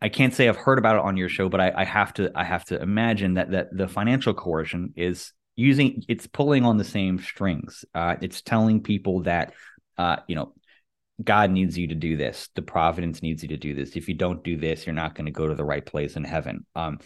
I 0.01 0.09
can't 0.11 0.33
say 0.33 0.49
I've 0.49 0.57
heard 0.57 0.79
about 0.79 0.97
it 0.97 1.03
on 1.03 1.17
your 1.17 1.29
show, 1.29 1.49
but 1.49 1.61
I, 1.61 1.73
I 1.75 1.85
have 1.85 2.15
to 2.15 2.31
I 2.35 2.45
have 2.45 2.65
to 2.67 2.81
imagine 2.81 3.35
that 3.35 3.51
that 3.51 3.77
the 3.77 3.89
financial 3.89 4.33
coercion 4.33 4.93
is 4.95 5.33
using 5.57 6.05
it's 6.07 6.27
pulling 6.27 6.65
on 6.65 6.77
the 6.77 6.85
same 6.85 7.19
strings. 7.19 7.85
Uh, 7.95 8.17
it's 8.21 8.43
telling 8.43 8.83
people 8.83 9.23
that 9.23 9.55
uh, 9.99 10.17
you 10.29 10.37
know 10.37 10.53
God 11.23 11.51
needs 11.51 11.77
you 11.77 11.89
to 11.89 11.95
do 11.95 12.17
this. 12.17 12.49
The 12.55 12.63
providence 12.63 13.23
needs 13.23 13.43
you 13.43 13.51
to 13.51 13.57
do 13.57 13.75
this. 13.75 13.97
If 13.97 14.09
you 14.09 14.15
don't 14.15 14.43
do 14.43 14.57
this, 14.57 14.87
you're 14.87 14.95
not 14.95 15.15
going 15.15 15.27
to 15.27 15.33
go 15.33 15.49
to 15.49 15.55
the 15.55 15.65
right 15.65 15.85
place 15.85 16.17
in 16.17 16.25
heaven. 16.25 16.67
Um, 16.75 16.99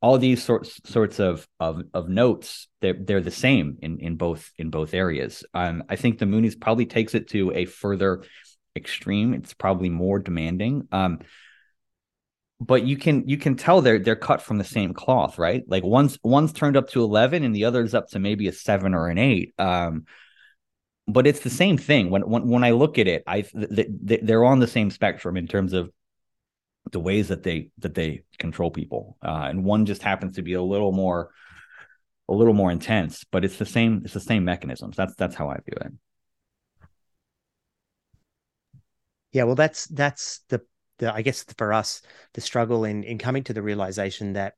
all 0.00 0.18
these 0.18 0.42
sorts 0.42 0.80
sorts 0.84 1.20
of 1.20 1.46
of, 1.60 1.82
of 1.94 2.08
notes 2.08 2.66
they're, 2.80 2.96
they're 2.98 3.20
the 3.20 3.30
same 3.30 3.78
in 3.82 4.00
in 4.00 4.16
both 4.16 4.50
in 4.58 4.68
both 4.68 4.94
areas. 4.94 5.44
Um, 5.54 5.84
I 5.88 5.96
think 5.96 6.18
the 6.18 6.26
Moonies 6.26 6.60
probably 6.60 6.86
takes 6.86 7.14
it 7.14 7.28
to 7.30 7.52
a 7.54 7.66
further 7.66 8.24
extreme. 8.74 9.32
It's 9.32 9.54
probably 9.54 9.90
more 9.90 10.18
demanding. 10.18 10.88
Um, 10.90 11.20
but 12.60 12.84
you 12.84 12.96
can 12.96 13.28
you 13.28 13.36
can 13.36 13.56
tell 13.56 13.80
they're 13.80 13.98
they're 13.98 14.16
cut 14.16 14.42
from 14.42 14.58
the 14.58 14.64
same 14.64 14.92
cloth, 14.92 15.38
right? 15.38 15.62
Like 15.66 15.84
one's 15.84 16.18
one's 16.22 16.52
turned 16.52 16.76
up 16.76 16.90
to 16.90 17.02
eleven 17.02 17.44
and 17.44 17.54
the 17.54 17.64
other's 17.64 17.94
up 17.94 18.08
to 18.08 18.18
maybe 18.18 18.48
a 18.48 18.52
seven 18.52 18.94
or 18.94 19.08
an 19.08 19.18
eight. 19.18 19.54
Um, 19.58 20.04
but 21.08 21.26
it's 21.26 21.40
the 21.40 21.50
same 21.50 21.78
thing. 21.78 22.10
When 22.10 22.22
when 22.22 22.48
when 22.48 22.64
I 22.64 22.70
look 22.70 22.98
at 22.98 23.08
it, 23.08 23.22
I 23.26 23.42
th- 23.42 23.68
th- 24.06 24.20
they're 24.22 24.44
on 24.44 24.60
the 24.60 24.66
same 24.66 24.90
spectrum 24.90 25.36
in 25.36 25.46
terms 25.46 25.72
of 25.72 25.90
the 26.90 27.00
ways 27.00 27.28
that 27.28 27.42
they 27.42 27.70
that 27.78 27.94
they 27.94 28.22
control 28.38 28.70
people, 28.70 29.16
uh, 29.22 29.46
and 29.48 29.64
one 29.64 29.86
just 29.86 30.02
happens 30.02 30.36
to 30.36 30.42
be 30.42 30.54
a 30.54 30.62
little 30.62 30.92
more 30.92 31.30
a 32.28 32.34
little 32.34 32.54
more 32.54 32.70
intense, 32.70 33.24
but 33.30 33.44
it's 33.44 33.56
the 33.56 33.66
same 33.66 34.02
it's 34.04 34.14
the 34.14 34.20
same 34.20 34.44
mechanisms. 34.44 34.96
That's 34.96 35.14
that's 35.16 35.34
how 35.34 35.48
I 35.48 35.56
view 35.56 35.76
it. 35.80 35.92
Yeah, 39.32 39.44
well, 39.44 39.54
that's 39.54 39.86
that's 39.86 40.40
the 40.48 40.62
the 40.98 41.12
I 41.12 41.22
guess 41.22 41.44
for 41.56 41.72
us 41.72 42.02
the 42.34 42.40
struggle 42.40 42.84
in 42.84 43.02
in 43.02 43.18
coming 43.18 43.44
to 43.44 43.52
the 43.52 43.62
realization 43.62 44.34
that 44.34 44.54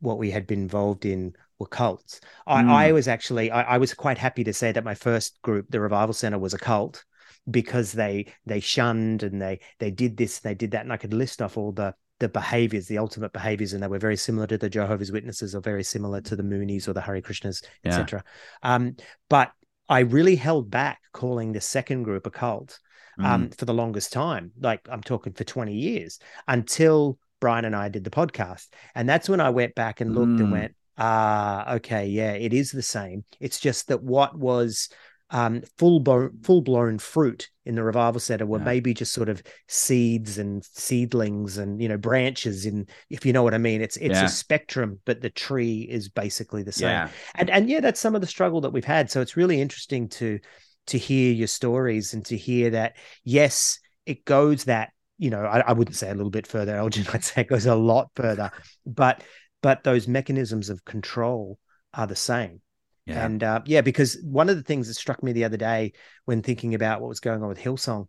what 0.00 0.18
we 0.18 0.30
had 0.30 0.46
been 0.46 0.60
involved 0.62 1.04
in 1.04 1.34
were 1.58 1.66
cults. 1.66 2.20
I, 2.46 2.62
mm. 2.62 2.70
I 2.70 2.92
was 2.92 3.08
actually 3.08 3.50
I, 3.50 3.62
I, 3.62 3.78
was 3.78 3.94
quite 3.94 4.18
happy 4.18 4.44
to 4.44 4.52
say 4.52 4.72
that 4.72 4.84
my 4.84 4.94
first 4.94 5.40
group, 5.42 5.66
the 5.68 5.80
Revival 5.80 6.14
Center, 6.14 6.38
was 6.38 6.54
a 6.54 6.58
cult 6.58 7.04
because 7.50 7.92
they 7.92 8.26
they 8.46 8.60
shunned 8.60 9.22
and 9.22 9.40
they 9.40 9.60
they 9.78 9.90
did 9.90 10.16
this, 10.16 10.40
and 10.40 10.50
they 10.50 10.54
did 10.54 10.72
that, 10.72 10.82
and 10.82 10.92
I 10.92 10.96
could 10.96 11.14
list 11.14 11.42
off 11.42 11.56
all 11.56 11.72
the 11.72 11.94
the 12.20 12.28
behaviors, 12.28 12.86
the 12.86 12.98
ultimate 12.98 13.32
behaviors, 13.32 13.72
and 13.72 13.82
they 13.82 13.88
were 13.88 13.98
very 13.98 14.16
similar 14.16 14.46
to 14.48 14.58
the 14.58 14.70
Jehovah's 14.70 15.12
Witnesses 15.12 15.54
or 15.54 15.60
very 15.60 15.84
similar 15.84 16.20
to 16.22 16.36
the 16.36 16.42
Moonies 16.42 16.88
or 16.88 16.92
the 16.92 17.00
Hare 17.00 17.20
Krishnas, 17.20 17.64
yeah. 17.84 17.90
etc. 17.90 18.24
Um, 18.62 18.96
but 19.28 19.52
I 19.88 20.00
really 20.00 20.36
held 20.36 20.70
back 20.70 21.00
calling 21.12 21.52
the 21.52 21.60
second 21.60 22.02
group 22.02 22.26
a 22.26 22.30
cult 22.30 22.78
um, 23.18 23.48
mm. 23.48 23.54
for 23.56 23.64
the 23.64 23.74
longest 23.74 24.12
time. 24.12 24.52
Like 24.60 24.86
I'm 24.90 25.02
talking 25.02 25.32
for 25.32 25.44
20 25.44 25.72
years 25.72 26.18
until 26.46 27.18
Brian 27.40 27.64
and 27.64 27.76
I 27.76 27.88
did 27.88 28.04
the 28.04 28.10
podcast. 28.10 28.68
And 28.94 29.08
that's 29.08 29.28
when 29.28 29.40
I 29.40 29.50
went 29.50 29.74
back 29.74 30.00
and 30.00 30.14
looked 30.14 30.32
mm. 30.32 30.40
and 30.40 30.52
went, 30.52 30.74
ah, 30.98 31.74
okay, 31.74 32.06
yeah, 32.06 32.32
it 32.32 32.52
is 32.52 32.70
the 32.70 32.82
same. 32.82 33.24
It's 33.40 33.60
just 33.60 33.88
that 33.88 34.02
what 34.02 34.36
was 34.36 34.88
um, 35.30 35.62
full 35.76 36.00
blown 36.00 36.38
full 36.42 36.62
blown 36.62 36.98
fruit 36.98 37.50
in 37.66 37.74
the 37.74 37.82
revival 37.82 38.20
center 38.20 38.46
were 38.46 38.58
yeah. 38.58 38.64
maybe 38.64 38.94
just 38.94 39.12
sort 39.12 39.28
of 39.28 39.42
seeds 39.66 40.38
and 40.38 40.64
seedlings 40.64 41.58
and 41.58 41.82
you 41.82 41.88
know 41.88 41.98
branches 41.98 42.64
in 42.64 42.86
if 43.10 43.26
you 43.26 43.32
know 43.32 43.42
what 43.42 43.54
I 43.54 43.58
mean. 43.58 43.82
It's 43.82 43.96
it's 43.98 44.14
yeah. 44.14 44.24
a 44.24 44.28
spectrum, 44.28 45.00
but 45.04 45.20
the 45.20 45.30
tree 45.30 45.82
is 45.82 46.08
basically 46.08 46.62
the 46.62 46.72
same. 46.72 46.88
Yeah. 46.88 47.08
And 47.34 47.50
and 47.50 47.68
yeah, 47.68 47.80
that's 47.80 48.00
some 48.00 48.14
of 48.14 48.20
the 48.20 48.26
struggle 48.26 48.62
that 48.62 48.72
we've 48.72 48.84
had. 48.84 49.10
So 49.10 49.20
it's 49.20 49.36
really 49.36 49.60
interesting 49.60 50.08
to 50.10 50.38
to 50.86 50.98
hear 50.98 51.32
your 51.32 51.46
stories 51.46 52.14
and 52.14 52.24
to 52.26 52.36
hear 52.36 52.70
that 52.70 52.96
yes, 53.22 53.78
it 54.06 54.24
goes 54.24 54.64
that 54.64 54.92
you 55.18 55.28
know 55.28 55.44
I, 55.44 55.60
I 55.60 55.72
wouldn't 55.72 55.96
say 55.96 56.08
a 56.10 56.14
little 56.14 56.30
bit 56.30 56.46
further, 56.46 56.74
Elgin. 56.74 57.06
I'd 57.12 57.24
say 57.24 57.42
it 57.42 57.48
goes 57.48 57.66
a 57.66 57.74
lot 57.74 58.10
further, 58.16 58.50
but 58.86 59.22
but 59.62 59.84
those 59.84 60.08
mechanisms 60.08 60.70
of 60.70 60.84
control 60.84 61.58
are 61.94 62.06
the 62.06 62.16
same. 62.16 62.60
Yeah. 63.06 63.24
And 63.24 63.42
uh, 63.42 63.60
yeah, 63.64 63.80
because 63.80 64.18
one 64.22 64.48
of 64.50 64.56
the 64.56 64.62
things 64.62 64.88
that 64.88 64.94
struck 64.94 65.22
me 65.22 65.32
the 65.32 65.44
other 65.44 65.56
day 65.56 65.92
when 66.26 66.42
thinking 66.42 66.74
about 66.74 67.00
what 67.00 67.08
was 67.08 67.20
going 67.20 67.42
on 67.42 67.48
with 67.48 67.58
Hillsong 67.58 68.06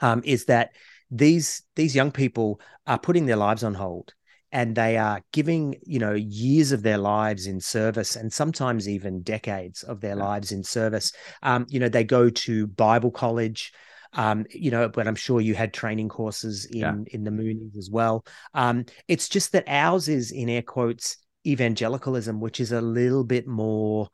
um, 0.00 0.22
is 0.24 0.44
that 0.46 0.70
these 1.10 1.62
these 1.76 1.94
young 1.94 2.10
people 2.10 2.60
are 2.86 2.98
putting 2.98 3.26
their 3.26 3.36
lives 3.36 3.64
on 3.64 3.74
hold 3.74 4.12
and 4.52 4.74
they 4.74 4.96
are 4.96 5.20
giving 5.32 5.76
you 5.84 5.98
know 5.98 6.12
years 6.12 6.72
of 6.72 6.82
their 6.82 6.98
lives 6.98 7.46
in 7.46 7.60
service 7.60 8.16
and 8.16 8.32
sometimes 8.32 8.88
even 8.88 9.22
decades 9.22 9.82
of 9.82 10.00
their 10.00 10.16
yeah. 10.16 10.24
lives 10.24 10.52
in 10.52 10.62
service 10.62 11.12
um, 11.42 11.66
you 11.68 11.78
know 11.78 11.88
they 11.88 12.04
go 12.04 12.30
to 12.30 12.66
bible 12.68 13.10
college 13.10 13.72
um, 14.14 14.46
you 14.50 14.70
know, 14.70 14.88
but 14.88 15.06
I'm 15.06 15.16
sure 15.16 15.40
you 15.40 15.54
had 15.54 15.72
training 15.72 16.08
courses 16.08 16.66
in 16.66 16.78
yeah. 16.78 16.94
in 17.08 17.24
the 17.24 17.30
Moonies 17.30 17.76
as 17.76 17.90
well. 17.90 18.24
Um, 18.54 18.86
it's 19.08 19.28
just 19.28 19.52
that 19.52 19.64
ours 19.66 20.08
is 20.08 20.30
in 20.30 20.48
air 20.48 20.62
quotes 20.62 21.18
evangelicalism, 21.46 22.40
which 22.40 22.60
is 22.60 22.72
a 22.72 22.80
little 22.80 23.24
bit 23.24 23.46
more, 23.46 24.08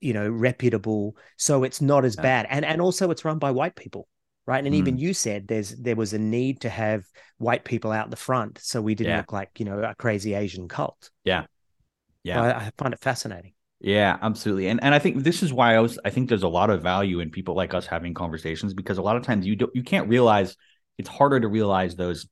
you 0.00 0.12
know, 0.12 0.28
reputable. 0.28 1.16
So 1.36 1.64
it's 1.64 1.80
not 1.80 2.04
as 2.04 2.16
yeah. 2.16 2.22
bad, 2.22 2.46
and 2.50 2.64
and 2.64 2.80
also 2.80 3.10
it's 3.10 3.24
run 3.24 3.38
by 3.38 3.50
white 3.50 3.74
people, 3.74 4.06
right? 4.46 4.64
And 4.64 4.74
mm. 4.74 4.78
even 4.78 4.98
you 4.98 5.14
said 5.14 5.48
there's 5.48 5.74
there 5.76 5.96
was 5.96 6.12
a 6.12 6.18
need 6.18 6.60
to 6.60 6.68
have 6.68 7.04
white 7.38 7.64
people 7.64 7.90
out 7.90 8.10
the 8.10 8.16
front, 8.16 8.58
so 8.58 8.82
we 8.82 8.94
didn't 8.94 9.10
yeah. 9.10 9.18
look 9.18 9.32
like 9.32 9.50
you 9.58 9.64
know 9.64 9.82
a 9.82 9.94
crazy 9.94 10.34
Asian 10.34 10.68
cult. 10.68 11.10
Yeah, 11.24 11.46
yeah, 12.22 12.42
I, 12.42 12.66
I 12.66 12.70
find 12.76 12.92
it 12.92 13.00
fascinating. 13.00 13.52
Yeah, 13.80 14.18
absolutely. 14.20 14.68
And 14.68 14.82
and 14.82 14.92
I 14.94 14.98
think 14.98 15.22
this 15.22 15.42
is 15.42 15.52
why 15.52 15.76
I 15.76 15.80
was 15.80 15.98
I 16.04 16.10
think 16.10 16.28
there's 16.28 16.42
a 16.42 16.48
lot 16.48 16.70
of 16.70 16.82
value 16.82 17.20
in 17.20 17.30
people 17.30 17.54
like 17.54 17.74
us 17.74 17.86
having 17.86 18.12
conversations 18.12 18.74
because 18.74 18.98
a 18.98 19.02
lot 19.02 19.16
of 19.16 19.22
times 19.22 19.46
you 19.46 19.54
don't 19.54 19.74
you 19.74 19.84
can't 19.84 20.08
realize 20.08 20.56
it's 20.98 21.08
harder 21.08 21.38
to 21.38 21.46
realize 21.48 21.94
those 21.94 22.26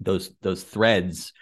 those 0.00 0.30
those 0.42 0.62
threads 0.62 1.32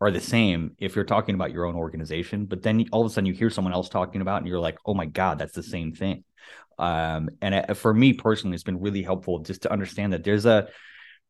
are 0.00 0.10
the 0.10 0.20
same 0.20 0.72
if 0.78 0.96
you're 0.96 1.04
talking 1.04 1.34
about 1.34 1.52
your 1.52 1.66
own 1.66 1.76
organization, 1.76 2.46
but 2.46 2.62
then 2.62 2.86
all 2.92 3.02
of 3.02 3.10
a 3.10 3.10
sudden 3.14 3.26
you 3.26 3.34
hear 3.34 3.50
someone 3.50 3.74
else 3.74 3.88
talking 3.88 4.20
about 4.20 4.38
and 4.38 4.48
you're 4.48 4.60
like, 4.60 4.78
"Oh 4.86 4.94
my 4.94 5.06
god, 5.06 5.38
that's 5.38 5.54
the 5.54 5.62
same 5.62 5.92
thing." 5.94 6.24
Um 6.78 7.30
and 7.42 7.54
uh, 7.54 7.74
for 7.74 7.94
me 7.94 8.12
personally 8.14 8.54
it's 8.54 8.64
been 8.64 8.80
really 8.80 9.02
helpful 9.02 9.40
just 9.40 9.62
to 9.62 9.72
understand 9.72 10.12
that 10.12 10.24
there's 10.24 10.46
a 10.46 10.68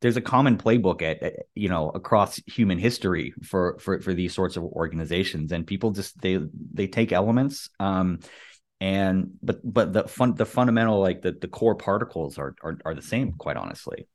there's 0.01 0.17
a 0.17 0.23
common 0.23 0.59
playbook 0.59 1.03
at, 1.03 1.23
at, 1.23 1.33
you 1.55 1.69
know 1.69 1.91
across 1.91 2.41
human 2.47 2.79
history 2.79 3.35
for 3.43 3.79
for 3.79 4.01
for 4.01 4.15
these 4.15 4.35
sorts 4.35 4.57
of 4.57 4.65
organizations. 4.65 5.53
And 5.53 5.67
people 5.67 5.91
just 5.91 6.21
they 6.21 6.39
they 6.73 6.87
take 6.87 7.13
elements 7.13 7.71
um 7.81 8.21
and 8.81 9.33
but 9.43 9.61
but 9.65 9.93
the 9.93 10.05
fun 10.05 10.35
the 10.35 10.47
fundamental 10.47 11.01
like 11.01 11.23
the 11.23 11.33
the 11.33 11.49
core 11.49 11.75
particles 11.75 12.39
are 12.39 12.55
are, 12.63 12.79
are 12.85 12.95
the 12.95 13.03
same 13.03 13.33
quite 13.33 13.57
honestly 13.57 14.07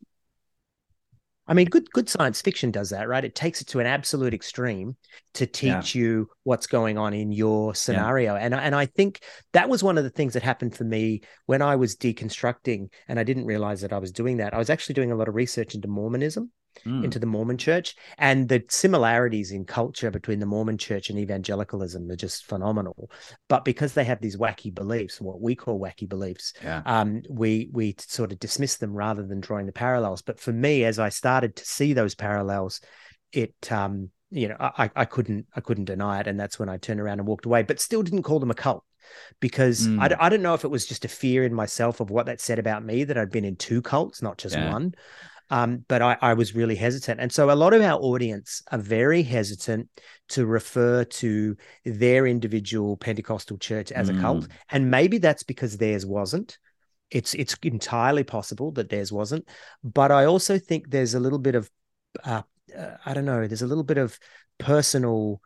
I 1.48 1.54
mean, 1.54 1.68
good 1.68 1.90
good 1.92 2.08
science 2.08 2.42
fiction 2.42 2.72
does 2.72 2.92
that, 2.92 3.08
right? 3.08 3.26
It 3.26 3.36
takes 3.36 3.62
it 3.62 3.68
to 3.70 3.80
an 3.80 3.88
absolute 3.88 4.34
extreme 4.34 4.96
to 5.34 5.46
teach 5.46 5.96
yeah. 5.96 6.02
you 6.02 6.30
what's 6.44 6.68
going 6.68 6.98
on 6.98 7.14
in 7.14 7.32
your 7.32 7.76
scenario. 7.76 8.36
Yeah. 8.36 8.42
And 8.42 8.56
and 8.56 8.76
I 8.76 8.86
think 8.86 9.22
that 9.54 9.68
was 9.68 9.84
one 9.84 9.98
of 9.98 10.04
the 10.04 10.10
things 10.10 10.34
that 10.34 10.44
happened 10.44 10.76
for 10.76 10.84
me 10.84 11.22
when 11.48 11.62
I 11.62 11.76
was 11.76 11.96
deconstructing, 11.96 12.90
and 13.08 13.20
I 13.20 13.24
didn't 13.24 13.46
realize 13.46 13.82
that 13.82 13.94
I 13.94 13.98
was 13.98 14.12
doing 14.12 14.38
that. 14.38 14.54
I 14.54 14.58
was 14.58 14.70
actually 14.70 14.96
doing 14.96 15.12
a 15.12 15.16
lot 15.16 15.28
of 15.28 15.36
research 15.36 15.76
into 15.76 15.88
Mormonism 15.88 16.52
mm. 16.86 17.04
into 17.04 17.20
the 17.20 17.26
Mormon 17.26 17.58
church. 17.58 17.96
And 18.18 18.48
the 18.48 18.64
similarities 18.70 19.52
in 19.52 19.66
culture 19.66 20.12
between 20.12 20.40
the 20.40 20.46
Mormon 20.46 20.78
church 20.78 21.10
and 21.10 21.20
evangelicalism 21.20 22.10
are 22.10 22.16
just 22.16 22.46
phenomenal. 22.46 23.10
But 23.48 23.66
because 23.66 23.94
they 23.94 24.04
have 24.04 24.22
these 24.22 24.38
wacky 24.38 24.74
beliefs, 24.74 25.22
what 25.22 25.42
we 25.42 25.56
call 25.56 25.80
wacky 25.80 26.08
beliefs, 26.08 26.54
yeah. 26.64 26.82
um, 26.86 27.22
we 27.30 27.70
we 27.72 27.96
sort 28.00 28.32
of 28.32 28.40
dismiss 28.40 28.78
them 28.78 28.94
rather 28.94 29.26
than 29.26 29.42
drawing 29.42 29.66
the 29.66 29.72
parallels. 29.72 30.22
But 30.22 30.40
for 30.40 30.54
me, 30.54 30.86
as 30.86 31.00
I 31.00 31.10
started 31.10 31.56
to 31.58 31.66
see 31.66 31.94
those 31.94 32.16
parallels, 32.16 32.82
it 33.32 33.72
um, 33.72 34.10
you 34.32 34.48
know, 34.48 34.56
I, 34.60 34.90
I 34.96 35.06
couldn't 35.06 35.48
I 35.56 35.62
couldn't 35.62 35.86
deny 35.86 36.22
it, 36.22 36.28
and 36.28 36.40
that's 36.40 36.58
when 36.58 36.70
I 36.70 36.78
turned 36.78 37.02
around 37.02 37.20
and 37.20 37.28
walked 37.28 37.46
away. 37.46 37.64
But 37.64 37.80
still, 37.80 38.02
didn't 38.02 38.24
call 38.24 38.40
them 38.40 38.52
a 38.52 38.56
cult 38.56 38.84
because 39.40 39.88
mm. 39.88 40.00
I, 40.00 40.26
I 40.26 40.30
don't 40.30 40.42
know 40.42 40.54
if 40.54 40.64
it 40.64 40.70
was 40.70 40.86
just 40.86 41.06
a 41.06 41.10
fear 41.10 41.44
in 41.44 41.54
myself 41.54 42.00
of 42.00 42.10
what 42.10 42.28
that 42.28 42.40
said 42.40 42.60
about 42.60 42.84
me 42.84 43.04
that 43.04 43.18
I'd 43.18 43.32
been 43.32 43.46
in 43.46 43.58
two 43.58 43.82
cults, 43.82 44.22
not 44.22 44.38
just 44.38 44.56
yeah. 44.56 44.72
one. 44.72 44.94
Um, 45.52 45.86
but 45.88 46.02
I, 46.02 46.18
I, 46.22 46.34
was 46.34 46.56
really 46.56 46.76
hesitant. 46.76 47.20
And 47.20 47.32
so 47.32 47.52
a 47.52 47.54
lot 47.54 47.74
of 47.74 47.82
our 47.82 48.00
audience 48.00 48.64
are 48.72 48.80
very 48.80 49.22
hesitant 49.22 49.90
to 50.30 50.46
refer 50.46 51.04
to 51.04 51.58
their 51.84 52.26
individual 52.26 52.96
Pentecostal 52.96 53.58
church 53.58 53.92
as 53.92 54.10
mm. 54.10 54.18
a 54.18 54.22
cult. 54.22 54.46
Mm. 54.46 54.52
And 54.70 54.90
maybe 54.90 55.18
that's 55.18 55.44
because 55.44 55.78
theirs 55.78 56.06
wasn't. 56.06 56.58
It's 57.10 57.34
it's 57.34 57.58
entirely 57.64 58.24
possible 58.24 58.72
that 58.72 58.90
theirs 58.90 59.12
wasn't. 59.12 59.46
But 59.84 60.12
I 60.12 60.26
also 60.26 60.58
think 60.58 60.90
there's 60.90 61.16
a 61.16 61.20
little 61.20 61.40
bit 61.40 61.56
of 61.56 61.70
uh, 62.24 62.44
uh, 62.78 62.96
I 63.06 63.14
don't 63.14 63.26
know, 63.26 63.48
there's 63.48 63.62
a 63.62 63.68
little 63.68 63.84
bit 63.84 63.98
of 63.98 64.18
personal 64.58 65.42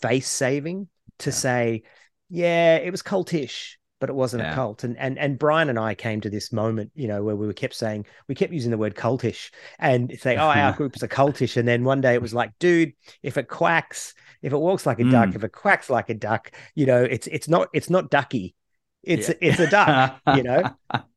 face 0.00 0.28
saving 0.28 0.88
to 1.20 1.30
yeah. 1.30 1.34
say, 1.34 1.82
yeah, 2.28 2.76
it 2.76 2.90
was 2.90 3.02
cultish 3.02 3.76
but 4.00 4.08
it 4.08 4.14
wasn't 4.14 4.42
yeah. 4.42 4.52
a 4.52 4.54
cult. 4.54 4.82
And 4.82 4.96
and 4.98 5.18
and 5.18 5.38
Brian 5.38 5.68
and 5.68 5.78
I 5.78 5.94
came 5.94 6.20
to 6.22 6.30
this 6.30 6.52
moment, 6.52 6.90
you 6.94 7.06
know, 7.06 7.22
where 7.22 7.36
we 7.36 7.46
were 7.46 7.52
kept 7.52 7.74
saying 7.74 8.06
we 8.26 8.34
kept 8.34 8.52
using 8.52 8.70
the 8.70 8.78
word 8.78 8.96
cultish 8.96 9.50
and 9.78 10.12
saying, 10.18 10.38
"Oh, 10.38 10.48
our 10.48 10.72
group's 10.76 11.02
a 11.02 11.08
cultish." 11.08 11.56
And 11.56 11.68
then 11.68 11.84
one 11.84 12.00
day 12.00 12.14
it 12.14 12.22
was 12.22 12.34
like, 12.34 12.52
"Dude, 12.58 12.94
if 13.22 13.36
it 13.36 13.48
quacks, 13.48 14.14
if 14.42 14.52
it 14.52 14.58
walks 14.58 14.86
like 14.86 14.98
a 14.98 15.04
mm. 15.04 15.12
duck, 15.12 15.34
if 15.34 15.44
it 15.44 15.52
quacks 15.52 15.90
like 15.90 16.08
a 16.10 16.14
duck, 16.14 16.50
you 16.74 16.86
know, 16.86 17.04
it's 17.04 17.26
it's 17.28 17.48
not 17.48 17.68
it's 17.72 17.90
not 17.90 18.10
ducky." 18.10 18.56
it's 19.02 19.28
yeah. 19.28 19.34
it's 19.40 19.58
a 19.58 19.70
duck, 19.70 20.20
you 20.36 20.42
know. 20.42 20.62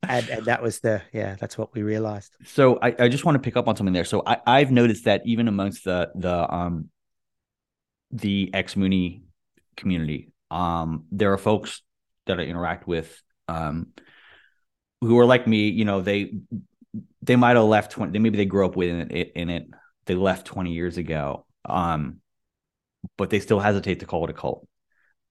and, 0.07 0.29
and 0.29 0.45
that 0.45 0.61
was 0.61 0.79
the 0.79 1.01
yeah, 1.11 1.35
that's 1.39 1.57
what 1.57 1.73
we 1.73 1.83
realized. 1.83 2.35
So 2.45 2.79
I, 2.81 2.95
I 2.99 3.07
just 3.09 3.25
want 3.25 3.35
to 3.35 3.39
pick 3.39 3.57
up 3.57 3.67
on 3.67 3.75
something 3.75 3.93
there. 3.93 4.05
So 4.05 4.23
I, 4.25 4.37
I've 4.45 4.71
noticed 4.71 5.05
that 5.05 5.21
even 5.25 5.47
amongst 5.47 5.83
the 5.83 6.09
the 6.15 6.53
um 6.53 6.89
the 8.11 8.49
ex 8.53 8.75
Moonie 8.75 9.23
community, 9.75 10.31
um, 10.49 11.05
there 11.11 11.33
are 11.33 11.37
folks 11.37 11.81
that 12.25 12.39
I 12.39 12.43
interact 12.43 12.87
with 12.87 13.21
um 13.47 13.87
who 15.01 15.19
are 15.19 15.25
like 15.25 15.47
me, 15.47 15.67
you 15.69 15.83
know, 15.85 16.01
they 16.01 16.33
they 17.21 17.35
might 17.35 17.55
have 17.55 17.65
left 17.65 17.91
20 17.91 18.17
maybe 18.19 18.37
they 18.37 18.45
grew 18.45 18.65
up 18.65 18.75
within 18.75 19.11
it 19.11 19.31
in 19.35 19.49
it 19.49 19.67
they 20.05 20.15
left 20.15 20.45
20 20.45 20.71
years 20.71 20.97
ago 20.97 21.45
um 21.65 22.17
but 23.17 23.29
they 23.29 23.39
still 23.39 23.59
hesitate 23.59 23.99
to 24.01 24.05
call 24.05 24.23
it 24.25 24.29
a 24.29 24.33
cult 24.33 24.67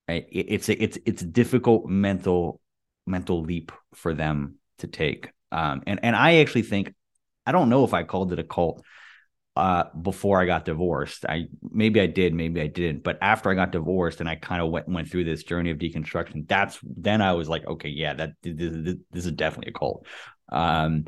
right? 0.08 0.26
it, 0.32 0.46
it's 0.48 0.68
a, 0.68 0.82
it's 0.82 0.98
it's 1.06 1.22
a 1.22 1.26
difficult 1.26 1.86
mental 1.86 2.60
mental 3.06 3.42
leap 3.42 3.70
for 3.94 4.14
them 4.14 4.56
to 4.78 4.86
take 4.86 5.30
um 5.52 5.82
and 5.86 6.00
and 6.02 6.16
i 6.16 6.36
actually 6.36 6.62
think 6.62 6.92
i 7.46 7.52
don't 7.52 7.68
know 7.68 7.84
if 7.84 7.94
i 7.94 8.02
called 8.02 8.32
it 8.32 8.38
a 8.38 8.44
cult 8.44 8.82
uh 9.56 9.84
before 10.00 10.40
i 10.40 10.46
got 10.46 10.64
divorced 10.64 11.26
i 11.26 11.44
maybe 11.70 12.00
i 12.00 12.06
did 12.06 12.32
maybe 12.32 12.60
i 12.60 12.66
didn't 12.66 13.02
but 13.02 13.18
after 13.20 13.50
i 13.50 13.54
got 13.54 13.70
divorced 13.70 14.20
and 14.20 14.28
i 14.28 14.34
kind 14.34 14.62
of 14.62 14.70
went 14.70 14.88
went 14.88 15.10
through 15.10 15.24
this 15.24 15.44
journey 15.44 15.70
of 15.70 15.78
deconstruction 15.78 16.46
that's 16.48 16.78
then 16.82 17.20
i 17.20 17.32
was 17.32 17.48
like 17.48 17.66
okay 17.66 17.90
yeah 17.90 18.14
that 18.14 18.32
this, 18.42 18.96
this 19.10 19.26
is 19.26 19.32
definitely 19.32 19.70
a 19.70 19.78
cult 19.78 20.06
um 20.50 21.04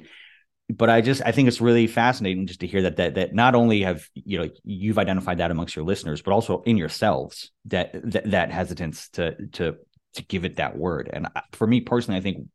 but 0.71 0.89
I 0.89 1.01
just 1.01 1.21
I 1.25 1.33
think 1.33 1.49
it's 1.49 1.61
really 1.61 1.87
fascinating 1.87 2.47
just 2.47 2.61
to 2.61 2.67
hear 2.67 2.83
that 2.83 2.97
that 2.97 3.15
that 3.17 3.35
not 3.35 3.55
only 3.55 3.83
have 3.83 4.09
you 4.15 4.39
know 4.39 4.49
you've 4.65 4.99
identified 4.99 5.39
that 5.39 5.51
amongst 5.51 5.77
your 5.77 5.85
listeners, 5.85 6.23
but 6.23 6.33
also 6.33 6.63
in 6.63 6.77
yourselves 6.77 7.51
that 7.67 7.93
that, 8.13 8.31
that 8.31 8.51
hesitance 8.51 9.09
to 9.11 9.47
to 9.53 9.77
to 10.15 10.23
give 10.25 10.45
it 10.45 10.57
that 10.57 10.77
word. 10.77 11.11
And 11.13 11.29
for 11.53 11.67
me 11.67 11.81
personally, 11.81 12.19
I 12.19 12.23
think 12.23 12.49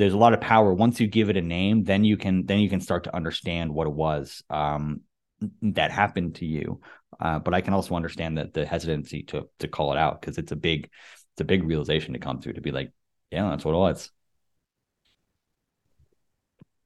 there's 0.00 0.14
a 0.14 0.18
lot 0.18 0.32
of 0.32 0.40
power 0.40 0.72
once 0.72 0.98
you 0.98 1.06
give 1.06 1.28
it 1.28 1.36
a 1.36 1.42
name. 1.42 1.84
Then 1.84 2.04
you 2.04 2.16
can 2.16 2.46
then 2.46 2.58
you 2.58 2.70
can 2.70 2.80
start 2.80 3.04
to 3.04 3.14
understand 3.14 3.72
what 3.72 3.86
it 3.86 3.92
was 3.92 4.42
um, 4.48 5.02
that 5.62 5.90
happened 5.90 6.36
to 6.36 6.46
you. 6.46 6.80
Uh, 7.20 7.38
but 7.38 7.52
I 7.52 7.60
can 7.60 7.74
also 7.74 7.94
understand 7.94 8.38
that 8.38 8.54
the 8.54 8.64
hesitancy 8.64 9.24
to 9.24 9.48
to 9.58 9.68
call 9.68 9.92
it 9.92 9.98
out 9.98 10.20
because 10.20 10.38
it's 10.38 10.52
a 10.52 10.56
big 10.56 10.84
it's 11.32 11.40
a 11.40 11.44
big 11.44 11.64
realization 11.64 12.14
to 12.14 12.18
come 12.18 12.40
through 12.40 12.54
to 12.54 12.62
be 12.62 12.72
like, 12.72 12.92
yeah, 13.30 13.50
that's 13.50 13.64
what 13.64 13.74
it 13.74 13.78
was. 13.78 14.10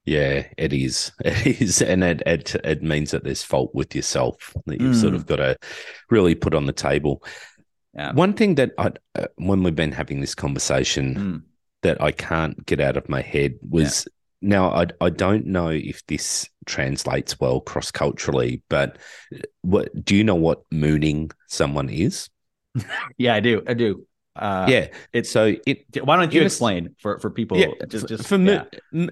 Yeah, 0.04 0.48
it 0.58 0.72
is. 0.72 1.12
It 1.24 1.62
is, 1.62 1.82
and 1.82 2.02
it 2.02 2.20
it 2.26 2.56
it 2.64 2.82
means 2.82 3.12
that 3.12 3.22
there's 3.22 3.44
fault 3.44 3.70
with 3.74 3.94
yourself 3.94 4.54
that 4.66 4.80
you've 4.80 4.96
mm. 4.96 5.00
sort 5.00 5.14
of 5.14 5.24
got 5.24 5.36
to 5.36 5.56
really 6.10 6.34
put 6.34 6.54
on 6.54 6.66
the 6.66 6.72
table. 6.72 7.22
Yeah. 7.94 8.12
One 8.12 8.32
thing 8.32 8.56
that 8.56 8.72
I, 8.76 8.90
uh, 9.14 9.26
when 9.36 9.62
we've 9.62 9.76
been 9.76 9.92
having 9.92 10.20
this 10.20 10.34
conversation, 10.34 11.14
mm. 11.14 11.53
That 11.84 12.02
I 12.02 12.10
can't 12.10 12.66
get 12.66 12.80
out 12.80 12.96
of 12.96 13.08
my 13.08 13.20
head 13.20 13.54
was 13.62 14.08
yeah. 14.40 14.48
now 14.48 14.70
I 14.70 14.86
I 15.00 15.10
don't 15.10 15.46
know 15.46 15.68
if 15.68 16.04
this 16.06 16.48
translates 16.66 17.38
well 17.38 17.60
cross 17.60 17.90
culturally, 17.90 18.62
but 18.68 18.98
what 19.60 20.04
do 20.04 20.16
you 20.16 20.24
know 20.24 20.34
what 20.34 20.62
mooning 20.72 21.30
someone 21.46 21.88
is? 21.88 22.28
yeah, 23.18 23.34
I 23.34 23.40
do. 23.40 23.62
I 23.68 23.74
do. 23.74 24.06
Uh, 24.34 24.66
yeah, 24.68 24.88
it's 25.12 25.30
so 25.30 25.54
it. 25.64 25.84
Why 26.04 26.16
don't 26.16 26.32
you 26.32 26.42
explain 26.42 26.96
for 26.98 27.20
for 27.20 27.30
people? 27.30 27.56
Yeah, 27.56 27.68
just, 27.88 28.08
just 28.08 28.26
for 28.26 28.36
yeah. 28.38 28.64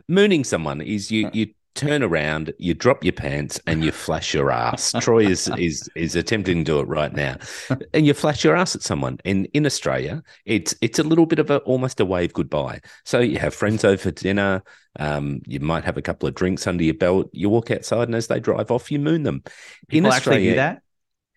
mooning 0.09 0.43
someone 0.43 0.81
is 0.81 1.12
you 1.12 1.31
you 1.33 1.55
turn 1.75 2.03
around, 2.03 2.53
you 2.59 2.75
drop 2.75 3.05
your 3.05 3.12
pants, 3.12 3.61
and 3.66 3.85
you 3.85 3.93
flash 3.93 4.35
your 4.35 4.51
ass. 4.51 4.93
Troy 5.01 5.27
is 5.27 5.51
is 5.59 5.89
is 5.95 6.16
attempting 6.16 6.59
to 6.59 6.64
do 6.64 6.81
it 6.81 6.89
right 6.89 7.12
now, 7.12 7.37
and 7.95 8.07
you 8.07 8.14
flash 8.14 8.45
your 8.45 8.57
ass 8.57 8.75
at 8.75 8.83
someone. 8.83 9.18
And 9.25 9.47
in 9.55 9.66
Australia, 9.66 10.23
it's 10.45 10.75
it's 10.81 10.99
a 10.99 11.03
little 11.03 11.27
bit 11.27 11.39
of 11.39 11.51
a 11.51 11.59
almost 11.59 12.01
a 12.01 12.05
wave 12.05 12.33
goodbye. 12.33 12.81
So 13.05 13.20
you 13.20 13.39
have 13.39 13.55
friends 13.55 13.85
over 13.85 13.97
for 13.97 14.11
dinner. 14.11 14.62
Um, 14.99 15.41
you 15.47 15.61
might 15.61 15.85
have 15.85 15.97
a 15.97 16.03
couple 16.03 16.29
of 16.29 16.35
drinks 16.35 16.66
under 16.66 16.85
your 16.85 16.95
belt. 16.95 17.31
You 17.33 17.49
walk 17.49 17.70
outside, 17.70 18.09
and 18.09 18.14
as 18.14 18.27
they 18.27 18.41
drive 18.41 18.70
off, 18.70 18.91
you 18.91 18.99
moon 18.99 19.23
them. 19.23 19.43
People 19.89 20.11
in 20.11 20.12
Australia, 20.12 20.51
do 20.51 20.57
that. 20.57 20.83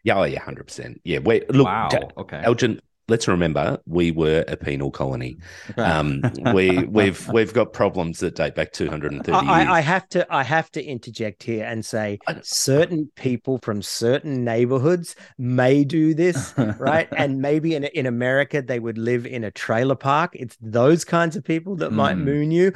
Yeah, 0.04 0.20
oh 0.20 0.24
yeah, 0.24 0.40
hundred 0.40 0.66
percent. 0.68 1.02
Yeah, 1.04 1.20
we 1.20 1.44
look. 1.50 1.66
Wow. 1.66 1.90
okay, 2.18 2.42
Elgin, 2.44 2.82
let's 3.08 3.28
remember 3.28 3.80
we 3.86 4.12
were 4.12 4.43
a 4.47 4.58
penal 4.58 4.91
colony. 4.91 5.38
Um, 5.78 6.22
we 6.53 6.84
we've 6.84 7.28
we've 7.30 7.53
got 7.53 7.74
problems 7.74 8.20
that 8.20 8.36
date 8.36 8.56
back 8.56 8.72
230 8.72 9.32
I, 9.32 9.60
years. 9.60 9.70
I 9.70 9.80
have 9.82 10.10
to 10.10 10.34
I 10.34 10.43
have 10.43 10.72
to 10.72 10.84
interject 10.84 11.43
here 11.43 11.66
and 11.66 11.86
say 11.86 12.20
certain 12.41 13.12
people 13.16 13.60
from 13.60 13.82
certain 13.82 14.43
neighborhoods 14.43 15.16
may 15.38 15.84
do 15.84 16.14
this, 16.14 16.53
right? 16.78 17.08
and 17.16 17.41
maybe 17.41 17.76
in 17.76 17.84
in 17.86 18.06
America 18.06 18.62
they 18.62 18.80
would 18.80 18.97
live 18.97 19.26
in 19.26 19.43
a 19.43 19.51
trailer 19.51 19.95
park. 19.95 20.32
It's 20.34 20.58
those 20.62 21.06
kinds 21.06 21.36
of 21.36 21.43
people 21.43 21.76
that 21.78 21.91
mm. 21.91 21.95
might 21.95 22.18
moon 22.18 22.51
you. 22.51 22.72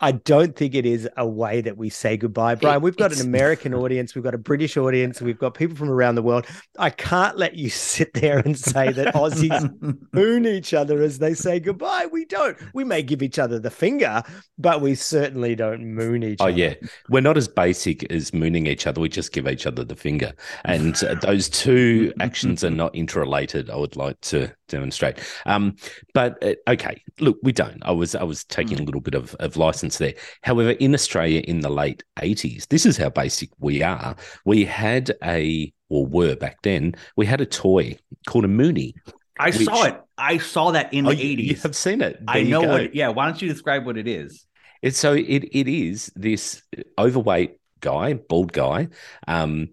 I 0.00 0.12
don't 0.12 0.54
think 0.54 0.74
it 0.74 0.84
is 0.84 1.08
a 1.16 1.26
way 1.26 1.62
that 1.62 1.78
we 1.78 1.88
say 1.88 2.18
goodbye, 2.18 2.54
Brian. 2.54 2.82
We've 2.82 2.96
got 2.96 3.14
an 3.14 3.26
American 3.26 3.72
audience, 3.72 4.14
we've 4.14 4.24
got 4.24 4.34
a 4.34 4.38
British 4.38 4.76
audience, 4.76 5.22
we've 5.22 5.38
got 5.38 5.54
people 5.54 5.74
from 5.74 5.88
around 5.88 6.16
the 6.16 6.22
world. 6.22 6.46
I 6.78 6.90
can't 6.90 7.38
let 7.38 7.54
you 7.54 7.70
sit 7.70 8.12
there 8.12 8.38
and 8.40 8.58
say 8.58 8.92
that 8.92 9.14
Aussies 9.14 9.72
moon 10.12 10.46
each 10.46 10.74
other 10.74 11.02
as 11.02 11.18
they 11.18 11.32
say 11.32 11.60
goodbye. 11.60 12.06
We 12.12 12.26
don't. 12.26 12.58
We 12.74 12.84
may 12.84 13.02
give 13.02 13.22
each 13.22 13.38
other 13.38 13.58
the 13.58 13.70
finger, 13.70 14.22
but 14.58 14.82
we 14.82 14.94
certainly 14.94 15.54
don't 15.54 15.82
moon 15.82 16.22
each 16.22 16.40
oh, 16.40 16.44
other. 16.44 16.52
Oh 16.52 16.56
yeah, 16.56 16.74
we're 17.08 17.22
not 17.22 17.38
as 17.38 17.48
basic 17.48 18.10
as 18.12 18.34
mooning 18.34 18.66
each 18.66 18.86
other. 18.86 19.00
We 19.00 19.08
just 19.08 19.32
give 19.32 19.48
each 19.48 19.66
other 19.66 19.82
the 19.82 19.96
finger, 19.96 20.32
and 20.66 21.02
uh, 21.04 21.14
those 21.14 21.48
two 21.48 22.12
actions 22.20 22.62
are 22.62 22.70
not 22.70 22.94
interrelated. 22.94 23.70
I 23.70 23.76
would 23.76 23.96
like 23.96 24.20
to 24.22 24.52
demonstrate. 24.68 25.18
Um, 25.46 25.76
but 26.14 26.42
uh, 26.42 26.54
okay, 26.68 27.02
look, 27.20 27.38
we 27.42 27.52
don't. 27.52 27.82
I 27.82 27.92
was 27.92 28.14
I 28.14 28.22
was 28.22 28.44
taking 28.44 28.80
a 28.80 28.82
little 28.82 29.00
bit 29.00 29.14
of, 29.14 29.34
of 29.36 29.56
license 29.56 29.98
there. 29.98 30.14
However, 30.42 30.70
in 30.70 30.94
Australia 30.94 31.40
in 31.40 31.60
the 31.60 31.70
late 31.70 32.02
eighties, 32.20 32.66
this 32.66 32.86
is 32.86 32.96
how 32.96 33.10
basic 33.10 33.50
we 33.58 33.82
are. 33.82 34.16
We 34.44 34.64
had 34.64 35.12
a 35.22 35.72
or 35.88 36.06
were 36.06 36.36
back 36.36 36.62
then. 36.62 36.94
We 37.16 37.26
had 37.26 37.40
a 37.40 37.46
toy 37.46 37.98
called 38.26 38.44
a 38.44 38.48
Moonie. 38.48 38.94
I 39.38 39.50
which, 39.50 39.64
saw 39.64 39.84
it. 39.84 40.00
I 40.18 40.38
saw 40.38 40.72
that 40.72 40.92
in 40.92 41.04
the 41.04 41.12
eighties. 41.12 41.50
You 41.50 41.56
have 41.56 41.76
seen 41.76 42.00
it. 42.00 42.18
There 42.18 42.36
I 42.36 42.42
know 42.42 42.62
what. 42.62 42.94
Yeah. 42.94 43.08
Why 43.08 43.26
don't 43.26 43.40
you 43.40 43.48
describe 43.48 43.86
what 43.86 43.96
it 43.96 44.08
is? 44.08 44.46
It's 44.82 44.98
so 44.98 45.12
it 45.14 45.44
it 45.52 45.68
is 45.68 46.12
this 46.14 46.62
overweight 46.98 47.58
guy, 47.80 48.14
bald 48.14 48.52
guy, 48.52 48.88
um, 49.26 49.68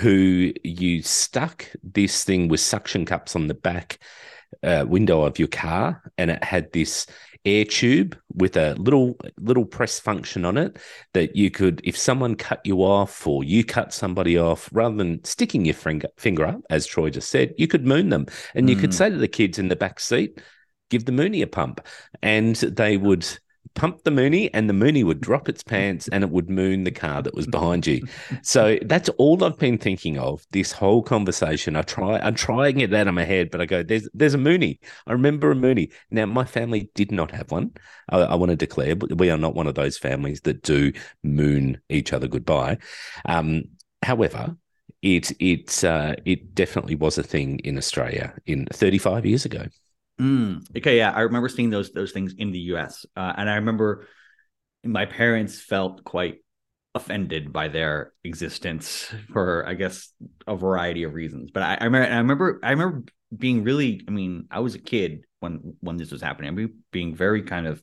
who 0.00 0.52
you 0.62 1.02
stuck 1.02 1.70
this 1.82 2.24
thing 2.24 2.48
with 2.48 2.60
suction 2.60 3.04
cups 3.04 3.36
on 3.36 3.48
the 3.48 3.54
back 3.54 3.98
uh, 4.62 4.84
window 4.86 5.22
of 5.22 5.38
your 5.38 5.48
car, 5.48 6.02
and 6.18 6.30
it 6.30 6.42
had 6.42 6.72
this 6.72 7.06
air 7.44 7.64
tube 7.64 8.18
with 8.34 8.56
a 8.56 8.74
little 8.76 9.16
little 9.38 9.66
press 9.66 10.00
function 10.00 10.44
on 10.44 10.56
it 10.56 10.78
that 11.12 11.36
you 11.36 11.50
could, 11.50 11.80
if 11.84 11.96
someone 11.96 12.34
cut 12.34 12.60
you 12.64 12.78
off 12.78 13.26
or 13.26 13.44
you 13.44 13.64
cut 13.64 13.92
somebody 13.92 14.38
off, 14.38 14.68
rather 14.72 14.96
than 14.96 15.22
sticking 15.24 15.64
your 15.64 15.74
finger 15.74 16.08
finger 16.16 16.46
up, 16.46 16.60
as 16.70 16.86
Troy 16.86 17.10
just 17.10 17.30
said, 17.30 17.54
you 17.58 17.66
could 17.66 17.86
moon 17.86 18.08
them, 18.08 18.26
and 18.54 18.66
mm. 18.66 18.70
you 18.70 18.76
could 18.76 18.90
hmm. 18.90 18.96
say 18.96 19.10
to 19.10 19.16
the 19.16 19.28
kids 19.28 19.58
in 19.58 19.68
the 19.68 19.76
back 19.76 20.00
seat, 20.00 20.40
"Give 20.90 21.04
the 21.04 21.12
Moonie 21.12 21.42
a 21.42 21.46
pump," 21.46 21.80
and 22.22 22.56
they 22.56 22.96
would 22.96 23.26
pump 23.74 24.04
the 24.04 24.10
Moonie 24.10 24.50
and 24.54 24.68
the 24.68 24.74
Moonie 24.74 25.04
would 25.04 25.20
drop 25.20 25.48
its 25.48 25.62
pants 25.62 26.08
and 26.08 26.24
it 26.24 26.30
would 26.30 26.48
moon 26.48 26.84
the 26.84 26.90
car 26.90 27.22
that 27.22 27.34
was 27.34 27.46
behind 27.46 27.86
you. 27.86 28.06
So 28.42 28.78
that's 28.82 29.08
all 29.10 29.42
I've 29.44 29.58
been 29.58 29.78
thinking 29.78 30.18
of 30.18 30.44
this 30.50 30.72
whole 30.72 31.02
conversation. 31.02 31.76
I 31.76 31.82
try, 31.82 32.18
I'm 32.18 32.34
trying 32.34 32.80
it 32.80 32.94
out 32.94 33.08
of 33.08 33.14
my 33.14 33.24
head, 33.24 33.50
but 33.50 33.60
I 33.60 33.66
go, 33.66 33.82
there's 33.82 34.08
there's 34.14 34.34
a 34.34 34.38
Moonie. 34.38 34.78
I 35.06 35.12
remember 35.12 35.50
a 35.50 35.54
Moonie. 35.54 35.92
Now 36.10 36.26
my 36.26 36.44
family 36.44 36.90
did 36.94 37.10
not 37.10 37.30
have 37.32 37.50
one. 37.50 37.72
I, 38.08 38.18
I 38.20 38.34
want 38.34 38.50
to 38.50 38.56
declare, 38.56 38.94
we 38.96 39.30
are 39.30 39.38
not 39.38 39.54
one 39.54 39.66
of 39.66 39.74
those 39.74 39.98
families 39.98 40.40
that 40.42 40.62
do 40.62 40.92
moon 41.22 41.80
each 41.88 42.12
other 42.12 42.28
goodbye. 42.28 42.78
Um, 43.24 43.64
however, 44.02 44.56
it 45.02 45.32
it 45.40 45.84
uh, 45.84 46.14
it 46.24 46.54
definitely 46.54 46.94
was 46.94 47.18
a 47.18 47.22
thing 47.22 47.58
in 47.60 47.76
Australia 47.76 48.34
in 48.46 48.66
35 48.66 49.26
years 49.26 49.44
ago. 49.44 49.66
Mm, 50.20 50.64
okay, 50.76 50.98
yeah, 50.98 51.10
I 51.10 51.22
remember 51.22 51.48
seeing 51.48 51.70
those 51.70 51.92
those 51.92 52.12
things 52.12 52.34
in 52.38 52.52
the 52.52 52.58
U.S. 52.70 53.04
Uh, 53.16 53.32
and 53.36 53.50
I 53.50 53.56
remember 53.56 54.06
my 54.84 55.06
parents 55.06 55.60
felt 55.60 56.04
quite 56.04 56.38
offended 56.94 57.52
by 57.52 57.68
their 57.68 58.12
existence 58.24 59.12
for, 59.32 59.66
I 59.66 59.74
guess, 59.74 60.10
a 60.46 60.56
variety 60.56 61.04
of 61.04 61.14
reasons. 61.14 61.50
But 61.52 61.64
I, 61.64 61.74
I 61.80 61.84
remember, 61.84 62.08
I 62.12 62.18
remember, 62.18 62.60
I 62.62 62.70
remember 62.70 63.04
being 63.36 63.64
really. 63.64 64.02
I 64.08 64.10
mean, 64.12 64.46
I 64.50 64.60
was 64.60 64.74
a 64.74 64.80
kid 64.80 65.24
when 65.40 65.76
when 65.80 65.96
this 65.96 66.12
was 66.12 66.22
happening. 66.22 66.48
I 66.48 66.52
mean, 66.52 66.80
being 66.92 67.14
very 67.16 67.42
kind 67.42 67.66
of 67.66 67.82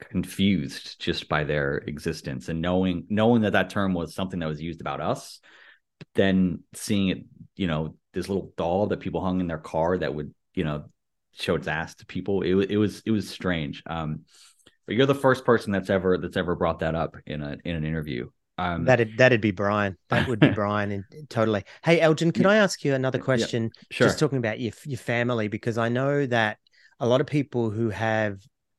confused 0.00 1.00
just 1.00 1.28
by 1.28 1.44
their 1.44 1.78
existence 1.78 2.48
and 2.48 2.60
knowing 2.60 3.06
knowing 3.08 3.42
that 3.42 3.52
that 3.54 3.70
term 3.70 3.94
was 3.94 4.14
something 4.14 4.40
that 4.40 4.46
was 4.48 4.60
used 4.60 4.80
about 4.80 5.00
us. 5.00 5.40
But 5.98 6.08
then 6.14 6.64
seeing 6.74 7.08
it, 7.08 7.24
you 7.56 7.66
know, 7.66 7.96
this 8.12 8.28
little 8.28 8.52
doll 8.56 8.88
that 8.88 9.00
people 9.00 9.22
hung 9.22 9.40
in 9.40 9.46
their 9.46 9.58
car 9.58 9.96
that 9.98 10.14
would, 10.14 10.34
you 10.54 10.64
know, 10.64 10.86
show 11.38 11.54
its 11.54 11.68
ass 11.68 11.94
to 11.96 12.06
people. 12.06 12.42
It, 12.42 12.70
it 12.70 12.76
was 12.76 13.02
it 13.06 13.10
was 13.10 13.28
strange. 13.28 13.82
Um, 13.86 14.20
but 14.86 14.94
you're 14.94 15.06
the 15.06 15.14
first 15.14 15.44
person 15.44 15.72
that's 15.72 15.90
ever 15.90 16.18
that's 16.18 16.36
ever 16.36 16.54
brought 16.54 16.80
that 16.80 16.94
up 16.94 17.16
in 17.26 17.42
a 17.42 17.56
in 17.64 17.76
an 17.76 17.84
interview. 17.84 18.28
Um, 18.58 18.84
that'd 18.84 19.18
that'd 19.18 19.40
be 19.40 19.50
Brian. 19.50 19.96
That 20.08 20.28
would 20.28 20.40
be 20.40 20.48
Brian, 20.54 20.90
and 20.90 21.04
totally. 21.28 21.64
Hey, 21.84 22.00
Elgin, 22.00 22.32
can 22.32 22.46
I 22.46 22.56
ask 22.56 22.84
you 22.84 22.94
another 22.94 23.18
question? 23.18 23.64
Yeah, 23.64 23.82
sure. 23.90 24.06
Just 24.06 24.18
talking 24.18 24.38
about 24.38 24.60
your 24.60 24.72
your 24.84 24.98
family 24.98 25.48
because 25.48 25.76
I 25.76 25.88
know 25.88 26.24
that 26.26 26.58
a 27.00 27.06
lot 27.06 27.20
of 27.20 27.26
people 27.26 27.70
who 27.70 27.90
have 27.90 28.38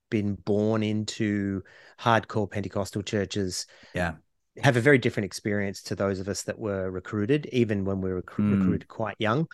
been 0.10 0.36
born 0.36 0.82
into 0.84 1.62
hardcore 2.00 2.50
Pentecostal 2.50 3.04
churches, 3.04 3.68
yeah, 3.94 4.16
have 4.64 4.78
a 4.78 4.82
very 4.82 4.98
different 4.98 5.26
experience 5.26 5.84
to 5.84 5.96
those 5.96 6.20
of 6.20 6.28
us 6.28 6.44
that 6.44 6.58
were 6.58 6.90
recruited, 6.90 7.48
even 7.52 7.86
when 7.86 8.02
we 8.02 8.12
were 8.12 8.24
mm. 8.24 8.58
recruited 8.58 8.88
quite 8.88 9.16
young. 9.20 9.48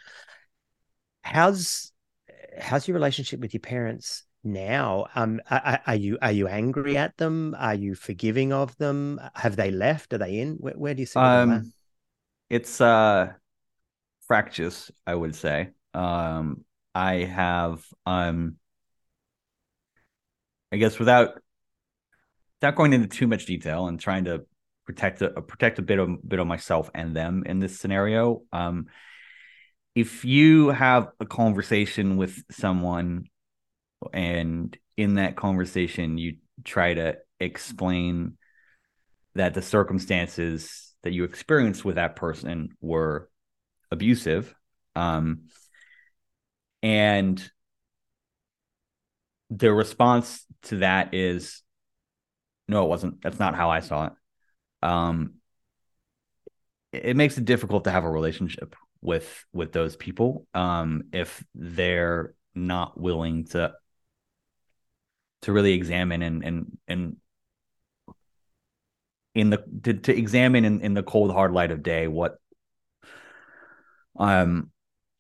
How's 1.24 1.93
how's 2.60 2.88
your 2.88 2.96
relationship 2.96 3.40
with 3.40 3.54
your 3.54 3.62
parents 3.62 4.24
now? 4.44 5.08
Um, 5.16 5.42
are, 5.50 5.80
are, 5.86 5.96
you 5.96 6.18
are 6.22 6.32
you 6.32 6.48
angry 6.48 6.98
at 6.98 7.16
them? 7.18 7.56
Are 7.58 7.76
you 7.76 7.96
forgiving 7.96 8.54
of 8.54 8.76
them? 8.78 9.20
Have 9.36 9.56
they 9.56 9.72
left? 9.72 10.14
Are 10.14 10.18
they 10.18 10.40
in? 10.40 10.56
Where, 10.56 10.74
where 10.74 10.94
do 10.94 11.02
you 11.02 11.06
see 11.06 11.20
um, 11.20 11.72
It's 12.50 12.82
uh 12.82 13.34
fractious, 14.28 14.92
I 15.06 15.16
would 15.16 15.36
say. 15.36 15.70
Um, 15.94 16.66
I 16.96 17.24
have 17.24 17.84
um, 18.06 18.58
I 20.72 20.78
guess 20.78 21.00
without 21.00 21.40
without 22.60 22.76
going 22.76 22.94
into 22.94 23.08
too 23.08 23.28
much 23.28 23.46
detail 23.46 23.88
and 23.88 24.00
trying 24.00 24.26
to 24.26 24.46
protect 24.86 25.22
a 25.22 25.30
protect 25.30 25.80
a 25.80 25.82
bit 25.82 26.00
of 26.00 26.28
bit 26.28 26.40
of 26.40 26.48
myself 26.48 26.90
and 26.94 27.16
them 27.16 27.44
in 27.46 27.60
this 27.60 27.80
scenario. 27.80 28.42
Um, 28.52 28.88
if 29.96 30.26
you 30.26 30.70
have 30.70 31.10
a 31.20 31.26
conversation 31.26 32.18
with 32.18 32.44
someone 32.52 33.26
and 34.12 34.78
in 34.98 35.16
that 35.16 35.36
conversation 35.36 36.18
you 36.18 36.38
try 36.64 36.94
to 36.94 37.18
explain 37.40 38.38
that 39.36 39.54
the 39.54 39.62
circumstances 39.62 40.94
that 41.04 41.14
you 41.14 41.24
experienced 41.24 41.84
with 41.84 41.96
that 41.96 42.16
person 42.16 42.70
were 42.82 43.30
abusive 43.92 44.54
um, 44.96 45.44
and 46.82 47.50
the 49.50 49.72
response 49.72 50.46
to 50.64 50.78
that 50.78 51.14
is 51.14 51.62
no 52.68 52.86
it 52.86 52.90
wasn't. 52.90 53.22
That's 53.22 53.40
not 53.40 53.56
how 53.56 53.70
i 53.70 53.80
saw 53.82 54.08
it. 54.08 54.14
Um, 54.82 55.36
it 56.92 57.16
makes 57.16 57.38
it 57.38 57.46
difficult 57.46 57.86
to 57.86 57.92
have 57.92 58.04
a 58.04 58.12
relationship 58.12 58.76
with 59.04 59.46
with 59.54 59.72
those 59.72 59.96
people 59.96 60.48
um, 60.54 61.04
if 61.12 61.44
they're 61.54 62.34
not 62.56 63.00
willing 63.00 63.46
to 63.46 63.74
to 65.42 65.52
really 65.52 65.74
examine 65.74 66.22
and 66.22 66.44
and 66.44 66.78
and 66.88 67.18
in 69.36 69.50
the 69.50 69.64
to, 69.84 69.94
to 69.94 70.18
examine 70.18 70.64
in, 70.66 70.82
in 70.82 70.94
the 70.94 71.04
cold 71.04 71.32
hard 71.32 71.52
light 71.52 71.72
of 71.72 71.84
day 71.84 72.08
what 72.08 72.38
um 74.20 74.70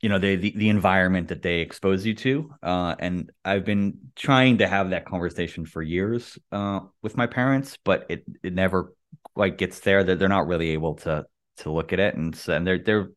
you 0.02 0.10
know 0.10 0.20
the, 0.20 0.36
the, 0.36 0.54
the 0.56 0.70
environment 0.70 1.30
that 1.30 1.42
they 1.42 1.60
expose 1.60 2.06
you 2.06 2.14
to 2.14 2.54
uh, 2.62 2.96
and 3.00 3.32
i've 3.44 3.66
been 3.66 3.98
trying 4.16 4.60
to 4.60 4.68
have 4.68 4.92
that 4.92 5.06
conversation 5.06 5.66
for 5.66 5.82
years 5.82 6.38
uh, 6.52 6.80
with 7.02 7.18
my 7.18 7.26
parents 7.26 7.78
but 7.84 8.06
it 8.10 8.24
it 8.44 8.54
never 8.54 8.94
quite 9.34 9.58
gets 9.58 9.80
there. 9.80 10.04
That 10.04 10.20
they're 10.20 10.30
not 10.30 10.48
really 10.48 10.72
able 10.72 10.96
to 10.96 11.26
to 11.58 11.72
look 11.72 11.94
at 11.94 12.00
it 12.00 12.16
and 12.16 12.40
and 12.48 12.66
they're 12.66 12.80
they're 12.80 13.10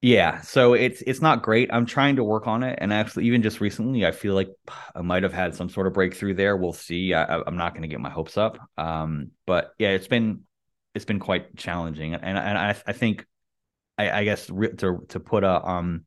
Yeah, 0.00 0.42
so 0.42 0.74
it's 0.74 1.02
it's 1.02 1.20
not 1.20 1.42
great. 1.42 1.70
I'm 1.72 1.84
trying 1.84 2.16
to 2.16 2.24
work 2.24 2.46
on 2.46 2.62
it, 2.62 2.78
and 2.80 2.92
actually, 2.92 3.26
even 3.26 3.42
just 3.42 3.60
recently, 3.60 4.06
I 4.06 4.12
feel 4.12 4.34
like 4.34 4.48
I 4.94 5.02
might 5.02 5.24
have 5.24 5.32
had 5.32 5.56
some 5.56 5.68
sort 5.68 5.88
of 5.88 5.92
breakthrough 5.92 6.34
there. 6.34 6.56
We'll 6.56 6.72
see. 6.72 7.14
I, 7.14 7.40
am 7.44 7.56
not 7.56 7.72
going 7.72 7.82
to 7.82 7.88
get 7.88 7.98
my 7.98 8.10
hopes 8.10 8.36
up, 8.36 8.58
um, 8.76 9.32
but 9.44 9.72
yeah, 9.76 9.88
it's 9.90 10.06
been 10.06 10.42
it's 10.94 11.04
been 11.04 11.18
quite 11.18 11.56
challenging, 11.56 12.14
and 12.14 12.38
and 12.38 12.58
I, 12.58 12.76
I 12.86 12.92
think 12.92 13.26
I, 13.98 14.20
I 14.20 14.24
guess 14.24 14.46
to 14.46 15.04
to 15.08 15.20
put 15.20 15.42
a 15.42 15.66
um 15.66 16.06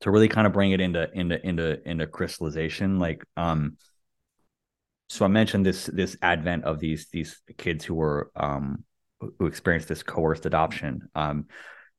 to 0.00 0.10
really 0.10 0.28
kind 0.28 0.48
of 0.48 0.52
bring 0.52 0.72
it 0.72 0.80
into 0.80 1.08
into 1.12 1.40
into 1.46 1.88
into 1.88 2.06
crystallization, 2.08 2.98
like 2.98 3.24
um. 3.36 3.76
So 5.08 5.24
I 5.24 5.28
mentioned 5.28 5.64
this 5.64 5.86
this 5.86 6.16
advent 6.20 6.64
of 6.64 6.80
these 6.80 7.06
these 7.12 7.40
kids 7.56 7.84
who 7.84 7.94
were 7.94 8.32
um 8.34 8.84
who 9.38 9.46
experienced 9.46 9.88
this 9.88 10.02
coerced 10.02 10.46
adoption. 10.46 11.08
Um, 11.14 11.46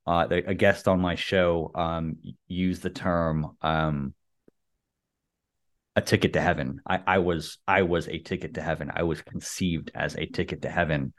uh, 0.06 0.26
a 0.30 0.54
guest 0.54 0.86
on 0.86 1.00
my 1.00 1.16
show 1.16 1.72
um, 1.74 2.16
used 2.46 2.82
the 2.82 2.90
term 2.90 3.56
um, 3.60 4.14
a 5.96 6.00
ticket 6.00 6.34
to 6.34 6.40
heaven. 6.40 6.80
I, 6.86 7.00
I, 7.06 7.18
was 7.18 7.58
I 7.66 7.82
was 7.82 8.06
a 8.06 8.18
ticket 8.18 8.54
to 8.54 8.62
heaven. 8.62 8.92
I 8.94 9.02
was 9.02 9.22
conceived 9.22 9.90
as 9.94 10.14
a 10.14 10.26
ticket 10.26 10.62
to 10.62 10.68
heaven 10.68 11.12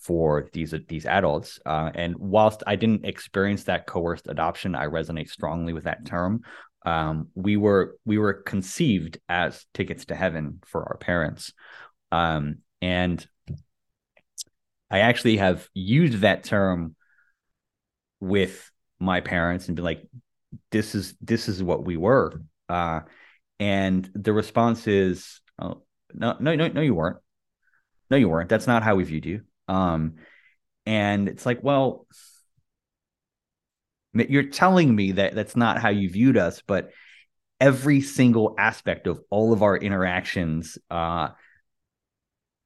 for 0.00 0.48
these 0.52 0.74
these 0.88 1.06
adults. 1.06 1.60
Uh, 1.64 1.90
and 1.94 2.16
whilst 2.18 2.62
I 2.66 2.76
didn't 2.76 3.04
experience 3.04 3.64
that 3.64 3.86
coerced 3.86 4.26
adoption, 4.28 4.74
I 4.74 4.86
resonate 4.86 5.28
strongly 5.28 5.72
with 5.72 5.84
that 5.84 6.04
term. 6.04 6.42
Um, 6.84 7.28
we 7.34 7.56
were 7.56 7.96
we 8.04 8.18
were 8.18 8.34
conceived 8.34 9.18
as 9.28 9.64
tickets 9.72 10.06
to 10.06 10.14
heaven 10.14 10.60
for 10.66 10.82
our 10.82 10.98
parents, 10.98 11.52
um, 12.12 12.58
and 12.82 13.26
I 14.94 15.00
actually 15.00 15.38
have 15.38 15.68
used 15.74 16.20
that 16.20 16.44
term 16.44 16.94
with 18.20 18.70
my 19.00 19.20
parents 19.20 19.66
and 19.66 19.74
been 19.74 19.84
like, 19.84 20.06
this 20.70 20.94
is 20.94 21.16
this 21.20 21.48
is 21.48 21.60
what 21.60 21.84
we 21.84 21.96
were. 21.96 22.40
Uh, 22.68 23.00
and 23.58 24.08
the 24.14 24.32
response 24.32 24.86
is, 24.86 25.40
oh, 25.58 25.82
no, 26.12 26.36
no, 26.38 26.54
no, 26.54 26.68
no, 26.68 26.80
you 26.80 26.94
weren't. 26.94 27.16
No, 28.08 28.16
you 28.16 28.28
weren't. 28.28 28.48
That's 28.48 28.68
not 28.68 28.84
how 28.84 28.94
we 28.94 29.02
viewed 29.02 29.26
you. 29.26 29.40
Um, 29.66 30.14
and 30.86 31.28
it's 31.28 31.44
like, 31.44 31.58
well, 31.60 32.06
you're 34.12 34.44
telling 34.44 34.94
me 34.94 35.10
that 35.10 35.34
that's 35.34 35.56
not 35.56 35.80
how 35.80 35.88
you 35.88 36.08
viewed 36.08 36.36
us, 36.36 36.62
but 36.64 36.92
every 37.60 38.00
single 38.00 38.54
aspect 38.58 39.08
of 39.08 39.20
all 39.28 39.52
of 39.52 39.64
our 39.64 39.76
interactions 39.76 40.78
uh, 40.88 41.30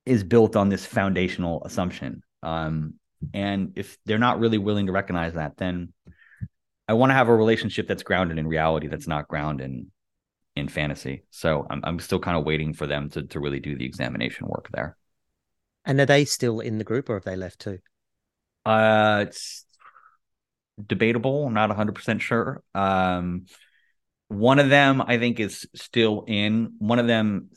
is 0.08 0.24
built 0.24 0.56
on 0.56 0.68
this 0.68 0.86
foundational 0.86 1.62
assumption. 1.64 2.22
Um, 2.42 2.94
and 3.34 3.72
if 3.76 3.98
they're 4.06 4.18
not 4.18 4.38
really 4.38 4.58
willing 4.58 4.86
to 4.86 4.92
recognize 4.92 5.34
that, 5.34 5.56
then 5.56 5.92
I 6.86 6.94
want 6.94 7.10
to 7.10 7.14
have 7.14 7.28
a 7.28 7.36
relationship 7.36 7.86
that's 7.86 8.02
grounded 8.02 8.38
in 8.38 8.46
reality, 8.46 8.88
that's 8.88 9.08
not 9.08 9.28
grounded 9.28 9.66
in 9.66 9.90
in 10.56 10.68
fantasy. 10.68 11.24
So 11.30 11.66
I'm 11.70 11.80
I'm 11.84 12.00
still 12.00 12.18
kind 12.18 12.36
of 12.36 12.44
waiting 12.44 12.72
for 12.72 12.86
them 12.86 13.10
to 13.10 13.22
to 13.22 13.40
really 13.40 13.60
do 13.60 13.76
the 13.76 13.84
examination 13.84 14.46
work 14.46 14.68
there. 14.72 14.96
And 15.84 16.00
are 16.00 16.06
they 16.06 16.24
still 16.24 16.60
in 16.60 16.78
the 16.78 16.84
group, 16.84 17.08
or 17.08 17.14
have 17.14 17.24
they 17.24 17.36
left 17.36 17.60
too? 17.60 17.78
Uh, 18.64 19.24
it's 19.26 19.64
debatable. 20.84 21.46
I'm 21.46 21.54
not 21.54 21.70
100 21.70 21.94
percent 21.94 22.22
sure. 22.22 22.62
Um, 22.74 23.46
one 24.28 24.58
of 24.58 24.68
them 24.68 25.02
I 25.02 25.18
think 25.18 25.40
is 25.40 25.66
still 25.74 26.24
in. 26.26 26.74
One 26.78 26.98
of 26.98 27.06
them 27.06 27.48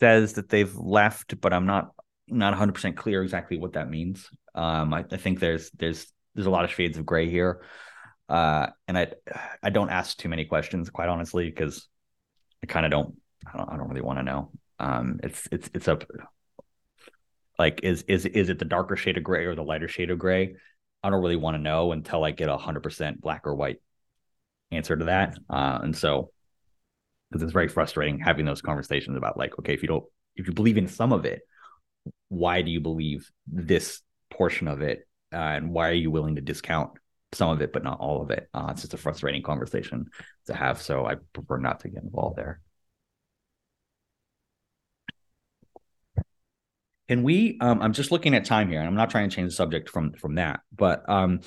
says 0.00 0.34
that 0.34 0.48
they've 0.48 0.74
left, 0.74 1.40
but 1.40 1.52
I'm 1.52 1.66
not 1.66 1.92
not 2.28 2.52
100 2.52 2.72
percent 2.72 2.96
clear 2.96 3.22
exactly 3.22 3.58
what 3.58 3.74
that 3.74 3.90
means. 3.90 4.28
Um, 4.54 4.94
I, 4.94 5.04
I, 5.10 5.16
think 5.16 5.40
there's 5.40 5.70
there's 5.70 6.06
there's 6.34 6.46
a 6.46 6.50
lot 6.50 6.64
of 6.64 6.70
shades 6.70 6.98
of 6.98 7.06
gray 7.06 7.28
here, 7.28 7.62
uh, 8.28 8.68
and 8.88 8.96
I 8.98 9.08
I 9.62 9.70
don't 9.70 9.90
ask 9.90 10.16
too 10.16 10.28
many 10.28 10.44
questions, 10.44 10.90
quite 10.90 11.08
honestly, 11.08 11.46
because 11.46 11.88
I 12.62 12.66
kind 12.66 12.86
of 12.86 12.90
don't 12.90 13.14
I 13.52 13.58
don't 13.58 13.70
I 13.70 13.76
don't 13.76 13.88
really 13.88 14.00
want 14.00 14.18
to 14.18 14.24
know. 14.24 14.50
Um, 14.78 15.20
it's 15.22 15.48
it's 15.52 15.70
it's 15.74 15.88
up 15.88 16.04
like 17.58 17.80
is 17.82 18.02
is 18.02 18.26
is 18.26 18.48
it 18.48 18.58
the 18.58 18.64
darker 18.64 18.96
shade 18.96 19.18
of 19.18 19.24
gray 19.24 19.44
or 19.44 19.54
the 19.54 19.62
lighter 19.62 19.88
shade 19.88 20.10
of 20.10 20.18
gray? 20.18 20.56
I 21.02 21.10
don't 21.10 21.22
really 21.22 21.36
want 21.36 21.56
to 21.56 21.62
know 21.62 21.92
until 21.92 22.24
I 22.24 22.30
get 22.30 22.48
a 22.48 22.56
hundred 22.56 22.82
percent 22.82 23.20
black 23.20 23.42
or 23.44 23.54
white 23.54 23.80
answer 24.70 24.96
to 24.96 25.06
that. 25.06 25.38
Uh, 25.48 25.80
and 25.82 25.96
so 25.96 26.30
because 27.30 27.42
it's 27.42 27.52
very 27.52 27.68
frustrating 27.68 28.18
having 28.18 28.44
those 28.44 28.62
conversations 28.62 29.16
about 29.16 29.36
like, 29.36 29.58
okay, 29.58 29.74
if 29.74 29.82
you 29.82 29.88
don't, 29.88 30.04
if 30.36 30.46
you 30.46 30.52
believe 30.52 30.78
in 30.78 30.88
some 30.88 31.12
of 31.12 31.24
it, 31.24 31.42
why 32.28 32.62
do 32.62 32.70
you 32.70 32.80
believe 32.80 33.30
this 33.46 34.00
portion 34.30 34.68
of 34.68 34.80
it, 34.80 35.06
uh, 35.32 35.36
and 35.36 35.70
why 35.70 35.88
are 35.88 35.94
you 35.94 36.10
willing 36.10 36.36
to 36.36 36.40
discount 36.40 36.92
some 37.32 37.50
of 37.50 37.60
it 37.60 37.72
but 37.72 37.84
not 37.84 38.00
all 38.00 38.22
of 38.22 38.30
it? 38.30 38.48
Uh, 38.54 38.68
it's 38.70 38.82
just 38.82 38.94
a 38.94 38.96
frustrating 38.96 39.42
conversation 39.42 40.06
to 40.46 40.54
have, 40.54 40.80
so 40.80 41.06
I 41.06 41.16
prefer 41.32 41.58
not 41.58 41.80
to 41.80 41.88
get 41.88 42.02
involved 42.02 42.36
there. 42.36 42.60
Can 47.08 47.24
we? 47.24 47.58
Um, 47.60 47.82
I'm 47.82 47.92
just 47.92 48.12
looking 48.12 48.34
at 48.34 48.44
time 48.44 48.68
here, 48.68 48.78
and 48.78 48.88
I'm 48.88 48.94
not 48.94 49.10
trying 49.10 49.28
to 49.28 49.34
change 49.34 49.50
the 49.50 49.56
subject 49.56 49.90
from 49.90 50.12
from 50.12 50.36
that, 50.36 50.60
but 50.72 51.08
um, 51.08 51.40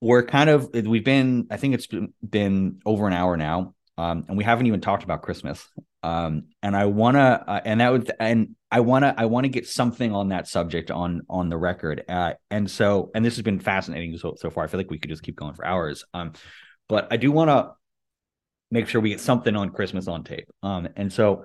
we're 0.00 0.24
kind 0.24 0.48
of 0.48 0.70
we've 0.72 1.04
been. 1.04 1.48
I 1.50 1.56
think 1.56 1.74
it's 1.74 1.88
been, 1.88 2.14
been 2.28 2.80
over 2.86 3.08
an 3.08 3.12
hour 3.12 3.36
now 3.36 3.74
um, 3.98 4.24
and 4.28 4.36
we 4.36 4.44
haven't 4.44 4.66
even 4.66 4.80
talked 4.80 5.04
about 5.04 5.22
Christmas. 5.22 5.66
Um, 6.02 6.44
and 6.62 6.74
I 6.76 6.86
wanna, 6.86 7.44
uh, 7.46 7.60
and 7.64 7.80
that 7.80 7.92
would, 7.92 8.10
and 8.18 8.56
I 8.70 8.80
wanna, 8.80 9.14
I 9.16 9.26
wanna 9.26 9.48
get 9.48 9.68
something 9.68 10.12
on 10.12 10.30
that 10.30 10.48
subject 10.48 10.90
on 10.90 11.22
on 11.28 11.48
the 11.48 11.56
record. 11.56 12.04
Uh, 12.08 12.34
and 12.50 12.70
so, 12.70 13.10
and 13.14 13.24
this 13.24 13.36
has 13.36 13.42
been 13.42 13.60
fascinating 13.60 14.16
so 14.18 14.34
so 14.36 14.50
far. 14.50 14.64
I 14.64 14.66
feel 14.66 14.78
like 14.78 14.90
we 14.90 14.98
could 14.98 15.10
just 15.10 15.22
keep 15.22 15.36
going 15.36 15.54
for 15.54 15.64
hours. 15.64 16.04
Um, 16.14 16.32
but 16.88 17.08
I 17.10 17.16
do 17.16 17.30
want 17.30 17.50
to 17.50 17.72
make 18.70 18.88
sure 18.88 19.00
we 19.00 19.10
get 19.10 19.20
something 19.20 19.54
on 19.54 19.70
Christmas 19.70 20.08
on 20.08 20.24
tape. 20.24 20.48
Um, 20.62 20.88
and 20.96 21.12
so, 21.12 21.44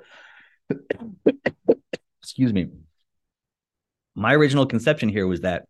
excuse 2.21 2.53
me. 2.53 2.69
My 4.15 4.33
original 4.33 4.65
conception 4.65 5.09
here 5.09 5.27
was 5.27 5.41
that 5.41 5.65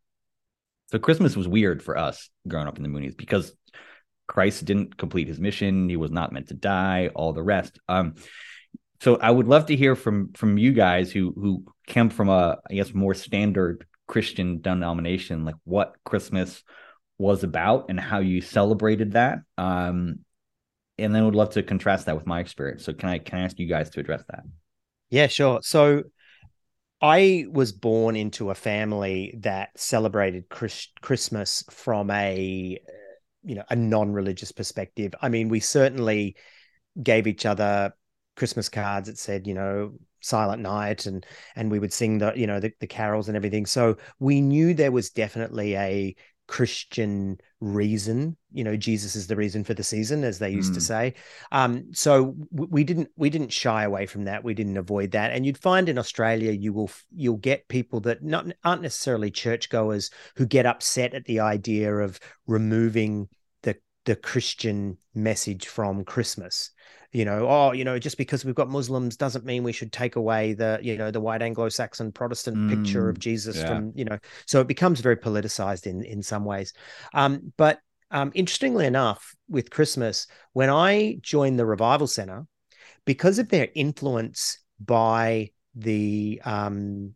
so 0.92 1.00
Christmas 1.00 1.36
was 1.36 1.48
weird 1.48 1.84
for 1.84 1.98
us 1.98 2.30
growing 2.48 2.68
up 2.68 2.78
in 2.78 2.84
the 2.84 2.90
Moonies 2.90 3.18
because 3.18 3.54
Christ 4.28 4.66
didn't 4.66 4.98
complete 4.98 5.28
his 5.28 5.40
mission. 5.40 5.90
He 5.90 5.96
was 5.96 6.12
not 6.12 6.32
meant 6.32 6.50
to 6.50 6.54
die. 6.54 7.10
All 7.16 7.34
the 7.34 7.44
rest. 7.44 7.80
Um, 7.88 8.16
so 9.02 9.16
I 9.18 9.32
would 9.32 9.48
love 9.48 9.68
to 9.68 9.76
hear 9.76 9.96
from 9.96 10.34
from 10.34 10.58
you 10.58 10.74
guys 10.74 11.12
who 11.12 11.34
who 11.36 11.64
come 11.88 12.10
from 12.10 12.30
a 12.30 12.58
I 12.70 12.74
guess 12.74 12.94
more 12.94 13.14
standard 13.14 13.86
Christian 14.08 14.62
denomination, 14.62 15.46
like 15.46 15.56
what 15.64 15.96
Christmas 16.04 16.64
was 17.18 17.44
about 17.44 17.88
and 17.90 18.00
how 18.00 18.20
you 18.20 18.42
celebrated 18.42 19.14
that. 19.14 19.40
Um, 19.58 20.20
and 20.98 21.14
then 21.14 21.26
would 21.26 21.36
love 21.36 21.52
to 21.52 21.64
contrast 21.64 22.06
that 22.06 22.16
with 22.16 22.26
my 22.26 22.40
experience. 22.40 22.84
So 22.86 22.94
can 22.94 23.10
I 23.10 23.20
can 23.20 23.40
I 23.40 23.44
ask 23.44 23.60
you 23.60 23.68
guys 23.68 23.90
to 23.92 24.00
address 24.00 24.24
that? 24.30 24.44
Yeah, 25.10 25.28
sure. 25.28 25.60
So 25.62 26.04
I 27.02 27.46
was 27.50 27.72
born 27.72 28.16
into 28.16 28.50
a 28.50 28.56
family 28.56 29.36
that 29.42 29.70
celebrated 29.80 30.50
Chris- 30.50 30.90
Christmas 31.02 31.64
from 31.70 32.10
a 32.10 32.80
you 33.48 33.56
know 33.56 33.64
a 33.70 33.76
non-religious 33.76 34.52
perspective. 34.52 35.16
I 35.22 35.30
mean, 35.30 35.50
we 35.50 35.60
certainly 35.60 36.36
gave 37.02 37.28
each 37.28 37.46
other 37.46 37.94
Christmas 38.36 38.70
cards 38.70 39.08
that 39.08 39.18
said, 39.18 39.48
you 39.48 39.54
know, 39.54 39.94
Silent 40.22 40.62
Night, 40.62 41.06
and 41.06 41.26
and 41.56 41.72
we 41.72 41.80
would 41.80 41.94
sing 41.94 42.18
the 42.18 42.34
you 42.36 42.46
know 42.46 42.60
the, 42.60 42.72
the 42.80 42.88
carols 42.88 43.30
and 43.30 43.38
everything. 43.38 43.66
So 43.66 43.98
we 44.20 44.42
knew 44.42 44.74
there 44.74 44.92
was 44.92 45.10
definitely 45.10 45.76
a 45.76 46.16
Christian 46.48 47.40
reason. 47.60 48.38
You 48.52 48.64
know, 48.64 48.78
Jesus 48.78 49.16
is 49.16 49.28
the 49.28 49.36
reason 49.36 49.64
for 49.64 49.74
the 49.74 49.84
season, 49.84 50.24
as 50.24 50.40
they 50.40 50.50
used 50.50 50.72
mm. 50.72 50.76
to 50.76 50.82
say. 50.82 51.14
Um, 51.52 51.94
so 51.94 52.36
we 52.52 52.84
didn't 52.84 53.10
we 53.18 53.30
didn't 53.30 53.54
shy 53.54 53.84
away 53.84 54.06
from 54.06 54.24
that. 54.26 54.44
We 54.44 54.54
didn't 54.54 54.78
avoid 54.78 55.12
that. 55.12 55.32
And 55.32 55.46
you'd 55.46 55.58
find 55.58 55.90
in 55.90 55.98
Australia, 55.98 56.52
you 56.52 56.74
will 56.74 56.90
you'll 57.14 57.38
get 57.38 57.68
people 57.68 58.00
that 58.02 58.24
not 58.24 58.48
aren't 58.64 58.82
necessarily 58.82 59.30
churchgoers 59.30 60.10
who 60.36 60.46
get 60.46 60.66
upset 60.66 61.14
at 61.14 61.26
the 61.26 61.42
idea 61.42 61.94
of 61.94 62.20
removing 62.48 63.28
the 63.64 63.76
the 64.06 64.16
Christian 64.16 64.98
message 65.14 65.68
from 65.68 66.06
Christmas 66.06 66.72
you 67.12 67.26
know, 67.26 67.48
oh, 67.48 67.72
you 67.72 67.84
know, 67.84 67.98
just 68.00 68.18
because 68.18 68.44
we've 68.44 68.56
got 68.56 68.70
Muslims 68.70 69.16
doesn't 69.16 69.46
mean 69.46 69.64
we 69.64 69.72
should 69.72 69.92
take 69.92 70.16
away 70.16 70.54
the, 70.54 70.80
you 70.82 70.98
know, 70.98 71.12
the 71.12 71.22
white 71.22 71.42
Anglo-Saxon 71.42 72.12
Protestant 72.12 72.58
mm, 72.58 72.70
picture 72.70 73.10
of 73.10 73.16
mm, 73.16 73.20
Jesus 73.20 73.58
yeah. 73.58 73.68
from, 73.68 73.94
you 73.96 74.06
know, 74.06 74.20
so 74.46 74.60
it 74.62 74.68
becomes 74.68 75.00
very 75.00 75.18
politicized 75.18 75.88
in 75.88 76.04
in 76.04 76.22
some 76.22 76.46
ways. 76.46 76.74
Um, 77.14 77.54
but 77.58 77.80
um, 78.12 78.32
interestingly 78.34 78.86
enough, 78.86 79.36
with 79.50 79.70
Christmas, 79.70 80.28
when 80.54 80.70
I 80.70 81.18
joined 81.22 81.60
the 81.60 81.66
Revival 81.66 82.08
Center, 82.08 82.46
because 83.06 83.40
of 83.40 83.50
their 83.50 83.70
influence 83.74 84.60
by 84.80 85.52
the 85.76 86.42
um, 86.44 87.16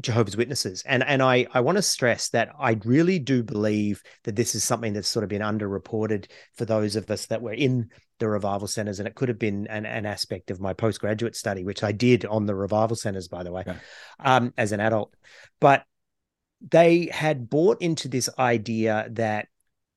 Jehovah's 0.00 0.36
Witnesses. 0.36 0.82
And 0.86 1.04
and 1.04 1.22
I 1.22 1.46
I 1.52 1.60
want 1.60 1.76
to 1.76 1.82
stress 1.82 2.30
that 2.30 2.50
I 2.58 2.78
really 2.84 3.18
do 3.18 3.42
believe 3.42 4.02
that 4.24 4.36
this 4.36 4.54
is 4.54 4.64
something 4.64 4.92
that's 4.92 5.08
sort 5.08 5.22
of 5.22 5.28
been 5.28 5.42
underreported 5.42 6.26
for 6.56 6.64
those 6.64 6.96
of 6.96 7.10
us 7.10 7.26
that 7.26 7.42
were 7.42 7.52
in 7.52 7.90
the 8.18 8.28
revival 8.28 8.68
centers. 8.68 8.98
And 8.98 9.08
it 9.08 9.14
could 9.14 9.28
have 9.28 9.38
been 9.38 9.66
an, 9.68 9.86
an 9.86 10.06
aspect 10.06 10.50
of 10.50 10.60
my 10.60 10.72
postgraduate 10.72 11.36
study, 11.36 11.64
which 11.64 11.82
I 11.82 11.92
did 11.92 12.24
on 12.24 12.46
the 12.46 12.54
revival 12.54 12.96
centers, 12.96 13.28
by 13.28 13.42
the 13.42 13.52
way, 13.52 13.64
um, 14.20 14.52
as 14.56 14.72
an 14.72 14.80
adult. 14.80 15.14
But 15.60 15.84
they 16.60 17.08
had 17.12 17.48
bought 17.48 17.80
into 17.80 18.08
this 18.08 18.28
idea 18.38 19.08
that 19.12 19.48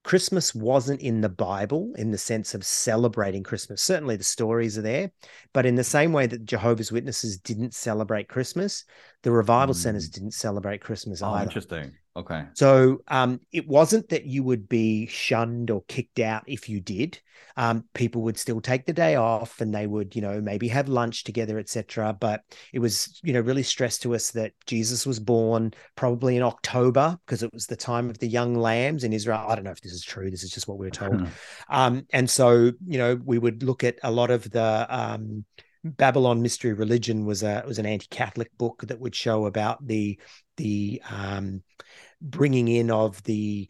Christmas 0.04 0.56
wasn't 0.56 1.02
in 1.02 1.22
the 1.22 1.30
Bible 1.30 1.94
in 1.96 2.10
the 2.10 2.18
sense 2.18 2.56
of 2.56 2.66
celebrating 2.66 3.44
Christmas. 3.44 3.82
Certainly 3.82 4.16
the 4.16 4.24
stories 4.24 4.78
are 4.78 4.82
there, 4.82 5.12
but 5.54 5.66
in 5.66 5.76
the 5.76 5.84
same 5.84 6.12
way 6.12 6.26
that 6.26 6.46
Jehovah's 6.46 6.92
Witnesses 6.92 7.38
didn't 7.38 7.76
celebrate 7.76 8.28
Christmas, 8.28 8.84
the 9.22 9.32
revival 9.32 9.76
mm. 9.76 9.78
centers 9.78 10.10
didn't 10.10 10.34
celebrate 10.34 10.82
Christmas 10.82 11.22
oh, 11.22 11.28
either. 11.28 11.50
Interesting. 11.50 11.92
Okay. 12.16 12.44
So 12.54 13.02
um, 13.08 13.40
it 13.54 13.68
wasn't 13.68 14.10
that 14.10 14.26
you 14.26 14.44
would 14.44 14.68
be 14.68 15.08
shunned 15.08 15.72
or 15.72 15.84
kicked 15.88 16.20
out 16.20 16.44
if 16.46 16.68
you 16.68 16.82
did. 16.82 17.22
Um, 17.56 17.86
people 17.94 18.22
would 18.24 18.38
still 18.38 18.60
take 18.60 18.86
the 18.86 18.94
day 18.94 19.16
off 19.16 19.62
and 19.62 19.74
they 19.74 19.88
would, 19.88 20.16
you 20.16 20.22
know, 20.22 20.42
maybe 20.42 20.68
have 20.68 20.90
lunch 20.90 21.24
together, 21.24 21.58
etc. 21.58 22.16
But 22.20 22.44
it 22.74 22.80
was, 22.80 23.20
you 23.24 23.32
know, 23.32 23.40
really 23.40 23.64
stressed 23.64 24.02
to 24.02 24.14
us 24.14 24.32
that 24.32 24.52
Jesus 24.66 25.06
was 25.06 25.20
born 25.20 25.74
probably 25.96 26.36
in 26.36 26.44
October 26.44 27.18
because 27.26 27.44
it 27.44 27.54
was 27.54 27.68
the 27.68 27.78
time 27.78 28.10
of 28.10 28.18
the 28.20 28.28
young 28.28 28.56
lambs 28.56 29.06
in 29.06 29.14
Israel. 29.14 29.46
I 29.48 29.56
don't 29.56 29.64
know 29.64 29.72
if 29.72 29.82
this 29.82 29.94
is 29.94 30.04
true. 30.04 30.30
This 30.30 30.44
is 30.44 30.52
just 30.52 30.68
what 30.68 30.78
we 30.78 30.88
were 30.88 30.92
told. 30.92 31.28
um, 31.70 32.06
and 32.12 32.30
so, 32.30 32.72
you 32.86 32.98
know, 32.98 33.20
we 33.24 33.38
would 33.38 33.64
look 33.64 33.86
at 33.86 34.00
a 34.04 34.12
lot 34.12 34.32
of 34.32 34.50
the 34.52 34.86
um, 34.90 35.46
Babylon 35.84 36.42
Mystery 36.42 36.74
Religion 36.74 37.26
was 37.26 37.42
a 37.42 37.64
was 37.66 37.80
an 37.80 37.86
anti-Catholic 37.86 38.56
book 38.58 38.84
that 38.88 39.00
would 39.00 39.16
show 39.16 39.46
about 39.46 39.86
the 39.86 40.20
the 40.58 41.02
um, 41.10 41.64
bringing 42.22 42.68
in 42.68 42.92
of 42.92 43.22
the 43.24 43.70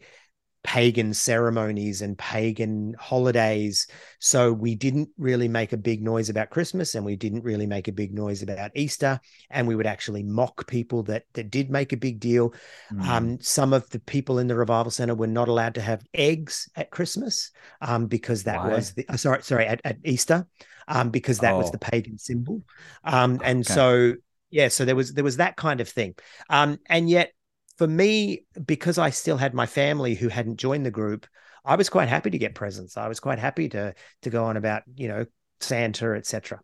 pagan 0.64 1.12
ceremonies 1.12 2.02
and 2.02 2.16
pagan 2.16 2.94
holidays. 2.98 3.88
So 4.20 4.52
we 4.52 4.74
didn't 4.74 5.08
really 5.18 5.48
make 5.48 5.72
a 5.72 5.76
big 5.76 6.02
noise 6.02 6.28
about 6.28 6.50
Christmas 6.50 6.94
and 6.94 7.04
we 7.04 7.16
didn't 7.16 7.42
really 7.42 7.66
make 7.66 7.88
a 7.88 7.92
big 7.92 8.14
noise 8.14 8.42
about 8.42 8.70
Easter. 8.76 9.18
And 9.50 9.66
we 9.66 9.74
would 9.74 9.86
actually 9.86 10.22
mock 10.22 10.66
people 10.68 11.02
that 11.04 11.24
that 11.32 11.50
did 11.50 11.70
make 11.70 11.92
a 11.92 11.96
big 11.96 12.20
deal. 12.20 12.54
Mm. 12.92 13.02
Um, 13.06 13.40
some 13.40 13.72
of 13.72 13.88
the 13.90 13.98
people 14.00 14.38
in 14.38 14.46
the 14.46 14.54
revival 14.54 14.90
center 14.90 15.14
were 15.14 15.26
not 15.26 15.48
allowed 15.48 15.74
to 15.74 15.82
have 15.82 16.04
eggs 16.14 16.68
at 16.76 16.90
Christmas 16.90 17.50
um, 17.80 18.06
because 18.06 18.44
that 18.44 18.58
Why? 18.58 18.74
was 18.74 18.92
the 18.92 19.04
uh, 19.08 19.16
sorry, 19.16 19.42
sorry, 19.42 19.66
at, 19.66 19.80
at 19.84 19.98
Easter, 20.04 20.46
um, 20.86 21.10
because 21.10 21.38
that 21.40 21.54
oh. 21.54 21.58
was 21.58 21.72
the 21.72 21.78
pagan 21.78 22.18
symbol. 22.18 22.62
Um, 23.02 23.40
and 23.42 23.64
okay. 23.66 23.74
so 23.74 24.14
yeah, 24.50 24.68
so 24.68 24.84
there 24.84 24.96
was 24.96 25.12
there 25.12 25.24
was 25.24 25.38
that 25.38 25.56
kind 25.56 25.80
of 25.80 25.88
thing. 25.88 26.14
Um, 26.48 26.78
and 26.88 27.10
yet 27.10 27.32
for 27.78 27.86
me, 27.86 28.44
because 28.64 28.98
I 28.98 29.10
still 29.10 29.36
had 29.36 29.54
my 29.54 29.66
family 29.66 30.14
who 30.14 30.28
hadn't 30.28 30.58
joined 30.58 30.86
the 30.86 30.90
group, 30.90 31.26
I 31.64 31.76
was 31.76 31.88
quite 31.88 32.08
happy 32.08 32.30
to 32.30 32.38
get 32.38 32.54
presents. 32.54 32.96
I 32.96 33.08
was 33.08 33.20
quite 33.20 33.38
happy 33.38 33.68
to 33.70 33.94
to 34.22 34.30
go 34.30 34.44
on 34.44 34.56
about 34.56 34.82
you 34.94 35.08
know 35.08 35.26
Santa, 35.60 36.14
etc. 36.14 36.60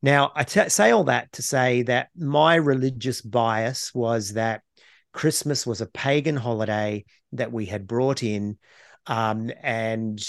Now 0.00 0.32
I 0.34 0.44
t- 0.44 0.68
say 0.68 0.90
all 0.90 1.04
that 1.04 1.32
to 1.32 1.42
say 1.42 1.82
that 1.82 2.08
my 2.16 2.54
religious 2.54 3.20
bias 3.20 3.92
was 3.94 4.34
that 4.34 4.62
Christmas 5.12 5.66
was 5.66 5.80
a 5.80 5.86
pagan 5.86 6.36
holiday 6.36 7.04
that 7.32 7.52
we 7.52 7.66
had 7.66 7.86
brought 7.86 8.22
in, 8.22 8.58
um, 9.06 9.50
and 9.62 10.20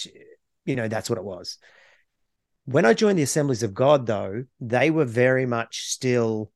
you 0.66 0.76
know 0.76 0.88
that's 0.88 1.10
what 1.10 1.20
it 1.20 1.26
was. 1.26 1.58
When 2.66 2.86
I 2.86 2.94
joined 2.94 3.18
the 3.18 3.24
Assemblies 3.24 3.64
of 3.64 3.74
God, 3.74 4.06
though, 4.06 4.46
they 4.60 4.92
were 4.92 5.06
very 5.06 5.46
much 5.46 5.88
still 5.88 6.52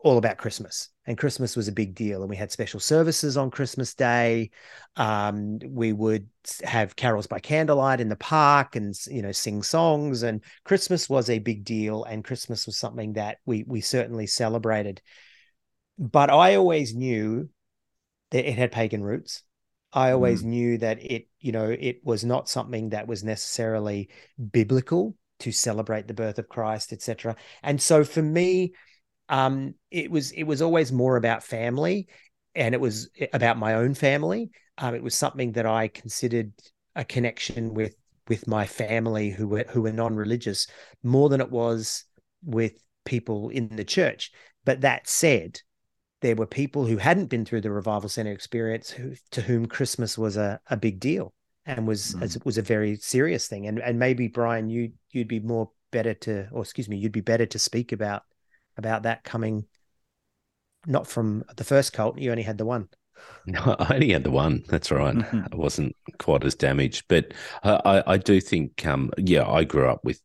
all 0.00 0.18
about 0.18 0.38
Christmas 0.38 0.90
and 1.08 1.16
Christmas 1.16 1.56
was 1.56 1.68
a 1.68 1.72
big 1.72 1.94
deal. 1.94 2.20
And 2.20 2.28
we 2.28 2.36
had 2.36 2.52
special 2.52 2.80
services 2.80 3.38
on 3.38 3.50
Christmas 3.50 3.94
Day. 3.94 4.50
Um, 4.96 5.58
we 5.66 5.94
would 5.94 6.28
have 6.62 6.96
carols 6.96 7.26
by 7.26 7.40
candlelight 7.40 8.00
in 8.02 8.10
the 8.10 8.16
park 8.16 8.76
and 8.76 8.94
you 9.10 9.22
know 9.22 9.32
sing 9.32 9.62
songs. 9.62 10.22
And 10.22 10.44
Christmas 10.64 11.08
was 11.08 11.30
a 11.30 11.38
big 11.38 11.64
deal, 11.64 12.04
and 12.04 12.22
Christmas 12.22 12.66
was 12.66 12.76
something 12.76 13.14
that 13.14 13.38
we 13.46 13.64
we 13.66 13.80
certainly 13.80 14.26
celebrated. 14.26 15.00
But 15.98 16.28
I 16.28 16.56
always 16.56 16.94
knew 16.94 17.48
that 18.30 18.46
it 18.46 18.58
had 18.58 18.70
pagan 18.70 19.02
roots. 19.02 19.42
I 19.90 20.12
always 20.12 20.42
mm. 20.42 20.48
knew 20.48 20.78
that 20.78 21.02
it 21.02 21.28
you 21.40 21.52
know 21.52 21.70
it 21.70 22.00
was 22.04 22.22
not 22.22 22.50
something 22.50 22.90
that 22.90 23.08
was 23.08 23.24
necessarily 23.24 24.10
biblical 24.52 25.16
to 25.38 25.52
celebrate 25.52 26.06
the 26.06 26.12
birth 26.12 26.38
of 26.38 26.50
Christ, 26.50 26.92
etc. 26.92 27.34
And 27.62 27.80
so 27.80 28.04
for 28.04 28.20
me, 28.20 28.74
um, 29.28 29.74
it 29.90 30.10
was 30.10 30.30
it 30.32 30.44
was 30.44 30.62
always 30.62 30.92
more 30.92 31.16
about 31.16 31.42
family, 31.42 32.08
and 32.54 32.74
it 32.74 32.80
was 32.80 33.10
about 33.32 33.58
my 33.58 33.74
own 33.74 33.94
family. 33.94 34.50
Um, 34.78 34.94
it 34.94 35.02
was 35.02 35.14
something 35.14 35.52
that 35.52 35.66
I 35.66 35.88
considered 35.88 36.52
a 36.94 37.04
connection 37.04 37.74
with 37.74 37.94
with 38.28 38.46
my 38.46 38.66
family 38.66 39.30
who 39.30 39.48
were 39.48 39.64
who 39.68 39.82
were 39.82 39.92
non-religious 39.92 40.66
more 41.02 41.28
than 41.28 41.40
it 41.40 41.50
was 41.50 42.04
with 42.44 42.72
people 43.04 43.48
in 43.50 43.68
the 43.74 43.84
church. 43.84 44.30
But 44.64 44.82
that 44.82 45.08
said, 45.08 45.60
there 46.20 46.36
were 46.36 46.46
people 46.46 46.86
who 46.86 46.96
hadn't 46.96 47.30
been 47.30 47.44
through 47.44 47.62
the 47.62 47.70
revival 47.70 48.08
center 48.08 48.32
experience 48.32 48.90
who 48.90 49.14
to 49.32 49.42
whom 49.42 49.66
Christmas 49.66 50.18
was 50.18 50.36
a, 50.36 50.60
a 50.68 50.76
big 50.76 51.00
deal 51.00 51.32
and 51.66 51.86
was 51.86 52.14
mm. 52.14 52.44
was 52.44 52.58
a 52.58 52.62
very 52.62 52.96
serious 52.96 53.46
thing. 53.46 53.66
And 53.66 53.78
and 53.80 53.98
maybe 53.98 54.28
Brian, 54.28 54.68
you 54.68 54.92
you'd 55.10 55.28
be 55.28 55.40
more 55.40 55.70
better 55.90 56.14
to, 56.14 56.48
or 56.52 56.62
excuse 56.62 56.88
me, 56.88 56.96
you'd 56.96 57.12
be 57.12 57.20
better 57.20 57.46
to 57.46 57.58
speak 57.58 57.92
about 57.92 58.22
about 58.78 59.02
that 59.02 59.24
coming 59.24 59.66
not 60.86 61.06
from 61.06 61.44
the 61.56 61.64
first 61.64 61.92
cult. 61.92 62.18
You 62.18 62.30
only 62.30 62.42
had 62.42 62.58
the 62.58 62.64
one. 62.64 62.88
No, 63.46 63.74
I 63.78 63.94
only 63.94 64.12
had 64.12 64.24
the 64.24 64.30
one. 64.30 64.62
That's 64.68 64.92
right. 64.92 65.14
Mm-hmm. 65.14 65.40
I 65.52 65.56
wasn't 65.56 65.96
quite 66.18 66.44
as 66.44 66.54
damaged, 66.54 67.06
but 67.08 67.32
I, 67.64 68.02
I, 68.06 68.16
do 68.16 68.40
think, 68.40 68.86
um, 68.86 69.10
yeah, 69.16 69.44
I 69.48 69.64
grew 69.64 69.88
up 69.88 70.04
with 70.04 70.22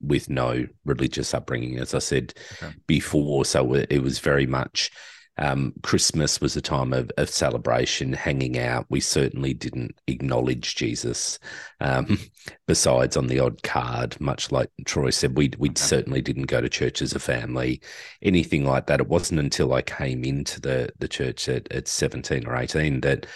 with 0.00 0.28
no 0.28 0.66
religious 0.84 1.32
upbringing, 1.32 1.78
as 1.78 1.94
I 1.94 2.00
said 2.00 2.34
okay. 2.54 2.74
before. 2.86 3.44
So 3.44 3.74
it 3.74 4.02
was 4.02 4.18
very 4.18 4.46
much 4.46 4.90
um, 5.38 5.72
Christmas 5.82 6.40
was 6.40 6.56
a 6.56 6.60
time 6.60 6.92
of, 6.92 7.10
of, 7.16 7.30
celebration, 7.30 8.12
hanging 8.12 8.58
out. 8.58 8.86
We 8.90 9.00
certainly 9.00 9.54
didn't 9.54 9.98
acknowledge 10.06 10.74
Jesus. 10.74 11.38
Um, 11.80 12.18
besides 12.66 13.16
on 13.16 13.28
the 13.28 13.40
odd 13.40 13.62
card, 13.62 14.20
much 14.20 14.52
like 14.52 14.70
Troy 14.84 15.10
said, 15.10 15.36
we 15.36 15.50
we 15.58 15.70
okay. 15.70 15.80
certainly 15.80 16.20
didn't 16.20 16.46
go 16.46 16.60
to 16.60 16.68
church 16.68 17.00
as 17.00 17.14
a 17.14 17.18
family, 17.18 17.80
anything 18.20 18.66
like 18.66 18.86
that. 18.86 19.00
It 19.00 19.08
wasn't 19.08 19.40
until 19.40 19.72
I 19.72 19.82
came 19.82 20.24
into 20.24 20.60
the 20.60 20.90
the 20.98 21.08
church 21.08 21.48
at, 21.48 21.70
at 21.72 21.88
seventeen 21.88 22.46
or 22.46 22.56
eighteen 22.56 23.00
that 23.00 23.26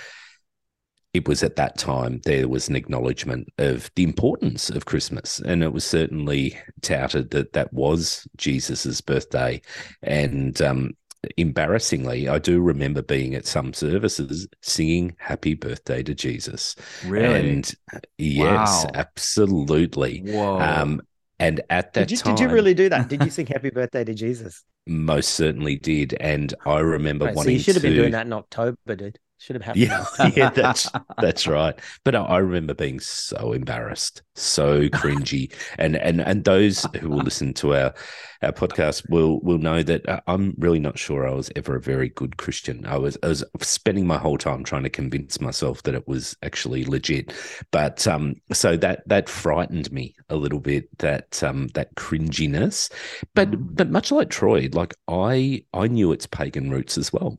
it 1.14 1.26
was 1.26 1.42
at 1.42 1.56
that 1.56 1.78
time 1.78 2.20
there 2.24 2.46
was 2.46 2.68
an 2.68 2.76
acknowledgement 2.76 3.48
of 3.56 3.90
the 3.96 4.02
importance 4.02 4.68
of 4.68 4.84
Christmas, 4.84 5.40
and 5.40 5.62
it 5.62 5.72
was 5.72 5.84
certainly 5.84 6.58
touted 6.82 7.30
that 7.30 7.54
that 7.54 7.72
was 7.72 8.28
Jesus's 8.36 9.00
birthday, 9.00 9.62
and 10.02 10.60
um, 10.60 10.92
embarrassingly, 11.36 12.28
I 12.28 12.38
do 12.38 12.60
remember 12.60 13.02
being 13.02 13.34
at 13.34 13.46
some 13.46 13.72
services 13.72 14.48
singing 14.62 15.16
"Happy 15.18 15.54
Birthday 15.54 16.02
to 16.02 16.14
Jesus." 16.14 16.74
Really? 17.02 17.62
And 17.62 17.74
yes, 18.18 18.84
Wow. 18.84 18.92
absolutely. 18.94 20.24
Whoa. 20.24 20.58
Um, 20.58 21.02
and 21.38 21.60
at 21.70 21.92
that 21.94 22.08
Did 22.08 22.10
you, 22.12 22.16
time, 22.18 22.34
did 22.34 22.40
you 22.40 22.48
really 22.48 22.74
do 22.74 22.88
that? 22.88 23.08
Did 23.08 23.22
you 23.22 23.30
sing 23.30 23.46
happy 23.46 23.70
birthday 23.70 24.04
to 24.04 24.14
Jesus? 24.14 24.64
most 24.86 25.30
certainly 25.30 25.76
did. 25.76 26.14
And 26.20 26.54
I 26.64 26.80
remember 26.80 27.26
Right, 27.26 27.36
so 27.38 27.50
you 27.50 27.58
should 27.58 27.74
have 27.76 27.82
to. 27.82 27.88
been 27.88 27.94
doing 27.94 28.12
that 28.12 28.26
in 28.26 28.32
October, 28.32 28.96
dude. 28.96 29.18
Should 29.38 29.56
have 29.56 29.64
happened. 29.64 29.84
Yeah, 29.84 30.32
yeah, 30.36 30.50
that's 30.50 30.90
that's 31.20 31.46
right. 31.46 31.78
But 32.04 32.14
I, 32.14 32.22
I 32.22 32.38
remember 32.38 32.72
being 32.72 33.00
so 33.00 33.52
embarrassed, 33.52 34.22
so 34.34 34.88
cringy, 34.88 35.52
and 35.78 35.94
and 35.94 36.22
and 36.22 36.42
those 36.42 36.86
who 36.98 37.10
will 37.10 37.18
listen 37.18 37.52
to 37.54 37.74
our 37.74 37.94
our 38.40 38.52
podcast 38.52 39.08
will 39.10 39.40
will 39.40 39.58
know 39.58 39.82
that 39.82 40.08
uh, 40.08 40.20
I'm 40.26 40.54
really 40.56 40.78
not 40.78 40.98
sure 40.98 41.28
I 41.28 41.34
was 41.34 41.50
ever 41.54 41.76
a 41.76 41.80
very 41.82 42.08
good 42.08 42.38
Christian. 42.38 42.86
I 42.86 42.96
was 42.96 43.18
I 43.22 43.28
was 43.28 43.44
spending 43.60 44.06
my 44.06 44.16
whole 44.16 44.38
time 44.38 44.64
trying 44.64 44.84
to 44.84 44.90
convince 44.90 45.38
myself 45.38 45.82
that 45.82 45.94
it 45.94 46.08
was 46.08 46.34
actually 46.42 46.86
legit. 46.86 47.34
But 47.72 48.06
um, 48.06 48.36
so 48.54 48.78
that 48.78 49.06
that 49.06 49.28
frightened 49.28 49.92
me 49.92 50.14
a 50.30 50.36
little 50.36 50.60
bit. 50.60 50.88
That 50.98 51.42
um 51.42 51.68
that 51.74 51.94
cringiness, 51.94 52.90
but 53.34 53.76
but 53.76 53.90
much 53.90 54.10
like 54.10 54.30
Troy, 54.30 54.70
like 54.72 54.94
I 55.08 55.64
I 55.74 55.88
knew 55.88 56.12
its 56.12 56.26
pagan 56.26 56.70
roots 56.70 56.96
as 56.96 57.12
well 57.12 57.38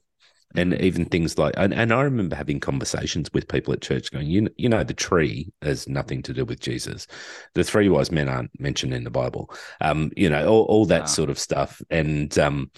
and 0.56 0.74
even 0.82 1.06
things 1.06 1.38
like 1.38 1.54
and, 1.58 1.74
and 1.74 1.94
i 1.94 2.02
remember 2.02 2.36
having 2.36 2.60
conversations 2.60 3.30
with 3.34 3.48
people 3.48 3.74
at 3.74 3.82
church 3.82 4.12
going 4.12 4.28
you, 4.28 4.48
you 4.58 4.70
know 4.70 4.84
the 4.84 4.94
tree 4.94 5.52
has 5.62 5.88
nothing 5.88 6.22
to 6.24 6.34
do 6.34 6.46
with 6.46 6.60
jesus 6.60 7.06
the 7.54 7.64
three 7.64 7.90
wise 7.90 8.12
men 8.12 8.30
aren't 8.30 8.58
mentioned 8.60 8.94
in 8.94 9.04
the 9.04 9.10
bible 9.10 9.50
um 9.82 10.12
you 10.16 10.30
know 10.30 10.48
all, 10.48 10.64
all 10.66 10.86
that 10.86 11.08
Wow. 11.08 11.10
sort 11.10 11.30
of 11.30 11.38
stuff 11.38 11.82
and 11.90 12.38
um 12.40 12.72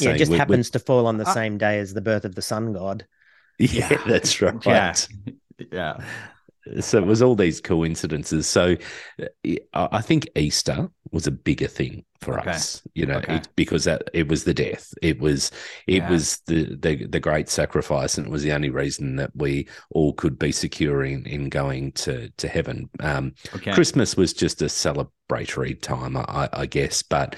Yeah, 0.00 0.10
saying 0.10 0.16
it 0.16 0.16
just 0.16 0.32
we- 0.32 0.42
we- 0.46 0.58
happens 0.58 0.68
to 0.70 0.80
fall 0.80 1.06
on 1.06 1.16
the 1.18 1.24
Uh, 1.24 1.36
same 1.36 1.56
day 1.56 1.78
as 1.78 1.94
the 1.94 2.00
birth 2.00 2.24
of 2.24 2.34
the 2.34 2.42
sun 2.42 2.72
god. 2.72 3.06
yeah 3.58 3.98
that's 4.06 4.40
right 4.40 4.54
Yeah. 4.64 4.96
yeah. 5.72 6.00
So 6.80 6.98
it 6.98 7.06
was 7.06 7.22
all 7.22 7.34
these 7.34 7.60
coincidences 7.60 8.46
so 8.46 8.76
i 9.46 9.88
I 9.92 10.00
think 10.02 10.28
easter 10.36 10.88
was 11.12 11.26
a 11.26 11.30
bigger 11.30 11.66
thing 11.66 12.04
for 12.20 12.38
Okay. 12.38 12.50
us 12.50 12.82
you 12.94 13.06
know 13.06 13.18
Okay. 13.18 13.34
it, 13.36 13.48
because 13.56 13.84
that 13.84 14.02
it 14.12 14.28
was 14.28 14.44
the 14.44 14.54
death 14.54 14.92
it 15.02 15.18
was 15.20 15.50
it 15.86 16.04
Yeah. 16.04 16.10
was 16.10 16.38
the, 16.46 16.76
the 16.76 17.06
the 17.06 17.20
great 17.20 17.48
sacrifice 17.48 18.18
and 18.18 18.26
it 18.26 18.30
was 18.30 18.42
the 18.42 18.52
only 18.52 18.70
reason 18.70 19.16
that 19.16 19.30
we 19.34 19.66
all 19.90 20.12
could 20.12 20.38
be 20.38 20.52
secure 20.52 21.02
in, 21.04 21.26
in 21.26 21.48
going 21.48 21.92
to 21.92 22.28
to 22.36 22.46
heaven 22.48 22.90
um 23.00 23.32
Okay. 23.54 23.72
christmas 23.72 24.16
was 24.16 24.32
just 24.32 24.62
a 24.62 24.66
celebratory 24.66 25.80
time 25.80 26.16
i 26.16 26.48
i 26.52 26.66
guess 26.66 27.02
but 27.02 27.36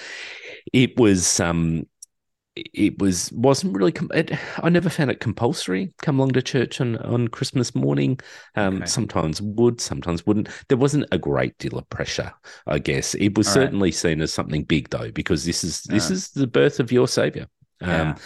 it 0.73 0.99
was 0.99 1.41
um 1.41 1.87
it 2.55 2.99
was 2.99 3.33
wasn't 3.33 3.75
really 3.75 3.93
com- 3.93 4.11
it, 4.15 4.31
i 4.63 4.69
never 4.69 4.91
found 4.91 5.11
it 5.11 5.21
compulsory 5.21 5.93
come 6.03 6.19
along 6.19 6.33
to 6.33 6.43
church 6.43 6.81
on 6.83 6.97
on 6.99 7.29
christmas 7.29 7.75
morning 7.75 8.19
um 8.57 8.77
Okay. 8.77 8.87
sometimes 8.87 9.41
would 9.41 9.81
sometimes 9.81 10.27
wouldn't 10.27 10.49
there 10.69 10.77
wasn't 10.77 11.07
a 11.13 11.19
great 11.19 11.57
deal 11.59 11.79
of 11.79 11.89
pressure 11.89 12.33
i 12.67 12.79
guess 12.79 13.15
it 13.15 13.37
was 13.39 13.49
All 13.49 13.55
right. 13.55 13.67
certainly 13.67 13.91
seen 13.93 14.21
as 14.21 14.33
something 14.35 14.65
big 14.65 14.91
though 14.91 15.11
because 15.11 15.45
this 15.47 15.65
is 15.65 15.83
this 15.85 16.11
Yeah. 16.11 16.15
is 16.17 16.29
the 16.31 16.47
birth 16.47 16.79
of 16.79 16.93
your 16.93 17.09
savior 17.09 17.47
Yeah. 17.81 18.11
um 18.11 18.17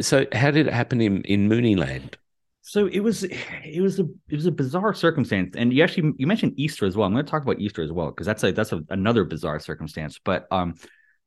so 0.00 0.26
how 0.32 0.50
did 0.50 0.66
it 0.66 0.72
happen 0.72 1.00
in 1.00 1.22
in 1.22 1.48
mooneyland 1.48 2.14
So 2.60 2.86
it 2.86 3.00
was 3.00 3.24
it 3.24 3.80
was 3.80 3.98
a 4.00 4.04
it 4.28 4.36
was 4.36 4.46
a 4.46 4.50
bizarre 4.50 4.94
circumstance, 4.94 5.54
and 5.56 5.70
you 5.72 5.82
actually 5.84 6.12
you 6.16 6.26
mentioned 6.26 6.54
Easter 6.56 6.86
as 6.86 6.96
well. 6.96 7.06
I'm 7.06 7.12
going 7.12 7.24
to 7.24 7.30
talk 7.30 7.42
about 7.42 7.60
Easter 7.60 7.82
as 7.82 7.92
well 7.92 8.08
because 8.08 8.26
that's 8.26 8.42
a 8.42 8.52
that's 8.52 8.72
a, 8.72 8.80
another 8.88 9.24
bizarre 9.24 9.60
circumstance. 9.60 10.18
But 10.24 10.46
um, 10.50 10.74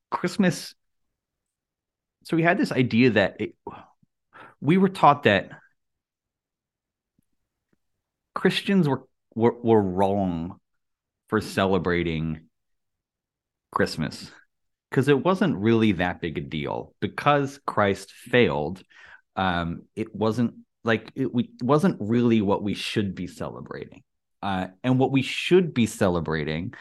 Christmas. 0.10 0.74
So 2.28 2.36
we 2.36 2.44
had 2.44 2.58
this 2.58 2.74
idea 2.74 3.12
that 3.12 3.38
it, 3.40 3.56
we 4.60 4.78
were 4.78 4.90
taught 4.90 5.24
that 5.24 5.50
Christians 8.36 8.90
were 8.90 9.04
were, 9.34 9.54
were 9.54 9.82
wrong 9.82 10.60
for 11.30 11.40
celebrating 11.40 12.42
Christmas 13.72 14.30
because 14.90 15.08
it 15.08 15.24
wasn't 15.24 15.56
really 15.56 15.94
that 15.94 16.20
big 16.20 16.38
a 16.38 16.42
deal 16.42 16.94
because 17.00 17.62
Christ 17.66 18.12
failed. 18.12 18.84
Um, 19.38 19.84
it 19.96 20.14
wasn't 20.14 20.56
like 20.84 21.10
it 21.16 21.34
we, 21.34 21.52
wasn't 21.62 21.96
really 22.02 22.42
what 22.42 22.62
we 22.62 22.74
should 22.74 23.16
be 23.16 23.28
celebrating. 23.28 24.04
Uh, 24.44 24.68
and 24.84 25.00
what 25.00 25.14
we 25.14 25.22
should 25.22 25.74
be 25.74 25.86
celebrating 25.86 26.74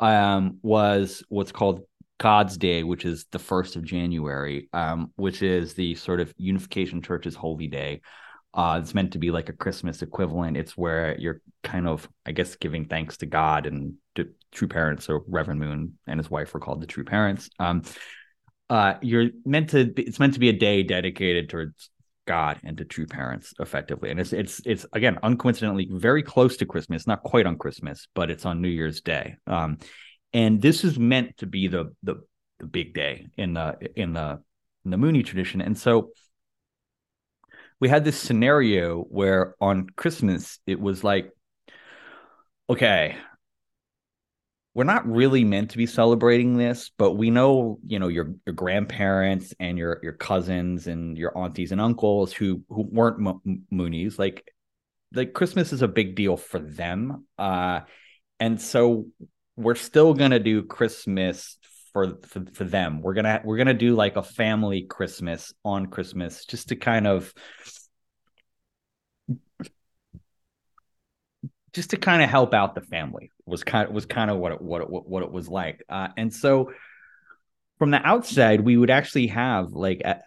um, 0.00 0.58
was 0.60 1.22
what's 1.28 1.52
called 1.52 1.82
God's 2.18 2.56
Day, 2.56 2.82
which 2.82 3.04
is 3.04 3.26
the 3.30 3.38
first 3.38 3.76
of 3.76 3.84
January, 3.84 4.68
um, 4.72 5.12
which 5.16 5.42
is 5.42 5.74
the 5.74 5.94
sort 5.94 6.20
of 6.20 6.34
Unification 6.36 7.00
Church's 7.00 7.34
holy 7.34 7.68
day. 7.68 8.00
Uh, 8.52 8.80
it's 8.82 8.94
meant 8.94 9.12
to 9.12 9.18
be 9.18 9.30
like 9.30 9.48
a 9.48 9.52
Christmas 9.52 10.02
equivalent. 10.02 10.56
It's 10.56 10.76
where 10.76 11.16
you're 11.18 11.40
kind 11.62 11.86
of, 11.86 12.08
I 12.26 12.32
guess, 12.32 12.56
giving 12.56 12.86
thanks 12.86 13.18
to 13.18 13.26
God 13.26 13.66
and 13.66 13.94
to 14.16 14.30
true 14.50 14.68
parents. 14.68 15.04
So 15.04 15.24
Reverend 15.28 15.60
Moon 15.60 15.98
and 16.06 16.18
his 16.18 16.30
wife 16.30 16.54
were 16.54 16.60
called 16.60 16.80
the 16.80 16.86
true 16.86 17.04
parents. 17.04 17.50
Um, 17.58 17.82
uh, 18.68 18.94
you're 19.00 19.28
meant 19.44 19.70
to. 19.70 19.86
Be, 19.86 20.02
it's 20.02 20.18
meant 20.18 20.34
to 20.34 20.40
be 20.40 20.48
a 20.48 20.52
day 20.52 20.82
dedicated 20.82 21.48
towards 21.48 21.90
God 22.26 22.58
and 22.64 22.76
to 22.78 22.84
true 22.84 23.06
parents, 23.06 23.54
effectively. 23.60 24.10
And 24.10 24.20
it's 24.20 24.32
it's 24.32 24.60
it's 24.66 24.84
again 24.92 25.18
uncoincidentally 25.22 25.88
very 25.90 26.22
close 26.22 26.56
to 26.58 26.66
Christmas. 26.66 27.06
Not 27.06 27.22
quite 27.22 27.46
on 27.46 27.56
Christmas, 27.56 28.08
but 28.14 28.30
it's 28.30 28.44
on 28.44 28.60
New 28.60 28.68
Year's 28.68 29.00
Day. 29.00 29.36
Um, 29.46 29.78
and 30.32 30.60
this 30.60 30.84
is 30.84 30.98
meant 30.98 31.38
to 31.38 31.46
be 31.46 31.68
the 31.68 31.94
the 32.02 32.16
the 32.58 32.66
big 32.66 32.94
day 32.94 33.26
in 33.36 33.54
the 33.54 33.76
in 33.96 34.12
the 34.12 34.40
in 34.84 34.90
the 34.90 34.96
Moonie 34.96 35.24
tradition. 35.24 35.60
And 35.60 35.78
so 35.78 36.10
we 37.80 37.88
had 37.88 38.04
this 38.04 38.18
scenario 38.18 39.02
where 39.02 39.54
on 39.60 39.86
Christmas 39.96 40.58
it 40.66 40.80
was 40.80 41.04
like, 41.04 41.30
okay, 42.68 43.16
we're 44.74 44.84
not 44.84 45.10
really 45.10 45.44
meant 45.44 45.70
to 45.70 45.76
be 45.76 45.86
celebrating 45.86 46.56
this, 46.56 46.90
but 46.98 47.12
we 47.12 47.30
know, 47.30 47.78
you 47.86 47.98
know, 47.98 48.08
your 48.08 48.34
your 48.46 48.54
grandparents 48.54 49.54
and 49.58 49.78
your 49.78 49.98
your 50.02 50.12
cousins 50.12 50.86
and 50.86 51.16
your 51.16 51.36
aunties 51.36 51.72
and 51.72 51.80
uncles 51.80 52.32
who 52.32 52.62
who 52.68 52.82
weren't 52.82 53.18
Mo- 53.18 53.42
Moonies, 53.72 54.18
like 54.18 54.52
like 55.12 55.32
Christmas 55.32 55.72
is 55.72 55.82
a 55.82 55.88
big 55.88 56.14
deal 56.14 56.36
for 56.36 56.58
them. 56.58 57.26
Uh 57.38 57.80
and 58.40 58.60
so 58.60 59.06
we're 59.58 59.74
still 59.74 60.14
to 60.14 60.38
do 60.38 60.62
Christmas 60.62 61.58
for, 61.92 62.18
for 62.26 62.44
for 62.52 62.64
them. 62.64 63.02
We're 63.02 63.14
to 63.14 63.42
we're 63.44 63.56
to 63.66 63.74
do 63.74 63.94
like 63.96 64.16
a 64.16 64.22
family 64.22 64.82
Christmas 64.82 65.52
on 65.64 65.86
Christmas 65.86 66.44
just 66.44 66.68
to 66.68 66.76
kind 66.76 67.06
of 67.06 67.34
just 71.72 71.90
to 71.90 71.96
kind 71.96 72.22
of 72.22 72.30
help 72.30 72.54
out 72.54 72.74
the 72.74 72.80
family 72.80 73.30
was 73.46 73.64
kind 73.64 73.88
of 73.88 73.94
was 73.94 74.06
kind 74.06 74.30
of 74.30 74.38
what 74.38 74.52
it, 74.52 74.62
what 74.62 74.82
it, 74.82 74.88
what 74.88 75.22
it 75.22 75.30
was 75.30 75.48
like 75.48 75.84
uh, 75.88 76.08
and 76.16 76.32
so 76.32 76.72
from 77.78 77.90
the 77.90 78.04
outside 78.06 78.60
we 78.62 78.76
would 78.76 78.90
actually 78.90 79.26
have 79.26 79.72
like 79.72 80.00
a, 80.04 80.20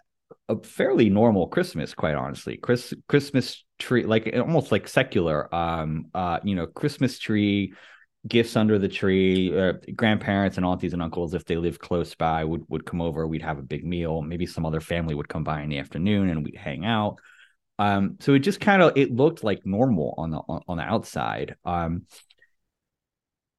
a 0.47 0.61
fairly 0.61 1.09
normal 1.09 1.47
christmas 1.47 1.93
quite 1.93 2.15
honestly 2.15 2.57
Chris, 2.57 2.93
christmas 3.09 3.65
tree 3.79 4.05
like 4.05 4.31
almost 4.37 4.71
like 4.71 4.87
secular 4.87 5.53
um 5.53 6.05
uh 6.13 6.39
you 6.43 6.55
know 6.55 6.67
christmas 6.67 7.17
tree 7.17 7.73
gifts 8.27 8.55
under 8.55 8.77
the 8.77 8.87
tree 8.87 9.57
uh, 9.57 9.73
grandparents 9.95 10.57
and 10.57 10.65
aunties 10.65 10.93
and 10.93 11.01
uncles 11.01 11.33
if 11.33 11.43
they 11.45 11.57
live 11.57 11.79
close 11.79 12.13
by 12.13 12.43
would 12.43 12.63
would 12.69 12.85
come 12.85 13.01
over 13.01 13.25
we'd 13.25 13.41
have 13.41 13.57
a 13.57 13.63
big 13.63 13.83
meal 13.83 14.21
maybe 14.21 14.45
some 14.45 14.65
other 14.65 14.79
family 14.79 15.15
would 15.15 15.27
come 15.27 15.43
by 15.43 15.61
in 15.61 15.69
the 15.69 15.79
afternoon 15.79 16.29
and 16.29 16.43
we'd 16.43 16.55
hang 16.55 16.85
out 16.85 17.17
um, 17.81 18.17
so 18.19 18.35
it 18.35 18.39
just 18.39 18.61
kind 18.61 18.83
of 18.83 18.93
it 18.95 19.11
looked 19.11 19.43
like 19.43 19.65
normal 19.65 20.13
on 20.15 20.29
the 20.29 20.37
on, 20.37 20.61
on 20.67 20.77
the 20.77 20.83
outside. 20.83 21.55
Um, 21.65 22.03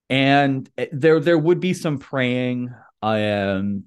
and 0.09 0.71
there 0.93 1.19
there 1.19 1.39
would 1.39 1.59
be 1.59 1.75
some 1.75 1.99
praying. 1.99 2.73
Um, 3.03 3.85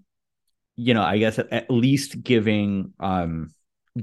you 0.75 0.93
know, 0.93 1.03
I 1.03 1.19
guess 1.19 1.39
at, 1.39 1.53
at 1.53 1.71
least 1.71 2.21
giving 2.21 2.91
um 2.99 3.53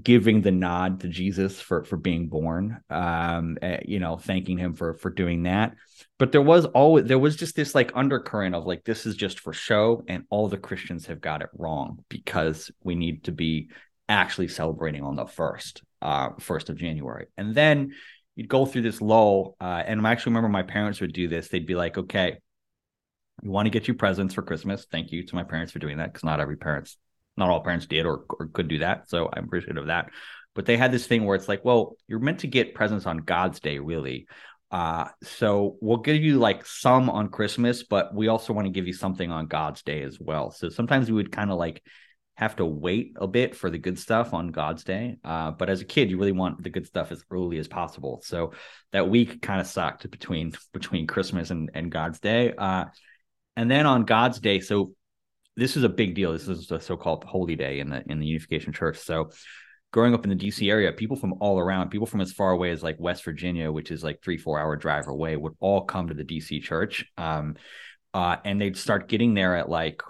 giving 0.00 0.40
the 0.40 0.50
nod 0.50 1.00
to 1.00 1.08
Jesus 1.08 1.60
for 1.60 1.84
for 1.84 1.96
being 1.96 2.28
born. 2.28 2.80
Um, 2.88 3.58
uh, 3.62 3.78
you 3.84 3.98
know, 3.98 4.16
thanking 4.16 4.58
him 4.58 4.74
for 4.74 4.94
for 4.94 5.10
doing 5.10 5.44
that. 5.44 5.74
But 6.18 6.32
there 6.32 6.42
was 6.42 6.64
always 6.66 7.04
there 7.06 7.18
was 7.18 7.36
just 7.36 7.56
this 7.56 7.74
like 7.74 7.92
undercurrent 7.94 8.54
of 8.54 8.66
like 8.66 8.84
this 8.84 9.06
is 9.06 9.16
just 9.16 9.40
for 9.40 9.52
show, 9.52 10.02
and 10.08 10.24
all 10.30 10.48
the 10.48 10.56
Christians 10.56 11.06
have 11.06 11.20
got 11.20 11.42
it 11.42 11.50
wrong 11.56 12.04
because 12.08 12.70
we 12.82 12.94
need 12.94 13.24
to 13.24 13.32
be 13.32 13.70
actually 14.08 14.48
celebrating 14.48 15.02
on 15.02 15.16
the 15.16 15.26
first 15.26 15.82
uh 16.02 16.30
first 16.38 16.68
of 16.68 16.76
january 16.76 17.26
and 17.36 17.54
then 17.54 17.92
you'd 18.34 18.48
go 18.48 18.66
through 18.66 18.82
this 18.82 19.00
lull 19.00 19.56
uh 19.60 19.82
and 19.86 20.06
i 20.06 20.10
actually 20.10 20.30
remember 20.30 20.48
my 20.48 20.62
parents 20.62 21.00
would 21.00 21.12
do 21.12 21.28
this 21.28 21.48
they'd 21.48 21.66
be 21.66 21.74
like 21.74 21.96
okay 21.96 22.36
we 23.42 23.48
want 23.48 23.66
to 23.66 23.70
get 23.70 23.88
you 23.88 23.94
presents 23.94 24.34
for 24.34 24.42
christmas 24.42 24.86
thank 24.90 25.12
you 25.12 25.24
to 25.24 25.34
my 25.34 25.44
parents 25.44 25.72
for 25.72 25.78
doing 25.78 25.98
that 25.98 26.12
because 26.12 26.24
not 26.24 26.40
every 26.40 26.56
parents 26.56 26.96
not 27.36 27.50
all 27.50 27.62
parents 27.62 27.86
did 27.86 28.06
or, 28.06 28.24
or 28.28 28.48
could 28.52 28.68
do 28.68 28.78
that 28.78 29.08
so 29.08 29.28
i'm 29.32 29.44
appreciative 29.44 29.82
of 29.82 29.86
that 29.88 30.10
but 30.54 30.66
they 30.66 30.76
had 30.76 30.92
this 30.92 31.06
thing 31.06 31.24
where 31.24 31.36
it's 31.36 31.48
like, 31.48 31.64
well, 31.64 31.96
you're 32.08 32.18
meant 32.18 32.40
to 32.40 32.46
get 32.46 32.74
presents 32.74 33.06
on 33.06 33.18
God's 33.18 33.60
day, 33.60 33.78
really. 33.78 34.26
Uh, 34.70 35.08
so 35.22 35.76
we'll 35.80 35.98
give 35.98 36.16
you 36.16 36.38
like 36.38 36.64
some 36.64 37.10
on 37.10 37.28
Christmas, 37.28 37.82
but 37.82 38.14
we 38.14 38.28
also 38.28 38.52
want 38.52 38.66
to 38.66 38.72
give 38.72 38.86
you 38.86 38.92
something 38.92 39.30
on 39.30 39.46
God's 39.46 39.82
day 39.82 40.02
as 40.02 40.18
well. 40.18 40.50
So 40.50 40.68
sometimes 40.68 41.08
we 41.08 41.16
would 41.16 41.32
kind 41.32 41.50
of 41.50 41.58
like 41.58 41.82
have 42.36 42.56
to 42.56 42.64
wait 42.64 43.12
a 43.16 43.26
bit 43.26 43.54
for 43.54 43.70
the 43.70 43.78
good 43.78 43.98
stuff 43.98 44.32
on 44.32 44.48
God's 44.48 44.82
day. 44.84 45.18
Uh, 45.22 45.50
but 45.50 45.68
as 45.68 45.82
a 45.82 45.86
kid, 45.86 46.10
you 46.10 46.18
really 46.18 46.32
want 46.32 46.62
the 46.62 46.70
good 46.70 46.86
stuff 46.86 47.12
as 47.12 47.22
early 47.30 47.58
as 47.58 47.68
possible. 47.68 48.22
So 48.24 48.52
that 48.92 49.08
week 49.10 49.42
kind 49.42 49.60
of 49.60 49.66
sucked 49.66 50.10
between 50.10 50.52
between 50.72 51.06
Christmas 51.06 51.50
and, 51.50 51.70
and 51.74 51.92
God's 51.92 52.20
day. 52.20 52.54
Uh, 52.56 52.86
and 53.56 53.70
then 53.70 53.84
on 53.84 54.04
God's 54.04 54.40
day, 54.40 54.60
so 54.60 54.94
this 55.56 55.76
is 55.76 55.84
a 55.84 55.88
big 55.88 56.14
deal. 56.14 56.32
This 56.32 56.48
is 56.48 56.70
a 56.70 56.80
so-called 56.80 57.24
holy 57.24 57.56
day 57.56 57.80
in 57.80 57.90
the 57.90 58.02
in 58.10 58.18
the 58.18 58.26
Unification 58.26 58.72
Church. 58.72 58.98
So 58.98 59.30
growing 59.92 60.14
up 60.14 60.24
in 60.24 60.30
the 60.30 60.36
DC 60.36 60.70
area, 60.70 60.92
people 60.92 61.16
from 61.16 61.34
all 61.40 61.58
around, 61.58 61.90
people 61.90 62.06
from 62.06 62.22
as 62.22 62.32
far 62.32 62.50
away 62.50 62.70
as 62.70 62.82
like 62.82 62.96
West 62.98 63.24
Virginia, 63.24 63.70
which 63.70 63.90
is 63.90 64.02
like 64.02 64.22
three, 64.22 64.38
four 64.38 64.58
hour 64.58 64.74
drive 64.76 65.06
away, 65.06 65.36
would 65.36 65.54
all 65.60 65.84
come 65.84 66.08
to 66.08 66.14
the 66.14 66.24
DC 66.24 66.62
church. 66.62 67.04
Um, 67.16 67.56
uh, 68.14 68.36
and 68.44 68.60
they'd 68.60 68.76
start 68.76 69.08
getting 69.08 69.34
there 69.34 69.56
at 69.56 69.68
like, 69.68 70.02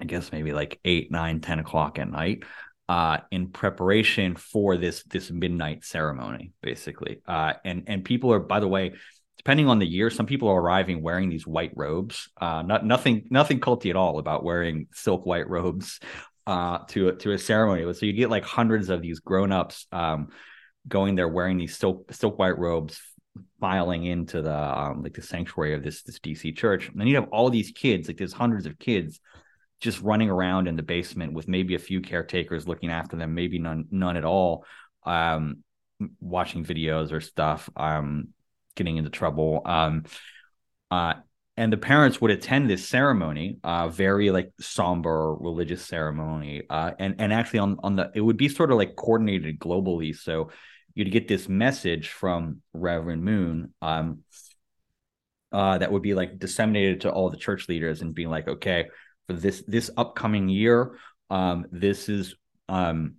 I 0.00 0.04
guess 0.04 0.32
maybe 0.32 0.52
like 0.52 0.78
eight, 0.84 1.10
nine, 1.10 1.40
10 1.40 1.58
o'clock 1.58 1.98
at 1.98 2.10
night. 2.10 2.44
Uh, 2.88 3.18
in 3.32 3.48
preparation 3.48 4.36
for 4.36 4.76
this 4.76 5.02
this 5.08 5.28
midnight 5.28 5.84
ceremony, 5.84 6.52
basically, 6.62 7.20
uh, 7.26 7.54
and 7.64 7.82
and 7.88 8.04
people 8.04 8.32
are, 8.32 8.38
by 8.38 8.60
the 8.60 8.68
way, 8.68 8.94
depending 9.46 9.68
on 9.68 9.78
the 9.78 9.86
year, 9.86 10.10
some 10.10 10.26
people 10.26 10.48
are 10.48 10.60
arriving 10.60 11.00
wearing 11.00 11.28
these 11.28 11.46
white 11.46 11.70
robes. 11.76 12.28
Uh, 12.36 12.62
not 12.62 12.84
nothing 12.84 13.28
nothing 13.30 13.60
culty 13.60 13.90
at 13.90 13.94
all 13.94 14.18
about 14.18 14.42
wearing 14.42 14.88
silk 14.92 15.24
white 15.24 15.48
robes 15.48 16.00
uh, 16.48 16.78
to 16.88 17.10
a, 17.10 17.12
to 17.14 17.30
a 17.30 17.38
ceremony. 17.38 17.92
So 17.94 18.06
you 18.06 18.12
get 18.12 18.28
like 18.28 18.42
hundreds 18.42 18.90
of 18.90 19.02
these 19.02 19.20
grown 19.20 19.52
ups 19.52 19.86
um, 19.92 20.30
going 20.88 21.14
there 21.14 21.28
wearing 21.28 21.58
these 21.58 21.76
silk 21.76 22.12
silk 22.12 22.40
white 22.40 22.58
robes, 22.58 23.00
filing 23.60 24.04
into 24.04 24.42
the 24.42 24.52
um, 24.52 25.04
like 25.04 25.14
the 25.14 25.22
sanctuary 25.22 25.74
of 25.74 25.84
this 25.84 26.02
this 26.02 26.18
DC 26.18 26.56
church. 26.56 26.88
And 26.88 26.98
then 26.98 27.06
you 27.06 27.14
have 27.14 27.28
all 27.30 27.48
these 27.48 27.70
kids, 27.70 28.08
like 28.08 28.16
there's 28.16 28.32
hundreds 28.32 28.66
of 28.66 28.80
kids, 28.80 29.20
just 29.80 30.02
running 30.02 30.28
around 30.28 30.66
in 30.66 30.74
the 30.74 30.82
basement 30.82 31.34
with 31.34 31.46
maybe 31.46 31.76
a 31.76 31.78
few 31.78 32.00
caretakers 32.00 32.66
looking 32.66 32.90
after 32.90 33.14
them, 33.14 33.36
maybe 33.36 33.60
none 33.60 33.84
none 33.92 34.16
at 34.16 34.24
all, 34.24 34.64
um, 35.04 35.62
watching 36.20 36.64
videos 36.64 37.12
or 37.12 37.20
stuff, 37.20 37.70
um, 37.76 38.30
getting 38.76 38.96
into 38.96 39.10
trouble. 39.10 39.62
Um, 39.64 40.04
uh, 40.90 41.14
and 41.56 41.72
the 41.72 41.78
parents 41.78 42.20
would 42.20 42.30
attend 42.30 42.68
this 42.70 42.86
ceremony, 42.86 43.58
uh, 43.64 43.88
very 43.88 44.30
like 44.30 44.52
somber 44.60 45.34
religious 45.34 45.84
ceremony, 45.84 46.62
uh, 46.68 46.92
and 46.98 47.16
and 47.18 47.32
actually 47.32 47.60
on 47.60 47.78
on 47.82 47.96
the 47.96 48.10
it 48.14 48.20
would 48.20 48.36
be 48.36 48.48
sort 48.48 48.70
of 48.70 48.76
like 48.76 48.94
coordinated 48.94 49.58
globally. 49.58 50.14
So 50.14 50.50
you'd 50.94 51.10
get 51.10 51.28
this 51.28 51.48
message 51.48 52.10
from 52.10 52.62
Reverend 52.72 53.24
Moon, 53.24 53.74
um, 53.80 54.22
uh, 55.52 55.78
that 55.78 55.90
would 55.90 56.02
be 56.02 56.14
like 56.14 56.38
disseminated 56.38 57.02
to 57.02 57.10
all 57.10 57.30
the 57.30 57.36
church 57.36 57.68
leaders 57.68 58.02
and 58.02 58.14
being 58.14 58.28
like, 58.28 58.48
okay, 58.48 58.86
for 59.26 59.32
this 59.32 59.62
this 59.66 59.90
upcoming 59.96 60.48
year, 60.48 60.98
um, 61.30 61.66
this 61.70 62.08
is 62.08 62.34
um, 62.68 63.14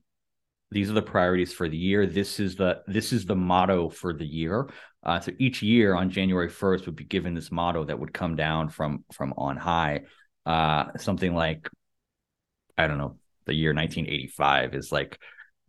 these 0.71 0.89
are 0.89 0.93
the 0.93 1.01
priorities 1.01 1.53
for 1.53 1.69
the 1.69 1.77
year. 1.77 2.05
This 2.05 2.39
is 2.39 2.55
the 2.55 2.81
this 2.87 3.13
is 3.13 3.25
the 3.25 3.35
motto 3.35 3.89
for 3.89 4.13
the 4.13 4.25
year. 4.25 4.69
Uh, 5.03 5.19
so 5.19 5.31
each 5.39 5.61
year 5.61 5.95
on 5.95 6.09
January 6.09 6.49
1st 6.49 6.85
would 6.85 6.95
be 6.95 7.05
given 7.05 7.33
this 7.33 7.51
motto 7.51 7.85
that 7.85 7.99
would 7.99 8.13
come 8.13 8.35
down 8.35 8.69
from 8.69 9.05
from 9.13 9.33
on 9.37 9.55
high. 9.55 10.01
Uh, 10.45 10.97
something 10.97 11.33
like, 11.33 11.69
I 12.77 12.87
don't 12.87 12.97
know, 12.97 13.17
the 13.45 13.53
year 13.53 13.73
1985 13.73 14.75
is 14.75 14.91
like, 14.91 15.19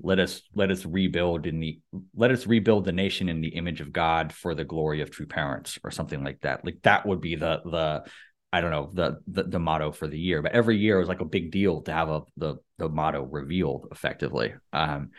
let 0.01 0.19
us 0.19 0.43
let 0.55 0.71
us 0.71 0.85
rebuild 0.85 1.47
in 1.47 1.61
the 1.61 1.81
let 2.15 2.31
us 2.31 2.47
rebuild 2.47 2.85
the 2.85 2.93
nation 2.93 3.29
in 3.29 3.41
the 3.41 3.49
image 3.49 3.81
of 3.81 3.93
God 3.93 4.33
for 4.33 4.55
the 4.55 4.65
glory 4.65 5.01
of 5.01 5.11
true 5.11 5.27
parents, 5.27 5.79
or 5.85 5.91
something 5.91 6.23
like 6.23 6.41
that. 6.41 6.65
Like 6.65 6.79
that 6.83 7.07
would 7.07 7.21
be 7.21 7.35
the 7.37 7.61
the 7.65 8.05
I 8.53 8.61
don't 8.61 8.71
know 8.71 8.91
the, 8.93 9.19
the 9.27 9.43
the 9.45 9.59
motto 9.59 9.93
for 9.93 10.07
the 10.07 10.19
year, 10.19 10.41
but 10.41 10.53
every 10.53 10.79
year 10.79 10.97
it 10.97 11.01
was 11.01 11.09
like 11.09 11.21
a 11.21 11.27
big 11.27 11.51
deal 11.51 11.83
to 11.83 11.93
have 11.93 12.09
a 12.09 12.23
the 12.37 12.57
the 12.79 12.89
motto 12.89 13.23
revealed 13.23 13.89
effectively. 13.93 14.55
Um, 14.73 15.11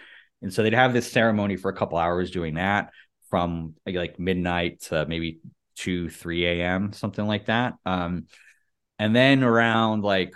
and 0.41 0.53
so 0.53 0.63
they'd 0.63 0.73
have 0.73 0.93
this 0.93 1.11
ceremony 1.11 1.57
for 1.57 1.69
a 1.69 1.75
couple 1.75 1.97
hours 1.97 2.31
doing 2.31 2.55
that 2.55 2.91
from 3.29 3.75
like 3.85 4.19
midnight 4.19 4.81
to 4.81 5.05
maybe 5.05 5.39
2 5.75 6.09
3 6.09 6.45
a.m 6.45 6.91
something 6.91 7.25
like 7.25 7.45
that 7.45 7.75
um 7.85 8.25
and 8.97 9.15
then 9.15 9.43
around 9.43 10.03
like 10.03 10.35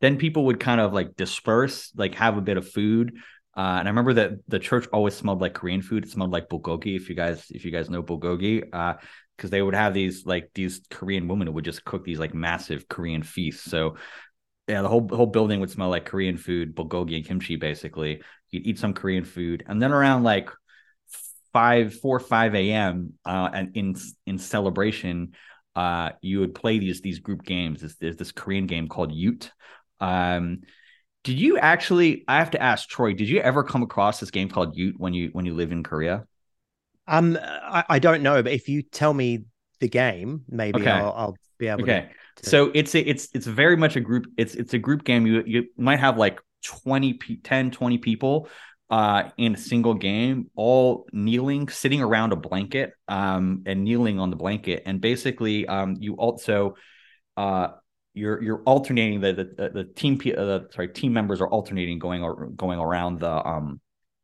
then 0.00 0.16
people 0.16 0.46
would 0.46 0.60
kind 0.60 0.80
of 0.80 0.92
like 0.92 1.16
disperse 1.16 1.90
like 1.96 2.14
have 2.14 2.36
a 2.38 2.42
bit 2.42 2.56
of 2.56 2.68
food 2.68 3.14
uh, 3.56 3.76
and 3.78 3.86
I 3.86 3.90
remember 3.90 4.14
that 4.14 4.32
the 4.48 4.58
church 4.58 4.88
always 4.92 5.14
smelled 5.14 5.40
like 5.40 5.54
Korean 5.54 5.80
food. 5.80 6.04
It 6.04 6.10
smelled 6.10 6.32
like 6.32 6.48
bulgogi. 6.48 6.96
If 6.96 7.08
you 7.08 7.14
guys, 7.14 7.46
if 7.50 7.64
you 7.64 7.70
guys 7.70 7.88
know 7.88 8.02
bulgogi, 8.02 8.64
uh, 8.72 8.94
because 9.36 9.50
they 9.50 9.62
would 9.62 9.74
have 9.74 9.94
these 9.94 10.26
like 10.26 10.50
these 10.54 10.80
Korean 10.90 11.28
women 11.28 11.46
who 11.46 11.52
would 11.54 11.64
just 11.64 11.84
cook 11.84 12.04
these 12.04 12.18
like 12.18 12.34
massive 12.34 12.88
Korean 12.88 13.22
feasts. 13.22 13.70
So 13.70 13.96
yeah, 14.68 14.82
the 14.82 14.88
whole 14.88 15.06
whole 15.08 15.26
building 15.26 15.60
would 15.60 15.70
smell 15.70 15.90
like 15.90 16.06
Korean 16.06 16.36
food, 16.36 16.74
bulgogi 16.74 17.16
and 17.16 17.26
kimchi. 17.26 17.56
Basically, 17.56 18.22
you'd 18.50 18.66
eat 18.66 18.78
some 18.78 18.94
Korean 18.94 19.24
food, 19.24 19.64
and 19.66 19.80
then 19.80 19.92
around 19.92 20.22
like 20.22 20.50
five, 21.52 21.94
four, 21.94 22.18
five 22.18 22.54
a.m. 22.54 23.14
Uh, 23.24 23.50
and 23.52 23.76
in 23.76 23.94
in 24.26 24.38
celebration, 24.38 25.32
uh, 25.76 26.10
you 26.22 26.40
would 26.40 26.54
play 26.54 26.78
these 26.78 27.00
these 27.00 27.18
group 27.18 27.44
games. 27.44 27.80
There's, 27.80 27.96
there's 27.96 28.16
this 28.16 28.32
Korean 28.32 28.66
game 28.66 28.88
called 28.88 29.12
Yut. 29.12 29.50
Um, 30.00 30.62
did 31.22 31.38
you 31.38 31.58
actually? 31.58 32.24
I 32.28 32.38
have 32.38 32.50
to 32.52 32.62
ask 32.62 32.88
Troy. 32.88 33.14
Did 33.14 33.28
you 33.28 33.40
ever 33.40 33.64
come 33.64 33.82
across 33.82 34.20
this 34.20 34.30
game 34.30 34.48
called 34.48 34.76
Yut 34.76 34.94
when 34.96 35.14
you 35.14 35.30
when 35.32 35.46
you 35.46 35.54
live 35.54 35.72
in 35.72 35.82
Korea? 35.82 36.24
Um, 37.06 37.38
I, 37.42 37.84
I 37.88 37.98
don't 37.98 38.22
know, 38.22 38.42
but 38.42 38.52
if 38.52 38.68
you 38.68 38.82
tell 38.82 39.12
me 39.12 39.44
the 39.80 39.88
game, 39.88 40.44
maybe 40.48 40.80
okay. 40.80 40.90
I'll, 40.90 41.12
I'll, 41.12 41.36
be 41.58 41.68
able 41.68 41.82
okay. 41.82 41.92
to. 41.92 41.98
Okay. 41.98 42.12
So 42.42 42.72
it's 42.74 42.96
a, 42.96 43.00
it's 43.08 43.28
it's 43.32 43.46
very 43.46 43.76
much 43.76 43.94
a 43.94 44.00
group. 44.00 44.26
It's 44.36 44.56
it's 44.56 44.74
a 44.74 44.78
group 44.78 45.04
game. 45.04 45.24
You 45.24 45.44
you 45.46 45.66
might 45.76 46.00
have 46.00 46.18
like 46.18 46.40
20 46.64 47.18
10 47.44 47.70
20 47.70 47.98
people 47.98 48.48
uh 48.90 49.30
in 49.36 49.54
a 49.54 49.56
single 49.56 49.94
game 49.94 50.50
all 50.54 51.06
kneeling 51.12 51.68
sitting 51.68 52.02
around 52.02 52.32
a 52.32 52.36
blanket 52.36 52.92
um 53.08 53.62
and 53.66 53.84
kneeling 53.84 54.18
on 54.18 54.30
the 54.30 54.36
blanket 54.36 54.82
and 54.86 55.00
basically 55.00 55.66
um 55.66 55.96
you 55.98 56.14
also 56.14 56.74
uh 57.36 57.68
you're 58.14 58.42
you're 58.42 58.62
alternating 58.64 59.20
the 59.20 59.32
the, 59.32 59.70
the 59.70 59.84
team 59.84 60.14
uh, 60.14 60.44
the 60.44 60.68
sorry 60.70 60.88
team 60.88 61.12
members 61.12 61.40
are 61.40 61.48
alternating 61.48 61.98
going 61.98 62.22
or 62.22 62.46
going 62.48 62.78
around 62.78 63.20
the 63.20 63.46
um 63.48 63.80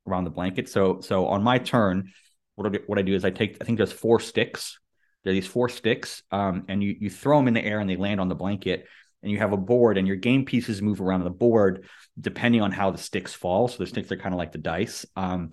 around 0.07 0.25
the 0.25 0.31
blanket 0.31 0.69
so 0.69 1.01
so 1.01 1.27
on 1.27 1.43
my 1.43 1.59
turn 1.59 2.11
what 2.57 2.67
I 2.67 2.71
do, 2.71 2.81
what 2.87 2.99
I 2.99 3.03
do 3.03 3.15
is 3.15 3.25
I 3.25 3.31
take 3.31 3.59
I 3.61 3.65
think 3.65 3.79
there's 3.79 3.93
four 3.93 4.21
sticks 4.21 4.79
there 5.23 5.33
are 5.33 5.35
these 5.35 5.47
four 5.47 5.69
sticks 5.69 6.23
um 6.31 6.65
and 6.69 6.83
you 6.83 6.97
you 6.99 7.11
throw 7.11 7.39
them 7.39 7.49
in 7.49 7.55
the 7.55 7.65
air 7.65 7.81
and 7.81 7.89
they 7.89 7.97
land 7.97 8.21
on 8.21 8.29
the 8.29 8.35
blanket 8.35 8.87
and 9.23 9.31
you 9.31 9.39
have 9.39 9.53
a 9.53 9.57
board 9.57 9.99
and 9.99 10.07
your 10.07 10.17
game 10.17 10.45
pieces 10.45 10.81
move 10.81 11.01
around 11.01 11.25
the 11.25 11.31
board 11.31 11.87
depending 12.19 12.63
on 12.63 12.73
how 12.73 12.91
the 12.91 12.99
sticks 12.99 13.35
fall. 13.35 13.69
So 13.69 13.79
the 13.79 13.87
sticks 13.87 14.11
are 14.13 14.17
kind 14.17 14.35
of 14.35 14.39
like 14.39 14.53
the 14.53 14.59
dice. 14.59 15.07
Um, 15.17 15.51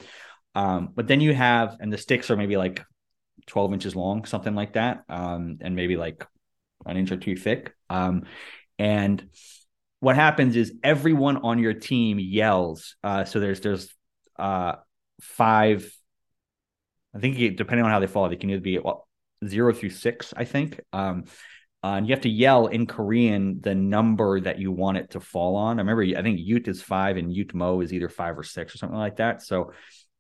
um, 0.56 0.90
but 0.96 1.08
then 1.08 1.22
you 1.22 1.34
have, 1.34 1.78
and 1.80 1.92
the 1.92 1.98
sticks 1.98 2.32
are 2.32 2.38
maybe 2.38 2.58
like 2.58 2.84
12 3.48 3.74
inches 3.74 3.96
long, 3.96 4.26
something 4.26 4.56
like 4.56 4.74
that, 4.74 5.04
um, 5.10 5.58
and 5.62 5.76
maybe 5.76 5.98
like 5.98 6.26
an 6.86 6.98
inch 6.98 7.12
or 7.12 7.18
two 7.18 7.36
thick. 7.36 7.74
Um, 7.90 8.24
and 8.80 9.30
what 10.00 10.16
happens 10.16 10.56
is 10.56 10.74
everyone 10.84 11.38
on 11.38 11.60
your 11.60 11.74
team 11.74 12.20
yells. 12.20 12.96
Uh, 13.04 13.26
so 13.26 13.40
there's 13.40 13.62
there's 13.62 13.94
uh, 14.38 14.76
five. 15.22 15.92
I 17.18 17.20
think 17.20 17.58
depending 17.58 17.84
on 17.84 17.92
how 17.92 18.00
they 18.00 18.08
fall, 18.08 18.30
they 18.30 18.36
can 18.36 18.52
either 18.52 18.62
be 18.62 18.78
well, 18.78 19.08
zero 19.46 19.74
through 19.74 19.90
six. 19.90 20.34
I 20.38 20.46
think. 20.46 20.80
Um, 20.94 21.26
uh, 21.84 21.96
and 21.98 22.08
you 22.08 22.14
have 22.14 22.24
to 22.24 22.30
yell 22.30 22.68
in 22.68 22.86
Korean 22.86 23.62
the 23.62 23.76
number 23.76 24.40
that 24.42 24.60
you 24.60 24.72
want 24.72 24.98
it 24.98 25.12
to 25.12 25.20
fall 25.20 25.56
on. 25.56 25.78
I 25.78 25.84
remember, 25.84 26.04
I 26.20 26.24
think 26.24 26.40
Yut 26.40 26.68
is 26.68 26.82
five 26.82 27.18
and 27.18 27.32
Yut 27.32 27.54
Mo 27.54 27.82
is 27.82 27.94
either 27.94 28.10
five 28.10 28.38
or 28.38 28.44
six 28.44 28.74
or 28.74 28.80
something 28.80 28.98
like 28.98 29.18
that. 29.18 29.44
So 29.44 29.74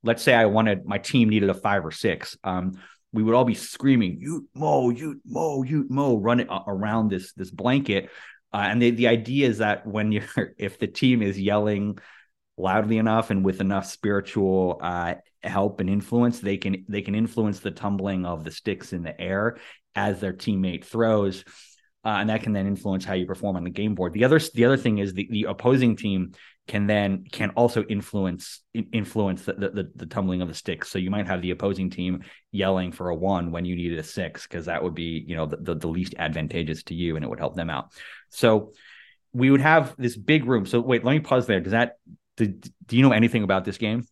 let's 0.04 0.22
say 0.22 0.36
I 0.36 0.46
wanted 0.46 0.86
my 0.86 1.00
team 1.00 1.30
needed 1.30 1.50
a 1.50 1.56
five 1.56 1.86
or 1.86 1.92
six. 1.92 2.38
Um, 2.44 2.80
we 3.12 3.24
would 3.24 3.34
all 3.34 3.44
be 3.44 3.56
screaming 3.56 4.22
Yut 4.22 4.46
Mo, 4.54 4.92
Yut 4.92 5.20
Mo, 5.26 5.64
Yut 5.64 5.90
Mo, 5.90 6.18
run 6.18 6.40
it 6.40 6.48
around 6.68 7.10
this 7.10 7.34
this 7.34 7.52
blanket. 7.52 8.10
Uh, 8.54 8.68
and 8.70 8.82
the, 8.82 8.92
the 8.92 9.08
idea 9.08 9.48
is 9.48 9.58
that 9.58 9.86
when 9.86 10.12
you're 10.12 10.54
if 10.58 10.80
the 10.80 10.88
team 10.88 11.22
is 11.22 11.40
yelling 11.40 11.98
loudly 12.58 12.98
enough 12.98 13.30
and 13.30 13.46
with 13.46 13.62
enough 13.62 13.86
spiritual 13.86 14.80
uh, 14.82 15.16
help 15.44 15.80
and 15.80 15.90
influence, 15.90 16.40
they 16.40 16.58
can 16.58 16.86
they 16.90 17.02
can 17.02 17.16
influence 17.16 17.60
the 17.60 17.72
tumbling 17.72 18.26
of 18.26 18.44
the 18.44 18.52
sticks 18.52 18.94
in 18.94 19.04
the 19.04 19.20
air 19.20 19.58
as 19.96 20.20
their 20.20 20.34
teammate 20.34 20.86
throws. 20.86 21.44
Uh, 22.06 22.20
and 22.20 22.30
that 22.30 22.42
can 22.42 22.54
then 22.54 22.68
influence 22.68 23.04
how 23.04 23.14
you 23.14 23.26
perform 23.26 23.58
on 23.58 23.64
the 23.64 23.70
game 23.70 23.94
board. 23.94 24.14
The 24.14 24.24
other 24.24 24.40
the 24.54 24.66
other 24.66 24.78
thing 24.78 25.00
is 25.00 25.14
the, 25.14 25.28
the 25.30 25.44
opposing 25.44 25.96
team 25.96 26.34
can 26.68 26.88
then 26.88 27.26
can 27.32 27.52
also 27.52 27.84
influence 27.84 28.62
influence 28.74 29.44
the, 29.44 29.54
the, 29.54 29.92
the 29.96 30.06
tumbling 30.06 30.42
of 30.42 30.48
the 30.48 30.54
sticks. 30.54 30.90
So 30.90 31.00
you 31.00 31.10
might 31.10 31.28
have 31.28 31.42
the 31.42 31.52
opposing 31.52 31.90
team 31.90 32.24
yelling 32.52 32.92
for 32.92 33.10
a 33.10 33.16
one 33.16 33.52
when 33.52 33.66
you 33.66 33.76
needed 33.76 34.00
a 34.00 34.04
six 34.04 34.48
because 34.48 34.66
that 34.66 34.84
would 34.84 34.96
be 34.96 35.24
you 35.28 35.36
know 35.36 35.46
the, 35.46 35.58
the, 35.58 35.76
the 35.76 35.88
least 35.88 36.16
advantageous 36.18 36.84
to 36.84 36.96
you 36.96 37.16
and 37.16 37.26
it 37.26 37.30
would 37.30 37.40
help 37.40 37.56
them 37.56 37.70
out. 37.70 37.92
So 38.30 38.74
we 39.34 39.52
would 39.52 39.62
have 39.62 39.96
this 39.98 40.16
big 40.16 40.46
room. 40.46 40.66
So 40.66 40.80
wait, 40.80 41.04
let 41.04 41.14
me 41.14 41.20
pause 41.20 41.48
there. 41.48 41.60
Does 41.60 41.72
that 41.72 41.98
Did, 42.38 42.70
do 42.86 42.96
you 42.96 43.02
know 43.02 43.12
anything 43.12 43.44
about 43.44 43.66
this 43.66 43.78
game? 43.78 44.06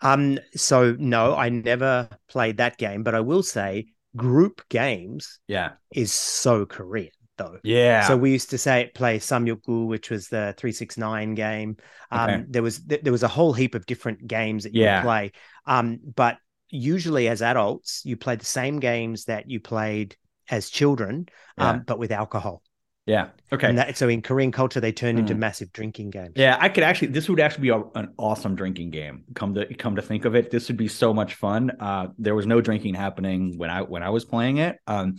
Um, 0.00 0.38
so 0.56 0.96
no, 0.98 1.36
I 1.36 1.48
never 1.48 2.08
played 2.28 2.56
that 2.56 2.76
game, 2.76 3.02
but 3.02 3.14
I 3.14 3.20
will 3.20 3.42
say 3.42 3.86
group 4.16 4.62
games 4.68 5.38
Yeah. 5.48 5.72
is 5.94 6.12
so 6.12 6.66
Korean 6.66 7.12
though. 7.38 7.58
Yeah. 7.62 8.06
So 8.08 8.16
we 8.16 8.32
used 8.32 8.50
to 8.50 8.58
say 8.58 8.90
play 8.94 9.18
Samyukgu, 9.18 9.86
which 9.86 10.10
was 10.10 10.28
the 10.28 10.54
three 10.58 10.72
six 10.72 10.98
nine 10.98 11.34
game. 11.34 11.76
Um, 12.10 12.30
Okay. 12.30 12.44
there 12.48 12.62
was 12.62 12.80
th- 12.80 13.02
there 13.02 13.12
was 13.12 13.22
a 13.22 13.28
whole 13.28 13.52
heap 13.52 13.74
of 13.74 13.86
different 13.86 14.26
games 14.26 14.64
that 14.64 14.74
you 14.74 14.82
Yeah. 14.82 15.02
play. 15.02 15.32
Um, 15.66 16.00
but 16.16 16.38
usually 16.68 17.28
as 17.28 17.40
adults, 17.42 18.02
you 18.04 18.16
play 18.16 18.36
the 18.36 18.44
same 18.44 18.80
games 18.80 19.26
that 19.26 19.48
you 19.48 19.60
played 19.60 20.16
as 20.50 20.68
children, 20.68 21.26
um, 21.58 21.82
but 21.86 21.98
with 21.98 22.10
alcohol. 22.10 22.62
Yeah. 23.04 23.30
Okay. 23.52 23.68
And 23.68 23.78
that, 23.78 23.96
so 23.96 24.08
in 24.08 24.22
Korean 24.22 24.52
culture, 24.52 24.80
they 24.80 24.92
turned 24.92 25.18
into 25.18 25.34
Mm. 25.34 25.38
massive 25.38 25.72
drinking 25.72 26.10
games. 26.10 26.34
Yeah, 26.36 26.56
I 26.60 26.68
could 26.68 26.84
actually. 26.84 27.08
This 27.08 27.28
would 27.28 27.40
actually 27.40 27.62
be 27.62 27.68
a, 27.70 27.82
an 27.96 28.14
awesome 28.16 28.54
drinking 28.54 28.90
game. 28.90 29.24
Come 29.34 29.54
to 29.54 29.66
come 29.74 29.96
to 29.96 30.02
think 30.02 30.24
of 30.24 30.36
it, 30.36 30.50
this 30.50 30.68
would 30.68 30.76
be 30.76 30.86
so 30.88 31.12
much 31.12 31.34
fun. 31.34 31.72
Uh, 31.80 32.08
there 32.18 32.34
was 32.34 32.46
no 32.46 32.60
drinking 32.60 32.94
happening 32.94 33.58
when 33.58 33.70
I 33.70 33.82
when 33.82 34.02
I 34.04 34.10
was 34.10 34.24
playing 34.24 34.58
it. 34.58 34.78
Um, 34.86 35.16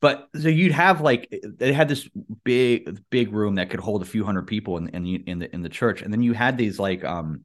but 0.00 0.28
so 0.40 0.46
you'd 0.48 0.70
have 0.70 1.00
like 1.00 1.28
they 1.58 1.72
had 1.72 1.88
this 1.88 2.08
big 2.44 3.00
big 3.10 3.32
room 3.32 3.56
that 3.56 3.70
could 3.70 3.80
hold 3.80 4.02
a 4.02 4.06
few 4.06 4.24
hundred 4.24 4.46
people 4.46 4.76
in 4.76 4.88
in 4.90 5.02
the 5.02 5.14
in 5.26 5.38
the 5.40 5.52
in 5.52 5.62
the 5.62 5.68
church, 5.68 6.02
and 6.02 6.12
then 6.12 6.22
you 6.22 6.34
had 6.34 6.56
these 6.56 6.78
like 6.78 7.04
um. 7.04 7.44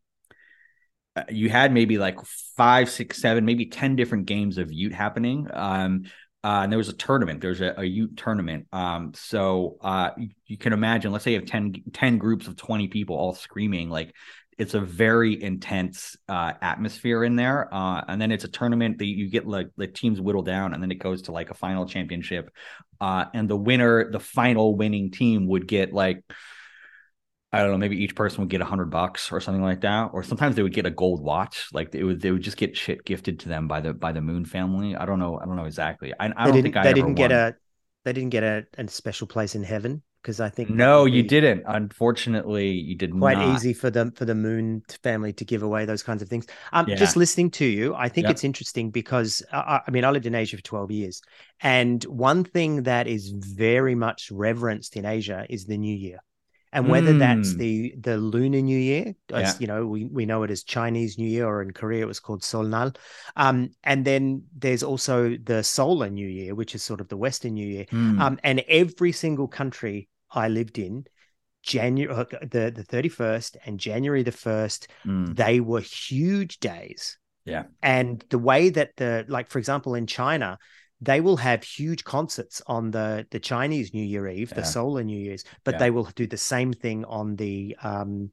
uh, 1.15 1.23
You 1.29 1.49
had 1.49 1.73
maybe 1.73 1.97
like 1.97 2.17
five, 2.57 2.89
six, 2.91 3.19
seven, 3.19 3.43
maybe 3.45 3.65
ten 3.67 3.95
different 3.95 4.27
games 4.27 4.57
of 4.59 4.69
Yut 4.69 4.91
happening. 4.93 5.47
Um, 5.51 6.03
uh, 6.43 6.61
and 6.63 6.71
there 6.71 6.77
was 6.77 6.89
a 6.89 6.93
tournament. 6.93 7.39
There's 7.39 7.61
a, 7.61 7.69
a 7.77 7.83
Yut 7.83 8.17
tournament. 8.17 8.67
Um, 8.73 9.13
so 9.15 9.77
uh, 9.81 10.11
you, 10.17 10.29
you 10.45 10.57
can 10.57 10.73
imagine, 10.73 11.11
let's 11.11 11.23
say 11.23 11.31
you 11.31 11.39
have 11.39 11.47
10, 11.47 11.83
10 11.93 12.17
groups 12.17 12.47
of 12.47 12.57
20 12.57 12.89
people 12.89 13.15
all 13.15 13.33
screaming, 13.33 13.89
like 13.89 14.13
it's 14.57 14.73
a 14.73 14.79
very 14.79 15.41
intense 15.41 16.17
uh, 16.27 16.53
atmosphere 16.61 17.23
in 17.23 17.35
there. 17.35 17.73
Uh, 17.73 18.03
and 18.07 18.21
then 18.21 18.31
it's 18.31 18.43
a 18.43 18.49
tournament 18.49 18.97
that 18.99 19.05
you 19.05 19.29
get 19.29 19.47
like 19.47 19.69
the 19.77 19.87
teams 19.87 20.19
whittle 20.19 20.43
down, 20.43 20.73
and 20.73 20.83
then 20.83 20.91
it 20.91 20.99
goes 20.99 21.23
to 21.23 21.31
like 21.31 21.49
a 21.49 21.55
final 21.55 21.85
championship. 21.85 22.51
Uh, 22.99 23.25
and 23.33 23.49
the 23.49 23.57
winner, 23.57 24.11
the 24.11 24.19
final 24.19 24.75
winning 24.75 25.11
team 25.11 25.47
would 25.47 25.67
get 25.67 25.93
like, 25.93 26.23
I 27.53 27.59
don't 27.59 27.71
know, 27.71 27.77
maybe 27.77 27.97
each 28.03 28.15
person 28.15 28.41
would 28.41 28.49
get 28.49 28.61
a 28.61 28.65
hundred 28.65 28.87
bucks 28.91 29.31
or 29.31 29.39
something 29.39 29.63
like 29.63 29.81
that. 29.81 30.09
Or 30.13 30.23
sometimes 30.23 30.55
they 30.55 30.63
would 30.63 30.73
get 30.73 30.85
a 30.87 30.91
gold 30.91 31.21
watch. 31.23 31.67
Like 31.73 31.91
they 31.91 32.03
would, 32.03 32.21
they 32.21 32.31
would 32.31 32.41
just 32.41 32.57
get 32.57 32.75
shit 32.75 33.05
gifted 33.05 33.39
to 33.41 33.49
them 33.49 33.67
by 33.67 33.81
the 33.81 33.93
by 33.93 34.11
the 34.11 34.21
Moon 34.21 34.45
family. 34.45 34.95
I 34.95 35.05
don't 35.05 35.19
know. 35.19 35.39
I 35.39 35.45
don't 35.45 35.55
know 35.55 35.65
exactly. 35.65 36.13
I, 36.19 36.31
I 36.35 36.47
don't 36.47 36.61
didn't. 36.61 36.63
think 36.63 36.77
I 36.77 36.83
they 36.83 36.93
didn't 36.93 37.15
get 37.15 37.31
won. 37.31 37.31
a. 37.31 37.55
They 38.05 38.13
didn't 38.13 38.31
get 38.31 38.43
a, 38.43 38.67
a 38.77 38.87
special 38.89 39.27
place 39.27 39.55
in 39.55 39.63
heaven 39.63 40.03
because 40.21 40.39
I 40.39 40.49
think 40.49 40.69
No, 40.69 41.05
you 41.05 41.23
didn't. 41.23 41.63
Unfortunately, 41.67 42.71
you 42.71 42.95
did 42.95 43.13
Quite 43.19 43.37
not. 43.37 43.39
easy 43.39 43.73
for 43.73 43.91
the 43.91 44.11
for 44.15 44.25
the 44.25 44.33
Moon 44.35 44.81
family 45.03 45.31
to 45.33 45.45
give 45.45 45.61
away 45.61 45.85
those 45.85 46.01
kinds 46.03 46.21
of 46.23 46.29
things. 46.29 46.47
Um, 46.73 46.87
Yeah. 46.87 46.95
just 46.95 47.15
listening 47.15 47.51
to 47.51 47.65
you, 47.65 47.93
I 47.95 48.09
think 48.09 48.27
Yep. 48.27 48.31
it's 48.31 48.43
interesting 48.43 48.89
because 48.89 49.43
uh, 49.51 49.57
I, 49.57 49.81
I 49.87 49.91
mean 49.91 50.03
I 50.03 50.09
lived 50.09 50.25
in 50.25 50.33
Asia 50.35 50.57
for 50.57 50.63
twelve 50.63 50.89
years, 50.91 51.21
and 51.61 52.03
one 52.05 52.43
thing 52.43 52.83
that 52.83 53.07
is 53.07 53.29
very 53.29 53.93
much 53.95 54.31
reverenced 54.31 54.97
in 54.97 55.05
Asia 55.05 55.45
is 55.47 55.65
the 55.65 55.77
New 55.77 55.95
Year. 55.95 56.19
And 56.73 56.89
whether 56.89 57.13
that's 57.17 57.53
Mm. 57.53 57.57
the 57.57 57.95
the 58.01 58.17
Lunar 58.17 58.61
New 58.61 58.77
Year, 58.77 59.13
Yeah. 59.29 59.53
you 59.59 59.67
know, 59.67 59.85
we, 59.85 60.05
we 60.05 60.25
know 60.25 60.43
it 60.43 60.51
as 60.51 60.63
Chinese 60.63 61.17
New 61.17 61.27
Year, 61.29 61.45
or 61.47 61.61
in 61.61 61.71
Korea 61.71 62.01
it 62.03 62.07
was 62.07 62.19
called 62.19 62.41
Seollal. 62.41 62.95
Um, 63.35 63.69
and 63.83 64.03
then 64.03 64.43
there's 64.57 64.83
also 64.83 65.37
the 65.37 65.63
Solar 65.63 66.09
New 66.09 66.27
Year, 66.27 66.55
which 66.55 66.73
is 66.75 66.83
sort 66.83 66.99
of 67.01 67.07
the 67.07 67.17
Western 67.17 67.53
New 67.53 67.67
Year. 67.67 67.85
Hmm. 67.89 68.19
Um, 68.21 68.39
and 68.43 68.63
every 68.67 69.11
single 69.11 69.47
country 69.47 70.09
I 70.31 70.49
lived 70.49 70.77
in, 70.79 71.05
January 71.61 72.13
uh, 72.13 72.25
the 72.41 72.71
the 72.75 72.83
thirty 72.83 73.09
first 73.09 73.55
and 73.65 73.79
January 73.79 74.23
the 74.23 74.31
first, 74.31 74.87
Hmm. 75.03 75.25
they 75.33 75.59
were 75.59 75.79
huge 75.81 76.59
days. 76.59 77.17
Yeah. 77.45 77.63
And 77.81 78.23
the 78.29 78.39
way 78.39 78.69
that 78.71 78.95
the 78.97 79.25
like, 79.27 79.49
for 79.49 79.59
example, 79.59 79.95
in 79.95 80.07
China, 80.07 80.57
they 81.05 81.21
will 81.21 81.37
have 81.37 81.63
huge 81.63 82.03
concerts 82.03 82.61
on 82.67 82.91
the 82.91 83.25
the 83.31 83.39
Chinese 83.39 83.93
New 83.93 84.03
Year 84.03 84.27
Eve, 84.27 84.53
the 84.53 84.63
solar 84.63 85.03
New 85.03 85.19
Year's, 85.19 85.43
but 85.63 85.75
Yeah. 85.75 85.79
they 85.79 85.91
will 85.91 86.05
do 86.15 86.27
the 86.27 86.37
same 86.37 86.73
thing 86.73 87.05
on 87.05 87.35
the 87.35 87.75
um 87.83 88.31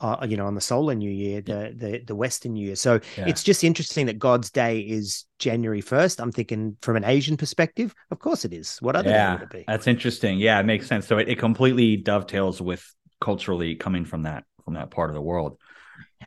uh, 0.00 0.26
you 0.28 0.36
know, 0.36 0.46
on 0.46 0.54
the 0.56 0.60
solar 0.60 0.96
New 0.96 1.10
Year, 1.10 1.40
the 1.40 1.72
the 1.76 2.02
the 2.04 2.14
Western 2.14 2.54
New 2.54 2.66
Year. 2.66 2.76
So 2.76 3.00
Yeah. 3.16 3.28
it's 3.28 3.44
just 3.44 3.62
interesting 3.62 4.06
that 4.06 4.18
God's 4.18 4.50
Day 4.50 4.80
is 4.80 5.26
January 5.38 5.80
first. 5.80 6.20
I'm 6.20 6.32
thinking 6.32 6.76
from 6.82 6.96
an 6.96 7.04
Asian 7.04 7.36
perspective, 7.36 7.94
of 8.10 8.18
course 8.18 8.44
it 8.44 8.52
is. 8.52 8.78
What 8.82 8.96
other 8.96 9.12
day 9.12 9.30
would 9.32 9.42
it 9.42 9.50
be? 9.50 9.64
that's 9.66 9.86
interesting. 9.86 10.38
Yeah, 10.38 10.58
it 10.58 10.66
makes 10.66 10.88
sense. 10.88 11.06
So 11.06 11.18
it, 11.18 11.28
it 11.28 11.38
completely 11.38 11.96
dovetails 11.96 12.60
with 12.60 12.84
culturally 13.20 13.76
coming 13.76 14.04
from 14.04 14.22
that 14.22 14.44
from 14.64 14.74
that 14.74 14.90
part 14.90 15.10
of 15.10 15.14
the 15.14 15.22
world. 15.22 15.56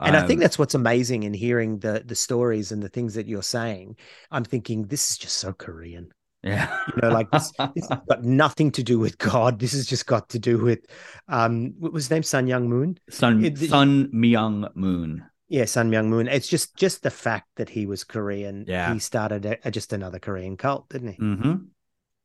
And 0.02 0.16
I 0.16 0.26
think 0.28 0.40
Um, 0.40 0.42
that's 0.42 0.58
what's 0.60 0.74
amazing 0.76 1.24
in 1.24 1.34
hearing 1.34 1.80
the 1.80 2.04
the 2.06 2.16
stories 2.16 2.72
and 2.72 2.82
the 2.84 2.90
things 2.90 3.14
that 3.16 3.28
you're 3.28 3.44
saying. 3.44 3.98
I'm 4.32 4.44
thinking 4.44 4.88
this 4.88 5.10
is 5.12 5.18
just 5.18 5.38
so 5.38 5.54
Korean. 5.54 6.10
yeah, 6.44 6.78
You 6.96 7.02
know, 7.02 7.10
like 7.10 7.32
this, 7.32 7.52
this 7.76 7.88
has 7.90 8.00
got 8.08 8.24
nothing 8.44 8.72
to 8.72 8.84
do 8.84 9.00
with 9.00 9.18
God. 9.18 9.60
This 9.60 9.72
has 9.74 9.86
just 9.88 10.06
got 10.06 10.30
to 10.30 10.40
do 10.40 10.58
with 10.60 10.80
um 11.28 11.74
what 11.80 11.92
was 11.94 12.06
his 12.06 12.12
name? 12.12 12.24
Sun 12.24 12.48
Young 12.48 12.70
Moon? 12.70 12.98
Sun 13.10 13.44
It- 13.46 13.58
Sun 13.58 14.10
Myung 14.14 14.70
Moon. 14.76 15.24
Yeah, 15.48 15.66
Sun 15.66 15.92
Myung 15.92 16.08
Moon. 16.08 16.28
It's 16.28 16.48
just 16.48 16.76
just 16.76 17.04
the 17.04 17.12
fact 17.12 17.48
that 17.56 17.70
he 17.70 17.86
was 17.86 18.04
Korean. 18.04 18.66
Yeah. 18.68 18.94
He 18.94 19.00
started 19.00 19.46
a, 19.46 19.58
a- 19.68 19.72
just 19.72 19.94
another 19.94 20.20
Korean 20.20 20.58
cult, 20.58 20.90
didn't 20.90 21.14
he? 21.14 21.18
Mm-hmm. 21.22 21.54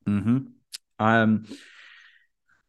Mm-hmm. 0.08 0.36
Um. 0.98 1.44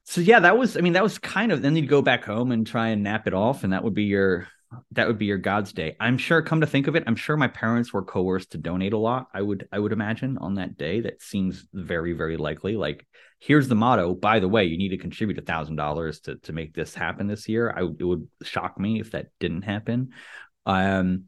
So 0.06 0.20
yeah, 0.22 0.42
that 0.42 0.58
was. 0.58 0.76
I 0.78 0.82
mean, 0.82 0.94
that 0.94 1.04
was 1.04 1.18
kind 1.20 1.52
of. 1.52 1.62
Then 1.62 1.76
you'd 1.76 1.88
go 1.88 2.02
back 2.02 2.26
home 2.26 2.52
and 2.52 2.68
try 2.68 2.90
and 2.90 3.04
nap 3.04 3.28
it 3.28 3.34
off, 3.34 3.64
and 3.64 3.72
that 3.74 3.84
would 3.84 3.94
be 3.94 4.04
your. 4.04 4.48
That 4.92 5.08
would 5.08 5.18
be 5.18 5.26
your 5.26 5.38
God's 5.38 5.74
day. 5.74 5.96
I'm 6.00 6.18
sure. 6.18 6.42
Come 6.42 6.62
to 6.62 6.68
think 6.68 6.88
of 6.88 6.96
it, 6.96 7.04
I'm 7.06 7.16
sure 7.16 7.36
my 7.36 7.50
parents 7.50 7.92
were 7.92 8.04
coerced 8.04 8.52
to 8.52 8.58
donate 8.58 8.94
a 8.94 8.98
lot. 8.98 9.28
I 9.34 9.42
would. 9.42 9.68
I 9.72 9.80
would 9.80 9.92
imagine 9.92 10.38
on 10.38 10.56
that 10.56 10.78
day. 10.78 11.02
That 11.02 11.22
seems 11.22 11.68
very, 11.74 12.14
very 12.14 12.38
likely. 12.38 12.78
Like, 12.78 13.06
here's 13.40 13.68
the 13.68 13.76
motto. 13.76 14.14
By 14.14 14.40
the 14.40 14.48
way, 14.48 14.66
you 14.66 14.78
need 14.78 14.90
to 14.90 14.98
contribute 14.98 15.38
a 15.38 15.42
thousand 15.42 15.76
dollars 15.76 16.22
to 16.22 16.38
to 16.38 16.54
make 16.54 16.74
this 16.74 16.96
happen 16.96 17.28
this 17.28 17.50
year. 17.50 17.74
I 17.76 17.82
it 17.82 18.04
would 18.04 18.28
shock 18.44 18.80
me 18.80 19.00
if 19.00 19.12
that 19.12 19.28
didn't 19.40 19.64
happen. 19.64 20.12
Um. 20.66 21.26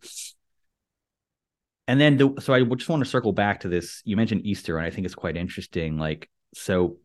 And 1.86 2.00
then, 2.00 2.16
the, 2.16 2.34
so 2.40 2.54
I 2.54 2.64
just 2.64 2.88
want 2.88 3.04
to 3.04 3.10
circle 3.10 3.34
back 3.34 3.60
to 3.62 3.68
this. 3.68 4.02
You 4.06 4.16
mentioned 4.16 4.46
Easter, 4.46 4.78
and 4.78 4.88
I 4.88 4.90
think 4.90 5.04
it's 5.06 5.16
quite 5.16 5.36
interesting. 5.36 5.98
Like, 5.98 6.30
so 6.54 6.98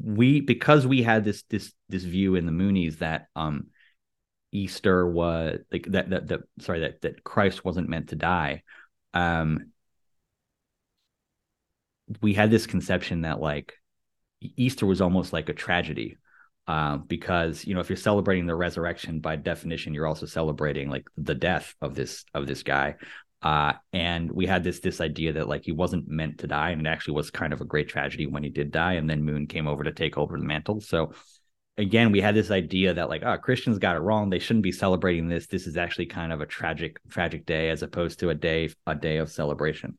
we 0.00 0.40
because 0.40 0.86
we 0.86 1.02
had 1.02 1.24
this 1.24 1.42
this 1.50 1.72
this 1.88 2.04
view 2.04 2.36
in 2.36 2.46
the 2.46 2.52
Moonies 2.52 2.98
that 2.98 3.26
um 3.34 3.68
Easter 4.52 5.06
was 5.06 5.58
like 5.70 5.86
that 5.90 6.10
that 6.10 6.28
that 6.28 6.40
sorry 6.60 6.80
that 6.80 7.02
that 7.02 7.24
Christ 7.24 7.64
wasn't 7.64 7.88
meant 7.88 8.10
to 8.10 8.16
die. 8.16 8.62
Um, 9.14 9.72
we 12.22 12.34
had 12.34 12.50
this 12.50 12.66
conception 12.66 13.22
that 13.22 13.40
like 13.40 13.74
Easter 14.40 14.86
was 14.86 15.00
almost 15.00 15.32
like 15.32 15.48
a 15.48 15.54
tragedy. 15.54 16.16
Uh, 16.66 16.98
because 16.98 17.64
you 17.64 17.72
know 17.72 17.80
if 17.80 17.88
you're 17.88 17.96
celebrating 17.96 18.44
the 18.44 18.54
resurrection 18.54 19.20
by 19.20 19.36
definition 19.36 19.94
you're 19.94 20.06
also 20.06 20.26
celebrating 20.26 20.90
like 20.90 21.08
the 21.16 21.34
death 21.34 21.74
of 21.80 21.94
this 21.94 22.26
of 22.34 22.46
this 22.46 22.62
guy 22.62 22.94
uh, 23.40 23.72
and 23.92 24.30
we 24.32 24.46
had 24.46 24.64
this 24.64 24.80
this 24.80 25.00
idea 25.00 25.32
that 25.34 25.48
like 25.48 25.64
he 25.64 25.72
wasn't 25.72 26.08
meant 26.08 26.38
to 26.38 26.46
die, 26.46 26.70
and 26.70 26.86
it 26.86 26.90
actually 26.90 27.14
was 27.14 27.30
kind 27.30 27.52
of 27.52 27.60
a 27.60 27.64
great 27.64 27.88
tragedy 27.88 28.26
when 28.26 28.42
he 28.42 28.50
did 28.50 28.72
die. 28.72 28.94
And 28.94 29.08
then 29.08 29.22
Moon 29.22 29.46
came 29.46 29.68
over 29.68 29.84
to 29.84 29.92
take 29.92 30.18
over 30.18 30.36
the 30.36 30.44
mantle. 30.44 30.80
So 30.80 31.12
again, 31.78 32.10
we 32.12 32.20
had 32.20 32.34
this 32.34 32.50
idea 32.50 32.92
that 32.94 33.08
like, 33.08 33.22
oh, 33.24 33.38
Christians 33.38 33.78
got 33.78 33.96
it 33.96 34.00
wrong. 34.00 34.28
They 34.28 34.40
shouldn't 34.40 34.64
be 34.64 34.72
celebrating 34.72 35.28
this. 35.28 35.46
This 35.46 35.66
is 35.66 35.76
actually 35.76 36.06
kind 36.06 36.32
of 36.32 36.40
a 36.40 36.46
tragic 36.46 36.98
tragic 37.08 37.46
day 37.46 37.70
as 37.70 37.82
opposed 37.82 38.18
to 38.20 38.30
a 38.30 38.34
day 38.34 38.70
a 38.86 38.94
day 38.94 39.18
of 39.18 39.30
celebration. 39.30 39.96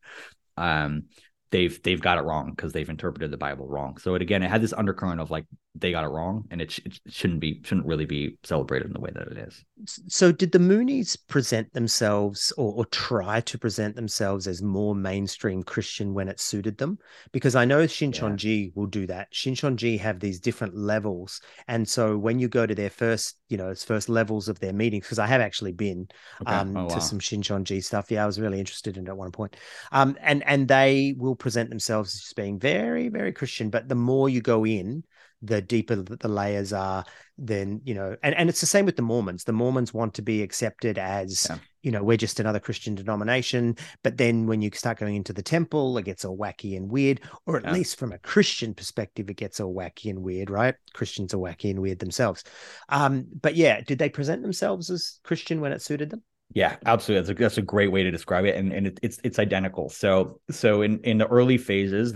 Um, 0.58 1.06
they've 1.52 1.82
they've 1.82 2.02
got 2.02 2.18
it 2.18 2.26
wrong 2.26 2.52
because 2.52 2.74
they've 2.74 2.90
interpreted 2.90 3.32
the 3.32 3.38
Bible 3.38 3.68
wrong. 3.68 3.98
So 3.98 4.16
it 4.16 4.22
again, 4.22 4.44
it 4.44 4.52
had 4.52 4.62
this 4.62 4.74
undercurrent 4.74 5.22
of 5.22 5.32
like 5.32 5.46
they 5.76 5.92
got 5.92 6.04
it 6.04 6.08
wrong, 6.08 6.46
and 6.52 6.62
it, 6.62 6.72
sh- 6.72 6.82
it 6.86 7.00
shouldn't 7.08 7.40
be 7.40 7.62
shouldn't 7.64 7.88
really 7.88 8.06
be 8.06 8.38
celebrated 8.44 8.88
in 8.88 8.94
the 8.94 9.00
way 9.00 9.12
that 9.14 9.28
it 9.28 9.38
is. 9.38 9.64
So, 10.08 10.32
did 10.32 10.52
the 10.52 10.60
Moonies 10.60 11.16
present 11.28 11.72
themselves 11.74 12.52
or, 12.58 12.74
or 12.74 12.86
try 12.88 13.40
to 13.42 13.58
present 13.58 13.96
themselves 13.96 14.48
as 14.48 14.62
more 14.62 14.96
mainstream 14.96 15.64
Christian 15.64 16.14
when 16.14 16.28
it 16.28 16.40
suited 16.40 16.78
them? 16.78 16.98
Because 17.32 17.56
I 17.56 17.66
know 17.66 17.84
Shincheonji 17.86 18.76
will 18.76 18.88
do 18.88 19.08
that. 19.08 19.32
Shincheonji 19.32 20.00
have 20.00 20.20
these 20.20 20.40
different 20.40 20.76
levels, 20.76 21.40
and 21.68 21.88
so 21.88 22.18
when 22.18 22.40
you 22.40 22.48
go 22.48 22.66
to 22.66 22.76
their 22.76 22.90
first, 22.90 23.38
you 23.48 23.58
know, 23.58 23.74
first 23.76 24.10
levels 24.10 24.50
of 24.50 24.60
their 24.60 24.74
meetings, 24.74 25.06
because 25.06 25.20
I 25.20 25.28
have 25.28 25.42
actually 25.42 25.74
been 25.74 26.08
Okay. 26.42 26.52
um, 26.56 26.76
Oh, 26.76 26.86
wow. 26.86 26.88
to 26.90 27.02
some 27.02 27.20
Shincheonji 27.20 27.84
stuff. 27.84 28.12
Yeah, 28.12 28.24
I 28.24 28.26
was 28.26 28.40
really 28.40 28.60
interested 28.60 28.98
in 28.98 29.06
it 29.06 29.10
at 29.10 29.18
one 29.18 29.32
point. 29.32 29.56
Um, 29.92 30.18
and 30.22 30.44
and 30.46 30.68
they 30.68 31.14
will 31.18 31.36
present 31.36 31.70
themselves 31.70 32.16
as 32.16 32.34
being 32.34 32.60
very, 32.60 33.10
very 33.10 33.32
Christian. 33.32 33.70
But 33.70 33.88
the 33.88 33.96
more 33.96 34.30
you 34.30 34.42
go 34.42 34.66
in, 34.66 35.04
the 35.42 35.62
deeper 35.62 35.96
the 35.96 36.18
the 36.18 36.28
layers 36.28 36.74
are. 36.74 37.06
Then 37.38 37.82
you 37.86 37.94
know, 37.94 38.16
and 38.22 38.36
and 38.36 38.50
it's 38.50 38.60
the 38.60 38.66
same 38.66 38.86
with 38.86 38.98
the 38.98 39.02
Mormons. 39.02 39.46
The 39.46 39.54
Mormons 39.54 39.94
want 39.94 40.16
to 40.16 40.22
be 40.22 40.42
accepted 40.44 40.98
as 40.98 41.48
Yeah. 41.50 41.58
you 41.82 41.92
know 41.92 42.04
we're 42.04 42.18
just 42.18 42.42
another 42.42 42.60
christian 42.60 42.94
denomination 42.96 43.78
but 44.04 44.18
then 44.18 44.46
when 44.48 44.62
you 44.62 44.70
start 44.74 45.00
going 45.00 45.16
into 45.16 45.32
the 45.32 45.42
temple 45.42 45.98
it 45.98 46.04
gets 46.04 46.26
all 46.26 46.38
wacky 46.38 46.76
and 46.76 46.92
weird 46.92 47.22
or 47.46 47.56
at 47.56 47.64
Yeah. 47.64 47.72
least 47.72 47.98
from 47.98 48.12
a 48.12 48.18
christian 48.18 48.74
perspective 48.74 49.30
it 49.30 49.38
gets 49.38 49.62
all 49.62 49.74
wacky 49.74 50.10
and 50.10 50.20
weird 50.22 50.50
right 50.50 50.76
christians 50.94 51.34
are 51.34 51.38
wacky 51.38 51.70
and 51.70 51.80
weird 51.82 52.00
themselves 52.00 52.44
um 52.90 53.28
but 53.42 53.56
yeah 53.56 53.80
did 53.80 53.98
they 53.98 54.10
present 54.10 54.42
themselves 54.42 54.90
as 54.90 55.20
christian 55.24 55.62
when 55.62 55.72
it 55.72 55.82
suited 55.82 56.10
them 56.10 56.22
Yeah, 56.54 56.76
absolutely. 56.86 57.28
That's 57.28 57.40
a, 57.40 57.44
that's 57.44 57.58
a 57.60 57.62
great 57.62 57.92
way 57.92 58.04
to 58.04 58.12
describe 58.12 58.44
it, 58.46 58.56
and 58.58 58.74
and 58.74 58.88
it, 58.88 59.00
it's 59.02 59.20
it's 59.24 59.40
identical. 59.40 59.88
So 59.90 60.42
so 60.50 60.82
in 60.82 61.00
in 61.04 61.18
the 61.20 61.28
early 61.28 61.58
phases, 61.60 62.14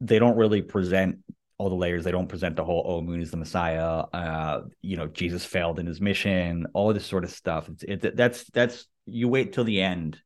they 0.00 0.18
don't 0.18 0.36
really 0.36 0.62
present 0.62 1.18
all 1.58 1.68
the 1.68 1.74
layers. 1.74 2.04
They 2.04 2.12
don't 2.12 2.28
present 2.28 2.56
the 2.56 2.64
whole 2.64 2.84
oh 2.86 3.00
Moon 3.00 3.20
is 3.20 3.30
the 3.30 3.36
Messiah. 3.36 4.04
Uh, 4.12 4.62
you 4.80 4.96
know, 4.96 5.08
Jesus 5.08 5.44
failed 5.44 5.78
in 5.78 5.86
his 5.86 6.00
mission. 6.00 6.66
All 6.72 6.92
this 6.92 7.06
sort 7.06 7.24
of 7.24 7.30
stuff. 7.30 7.68
It's 7.68 8.04
it, 8.04 8.16
that's 8.16 8.44
that's 8.44 8.86
you 9.06 9.28
wait 9.28 9.52
till 9.52 9.64
the 9.64 9.80
end 9.80 10.20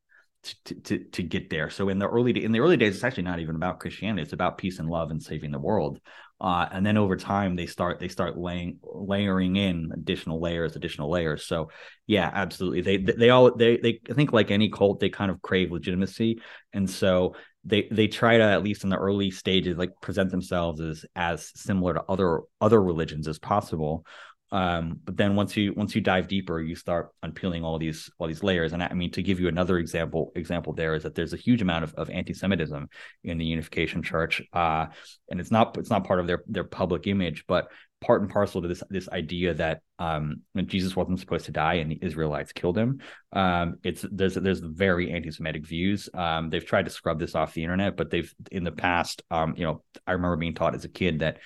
to, 0.64 0.74
to 0.74 0.98
to 0.98 1.22
get 1.22 1.50
there. 1.50 1.70
So 1.70 1.88
in 1.88 1.98
the 1.98 2.08
early 2.08 2.44
in 2.44 2.52
the 2.52 2.60
early 2.60 2.76
days, 2.76 2.94
it's 2.94 3.04
actually 3.04 3.24
not 3.24 3.40
even 3.40 3.56
about 3.56 3.80
Christianity. 3.80 4.22
It's 4.22 4.32
about 4.32 4.58
peace 4.58 4.78
and 4.78 4.88
love 4.88 5.10
and 5.10 5.22
saving 5.22 5.52
the 5.52 5.58
world. 5.58 6.00
Uh, 6.40 6.68
and 6.72 6.84
then 6.84 6.96
over 6.96 7.16
time, 7.16 7.54
they 7.54 7.66
start 7.66 8.00
they 8.00 8.08
start 8.08 8.36
laying 8.36 8.78
layering 8.82 9.54
in 9.54 9.90
additional 9.94 10.40
layers, 10.40 10.74
additional 10.74 11.08
layers. 11.08 11.46
So 11.46 11.70
yeah, 12.08 12.28
absolutely. 12.34 12.80
They 12.80 12.96
they 12.96 13.30
all 13.30 13.54
they 13.54 13.76
they 13.76 14.00
I 14.10 14.14
think 14.14 14.32
like 14.32 14.50
any 14.50 14.68
cult, 14.68 14.98
they 14.98 15.08
kind 15.08 15.30
of 15.30 15.40
crave 15.40 15.70
legitimacy, 15.70 16.40
and 16.72 16.90
so 16.90 17.36
they 17.64 17.88
they 17.90 18.08
try 18.08 18.38
to 18.38 18.44
at 18.44 18.62
least 18.62 18.84
in 18.84 18.90
the 18.90 18.96
early 18.96 19.30
stages 19.30 19.78
like 19.78 19.90
present 20.00 20.30
themselves 20.30 20.80
as 20.80 21.04
as 21.14 21.52
similar 21.54 21.94
to 21.94 22.04
other 22.08 22.40
other 22.60 22.82
religions 22.82 23.28
as 23.28 23.38
possible. 23.38 24.04
Um, 24.52 25.00
but 25.04 25.16
then 25.16 25.34
once 25.34 25.56
you 25.56 25.72
once 25.74 25.94
you 25.94 26.02
dive 26.02 26.28
deeper, 26.28 26.60
you 26.60 26.76
start 26.76 27.08
unpeeling 27.22 27.64
all 27.64 27.78
these 27.78 28.10
all 28.18 28.28
these 28.28 28.42
layers. 28.42 28.74
And 28.74 28.82
I 28.82 28.92
mean, 28.92 29.10
to 29.12 29.22
give 29.22 29.40
you 29.40 29.48
another 29.48 29.78
example 29.78 30.30
example, 30.36 30.74
there 30.74 30.94
is 30.94 31.02
that 31.04 31.14
there's 31.14 31.32
a 31.32 31.38
huge 31.38 31.62
amount 31.62 31.84
of, 31.84 31.94
of 31.94 32.10
anti-Semitism 32.10 32.88
in 33.24 33.38
the 33.38 33.46
Unification 33.46 34.02
Church, 34.02 34.42
uh, 34.52 34.86
and 35.30 35.40
it's 35.40 35.50
not 35.50 35.76
it's 35.78 35.90
not 35.90 36.04
part 36.04 36.20
of 36.20 36.26
their 36.26 36.44
their 36.46 36.64
public 36.64 37.06
image, 37.06 37.44
but 37.48 37.68
part 38.02 38.20
and 38.20 38.30
parcel 38.30 38.60
to 38.60 38.68
this 38.68 38.82
this 38.90 39.08
idea 39.08 39.54
that 39.54 39.80
um, 39.98 40.42
Jesus 40.66 40.94
wasn't 40.94 41.20
supposed 41.20 41.46
to 41.46 41.52
die 41.52 41.74
and 41.74 41.90
the 41.90 41.98
Israelites 42.02 42.52
killed 42.52 42.76
him. 42.76 43.00
Um, 43.32 43.76
it's 43.82 44.04
there's 44.10 44.34
there's 44.34 44.60
very 44.60 45.12
anti-Semitic 45.12 45.66
views. 45.66 46.10
Um, 46.12 46.50
they've 46.50 46.66
tried 46.66 46.84
to 46.84 46.90
scrub 46.90 47.18
this 47.18 47.34
off 47.34 47.54
the 47.54 47.62
internet, 47.62 47.96
but 47.96 48.10
they've 48.10 48.34
in 48.50 48.64
the 48.64 48.72
past, 48.72 49.22
um, 49.30 49.54
you 49.56 49.64
know, 49.64 49.82
I 50.06 50.12
remember 50.12 50.36
being 50.36 50.54
taught 50.54 50.74
as 50.74 50.84
a 50.84 50.90
kid 50.90 51.20
that 51.20 51.38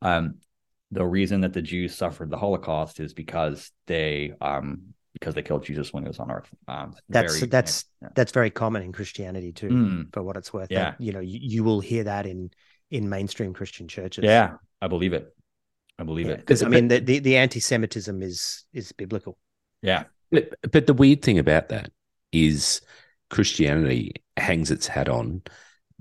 um, 0.00 0.36
the 0.92 1.04
reason 1.04 1.40
that 1.40 1.52
the 1.54 1.62
Jews 1.62 1.94
suffered 1.96 2.30
the 2.30 2.36
Holocaust 2.38 3.00
is 3.00 3.12
because 3.14 3.70
they 3.86 4.32
um, 4.40 4.94
because 5.14 5.34
they 5.34 5.42
killed 5.42 5.64
Jesus 5.64 5.92
when 5.92 6.04
he 6.04 6.08
was 6.08 6.18
on 6.18 6.30
Earth. 6.30 6.48
Um, 6.68 6.94
that's 7.08 7.38
very- 7.38 7.48
that's 7.48 7.84
yeah. 8.00 8.08
that's 8.14 8.32
very 8.32 8.50
common 8.50 8.82
in 8.82 8.92
christianity 8.92 9.52
too 9.52 9.68
Mm, 9.68 10.12
for 10.12 10.22
what 10.22 10.36
it's 10.36 10.52
worth 10.52 10.70
Yeah. 10.70 10.90
That, 10.92 11.00
you 11.00 11.12
know 11.12 11.20
you, 11.20 11.38
you 11.42 11.64
will 11.64 11.80
hear 11.80 12.04
that 12.04 12.26
in 12.26 12.50
in 12.90 13.08
mainstream 13.08 13.52
christian 13.54 13.88
churches 13.88 14.24
yeah, 14.24 14.54
I 14.80 14.88
believe 14.88 15.12
it. 15.12 15.34
I 15.98 16.04
believe 16.04 16.28
it. 16.28 16.38
because 16.40 16.62
i 16.62 16.68
mean 16.68 16.88
the, 16.88 16.98
the 17.00 17.18
the 17.20 17.36
anti-semitism 17.36 18.22
is 18.22 18.64
is 18.72 18.92
biblical 18.92 19.38
Yeah, 19.82 20.04
But, 20.30 20.54
but 20.70 20.86
the 20.86 20.94
weird 20.94 21.22
thing 21.22 21.38
about 21.38 21.68
that 21.70 21.90
is 22.32 22.80
Christianity 23.30 24.12
hangs 24.36 24.70
its 24.70 24.86
hat 24.86 25.08
on 25.08 25.42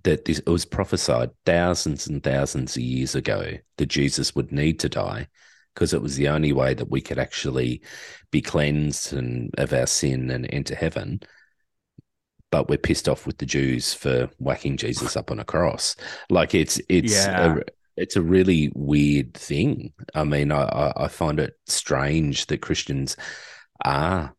that 0.03 0.25
this, 0.25 0.39
it 0.39 0.49
was 0.49 0.65
prophesied 0.65 1.31
thousands 1.45 2.07
and 2.07 2.23
thousands 2.23 2.75
of 2.75 2.81
years 2.81 3.15
ago 3.15 3.53
that 3.77 3.85
Jesus 3.87 4.35
would 4.35 4.51
need 4.51 4.79
to 4.79 4.89
die 4.89 5.27
because 5.73 5.93
it 5.93 6.01
was 6.01 6.15
the 6.15 6.27
only 6.27 6.51
way 6.51 6.73
that 6.73 6.89
we 6.89 7.01
could 7.01 7.19
actually 7.19 7.81
be 8.31 8.41
cleansed 8.41 9.13
and 9.13 9.53
of 9.57 9.73
our 9.73 9.87
sin 9.87 10.29
and 10.29 10.47
enter 10.51 10.75
heaven. 10.75 11.19
But 12.51 12.67
we're 12.69 12.77
pissed 12.77 13.07
off 13.07 13.25
with 13.25 13.37
the 13.37 13.45
Jews 13.45 13.93
for 13.93 14.29
whacking 14.37 14.75
Jesus 14.77 15.15
up 15.15 15.31
on 15.31 15.39
a 15.39 15.45
cross. 15.45 15.95
Like 16.29 16.53
it's 16.53 16.81
it's 16.89 17.13
Yeah. 17.13 17.55
a, 17.55 17.61
it's 17.95 18.15
a 18.15 18.21
really 18.21 18.71
weird 18.75 19.33
thing. 19.33 19.93
I 20.15 20.23
mean, 20.23 20.51
I, 20.51 20.91
I 20.95 21.07
find 21.07 21.39
it 21.39 21.53
strange 21.67 22.47
that 22.47 22.61
Christians 22.61 23.15
are 23.85 24.33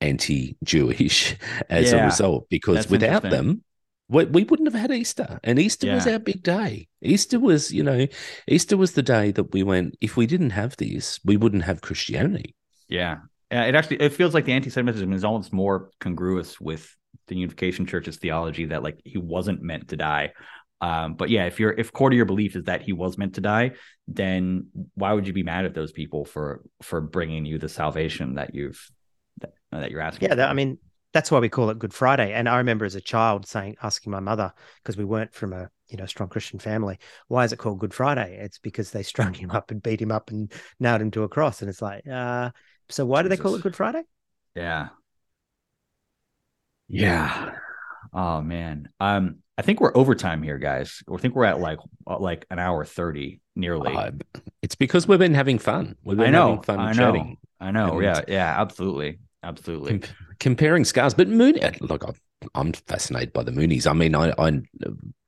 anti-Jewish 0.00 1.36
as 1.70 1.92
a 1.92 2.04
result 2.04 2.48
because 2.48 2.76
that's 2.76 2.90
without 2.90 3.22
them 3.22 3.62
we, 4.08 4.24
we 4.24 4.44
wouldn't 4.44 4.72
have 4.72 4.80
had 4.80 4.90
Easter 4.90 5.38
and 5.44 5.58
Easter 5.58 5.92
was 5.92 6.06
our 6.06 6.18
big 6.18 6.42
day. 6.42 6.88
Easter 7.02 7.38
was, 7.38 7.72
you 7.72 7.82
know, 7.82 8.06
Easter 8.46 8.76
was 8.76 8.92
the 8.92 9.02
day 9.02 9.30
that 9.32 9.52
we 9.52 9.62
went 9.62 9.96
if 10.00 10.16
we 10.16 10.26
didn't 10.26 10.50
have 10.50 10.76
this, 10.76 11.20
we 11.24 11.36
wouldn't 11.36 11.64
have 11.64 11.80
Christianity. 11.80 12.54
Yeah. 12.88 13.18
Yeah, 13.50 13.64
it 13.64 13.74
actually 13.74 14.02
it 14.02 14.12
feels 14.12 14.34
like 14.34 14.44
the 14.44 14.52
anti-Semitism 14.52 15.10
is 15.12 15.24
almost 15.24 15.54
more 15.54 15.90
congruous 16.00 16.60
with 16.60 16.94
the 17.28 17.36
Unification 17.36 17.86
Church's 17.86 18.18
theology 18.18 18.66
that 18.66 18.82
like 18.82 19.00
he 19.04 19.16
wasn't 19.16 19.62
meant 19.62 19.88
to 19.88 19.96
die. 19.96 20.32
Um, 20.80 21.14
but 21.14 21.30
yeah, 21.30 21.46
if 21.46 21.58
you're 21.58 21.72
if 21.72 21.92
core 21.92 22.10
to 22.10 22.16
your 22.16 22.26
belief 22.26 22.56
is 22.56 22.64
that 22.64 22.82
he 22.82 22.92
was 22.92 23.16
meant 23.16 23.34
to 23.34 23.40
die, 23.40 23.72
then 24.06 24.66
why 24.94 25.12
would 25.12 25.26
you 25.26 25.32
be 25.32 25.42
mad 25.42 25.64
at 25.64 25.74
those 25.74 25.92
people 25.92 26.24
for 26.24 26.62
for 26.82 27.00
bringing 27.00 27.46
you 27.46 27.58
the 27.58 27.68
salvation 27.68 28.34
that 28.34 28.54
you've 28.54 28.90
that, 29.40 29.54
that 29.72 29.90
you're 29.90 30.02
asking? 30.02 30.28
Yeah, 30.28 30.34
that. 30.36 30.50
I 30.50 30.52
mean, 30.52 30.78
that's 31.12 31.30
why 31.30 31.38
we 31.38 31.48
call 31.48 31.70
it 31.70 31.78
Good 31.78 31.94
Friday. 31.94 32.32
And 32.32 32.48
I 32.48 32.58
remember 32.58 32.84
as 32.84 32.94
a 32.94 33.00
child 33.00 33.46
saying, 33.46 33.76
asking 33.82 34.12
my 34.12 34.20
mother, 34.20 34.52
because 34.82 34.96
we 34.96 35.04
weren't 35.04 35.34
from 35.34 35.52
a 35.52 35.70
you 35.88 35.96
know 35.96 36.06
strong 36.06 36.28
Christian 36.28 36.58
family, 36.58 36.98
why 37.28 37.44
is 37.44 37.52
it 37.52 37.58
called 37.58 37.78
Good 37.78 37.94
Friday? 37.94 38.38
It's 38.40 38.58
because 38.58 38.90
they 38.90 39.02
strung 39.14 39.34
him 39.34 39.50
up 39.50 39.70
and 39.70 39.82
beat 39.82 40.00
him 40.00 40.12
up 40.12 40.30
and 40.30 40.52
nailed 40.80 41.00
him 41.00 41.10
to 41.12 41.22
a 41.22 41.28
cross. 41.28 41.60
And 41.62 41.68
it's 41.70 41.82
like, 41.82 42.06
uh, 42.06 42.50
so 42.88 43.06
why 43.06 43.22
do 43.22 43.28
they 43.28 43.36
call 43.36 43.54
it 43.54 43.62
Good 43.62 43.76
Friday? 43.76 44.02
Yeah. 44.54 44.88
Yeah. 46.88 47.52
Oh 48.12 48.40
man. 48.40 48.88
Um, 49.00 49.38
I 49.56 49.62
think 49.62 49.80
we're 49.80 49.96
overtime 49.96 50.42
here, 50.42 50.58
guys. 50.58 51.02
I 51.12 51.16
think 51.16 51.34
we're 51.34 51.44
at 51.44 51.60
like 51.60 51.78
uh, 52.06 52.18
like 52.18 52.46
an 52.50 52.58
hour 52.58 52.84
thirty 52.84 53.40
nearly. 53.56 53.94
Uh, 53.94 54.12
it's 54.62 54.74
because 54.74 55.08
we've 55.08 55.18
been 55.18 55.34
having 55.34 55.58
fun. 55.58 55.96
We've 56.04 56.16
been 56.16 56.28
I 56.28 56.30
know. 56.30 56.48
having 56.48 56.62
fun 56.62 56.80
I 56.80 56.92
know. 56.92 57.12
chatting. 57.12 57.36
I 57.60 57.70
know. 57.70 57.94
And- 57.94 58.02
yeah. 58.04 58.20
Yeah. 58.28 58.60
Absolutely. 58.60 59.18
Absolutely. 59.42 60.00
Com- 60.00 60.14
comparing 60.40 60.84
scars. 60.84 61.14
But 61.14 61.28
Moon, 61.28 61.58
uh, 61.62 61.72
look, 61.80 62.04
I'm- 62.04 62.14
I'm 62.54 62.72
fascinated 62.72 63.32
by 63.32 63.42
the 63.42 63.50
Moonies. 63.50 63.86
I 63.86 63.92
mean, 63.92 64.14
I, 64.14 64.32
I, 64.38 64.62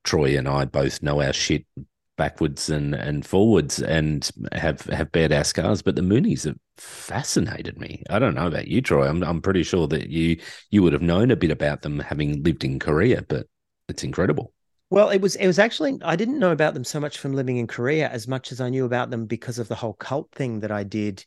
Troy 0.03 0.37
and 0.37 0.47
I 0.47 0.65
both 0.65 1.03
know 1.03 1.21
our 1.21 1.33
shit 1.33 1.65
backwards 2.17 2.69
and, 2.69 2.93
and 2.93 3.25
forwards, 3.25 3.81
and 3.81 4.29
have 4.53 4.81
have 4.85 5.11
bared 5.11 5.33
our 5.33 5.43
scars. 5.43 5.81
But 5.81 5.95
the 5.95 6.01
Moonies 6.01 6.45
have 6.45 6.57
fascinated 6.77 7.79
me. 7.79 8.03
I 8.09 8.19
don't 8.19 8.35
know 8.35 8.47
about 8.47 8.67
you, 8.67 8.81
Troy. 8.81 9.07
I'm 9.07 9.23
I'm 9.23 9.41
pretty 9.41 9.63
sure 9.63 9.87
that 9.87 10.09
you 10.09 10.39
you 10.69 10.83
would 10.83 10.93
have 10.93 11.01
known 11.01 11.31
a 11.31 11.35
bit 11.35 11.51
about 11.51 11.81
them 11.81 11.99
having 11.99 12.43
lived 12.43 12.63
in 12.63 12.79
Korea, 12.79 13.23
but 13.23 13.47
it's 13.89 14.03
incredible. 14.03 14.53
Well, 14.89 15.09
it 15.09 15.19
was 15.21 15.35
it 15.35 15.47
was 15.47 15.59
actually 15.59 15.99
I 16.03 16.15
didn't 16.15 16.39
know 16.39 16.51
about 16.51 16.73
them 16.73 16.83
so 16.83 16.99
much 16.99 17.17
from 17.17 17.33
living 17.33 17.57
in 17.57 17.67
Korea 17.67 18.09
as 18.09 18.27
much 18.27 18.51
as 18.51 18.61
I 18.61 18.69
knew 18.69 18.85
about 18.85 19.09
them 19.09 19.25
because 19.25 19.57
of 19.59 19.67
the 19.67 19.75
whole 19.75 19.93
cult 19.93 20.31
thing 20.31 20.59
that 20.61 20.71
I 20.71 20.83
did 20.83 21.25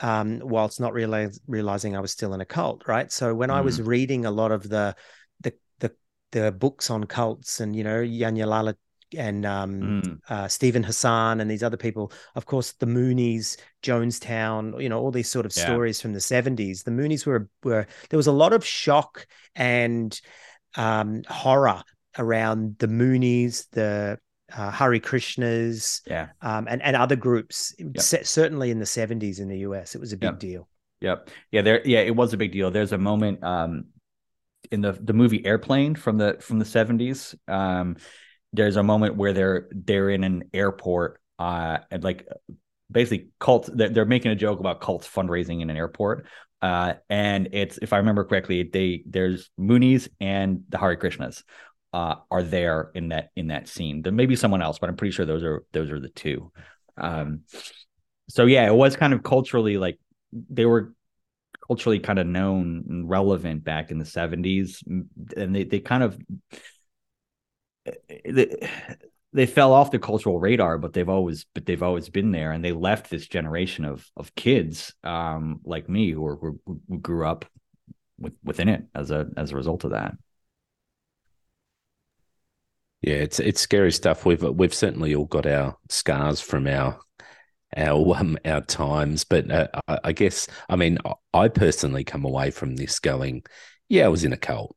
um 0.00 0.40
whilst 0.42 0.80
not 0.80 0.92
realize, 0.92 1.40
realizing 1.46 1.96
I 1.96 2.00
was 2.00 2.12
still 2.12 2.34
in 2.34 2.40
a 2.40 2.44
cult, 2.44 2.84
right? 2.86 3.10
So 3.10 3.34
when 3.34 3.50
I 3.50 3.60
was 3.60 3.80
reading 3.80 4.26
a 4.26 4.30
lot 4.30 4.52
of 4.52 4.68
the 4.68 4.94
the 5.40 5.54
the 5.80 5.92
the 6.32 6.52
books 6.52 6.90
on 6.90 7.04
cults 7.04 7.60
and 7.60 7.74
you 7.74 7.84
know 7.84 8.02
Janja 8.02 8.46
Lalich 8.46 8.76
and 9.16 9.46
um 9.46 9.94
Mm. 10.02 10.18
uh, 10.28 10.48
Steven 10.48 10.82
Hassan 10.82 11.40
and 11.40 11.48
these 11.50 11.62
other 11.62 11.76
people, 11.76 12.12
of 12.34 12.44
course, 12.46 12.72
the 12.72 12.86
Moonies, 12.86 13.56
Jonestown, 13.82 14.82
you 14.82 14.88
know, 14.88 14.98
all 15.00 15.12
these 15.12 15.30
sort 15.30 15.46
of 15.46 15.56
Yeah. 15.56 15.62
stories 15.62 16.00
from 16.00 16.12
the 16.12 16.20
70s. 16.20 16.82
The 16.82 16.90
Moonies 16.90 17.24
were 17.24 17.48
were 17.62 17.86
there 18.10 18.16
was 18.16 18.26
a 18.26 18.32
lot 18.32 18.52
of 18.52 18.64
shock 18.64 19.26
and 19.54 20.20
um, 20.76 21.22
horror 21.28 21.82
around 22.18 22.78
the 22.78 22.88
Moonies, 22.88 23.66
the 23.72 24.18
uh, 24.56 24.70
Hare 24.70 24.98
Krishnas, 25.00 26.00
Yeah. 26.06 26.28
um, 26.40 26.66
and 26.68 26.82
and 26.82 26.96
other 26.96 27.16
groups. 27.16 27.74
C- 27.98 28.24
certainly 28.24 28.70
in 28.70 28.78
the 28.78 28.86
70s 28.86 29.38
in 29.40 29.48
the 29.48 29.58
US, 29.58 29.94
it 29.94 30.00
was 30.00 30.12
a 30.12 30.16
big 30.16 30.30
Yep. 30.32 30.38
deal. 30.38 30.68
Yep. 31.00 31.30
Yeah. 31.52 31.62
There. 31.62 31.86
Yeah. 31.86 32.00
It 32.00 32.16
was 32.16 32.32
a 32.32 32.36
big 32.36 32.52
deal. 32.52 32.70
There's 32.70 32.92
a 32.92 32.98
moment 32.98 33.42
um, 33.44 33.86
in 34.70 34.80
the 34.80 34.92
the 34.92 35.12
movie 35.12 35.44
Airplane 35.44 35.94
from 35.94 36.16
the 36.18 36.38
from 36.40 36.58
the 36.58 36.64
seventies. 36.64 37.34
Um, 37.46 37.96
there's 38.52 38.76
a 38.76 38.82
moment 38.82 39.16
where 39.16 39.32
they're 39.32 39.68
they're 39.72 40.08
in 40.10 40.24
an 40.24 40.44
airport 40.54 41.20
uh, 41.38 41.78
and 41.90 42.02
like 42.02 42.26
basically 42.90 43.28
cult. 43.38 43.68
They're, 43.72 43.90
they're 43.90 44.04
making 44.06 44.32
a 44.32 44.36
joke 44.36 44.60
about 44.60 44.80
cults 44.80 45.06
fundraising 45.06 45.60
in 45.60 45.68
an 45.70 45.76
airport. 45.76 46.26
Uh, 46.62 46.94
and 47.10 47.50
it's 47.52 47.78
if 47.82 47.92
I 47.92 47.98
remember 47.98 48.24
correctly, 48.24 48.62
they 48.62 49.02
there's 49.06 49.50
Moonies 49.60 50.08
and 50.20 50.64
the 50.70 50.78
Hare 50.78 50.96
Krishnas 50.96 51.42
uh, 51.92 52.16
are 52.30 52.42
there 52.42 52.90
in 52.94 53.08
that 53.08 53.30
in 53.36 53.48
that 53.48 53.68
scene. 53.68 54.02
There 54.02 54.12
may 54.12 54.26
be 54.26 54.36
someone 54.36 54.62
else, 54.62 54.78
but 54.78 54.90
I'm 54.90 54.96
pretty 54.96 55.12
sure 55.12 55.26
those 55.26 55.42
are 55.42 55.64
those 55.72 55.90
are 55.90 56.00
the 56.00 56.08
two. 56.08 56.52
Um, 56.96 57.40
so 58.28 58.46
yeah, 58.46 58.66
it 58.66 58.74
was 58.74 58.96
kind 58.96 59.12
of 59.12 59.22
culturally 59.22 59.78
like 59.78 59.98
they 60.32 60.66
were 60.66 60.94
culturally 61.66 61.98
kind 61.98 62.18
of 62.18 62.26
known 62.26 62.84
and 62.88 63.08
relevant 63.08 63.64
back 63.64 63.90
in 63.90 63.98
the 63.98 64.04
70s 64.04 64.82
and 64.86 65.54
they, 65.54 65.64
they 65.64 65.80
kind 65.80 66.02
of 66.02 66.18
they, 68.24 68.68
they 69.32 69.46
fell 69.46 69.72
off 69.72 69.90
the 69.90 69.98
cultural 69.98 70.38
radar 70.38 70.78
but 70.78 70.92
they've 70.92 71.08
always 71.08 71.46
but 71.54 71.66
they've 71.66 71.82
always 71.82 72.08
been 72.08 72.30
there 72.30 72.52
and 72.52 72.64
they 72.64 72.72
left 72.72 73.10
this 73.10 73.26
generation 73.26 73.84
of 73.84 74.06
of 74.16 74.34
kids 74.34 74.94
um 75.02 75.60
like 75.64 75.88
me 75.88 76.10
who, 76.10 76.60
who, 76.66 76.98
grew 76.98 77.26
up 77.26 77.44
with, 78.18 78.34
within 78.44 78.68
it 78.68 78.84
as 78.94 79.10
a 79.10 79.26
as 79.36 79.52
a 79.52 79.56
result 79.56 79.84
of 79.84 79.90
that. 79.90 80.14
Yeah, 83.02 83.14
it's 83.14 83.38
it's 83.38 83.60
scary 83.60 83.92
stuff. 83.92 84.24
We've 84.24 84.42
we've 84.42 84.74
certainly 84.74 85.14
all 85.14 85.26
got 85.26 85.46
our 85.46 85.76
scars 85.88 86.40
from 86.40 86.66
our 86.66 86.98
our 87.76 88.16
um, 88.16 88.38
our 88.44 88.62
times, 88.62 89.24
but 89.24 89.50
uh, 89.50 89.68
I, 89.88 89.98
I 90.04 90.12
guess 90.12 90.48
I 90.68 90.76
mean 90.76 90.98
I 91.32 91.48
personally 91.48 92.04
come 92.04 92.24
away 92.24 92.50
from 92.50 92.76
this 92.76 92.98
going, 92.98 93.44
yeah, 93.88 94.06
I 94.06 94.08
was 94.08 94.24
in 94.24 94.32
a 94.32 94.38
cult, 94.38 94.76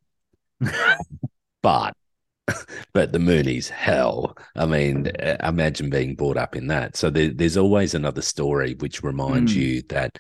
but 1.61 1.93
but 2.93 3.11
the 3.11 3.19
Moonies, 3.19 3.69
hell. 3.69 4.37
I 4.55 4.65
mean, 4.65 5.07
uh, 5.07 5.37
imagine 5.43 5.89
being 5.89 6.15
brought 6.15 6.37
up 6.37 6.55
in 6.55 6.67
that. 6.67 6.95
So 6.95 7.09
there, 7.09 7.29
there's 7.29 7.57
always 7.57 7.93
another 7.93 8.21
story 8.21 8.75
which 8.75 9.03
reminds 9.03 9.53
mm. 9.53 9.57
you 9.57 9.81
that 9.89 10.17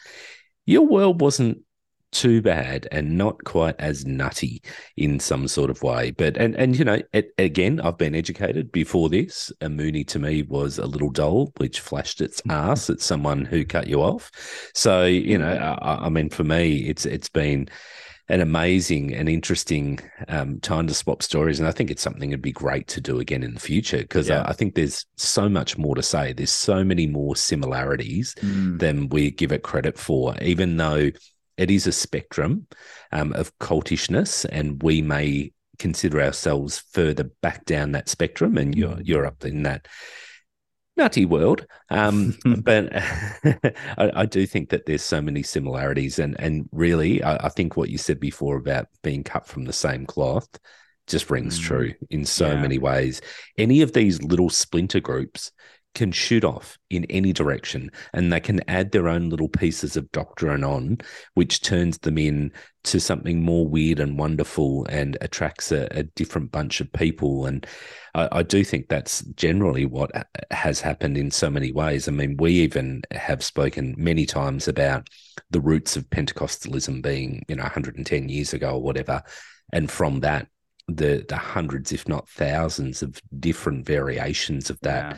your 0.65 0.85
world 0.85 1.21
wasn't 1.21 1.63
too 2.11 2.41
bad 2.41 2.87
and 2.91 3.17
not 3.17 3.43
quite 3.43 3.75
as 3.79 4.05
nutty 4.05 4.61
in 4.97 5.19
some 5.19 5.47
sort 5.47 5.69
of 5.69 5.81
way. 5.83 6.11
But 6.11 6.37
and 6.37 6.55
and 6.55 6.77
you 6.77 6.85
know, 6.85 7.01
it, 7.13 7.33
again, 7.37 7.79
I've 7.81 7.97
been 7.97 8.15
educated 8.15 8.71
before 8.71 9.09
this. 9.09 9.51
A 9.61 9.67
Moonie 9.67 10.07
to 10.07 10.19
me 10.19 10.43
was 10.43 10.77
a 10.77 10.85
little 10.85 11.09
doll 11.09 11.51
which 11.57 11.79
flashed 11.79 12.21
its 12.21 12.41
ass 12.49 12.89
at 12.89 13.01
someone 13.01 13.45
who 13.45 13.65
cut 13.65 13.87
you 13.87 14.01
off. 14.01 14.31
So 14.73 15.05
you 15.05 15.37
know, 15.37 15.51
I, 15.51 16.05
I 16.05 16.09
mean, 16.09 16.29
for 16.29 16.43
me, 16.43 16.87
it's 16.87 17.05
it's 17.05 17.29
been 17.29 17.69
an 18.29 18.41
amazing 18.41 19.13
and 19.13 19.27
interesting 19.27 19.99
um, 20.27 20.59
time 20.59 20.85
to 20.85 20.93
swap 20.93 21.23
stories. 21.23 21.59
And 21.59 21.67
I 21.67 21.71
think 21.71 21.89
it's 21.89 22.01
something 22.01 22.29
it'd 22.29 22.43
be 22.43 22.51
great 22.51 22.87
to 22.89 23.01
do 23.01 23.19
again 23.19 23.41
in 23.41 23.55
the 23.55 23.59
future 23.59 23.97
because 23.97 24.29
yeah. 24.29 24.43
I, 24.43 24.49
I, 24.49 24.53
think 24.53 24.75
there's 24.75 25.03
so 25.17 25.49
much 25.49 25.79
more 25.79 25.95
to 25.95 26.03
say. 26.03 26.33
There's 26.33 26.53
so 26.53 26.83
many 26.83 27.07
more 27.07 27.35
similarities 27.35 28.35
mm. 28.39 28.79
than 28.79 29.09
we 29.09 29.31
give 29.31 29.51
it 29.51 29.63
credit 29.63 29.97
for, 29.97 30.35
even 30.43 30.77
though 30.77 31.09
it 31.59 31.69
is 31.69 31.85
a 31.85 31.91
spectrum 31.91 32.65
um, 33.11 33.33
of 33.33 33.57
cultishness, 33.59 34.45
and 34.49 34.81
we 34.81 35.01
may 35.01 35.51
consider 35.77 36.21
ourselves 36.21 36.83
further 36.91 37.25
back 37.41 37.65
down 37.65 37.91
that 37.91 38.09
spectrum, 38.09 38.57
and 38.57 38.75
you're 38.75 38.95
mm. 38.95 39.01
you're 39.03 39.25
up 39.25 39.43
in 39.43 39.63
that 39.63 39.87
nutty 40.95 41.25
world. 41.25 41.65
Um, 41.89 42.37
but 42.63 42.89
I, 42.95 44.11
I, 44.15 44.25
do 44.25 44.45
think 44.45 44.69
that 44.69 44.85
there's 44.85 45.03
so 45.03 45.21
many 45.21 45.43
similarities, 45.43 46.17
and 46.17 46.39
and 46.39 46.69
really, 46.71 47.21
I, 47.21 47.47
I, 47.47 47.49
think 47.49 47.75
what 47.75 47.89
you 47.89 47.97
said 47.97 48.21
before 48.21 48.55
about 48.55 48.87
being 49.03 49.23
cut 49.23 49.45
from 49.45 49.65
the 49.65 49.73
same 49.73 50.05
cloth 50.05 50.47
just 51.07 51.29
rings 51.29 51.59
mm. 51.59 51.63
true 51.63 51.93
in 52.09 52.23
so 52.23 52.47
yeah. 52.47 52.61
many 52.61 52.77
ways. 52.77 53.19
Any 53.57 53.81
of 53.81 53.91
these 53.91 54.23
little 54.23 54.49
splinter 54.49 55.01
groups 55.01 55.51
can 55.95 56.11
shoot 56.11 56.43
off 56.43 56.77
in 56.89 57.05
any 57.05 57.33
direction 57.33 57.91
and 58.13 58.31
they 58.31 58.39
can 58.39 58.61
add 58.69 58.91
their 58.91 59.07
own 59.07 59.29
little 59.29 59.49
pieces 59.49 59.97
of 59.97 60.11
doctrine 60.11 60.63
on, 60.63 60.97
which 61.33 61.61
turns 61.61 61.97
them 61.99 62.17
in 62.17 62.51
to 62.83 62.99
something 62.99 63.43
more 63.43 63.67
weird 63.67 63.99
and 63.99 64.17
wonderful 64.17 64.85
and 64.85 65.17
attracts 65.21 65.71
a, 65.71 65.87
a 65.91 66.03
different 66.03 66.51
bunch 66.51 66.79
of 66.79 66.91
people. 66.93 67.45
And 67.45 67.65
I, 68.15 68.29
I, 68.31 68.43
do 68.43 68.63
think 68.63 68.87
that's 68.87 69.21
generally 69.33 69.85
what 69.85 70.11
has 70.51 70.79
happened 70.79 71.17
in 71.17 71.31
so 71.31 71.49
many 71.49 71.71
ways. 71.71 72.07
I 72.07 72.11
mean, 72.11 72.37
we 72.37 72.53
even 72.53 73.01
have 73.11 73.43
spoken 73.43 73.95
many 73.97 74.25
times 74.25 74.67
about 74.67 75.09
the 75.49 75.59
roots 75.59 75.97
of 75.97 76.09
Pentecostalism 76.09 77.01
being, 77.01 77.43
you 77.47 77.55
know, 77.55 77.63
110 77.63 78.29
years 78.29 78.53
ago 78.53 78.75
or 78.75 78.81
whatever. 78.81 79.21
And 79.73 79.91
from 79.91 80.21
that, 80.21 80.47
the 80.87 81.23
the 81.29 81.37
hundreds, 81.37 81.91
if 81.91 82.07
not 82.07 82.27
thousands, 82.27 83.03
of 83.03 83.21
different 83.39 83.85
variations 83.85 84.69
of 84.71 84.79
that. 84.81 85.11
Yeah 85.11 85.17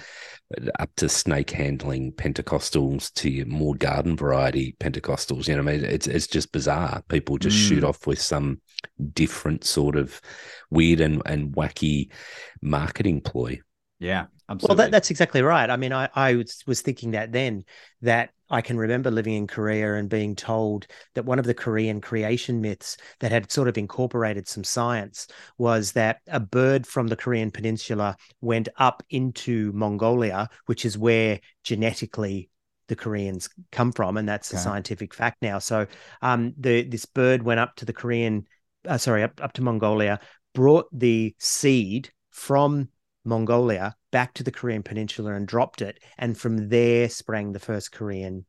up 0.80 0.90
to 0.98 1.10
snake 1.10 1.52
handling 1.52 2.12
Pentecostals 2.14 3.14
to 3.14 3.46
more 3.46 3.76
garden 3.76 4.16
variety 4.16 4.76
Pentecostals. 4.80 5.48
You 5.48 5.56
know, 5.56 5.62
I 5.62 5.78
mean, 5.78 5.86
it's 5.86 6.08
it's 6.08 6.28
just 6.28 6.52
bizarre. 6.52 7.04
People 7.08 7.38
just 7.38 7.58
mm. 7.58 7.68
shoot 7.68 7.84
off 7.84 8.08
with 8.08 8.20
some 8.20 8.62
different 9.14 9.64
sort 9.64 9.96
of 9.96 10.22
weird 10.70 11.02
and, 11.02 11.22
and 11.26 11.54
wacky 11.56 12.12
marketing 12.62 13.22
ploy. 13.22 13.60
Yeah, 14.00 14.26
absolutely. 14.50 14.68
Well, 14.68 14.86
that, 14.86 14.92
that's 14.92 15.12
exactly 15.12 15.42
right. 15.42 15.70
I 15.70 15.78
mean, 15.78 15.94
I, 15.94 16.10
I 16.16 16.36
was, 16.36 16.64
was 16.66 16.82
thinking 16.82 17.12
that 17.12 17.32
then 17.32 17.66
that 18.02 18.32
I 18.52 18.62
can 18.62 18.78
remember 18.78 19.10
living 19.10 19.34
in 19.34 19.48
Korea 19.48 19.96
and 19.96 20.10
being 20.10 20.36
told 20.36 20.86
that 21.16 21.26
one 21.26 21.40
of 21.40 21.46
the 21.46 21.54
Korean 21.54 22.02
creation 22.02 22.60
myths 22.60 22.98
that 23.22 23.32
had 23.32 23.50
sort 23.50 23.70
of 23.70 23.78
incorporated 23.78 24.48
some 24.48 24.66
science 24.66 25.28
was 25.58 25.94
that 25.94 26.20
a 26.28 26.40
bird 26.40 26.86
from 26.86 27.08
the 27.08 27.16
Korean 27.16 27.50
peninsula 27.50 28.18
went 28.42 28.68
up 28.76 29.04
into 29.10 29.72
Mongolia, 29.72 30.50
which 30.66 30.86
is 30.86 30.98
where 30.98 31.40
genetically 31.64 32.50
the 32.90 32.96
Koreans 32.98 33.50
come 33.72 33.94
from, 33.94 34.18
and 34.18 34.28
that's 34.28 34.52
okay. 34.52 34.60
a 34.60 34.62
scientific 34.62 35.14
fact 35.14 35.42
now. 35.42 35.60
So, 35.60 35.88
um, 36.22 36.54
the 36.58 36.84
this 36.84 37.06
bird 37.06 37.42
went 37.42 37.62
up 37.62 37.78
to 37.78 37.86
the 37.86 37.94
Korean, 37.94 38.46
uh, 38.86 38.98
sorry, 38.98 39.24
up 39.24 39.40
up 39.42 39.54
to 39.54 39.62
Mongolia, 39.62 40.20
brought 40.54 40.88
the 40.92 41.34
seed 41.40 42.12
from 42.32 42.90
Mongolia 43.24 43.96
back 44.12 44.34
to 44.36 44.44
the 44.44 44.52
Korean 44.52 44.84
peninsula 44.84 45.34
and 45.34 45.48
dropped 45.48 45.82
it. 45.82 46.00
And 46.18 46.38
from 46.38 46.70
there 46.70 47.10
sprang 47.10 47.52
the 47.52 47.60
first 47.60 47.92
Korean 47.92 48.46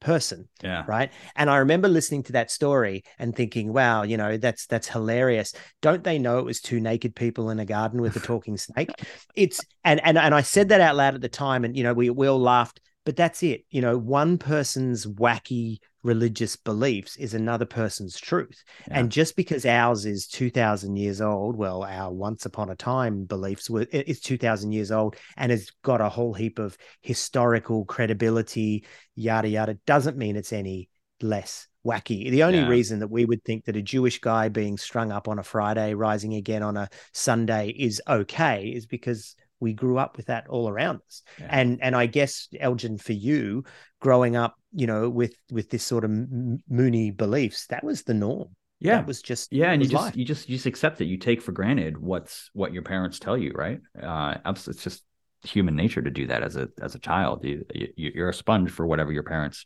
person. 0.00 0.48
Yeah. 0.62 0.84
Right. 0.86 1.10
And 1.34 1.50
I 1.50 1.58
remember 1.58 1.88
listening 1.88 2.22
to 2.24 2.32
that 2.32 2.50
story 2.50 3.04
and 3.18 3.34
thinking, 3.34 3.72
wow, 3.72 4.02
you 4.02 4.16
know, 4.16 4.36
that's 4.36 4.66
that's 4.66 4.88
hilarious. 4.88 5.54
Don't 5.82 6.04
they 6.04 6.18
know 6.18 6.38
it 6.38 6.44
was 6.44 6.60
two 6.60 6.80
naked 6.80 7.14
people 7.14 7.50
in 7.50 7.58
a 7.58 7.64
garden 7.64 8.00
with 8.00 8.16
a 8.16 8.20
talking 8.26 8.56
snake? 8.56 8.90
It's 9.34 9.60
and 9.84 10.00
and 10.04 10.18
and 10.18 10.34
I 10.34 10.42
said 10.42 10.68
that 10.70 10.80
out 10.80 10.96
loud 10.96 11.14
at 11.14 11.20
the 11.20 11.28
time, 11.28 11.64
and 11.64 11.76
you 11.76 11.82
know, 11.82 11.94
we 11.94 12.10
we 12.10 12.26
all 12.26 12.40
laughed, 12.40 12.80
but 13.04 13.16
that's 13.16 13.42
it. 13.42 13.64
You 13.70 13.80
know, 13.80 13.98
one 13.98 14.38
person's 14.38 15.06
wacky 15.06 15.78
religious 16.06 16.54
beliefs 16.54 17.16
is 17.16 17.34
another 17.34 17.66
person's 17.66 18.18
truth. 18.18 18.62
Yeah. 18.88 19.00
And 19.00 19.10
just 19.10 19.34
because 19.36 19.66
ours 19.66 20.06
is 20.06 20.28
2000 20.28 20.96
years 20.96 21.20
old, 21.20 21.56
well, 21.56 21.82
our 21.82 22.12
once 22.12 22.46
upon 22.46 22.70
a 22.70 22.76
time 22.76 23.24
beliefs 23.24 23.68
were 23.68 23.86
it's 23.90 24.20
2000 24.20 24.72
years 24.72 24.92
old 24.92 25.16
and 25.36 25.50
has 25.50 25.70
got 25.82 26.00
a 26.00 26.08
whole 26.08 26.32
heap 26.32 26.58
of 26.58 26.78
historical 27.02 27.84
credibility, 27.84 28.86
yada 29.16 29.48
yada, 29.48 29.74
doesn't 29.84 30.16
mean 30.16 30.36
it's 30.36 30.52
any 30.52 30.88
less 31.20 31.66
wacky. 31.84 32.30
The 32.30 32.44
only 32.44 32.60
yeah. 32.60 32.68
reason 32.68 33.00
that 33.00 33.10
we 33.10 33.24
would 33.24 33.44
think 33.44 33.64
that 33.64 33.76
a 33.76 33.82
Jewish 33.82 34.20
guy 34.20 34.48
being 34.48 34.78
strung 34.78 35.10
up 35.10 35.28
on 35.28 35.38
a 35.40 35.42
Friday, 35.42 35.94
rising 35.94 36.34
again 36.34 36.62
on 36.62 36.76
a 36.76 36.88
Sunday 37.12 37.68
is 37.68 38.00
okay 38.08 38.66
is 38.68 38.86
because 38.86 39.34
we 39.60 39.72
grew 39.72 39.98
up 39.98 40.16
with 40.16 40.26
that 40.26 40.48
all 40.48 40.68
around 40.68 41.00
us. 41.06 41.22
Yeah. 41.38 41.48
And 41.50 41.82
and 41.82 41.96
I 41.96 42.06
guess 42.06 42.48
Elgin 42.58 42.98
for 42.98 43.12
you 43.12 43.64
growing 44.00 44.36
up, 44.36 44.56
you 44.72 44.86
know, 44.86 45.08
with 45.08 45.34
with 45.50 45.70
this 45.70 45.84
sort 45.84 46.04
of 46.04 46.10
Moonie 46.10 47.16
beliefs, 47.16 47.66
that 47.68 47.84
was 47.84 48.02
the 48.02 48.14
norm. 48.14 48.48
Yeah, 48.78 48.96
that 48.96 49.06
was 49.06 49.22
just 49.22 49.52
yeah, 49.52 49.72
and 49.72 49.82
you 49.82 49.88
just 49.88 50.04
life. 50.04 50.16
you 50.16 50.24
just 50.24 50.48
you 50.48 50.56
just 50.56 50.66
accept 50.66 51.00
it. 51.00 51.06
You 51.06 51.16
take 51.16 51.40
for 51.40 51.52
granted 51.52 51.96
what's 51.96 52.50
what 52.52 52.74
your 52.74 52.82
parents 52.82 53.18
tell 53.18 53.36
you, 53.36 53.52
right? 53.54 53.80
Uh, 54.00 54.36
it's 54.44 54.82
just 54.82 55.02
human 55.44 55.76
nature 55.76 56.02
to 56.02 56.10
do 56.10 56.26
that 56.26 56.42
as 56.42 56.56
a 56.56 56.68
as 56.82 56.94
a 56.94 56.98
child. 56.98 57.44
You, 57.44 57.64
you 57.74 58.12
you're 58.14 58.28
a 58.28 58.34
sponge 58.34 58.70
for 58.70 58.86
whatever 58.86 59.12
your 59.12 59.22
parents 59.22 59.64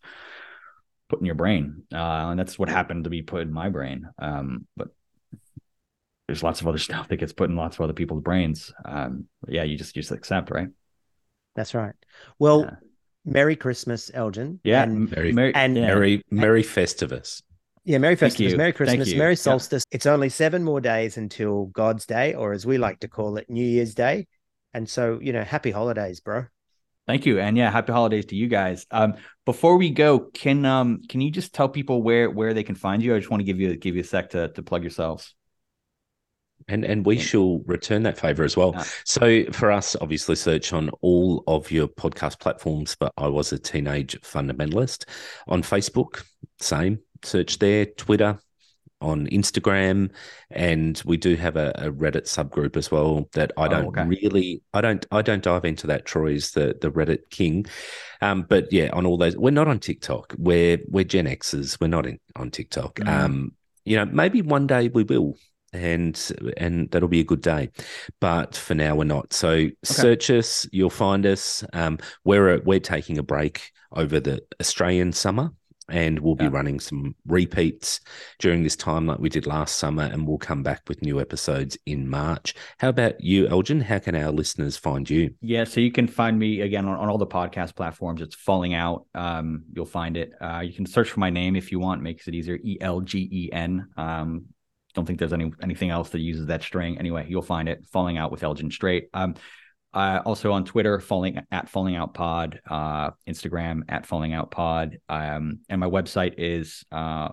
put 1.09 1.19
in 1.19 1.27
your 1.27 1.35
brain, 1.35 1.83
uh, 1.93 2.31
and 2.31 2.39
that's 2.39 2.57
what 2.57 2.69
happened 2.69 3.05
to 3.05 3.11
be 3.11 3.23
put 3.23 3.43
in 3.43 3.53
my 3.53 3.69
brain. 3.69 4.09
Um, 4.21 4.67
but 4.77 4.89
there's 6.31 6.45
lots 6.45 6.61
of 6.61 6.69
other 6.69 6.79
stuff 6.89 7.09
that 7.09 7.17
gets 7.17 7.33
put 7.33 7.51
in 7.51 7.57
lots 7.57 7.77
of 7.77 7.83
other 7.83 7.93
people's 7.93 8.23
brains. 8.23 8.73
Um, 8.85 9.27
yeah, 9.49 9.65
you 9.65 9.77
just 9.77 9.97
you 9.97 10.03
just 10.03 10.13
accept, 10.13 10.51
right? 10.51 10.69
That's 11.57 11.75
right. 11.75 11.95
Well, 12.39 12.63
yeah. 12.63 12.77
Merry 13.25 13.57
Christmas, 13.57 14.11
Elgin. 14.15 14.61
Yeah, 14.63 14.85
and 14.85 15.11
Merry 15.11 15.33
Merry 15.33 15.55
and, 15.55 15.75
Merry, 15.75 16.23
Merry 16.31 16.63
Festivus. 16.63 17.43
Yeah, 17.85 17.99
Merry 17.99 18.17
Festivus, 18.17 18.57
Merry 18.57 18.73
Christmas, 18.73 19.13
Merry 19.15 19.35
Solstice. 19.35 19.85
Yeah. 19.91 19.97
It's 19.97 20.07
only 20.07 20.29
seven 20.29 20.63
more 20.63 20.81
days 20.81 21.17
until 21.17 21.67
God's 21.67 22.07
Day, 22.07 22.35
or 22.35 22.53
as 22.53 22.65
we 22.65 22.79
like 22.79 23.01
to 23.01 23.09
call 23.09 23.37
it, 23.37 23.51
New 23.51 23.65
Year's 23.65 23.95
Day. 23.95 24.29
And 24.73 24.89
so, 24.89 25.19
you 25.21 25.33
know, 25.33 25.43
happy 25.43 25.73
holidays, 25.73 26.21
bro. 26.21 26.45
Thank 27.09 27.27
you, 27.27 27.41
and 27.41 27.57
yeah, 27.57 27.73
happy 27.73 27.93
holidays 27.93 28.27
to 28.27 28.37
you 28.37 28.47
guys. 28.47 28.87
Um, 28.93 29.15
before 29.45 29.77
we 29.79 29.91
go, 29.91 30.21
can 30.21 30.65
um, 30.65 31.01
can 31.09 31.21
you 31.21 31.33
just 31.33 31.53
tell 31.53 31.69
people 31.69 32.03
where 32.03 32.31
where 32.31 32.55
they 32.55 32.63
can 32.63 32.77
find 32.77 33.03
you? 33.03 33.17
I 33.17 33.19
just 33.19 33.31
want 33.31 33.41
to 33.41 33.45
give 33.45 33.59
you 33.59 33.75
give 33.75 33.97
you 33.97 34.03
a 34.03 34.05
sec 34.05 34.31
to 34.31 34.49
to 34.51 34.63
plug 34.63 34.83
yourselves 34.83 35.35
and 36.71 36.85
and 36.85 37.05
we 37.05 37.19
shall 37.19 37.59
return 37.61 38.03
that 38.05 38.19
favor 38.19 38.45
as 38.45 38.57
well. 38.57 38.75
So 39.05 39.45
for 39.53 39.71
us, 39.71 39.97
obviously, 40.01 40.37
search 40.37 40.73
on 40.73 40.91
all 41.01 41.43
of 41.47 41.71
your 41.71 41.89
podcast 41.89 42.41
platforms. 42.41 42.97
But 42.99 43.13
I 43.17 43.29
was 43.29 43.53
a 43.53 43.59
teenage 43.59 44.21
fundamentalist 44.21 45.07
on 45.49 45.63
Facebook. 45.63 46.25
Same 46.61 47.01
search 47.23 47.59
there. 47.59 47.87
Twitter, 47.87 48.39
on 49.01 49.27
Instagram, 49.29 50.11
and 50.51 51.01
we 51.05 51.17
do 51.17 51.35
have 51.37 51.57
a, 51.57 51.73
a 51.77 51.91
Reddit 51.91 52.25
subgroup 52.25 52.77
as 52.77 52.91
well. 52.91 53.29
That 53.33 53.53
I 53.57 53.67
oh, 53.67 53.69
don't 53.69 53.85
oh, 53.87 53.89
okay. 53.89 54.05
really, 54.05 54.63
I 54.75 54.81
don't, 54.81 55.05
I 55.11 55.23
don't 55.23 55.43
dive 55.43 55.65
into 55.65 55.87
that. 55.89 56.05
Troy's 56.05 56.53
the 56.53 56.77
the 56.81 56.91
Reddit 56.91 57.31
king, 57.31 57.67
um, 58.21 58.47
but 58.49 58.73
yeah, 58.73 58.91
on 58.93 59.07
all 59.07 59.17
those, 59.17 59.37
we're 59.37 59.51
not 59.51 59.69
on 59.69 59.79
TikTok. 59.79 60.35
We're 60.39 60.79
we're 60.89 61.05
Gen 61.05 61.27
Xers. 61.27 61.81
We're 61.81 61.89
not 61.89 62.07
in, 62.07 62.19
on 62.37 62.51
TikTok. 62.51 62.97
Mm. 62.97 63.09
Um, 63.09 63.53
you 63.85 63.97
know, 63.97 64.05
maybe 64.05 64.43
one 64.43 64.67
day 64.67 64.89
we 64.89 65.05
will 65.05 65.37
and 65.73 66.33
and 66.57 66.91
that'll 66.91 67.09
be 67.09 67.21
a 67.21 67.25
good 67.25 67.43
day. 67.43 67.71
But 68.21 68.57
for 68.57 68.75
now, 68.75 68.97
we're 68.97 69.05
not. 69.05 69.33
So 69.33 69.51
okay. 69.51 69.75
search 69.85 70.31
us, 70.31 70.67
you'll 70.73 70.91
find 70.91 71.27
us. 71.27 71.65
Um, 71.73 71.99
we're 72.25 72.61
we're 72.63 72.81
taking 72.81 73.19
a 73.19 73.23
break 73.23 73.73
over 73.93 74.21
the 74.21 74.41
Australian 74.61 75.13
summer. 75.13 75.51
and 75.93 76.21
we'll 76.21 76.37
be 76.37 76.45
Yeah. 76.45 76.51
running 76.53 76.79
some 76.79 77.17
repeats 77.27 78.01
during 78.39 78.63
this 78.63 78.77
time 78.77 79.07
like 79.09 79.19
we 79.19 79.29
did 79.29 79.45
last 79.45 79.77
summer 79.77 80.05
and 80.05 80.25
we'll 80.25 80.39
come 80.39 80.63
back 80.63 80.83
with 80.89 81.03
new 81.03 81.19
episodes 81.21 81.77
in 81.85 82.09
march 82.09 82.55
how 82.79 82.89
about 82.91 83.21
you 83.21 83.49
elgin 83.49 83.81
how 83.81 83.99
can 83.99 84.15
our 84.15 84.31
listeners 84.31 84.77
find 84.77 85.11
you 85.11 85.35
Yeah, 85.41 85.65
so 85.65 85.81
you 85.81 85.91
can 85.91 86.07
find 86.07 86.39
me 86.39 86.61
again 86.61 86.87
on, 86.87 86.97
on 86.97 87.09
all 87.09 87.19
the 87.19 87.27
podcast 87.27 87.75
platforms. 87.75 88.21
It's 88.23 88.37
Falling 88.37 88.73
Out. 88.73 89.07
Um, 89.17 89.65
you'll 89.75 89.85
find 90.01 90.17
it. 90.17 90.31
Uh, 90.41 90.61
you 90.61 90.73
can 90.73 90.87
search 90.87 91.11
for 91.11 91.19
my 91.19 91.31
name 91.31 91.57
if 91.57 91.73
you 91.73 91.81
want. 91.81 92.03
Makes 92.03 92.29
it 92.29 92.37
easier. 92.37 92.57
E 92.63 92.79
L 92.81 93.01
G 93.01 93.29
E 93.33 93.51
N. 93.53 93.89
Um, 93.97 94.45
don't 94.95 95.07
think 95.07 95.19
there's 95.19 95.33
any 95.33 95.53
anything 95.63 95.91
else 95.91 96.11
that 96.11 96.21
uses 96.21 96.47
that 96.47 96.63
string. 96.63 96.99
Anyway, 96.99 97.27
you'll 97.29 97.43
find 97.43 97.69
it. 97.69 97.87
Falling 97.87 98.19
Out 98.19 98.31
with 98.31 98.43
Elgin 98.43 98.71
Straight. 98.71 99.09
Um, 99.15 99.35
uh, 99.93 100.21
also 100.25 100.53
on 100.53 100.65
Twitter, 100.65 101.01
falling 101.01 101.41
at 101.51 101.69
Falling 101.69 101.97
Out 101.97 102.15
Pod. 102.15 102.61
Uh, 102.69 103.11
Instagram 103.29 103.83
at 103.89 104.07
Falling 104.07 104.35
Out 104.35 104.51
Pod. 104.51 104.99
Um, 105.09 105.61
and 105.69 105.81
my 105.81 105.87
website 105.87 106.35
is 106.39 106.85
uh, 106.93 107.31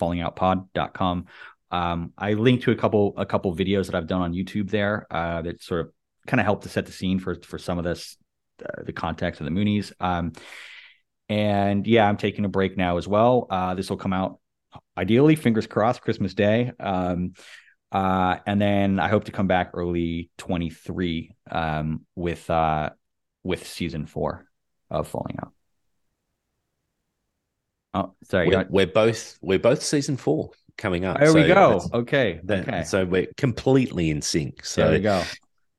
fallingoutpod.com. 0.00 1.26
Um, 1.70 2.12
I 2.16 2.34
link 2.34 2.62
to 2.62 2.70
a 2.70 2.76
couple 2.76 3.14
a 3.16 3.26
couple 3.26 3.54
videos 3.56 3.86
that 3.86 3.94
I've 3.94 4.06
done 4.06 4.22
on 4.22 4.32
YouTube 4.32 4.70
there 4.70 5.06
uh, 5.10 5.42
that 5.42 5.62
sort 5.62 5.80
of 5.80 5.92
kind 6.26 6.40
of 6.40 6.44
help 6.44 6.62
to 6.62 6.68
set 6.68 6.86
the 6.86 6.92
scene 6.92 7.18
for 7.18 7.36
for 7.42 7.58
some 7.58 7.78
of 7.78 7.84
this 7.84 8.16
uh, 8.64 8.82
the 8.84 8.92
context 8.92 9.40
of 9.40 9.46
the 9.46 9.50
Moonies. 9.50 9.92
Um, 9.98 10.32
and 11.28 11.86
yeah, 11.86 12.06
I'm 12.06 12.16
taking 12.16 12.44
a 12.44 12.48
break 12.48 12.76
now 12.76 12.98
as 12.98 13.08
well. 13.08 13.46
Uh, 13.50 13.74
this 13.74 13.88
will 13.88 13.96
come 13.96 14.12
out 14.12 14.38
ideally, 14.96 15.36
fingers 15.36 15.66
crossed, 15.66 16.02
Christmas 16.02 16.34
Day. 16.34 16.72
Um, 16.80 17.34
uh, 17.92 18.38
and 18.46 18.60
then 18.60 18.98
I 18.98 19.08
hope 19.08 19.24
to 19.24 19.32
come 19.32 19.46
back 19.46 19.70
early 19.74 20.30
23 20.38 21.34
um, 21.50 22.04
with 22.16 22.48
uh, 22.50 22.90
with 23.44 23.66
season 23.66 24.06
four 24.06 24.46
of 24.90 25.06
Falling 25.08 25.36
Out. 25.40 25.52
Oh, 27.94 28.14
sorry. 28.24 28.48
we're, 28.48 28.66
we're 28.68 28.86
both 28.86 29.38
we're 29.40 29.60
both 29.60 29.82
season 29.82 30.16
four 30.16 30.50
coming 30.76 31.04
up 31.04 31.20
there 31.20 31.32
we 31.32 31.46
go. 31.46 31.80
Okay. 31.92 32.40
that- 32.42 32.66
okay. 32.68 32.82
so 32.82 33.04
we're 33.04 33.28
completely 33.36 34.10
in 34.10 34.20
sync 34.20 34.64
so 34.64 34.82
there 34.82 34.92
we 34.92 34.98
go. 34.98 35.22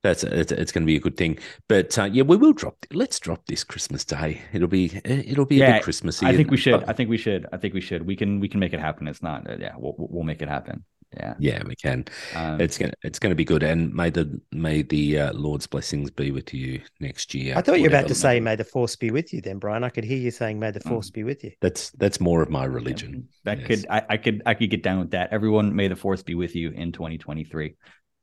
That's 0.05 0.23
it's, 0.23 0.51
it's 0.51 0.71
going 0.71 0.83
to 0.83 0.91
be 0.93 0.95
a 0.95 0.99
good 0.99 1.17
thing, 1.17 1.39
but 1.67 1.97
uh, 1.97 2.03
yeah, 2.03 2.21
we 2.21 2.37
will 2.37 2.53
drop. 2.53 2.77
Let's 2.93 3.19
drop 3.19 3.41
this 3.47 3.63
Christmas 3.63 4.05
Day. 4.05 4.39
It'll 4.53 4.67
be 4.67 5.01
it'll 5.03 5.45
be 5.45 5.57
a 5.61 5.65
Yeah, 5.65 5.73
bit 5.77 5.83
Christmassy. 5.83 6.27
I 6.27 6.35
think 6.35 6.51
we 6.51 6.57
should. 6.57 6.79
but- 6.81 6.89
I 6.89 6.93
think 6.93 7.09
we 7.09 7.17
should. 7.17 7.47
I 7.51 7.57
think 7.57 7.73
we 7.73 7.81
should. 7.81 8.05
We 8.05 8.15
can. 8.15 8.39
We 8.39 8.47
can 8.47 8.59
make 8.59 8.73
it 8.73 8.79
happen. 8.79 9.07
It's 9.07 9.23
not. 9.23 9.49
Uh, 9.49 9.55
yeah, 9.59 9.73
we'll 9.77 9.95
we'll 9.97 10.23
make 10.23 10.43
it 10.43 10.47
happen. 10.49 10.85
Yeah. 11.17 11.33
yeah, 11.39 11.63
we 11.65 11.75
can. 11.75 12.05
Um, 12.35 12.59
It's 12.59 12.77
gonna 12.77 12.93
it's 13.03 13.19
gonna 13.19 13.35
be 13.43 13.45
good, 13.45 13.63
and 13.63 13.93
may 13.93 14.09
the 14.11 14.39
may 14.51 14.81
the 14.83 15.19
uh, 15.21 15.33
Lord's 15.33 15.65
blessings 15.65 16.11
be 16.11 16.29
with 16.31 16.53
you 16.53 16.81
next 16.99 17.33
year. 17.33 17.55
I 17.57 17.61
thought 17.61 17.77
you 17.77 17.83
were 17.89 17.95
about 17.97 18.07
to 18.09 18.15
say, 18.15 18.33
may- 18.39 18.51
"May 18.51 18.55
the 18.57 18.65
force 18.65 18.95
be 18.95 19.09
with 19.11 19.33
you." 19.33 19.39
Then, 19.41 19.57
Brian, 19.57 19.83
I 19.83 19.89
could 19.89 20.03
hear 20.03 20.17
you 20.19 20.29
saying, 20.29 20.59
"May 20.59 20.71
the 20.71 20.81
Mm. 20.81 20.89
force 20.89 21.09
be 21.09 21.23
with 21.23 21.43
you." 21.43 21.51
that's 21.61 21.89
that's 21.91 22.19
more 22.19 22.43
of 22.43 22.49
my 22.49 22.65
religion. 22.65 23.29
That 23.45 23.59
Yes. 23.59 23.67
could 23.67 23.81
I, 23.89 24.01
I 24.09 24.17
could 24.17 24.41
I 24.45 24.53
could 24.55 24.69
get 24.69 24.83
down 24.83 24.99
with 24.99 25.11
that. 25.11 25.29
Everyone, 25.31 25.73
may 25.75 25.87
the 25.87 25.95
force 25.95 26.21
be 26.21 26.35
with 26.35 26.53
you 26.55 26.69
in 26.71 26.91
2023. 26.91 27.75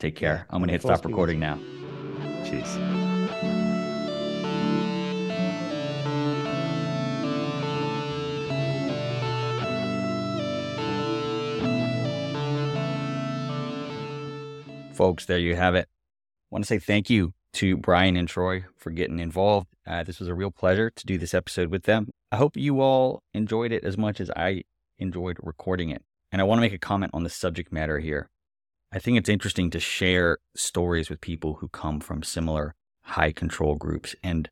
Take 0.02 0.16
care. 0.16 0.46
I'm 0.50 0.60
gonna 0.60 0.72
hit 0.72 0.80
stop 0.80 1.04
with 1.04 1.12
recording 1.12 1.38
now. 1.38 1.60
Cheers. 2.44 2.66
Folks, 14.92 15.26
there 15.26 15.38
you 15.38 15.54
have 15.54 15.76
it. 15.76 15.88
want 16.50 16.64
to 16.64 16.66
say 16.66 16.80
thank 16.80 17.08
you 17.08 17.32
to 17.52 17.76
Brian 17.76 18.16
and 18.16 18.26
Troy 18.26 18.64
for 18.76 18.90
getting 18.90 19.20
involved. 19.20 19.68
Uh, 19.86 20.02
this 20.02 20.18
was 20.18 20.26
a 20.26 20.34
real 20.34 20.50
pleasure 20.50 20.90
to 20.90 21.06
do 21.06 21.16
this 21.16 21.32
episode 21.32 21.70
with 21.70 21.84
them. 21.84 22.10
I 22.32 22.38
hope 22.38 22.56
you 22.56 22.80
all 22.80 23.22
enjoyed 23.32 23.70
it 23.70 23.84
as 23.84 23.96
much 23.96 24.20
as 24.20 24.32
I 24.32 24.64
enjoyed 24.98 25.36
recording 25.40 25.90
it. 25.90 26.02
And 26.32 26.40
I 26.40 26.44
want 26.44 26.56
to 26.58 26.62
make 26.62 26.72
a 26.72 26.78
comment 26.78 27.12
on 27.14 27.22
the 27.22 27.30
subject 27.30 27.72
matter 27.72 28.00
here. 28.00 28.31
I 28.94 28.98
think 28.98 29.16
it's 29.16 29.30
interesting 29.30 29.70
to 29.70 29.80
share 29.80 30.36
stories 30.54 31.08
with 31.08 31.22
people 31.22 31.54
who 31.54 31.68
come 31.68 31.98
from 31.98 32.22
similar 32.22 32.74
high 33.04 33.32
control 33.32 33.74
groups. 33.74 34.14
And 34.22 34.50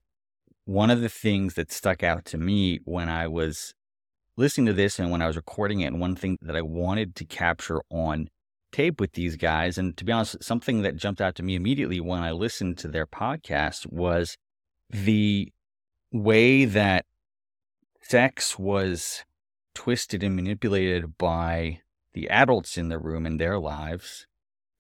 one 0.65 0.91
of 0.91 1.03
the 1.03 1.11
things 1.11 1.55
that 1.55 1.71
stuck 1.71 2.03
out 2.03 2.25
to 2.27 2.39
me 2.39 2.81
when 2.85 3.11
I 3.11 3.27
was 3.29 3.75
listening 4.39 4.67
to 4.67 4.73
this 4.73 4.99
and 4.99 5.11
when 5.11 5.21
I 5.21 5.27
was 5.27 5.37
recording 5.37 5.81
it, 5.81 5.89
and 5.89 6.01
one 6.01 6.17
thing 6.17 6.39
that 6.41 6.57
I 6.57 6.63
wanted 6.63 7.15
to 7.17 7.27
capture 7.27 7.83
on 7.91 8.29
tape 8.73 8.99
with 8.99 9.13
these 9.13 9.37
guys, 9.37 9.77
and 9.77 9.95
to 9.99 10.05
be 10.07 10.13
honest, 10.13 10.43
something 10.43 10.81
that 10.83 10.97
jumped 10.97 11.21
out 11.21 11.35
to 11.35 11.43
me 11.43 11.55
immediately 11.55 12.01
when 12.01 12.23
I 12.23 12.31
listened 12.31 12.79
to 12.79 12.89
their 12.89 13.07
podcast 13.07 13.93
was 13.93 14.39
the 14.89 15.53
way 16.13 16.65
that 16.65 17.05
sex 18.01 18.59
was 18.59 19.25
twisted 19.75 20.23
and 20.23 20.35
manipulated 20.35 21.19
by 21.19 21.81
the 22.15 22.31
adults 22.31 22.79
in 22.79 22.89
the 22.89 22.99
room 22.99 23.27
in 23.27 23.37
their 23.37 23.59
lives 23.59 24.27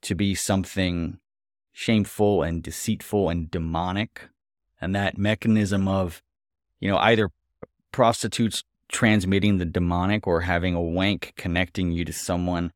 to 0.03 0.15
be 0.15 0.35
something 0.35 1.19
shameful 1.73 2.43
and 2.43 2.63
deceitful 2.63 3.29
and 3.29 3.51
demonic. 3.51 4.29
And 4.81 4.95
that 4.95 5.19
mechanism 5.19 5.89
of, 5.89 6.23
you 6.81 6.91
know, 6.91 6.99
either 6.99 7.31
prostitutes 7.93 8.65
transmitting 8.89 9.59
the 9.59 9.65
demonic 9.65 10.27
or 10.27 10.43
having 10.43 10.75
a 10.75 10.81
wank 10.81 11.33
connecting 11.37 11.93
you 11.93 12.05
to 12.05 12.13
someone 12.13 12.73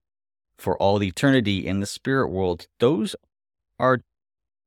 for 0.56 0.76
all 0.78 1.02
eternity 1.02 1.66
in 1.66 1.80
the 1.80 1.86
spirit 1.86 2.28
world, 2.28 2.66
those 2.78 3.16
are 3.78 4.00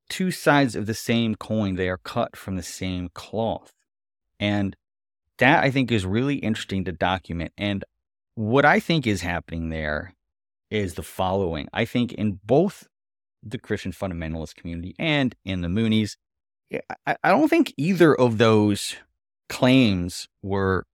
two 0.10 0.32
sides 0.32 0.76
of 0.76 0.86
the 0.86 0.94
same 0.94 1.36
coin. 1.36 1.76
They 1.76 1.90
are 1.90 1.98
cut 1.98 2.36
from 2.36 2.56
the 2.56 2.64
same 2.64 3.10
cloth. 3.14 3.72
And 4.40 4.76
that 5.38 5.64
I 5.64 5.72
think 5.72 5.92
is 5.92 6.06
really 6.06 6.36
interesting 6.36 6.84
to 6.86 6.92
document. 6.92 7.54
And 7.58 7.86
what 8.36 8.66
I 8.66 8.80
think 8.80 9.08
is 9.08 9.22
happening 9.22 9.70
there 9.70 10.14
is 10.70 10.96
the 10.96 11.04
following. 11.04 11.68
I 11.74 11.86
think 11.86 12.14
in 12.14 12.40
both 12.44 12.88
the 13.44 13.58
Christian 13.58 13.92
fundamentalist 13.92 14.56
community 14.56 14.96
and 15.00 15.36
in 15.46 15.62
the 15.62 15.68
Moonies, 15.68 16.18
I, 17.06 17.16
don't 17.24 17.48
think 17.48 17.74
either 17.78 18.14
of 18.14 18.38
those 18.38 18.96
claims 19.48 20.28
were 20.42 20.86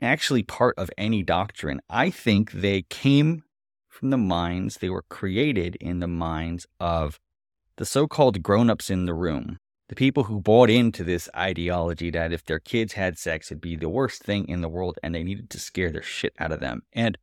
actually 0.00 0.42
part 0.42 0.74
of 0.78 0.90
any 0.96 1.22
doctrine. 1.22 1.80
I 1.88 2.10
think 2.10 2.52
they 2.52 2.82
came 2.82 3.44
from 3.88 4.10
the 4.10 4.16
minds, 4.16 4.78
they 4.78 4.88
were 4.88 5.04
created 5.10 5.76
in 5.76 6.00
the 6.00 6.08
minds 6.08 6.66
of 6.80 7.20
the 7.76 7.84
so 7.84 8.06
called 8.06 8.42
grown 8.42 8.70
ups 8.70 8.90
in 8.90 9.04
the 9.04 9.14
room, 9.14 9.58
the 9.88 9.94
people 9.94 10.24
who 10.24 10.40
bought 10.40 10.70
into 10.70 11.04
this 11.04 11.28
ideology 11.36 12.10
that 12.10 12.32
if 12.32 12.44
their 12.44 12.58
kids 12.58 12.94
had 12.94 13.18
sex, 13.18 13.50
it'd 13.50 13.60
be 13.60 13.76
the 13.76 13.88
worst 13.88 14.22
thing 14.22 14.48
in 14.48 14.62
the 14.62 14.68
world 14.68 14.98
and 15.02 15.14
they 15.14 15.22
needed 15.22 15.50
to 15.50 15.60
scare 15.60 15.90
the 15.90 16.02
shit 16.02 16.32
out 16.38 16.52
of 16.52 16.60
them. 16.60 16.82
And 16.92 17.18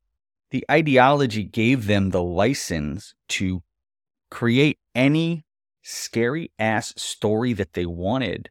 the 0.52 0.66
ideology 0.70 1.44
gave 1.44 1.86
them 1.86 2.10
the 2.10 2.24
license 2.24 3.14
to 3.30 3.64
create 4.32 4.80
any 4.96 5.46
scary 5.82 6.52
ass 6.60 6.94
story 6.98 7.54
that 7.54 7.74
they 7.74 7.86
wanted 7.86 8.50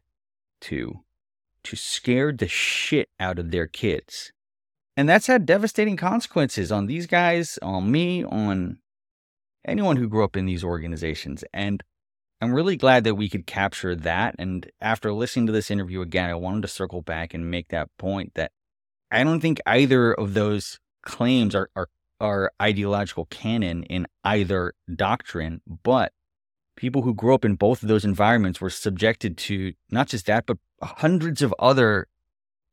to, 0.61 1.03
to 1.63 1.75
scare 1.75 2.31
the 2.31 2.47
shit 2.47 3.09
out 3.19 3.39
of 3.39 3.51
their 3.51 3.67
kids. 3.67 4.31
And 4.97 5.07
that's 5.07 5.27
had 5.27 5.45
devastating 5.45 5.95
consequences 5.95 6.71
on 6.71 6.85
these 6.85 7.07
guys, 7.07 7.57
on 7.61 7.89
me, 7.89 8.23
on 8.23 8.79
anyone 9.65 9.97
who 9.97 10.09
grew 10.09 10.23
up 10.23 10.35
in 10.35 10.45
these 10.45 10.63
organizations. 10.63 11.43
And 11.53 11.83
I'm 12.41 12.53
really 12.53 12.75
glad 12.75 13.03
that 13.03 13.15
we 13.15 13.29
could 13.29 13.45
capture 13.45 13.95
that. 13.95 14.35
And 14.39 14.69
after 14.81 15.13
listening 15.13 15.45
to 15.47 15.51
this 15.51 15.71
interview 15.71 16.01
again, 16.01 16.29
I 16.29 16.35
wanted 16.35 16.61
to 16.63 16.67
circle 16.67 17.01
back 17.01 17.33
and 17.33 17.49
make 17.49 17.69
that 17.69 17.89
point 17.97 18.33
that 18.35 18.51
I 19.11 19.23
don't 19.23 19.39
think 19.39 19.61
either 19.65 20.13
of 20.13 20.33
those 20.33 20.79
claims 21.01 21.55
are, 21.55 21.69
are, 21.75 21.89
are 22.19 22.51
ideological 22.61 23.25
canon 23.25 23.83
in 23.83 24.07
either 24.23 24.73
doctrine, 24.93 25.61
but 25.83 26.13
people 26.75 27.01
who 27.01 27.13
grew 27.13 27.33
up 27.33 27.45
in 27.45 27.55
both 27.55 27.81
of 27.83 27.89
those 27.89 28.05
environments 28.05 28.61
were 28.61 28.69
subjected 28.69 29.37
to 29.37 29.73
not 29.91 30.07
just 30.07 30.25
that, 30.27 30.45
but 30.45 30.57
hundreds 30.81 31.41
of 31.41 31.53
other 31.59 32.07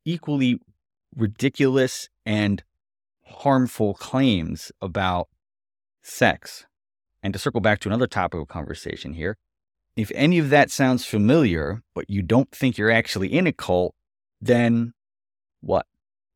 equally 0.05 0.59
ridiculous 1.15 2.09
and 2.25 2.63
harmful 3.25 3.93
claims 3.93 4.71
about 4.81 5.27
sex. 6.01 6.65
And 7.21 7.33
to 7.33 7.39
circle 7.39 7.59
back 7.59 7.79
to 7.79 7.89
another 7.89 8.07
topic 8.07 8.39
of 8.39 8.47
conversation 8.47 9.13
here, 9.13 9.37
if 9.97 10.11
any 10.13 10.37
of 10.37 10.49
that 10.51 10.71
sounds 10.71 11.05
familiar, 11.05 11.81
but 11.93 12.09
you 12.09 12.21
don't 12.21 12.51
think 12.51 12.77
you're 12.77 12.91
actually 12.91 13.33
in 13.33 13.47
a 13.47 13.51
cult, 13.51 13.95
then 14.39 14.93
what? 15.59 15.87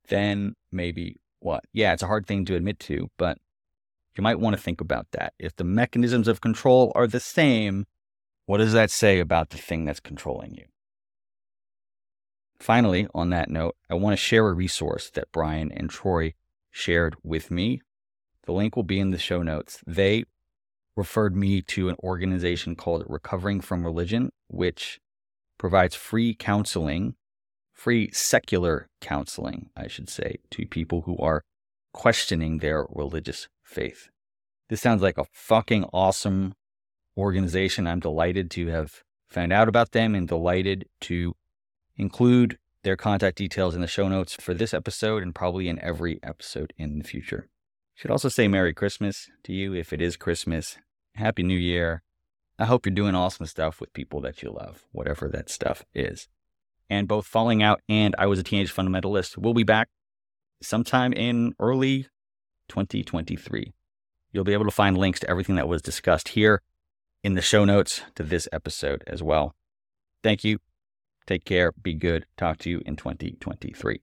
Then 0.10 0.56
maybe 0.72 1.21
what? 1.42 1.66
Yeah, 1.74 1.94
it's 1.94 2.04
a 2.04 2.08
hard 2.08 2.26
thing 2.26 2.46
to 2.46 2.56
admit 2.56 2.80
to, 2.82 3.10
but 3.18 3.38
you 4.16 4.24
might 4.24 4.40
want 4.40 4.56
to 4.56 4.62
think 4.62 4.82
about 4.82 5.08
that. 5.12 5.34
If 5.40 5.56
the 5.56 5.64
mechanisms 5.64 6.28
of 6.28 6.42
control 6.42 6.92
are 6.96 7.08
the 7.08 7.20
same, 7.20 7.86
what 8.46 8.58
does 8.58 8.74
that 8.74 8.92
say 8.92 9.20
about 9.20 9.50
the 9.50 9.58
thing 9.58 9.86
that's 9.86 10.00
controlling 10.00 10.56
you? 10.56 10.66
Finally, 12.60 13.08
on 13.14 13.32
that 13.32 13.50
note, 13.50 13.76
I 13.90 13.96
want 13.96 14.14
to 14.14 14.18
share 14.18 14.48
a 14.48 14.54
resource 14.54 15.10
that 15.12 15.32
Brian 15.32 15.72
and 15.72 15.90
Troy 15.90 16.34
shared 16.70 17.16
with 17.24 17.50
me. 17.50 17.82
The 18.46 18.54
link 18.54 18.76
will 18.76 18.84
be 18.84 19.00
in 19.00 19.12
the 19.12 19.18
show 19.18 19.42
notes. 19.42 19.84
They 19.88 20.26
referred 20.96 21.36
me 21.36 21.62
to 21.64 21.90
an 21.90 21.96
organization 22.04 22.76
called 22.76 23.06
Recovering 23.08 23.62
from 23.62 23.84
Religion, 23.84 24.32
which 24.48 25.00
provides 25.58 25.96
free 25.96 26.36
counseling 26.36 27.16
free 27.82 28.12
secular 28.12 28.88
counseling, 29.02 29.72
I 29.76 29.88
should 29.88 30.08
say, 30.08 30.38
to 30.52 30.68
people 30.68 31.02
who 31.02 31.18
are 31.18 31.42
questioning 31.94 32.60
their 32.60 32.86
religious 32.90 33.48
faith. 33.64 34.10
This 34.70 34.82
sounds 34.82 35.02
like 35.02 35.18
a 35.18 35.26
fucking 35.34 35.86
awesome 35.92 36.54
organization. 37.18 37.88
I'm 37.88 38.00
delighted 38.00 38.52
to 38.52 38.68
have 38.68 39.02
found 39.32 39.52
out 39.52 39.68
about 39.68 39.94
them 39.94 40.14
and 40.14 40.28
delighted 40.28 40.86
to 41.02 41.34
include 41.98 42.60
their 42.84 42.96
contact 42.96 43.38
details 43.38 43.74
in 43.74 43.82
the 43.82 43.88
show 43.88 44.08
notes 44.08 44.36
for 44.40 44.54
this 44.54 44.76
episode 44.76 45.24
and 45.24 45.34
probably 45.34 45.68
in 45.68 45.80
every 45.80 46.20
episode 46.22 46.74
in 46.78 47.00
the 47.00 47.04
future. 47.04 47.48
Should 47.96 48.12
also 48.12 48.30
say 48.30 48.48
Merry 48.48 48.76
Christmas 48.76 49.28
to 49.44 49.54
you 49.54 49.74
if 49.74 49.92
it 49.92 50.02
is 50.02 50.18
Christmas. 50.18 50.78
Happy 51.16 51.42
New 51.42 51.58
Year. 51.58 52.04
I 52.60 52.66
hope 52.66 52.86
you're 52.86 52.94
doing 52.94 53.16
awesome 53.16 53.48
stuff 53.48 53.82
with 53.82 53.92
people 53.94 54.22
that 54.22 54.44
you 54.44 54.52
love, 54.52 54.86
whatever 54.92 55.28
that 55.30 55.50
stuff 55.50 55.84
is. 55.96 56.28
And 56.92 57.08
both 57.08 57.26
Falling 57.26 57.64
Out 57.64 57.82
and 57.88 58.14
I 58.20 58.28
Was 58.28 58.38
a 58.38 58.44
Teenage 58.44 58.76
Fundamentalist 58.76 59.38
We'll 59.38 59.54
be 59.54 59.64
back 59.64 59.88
sometime 60.62 61.14
in 61.14 61.56
early 61.58 62.08
2023. 62.68 63.74
You'll 64.34 64.44
be 64.44 64.52
able 64.52 64.66
to 64.66 64.72
find 64.72 64.98
links 64.98 65.22
to 65.22 65.30
everything 65.30 65.56
that 65.56 65.70
was 65.70 65.82
discussed 65.82 66.30
here 66.30 66.62
in 67.24 67.36
the 67.36 67.42
show 67.42 67.64
notes 67.64 68.02
to 68.16 68.24
this 68.24 68.50
episode 68.52 69.06
as 69.08 69.24
well. 69.24 69.56
Thank 70.22 70.44
you. 70.44 70.60
Take 71.26 71.46
care. 71.46 71.72
Be 71.82 71.94
good. 71.94 72.26
Talk 72.36 72.58
to 72.60 72.70
you 72.70 72.82
in 72.86 72.98
2023. 72.98 74.02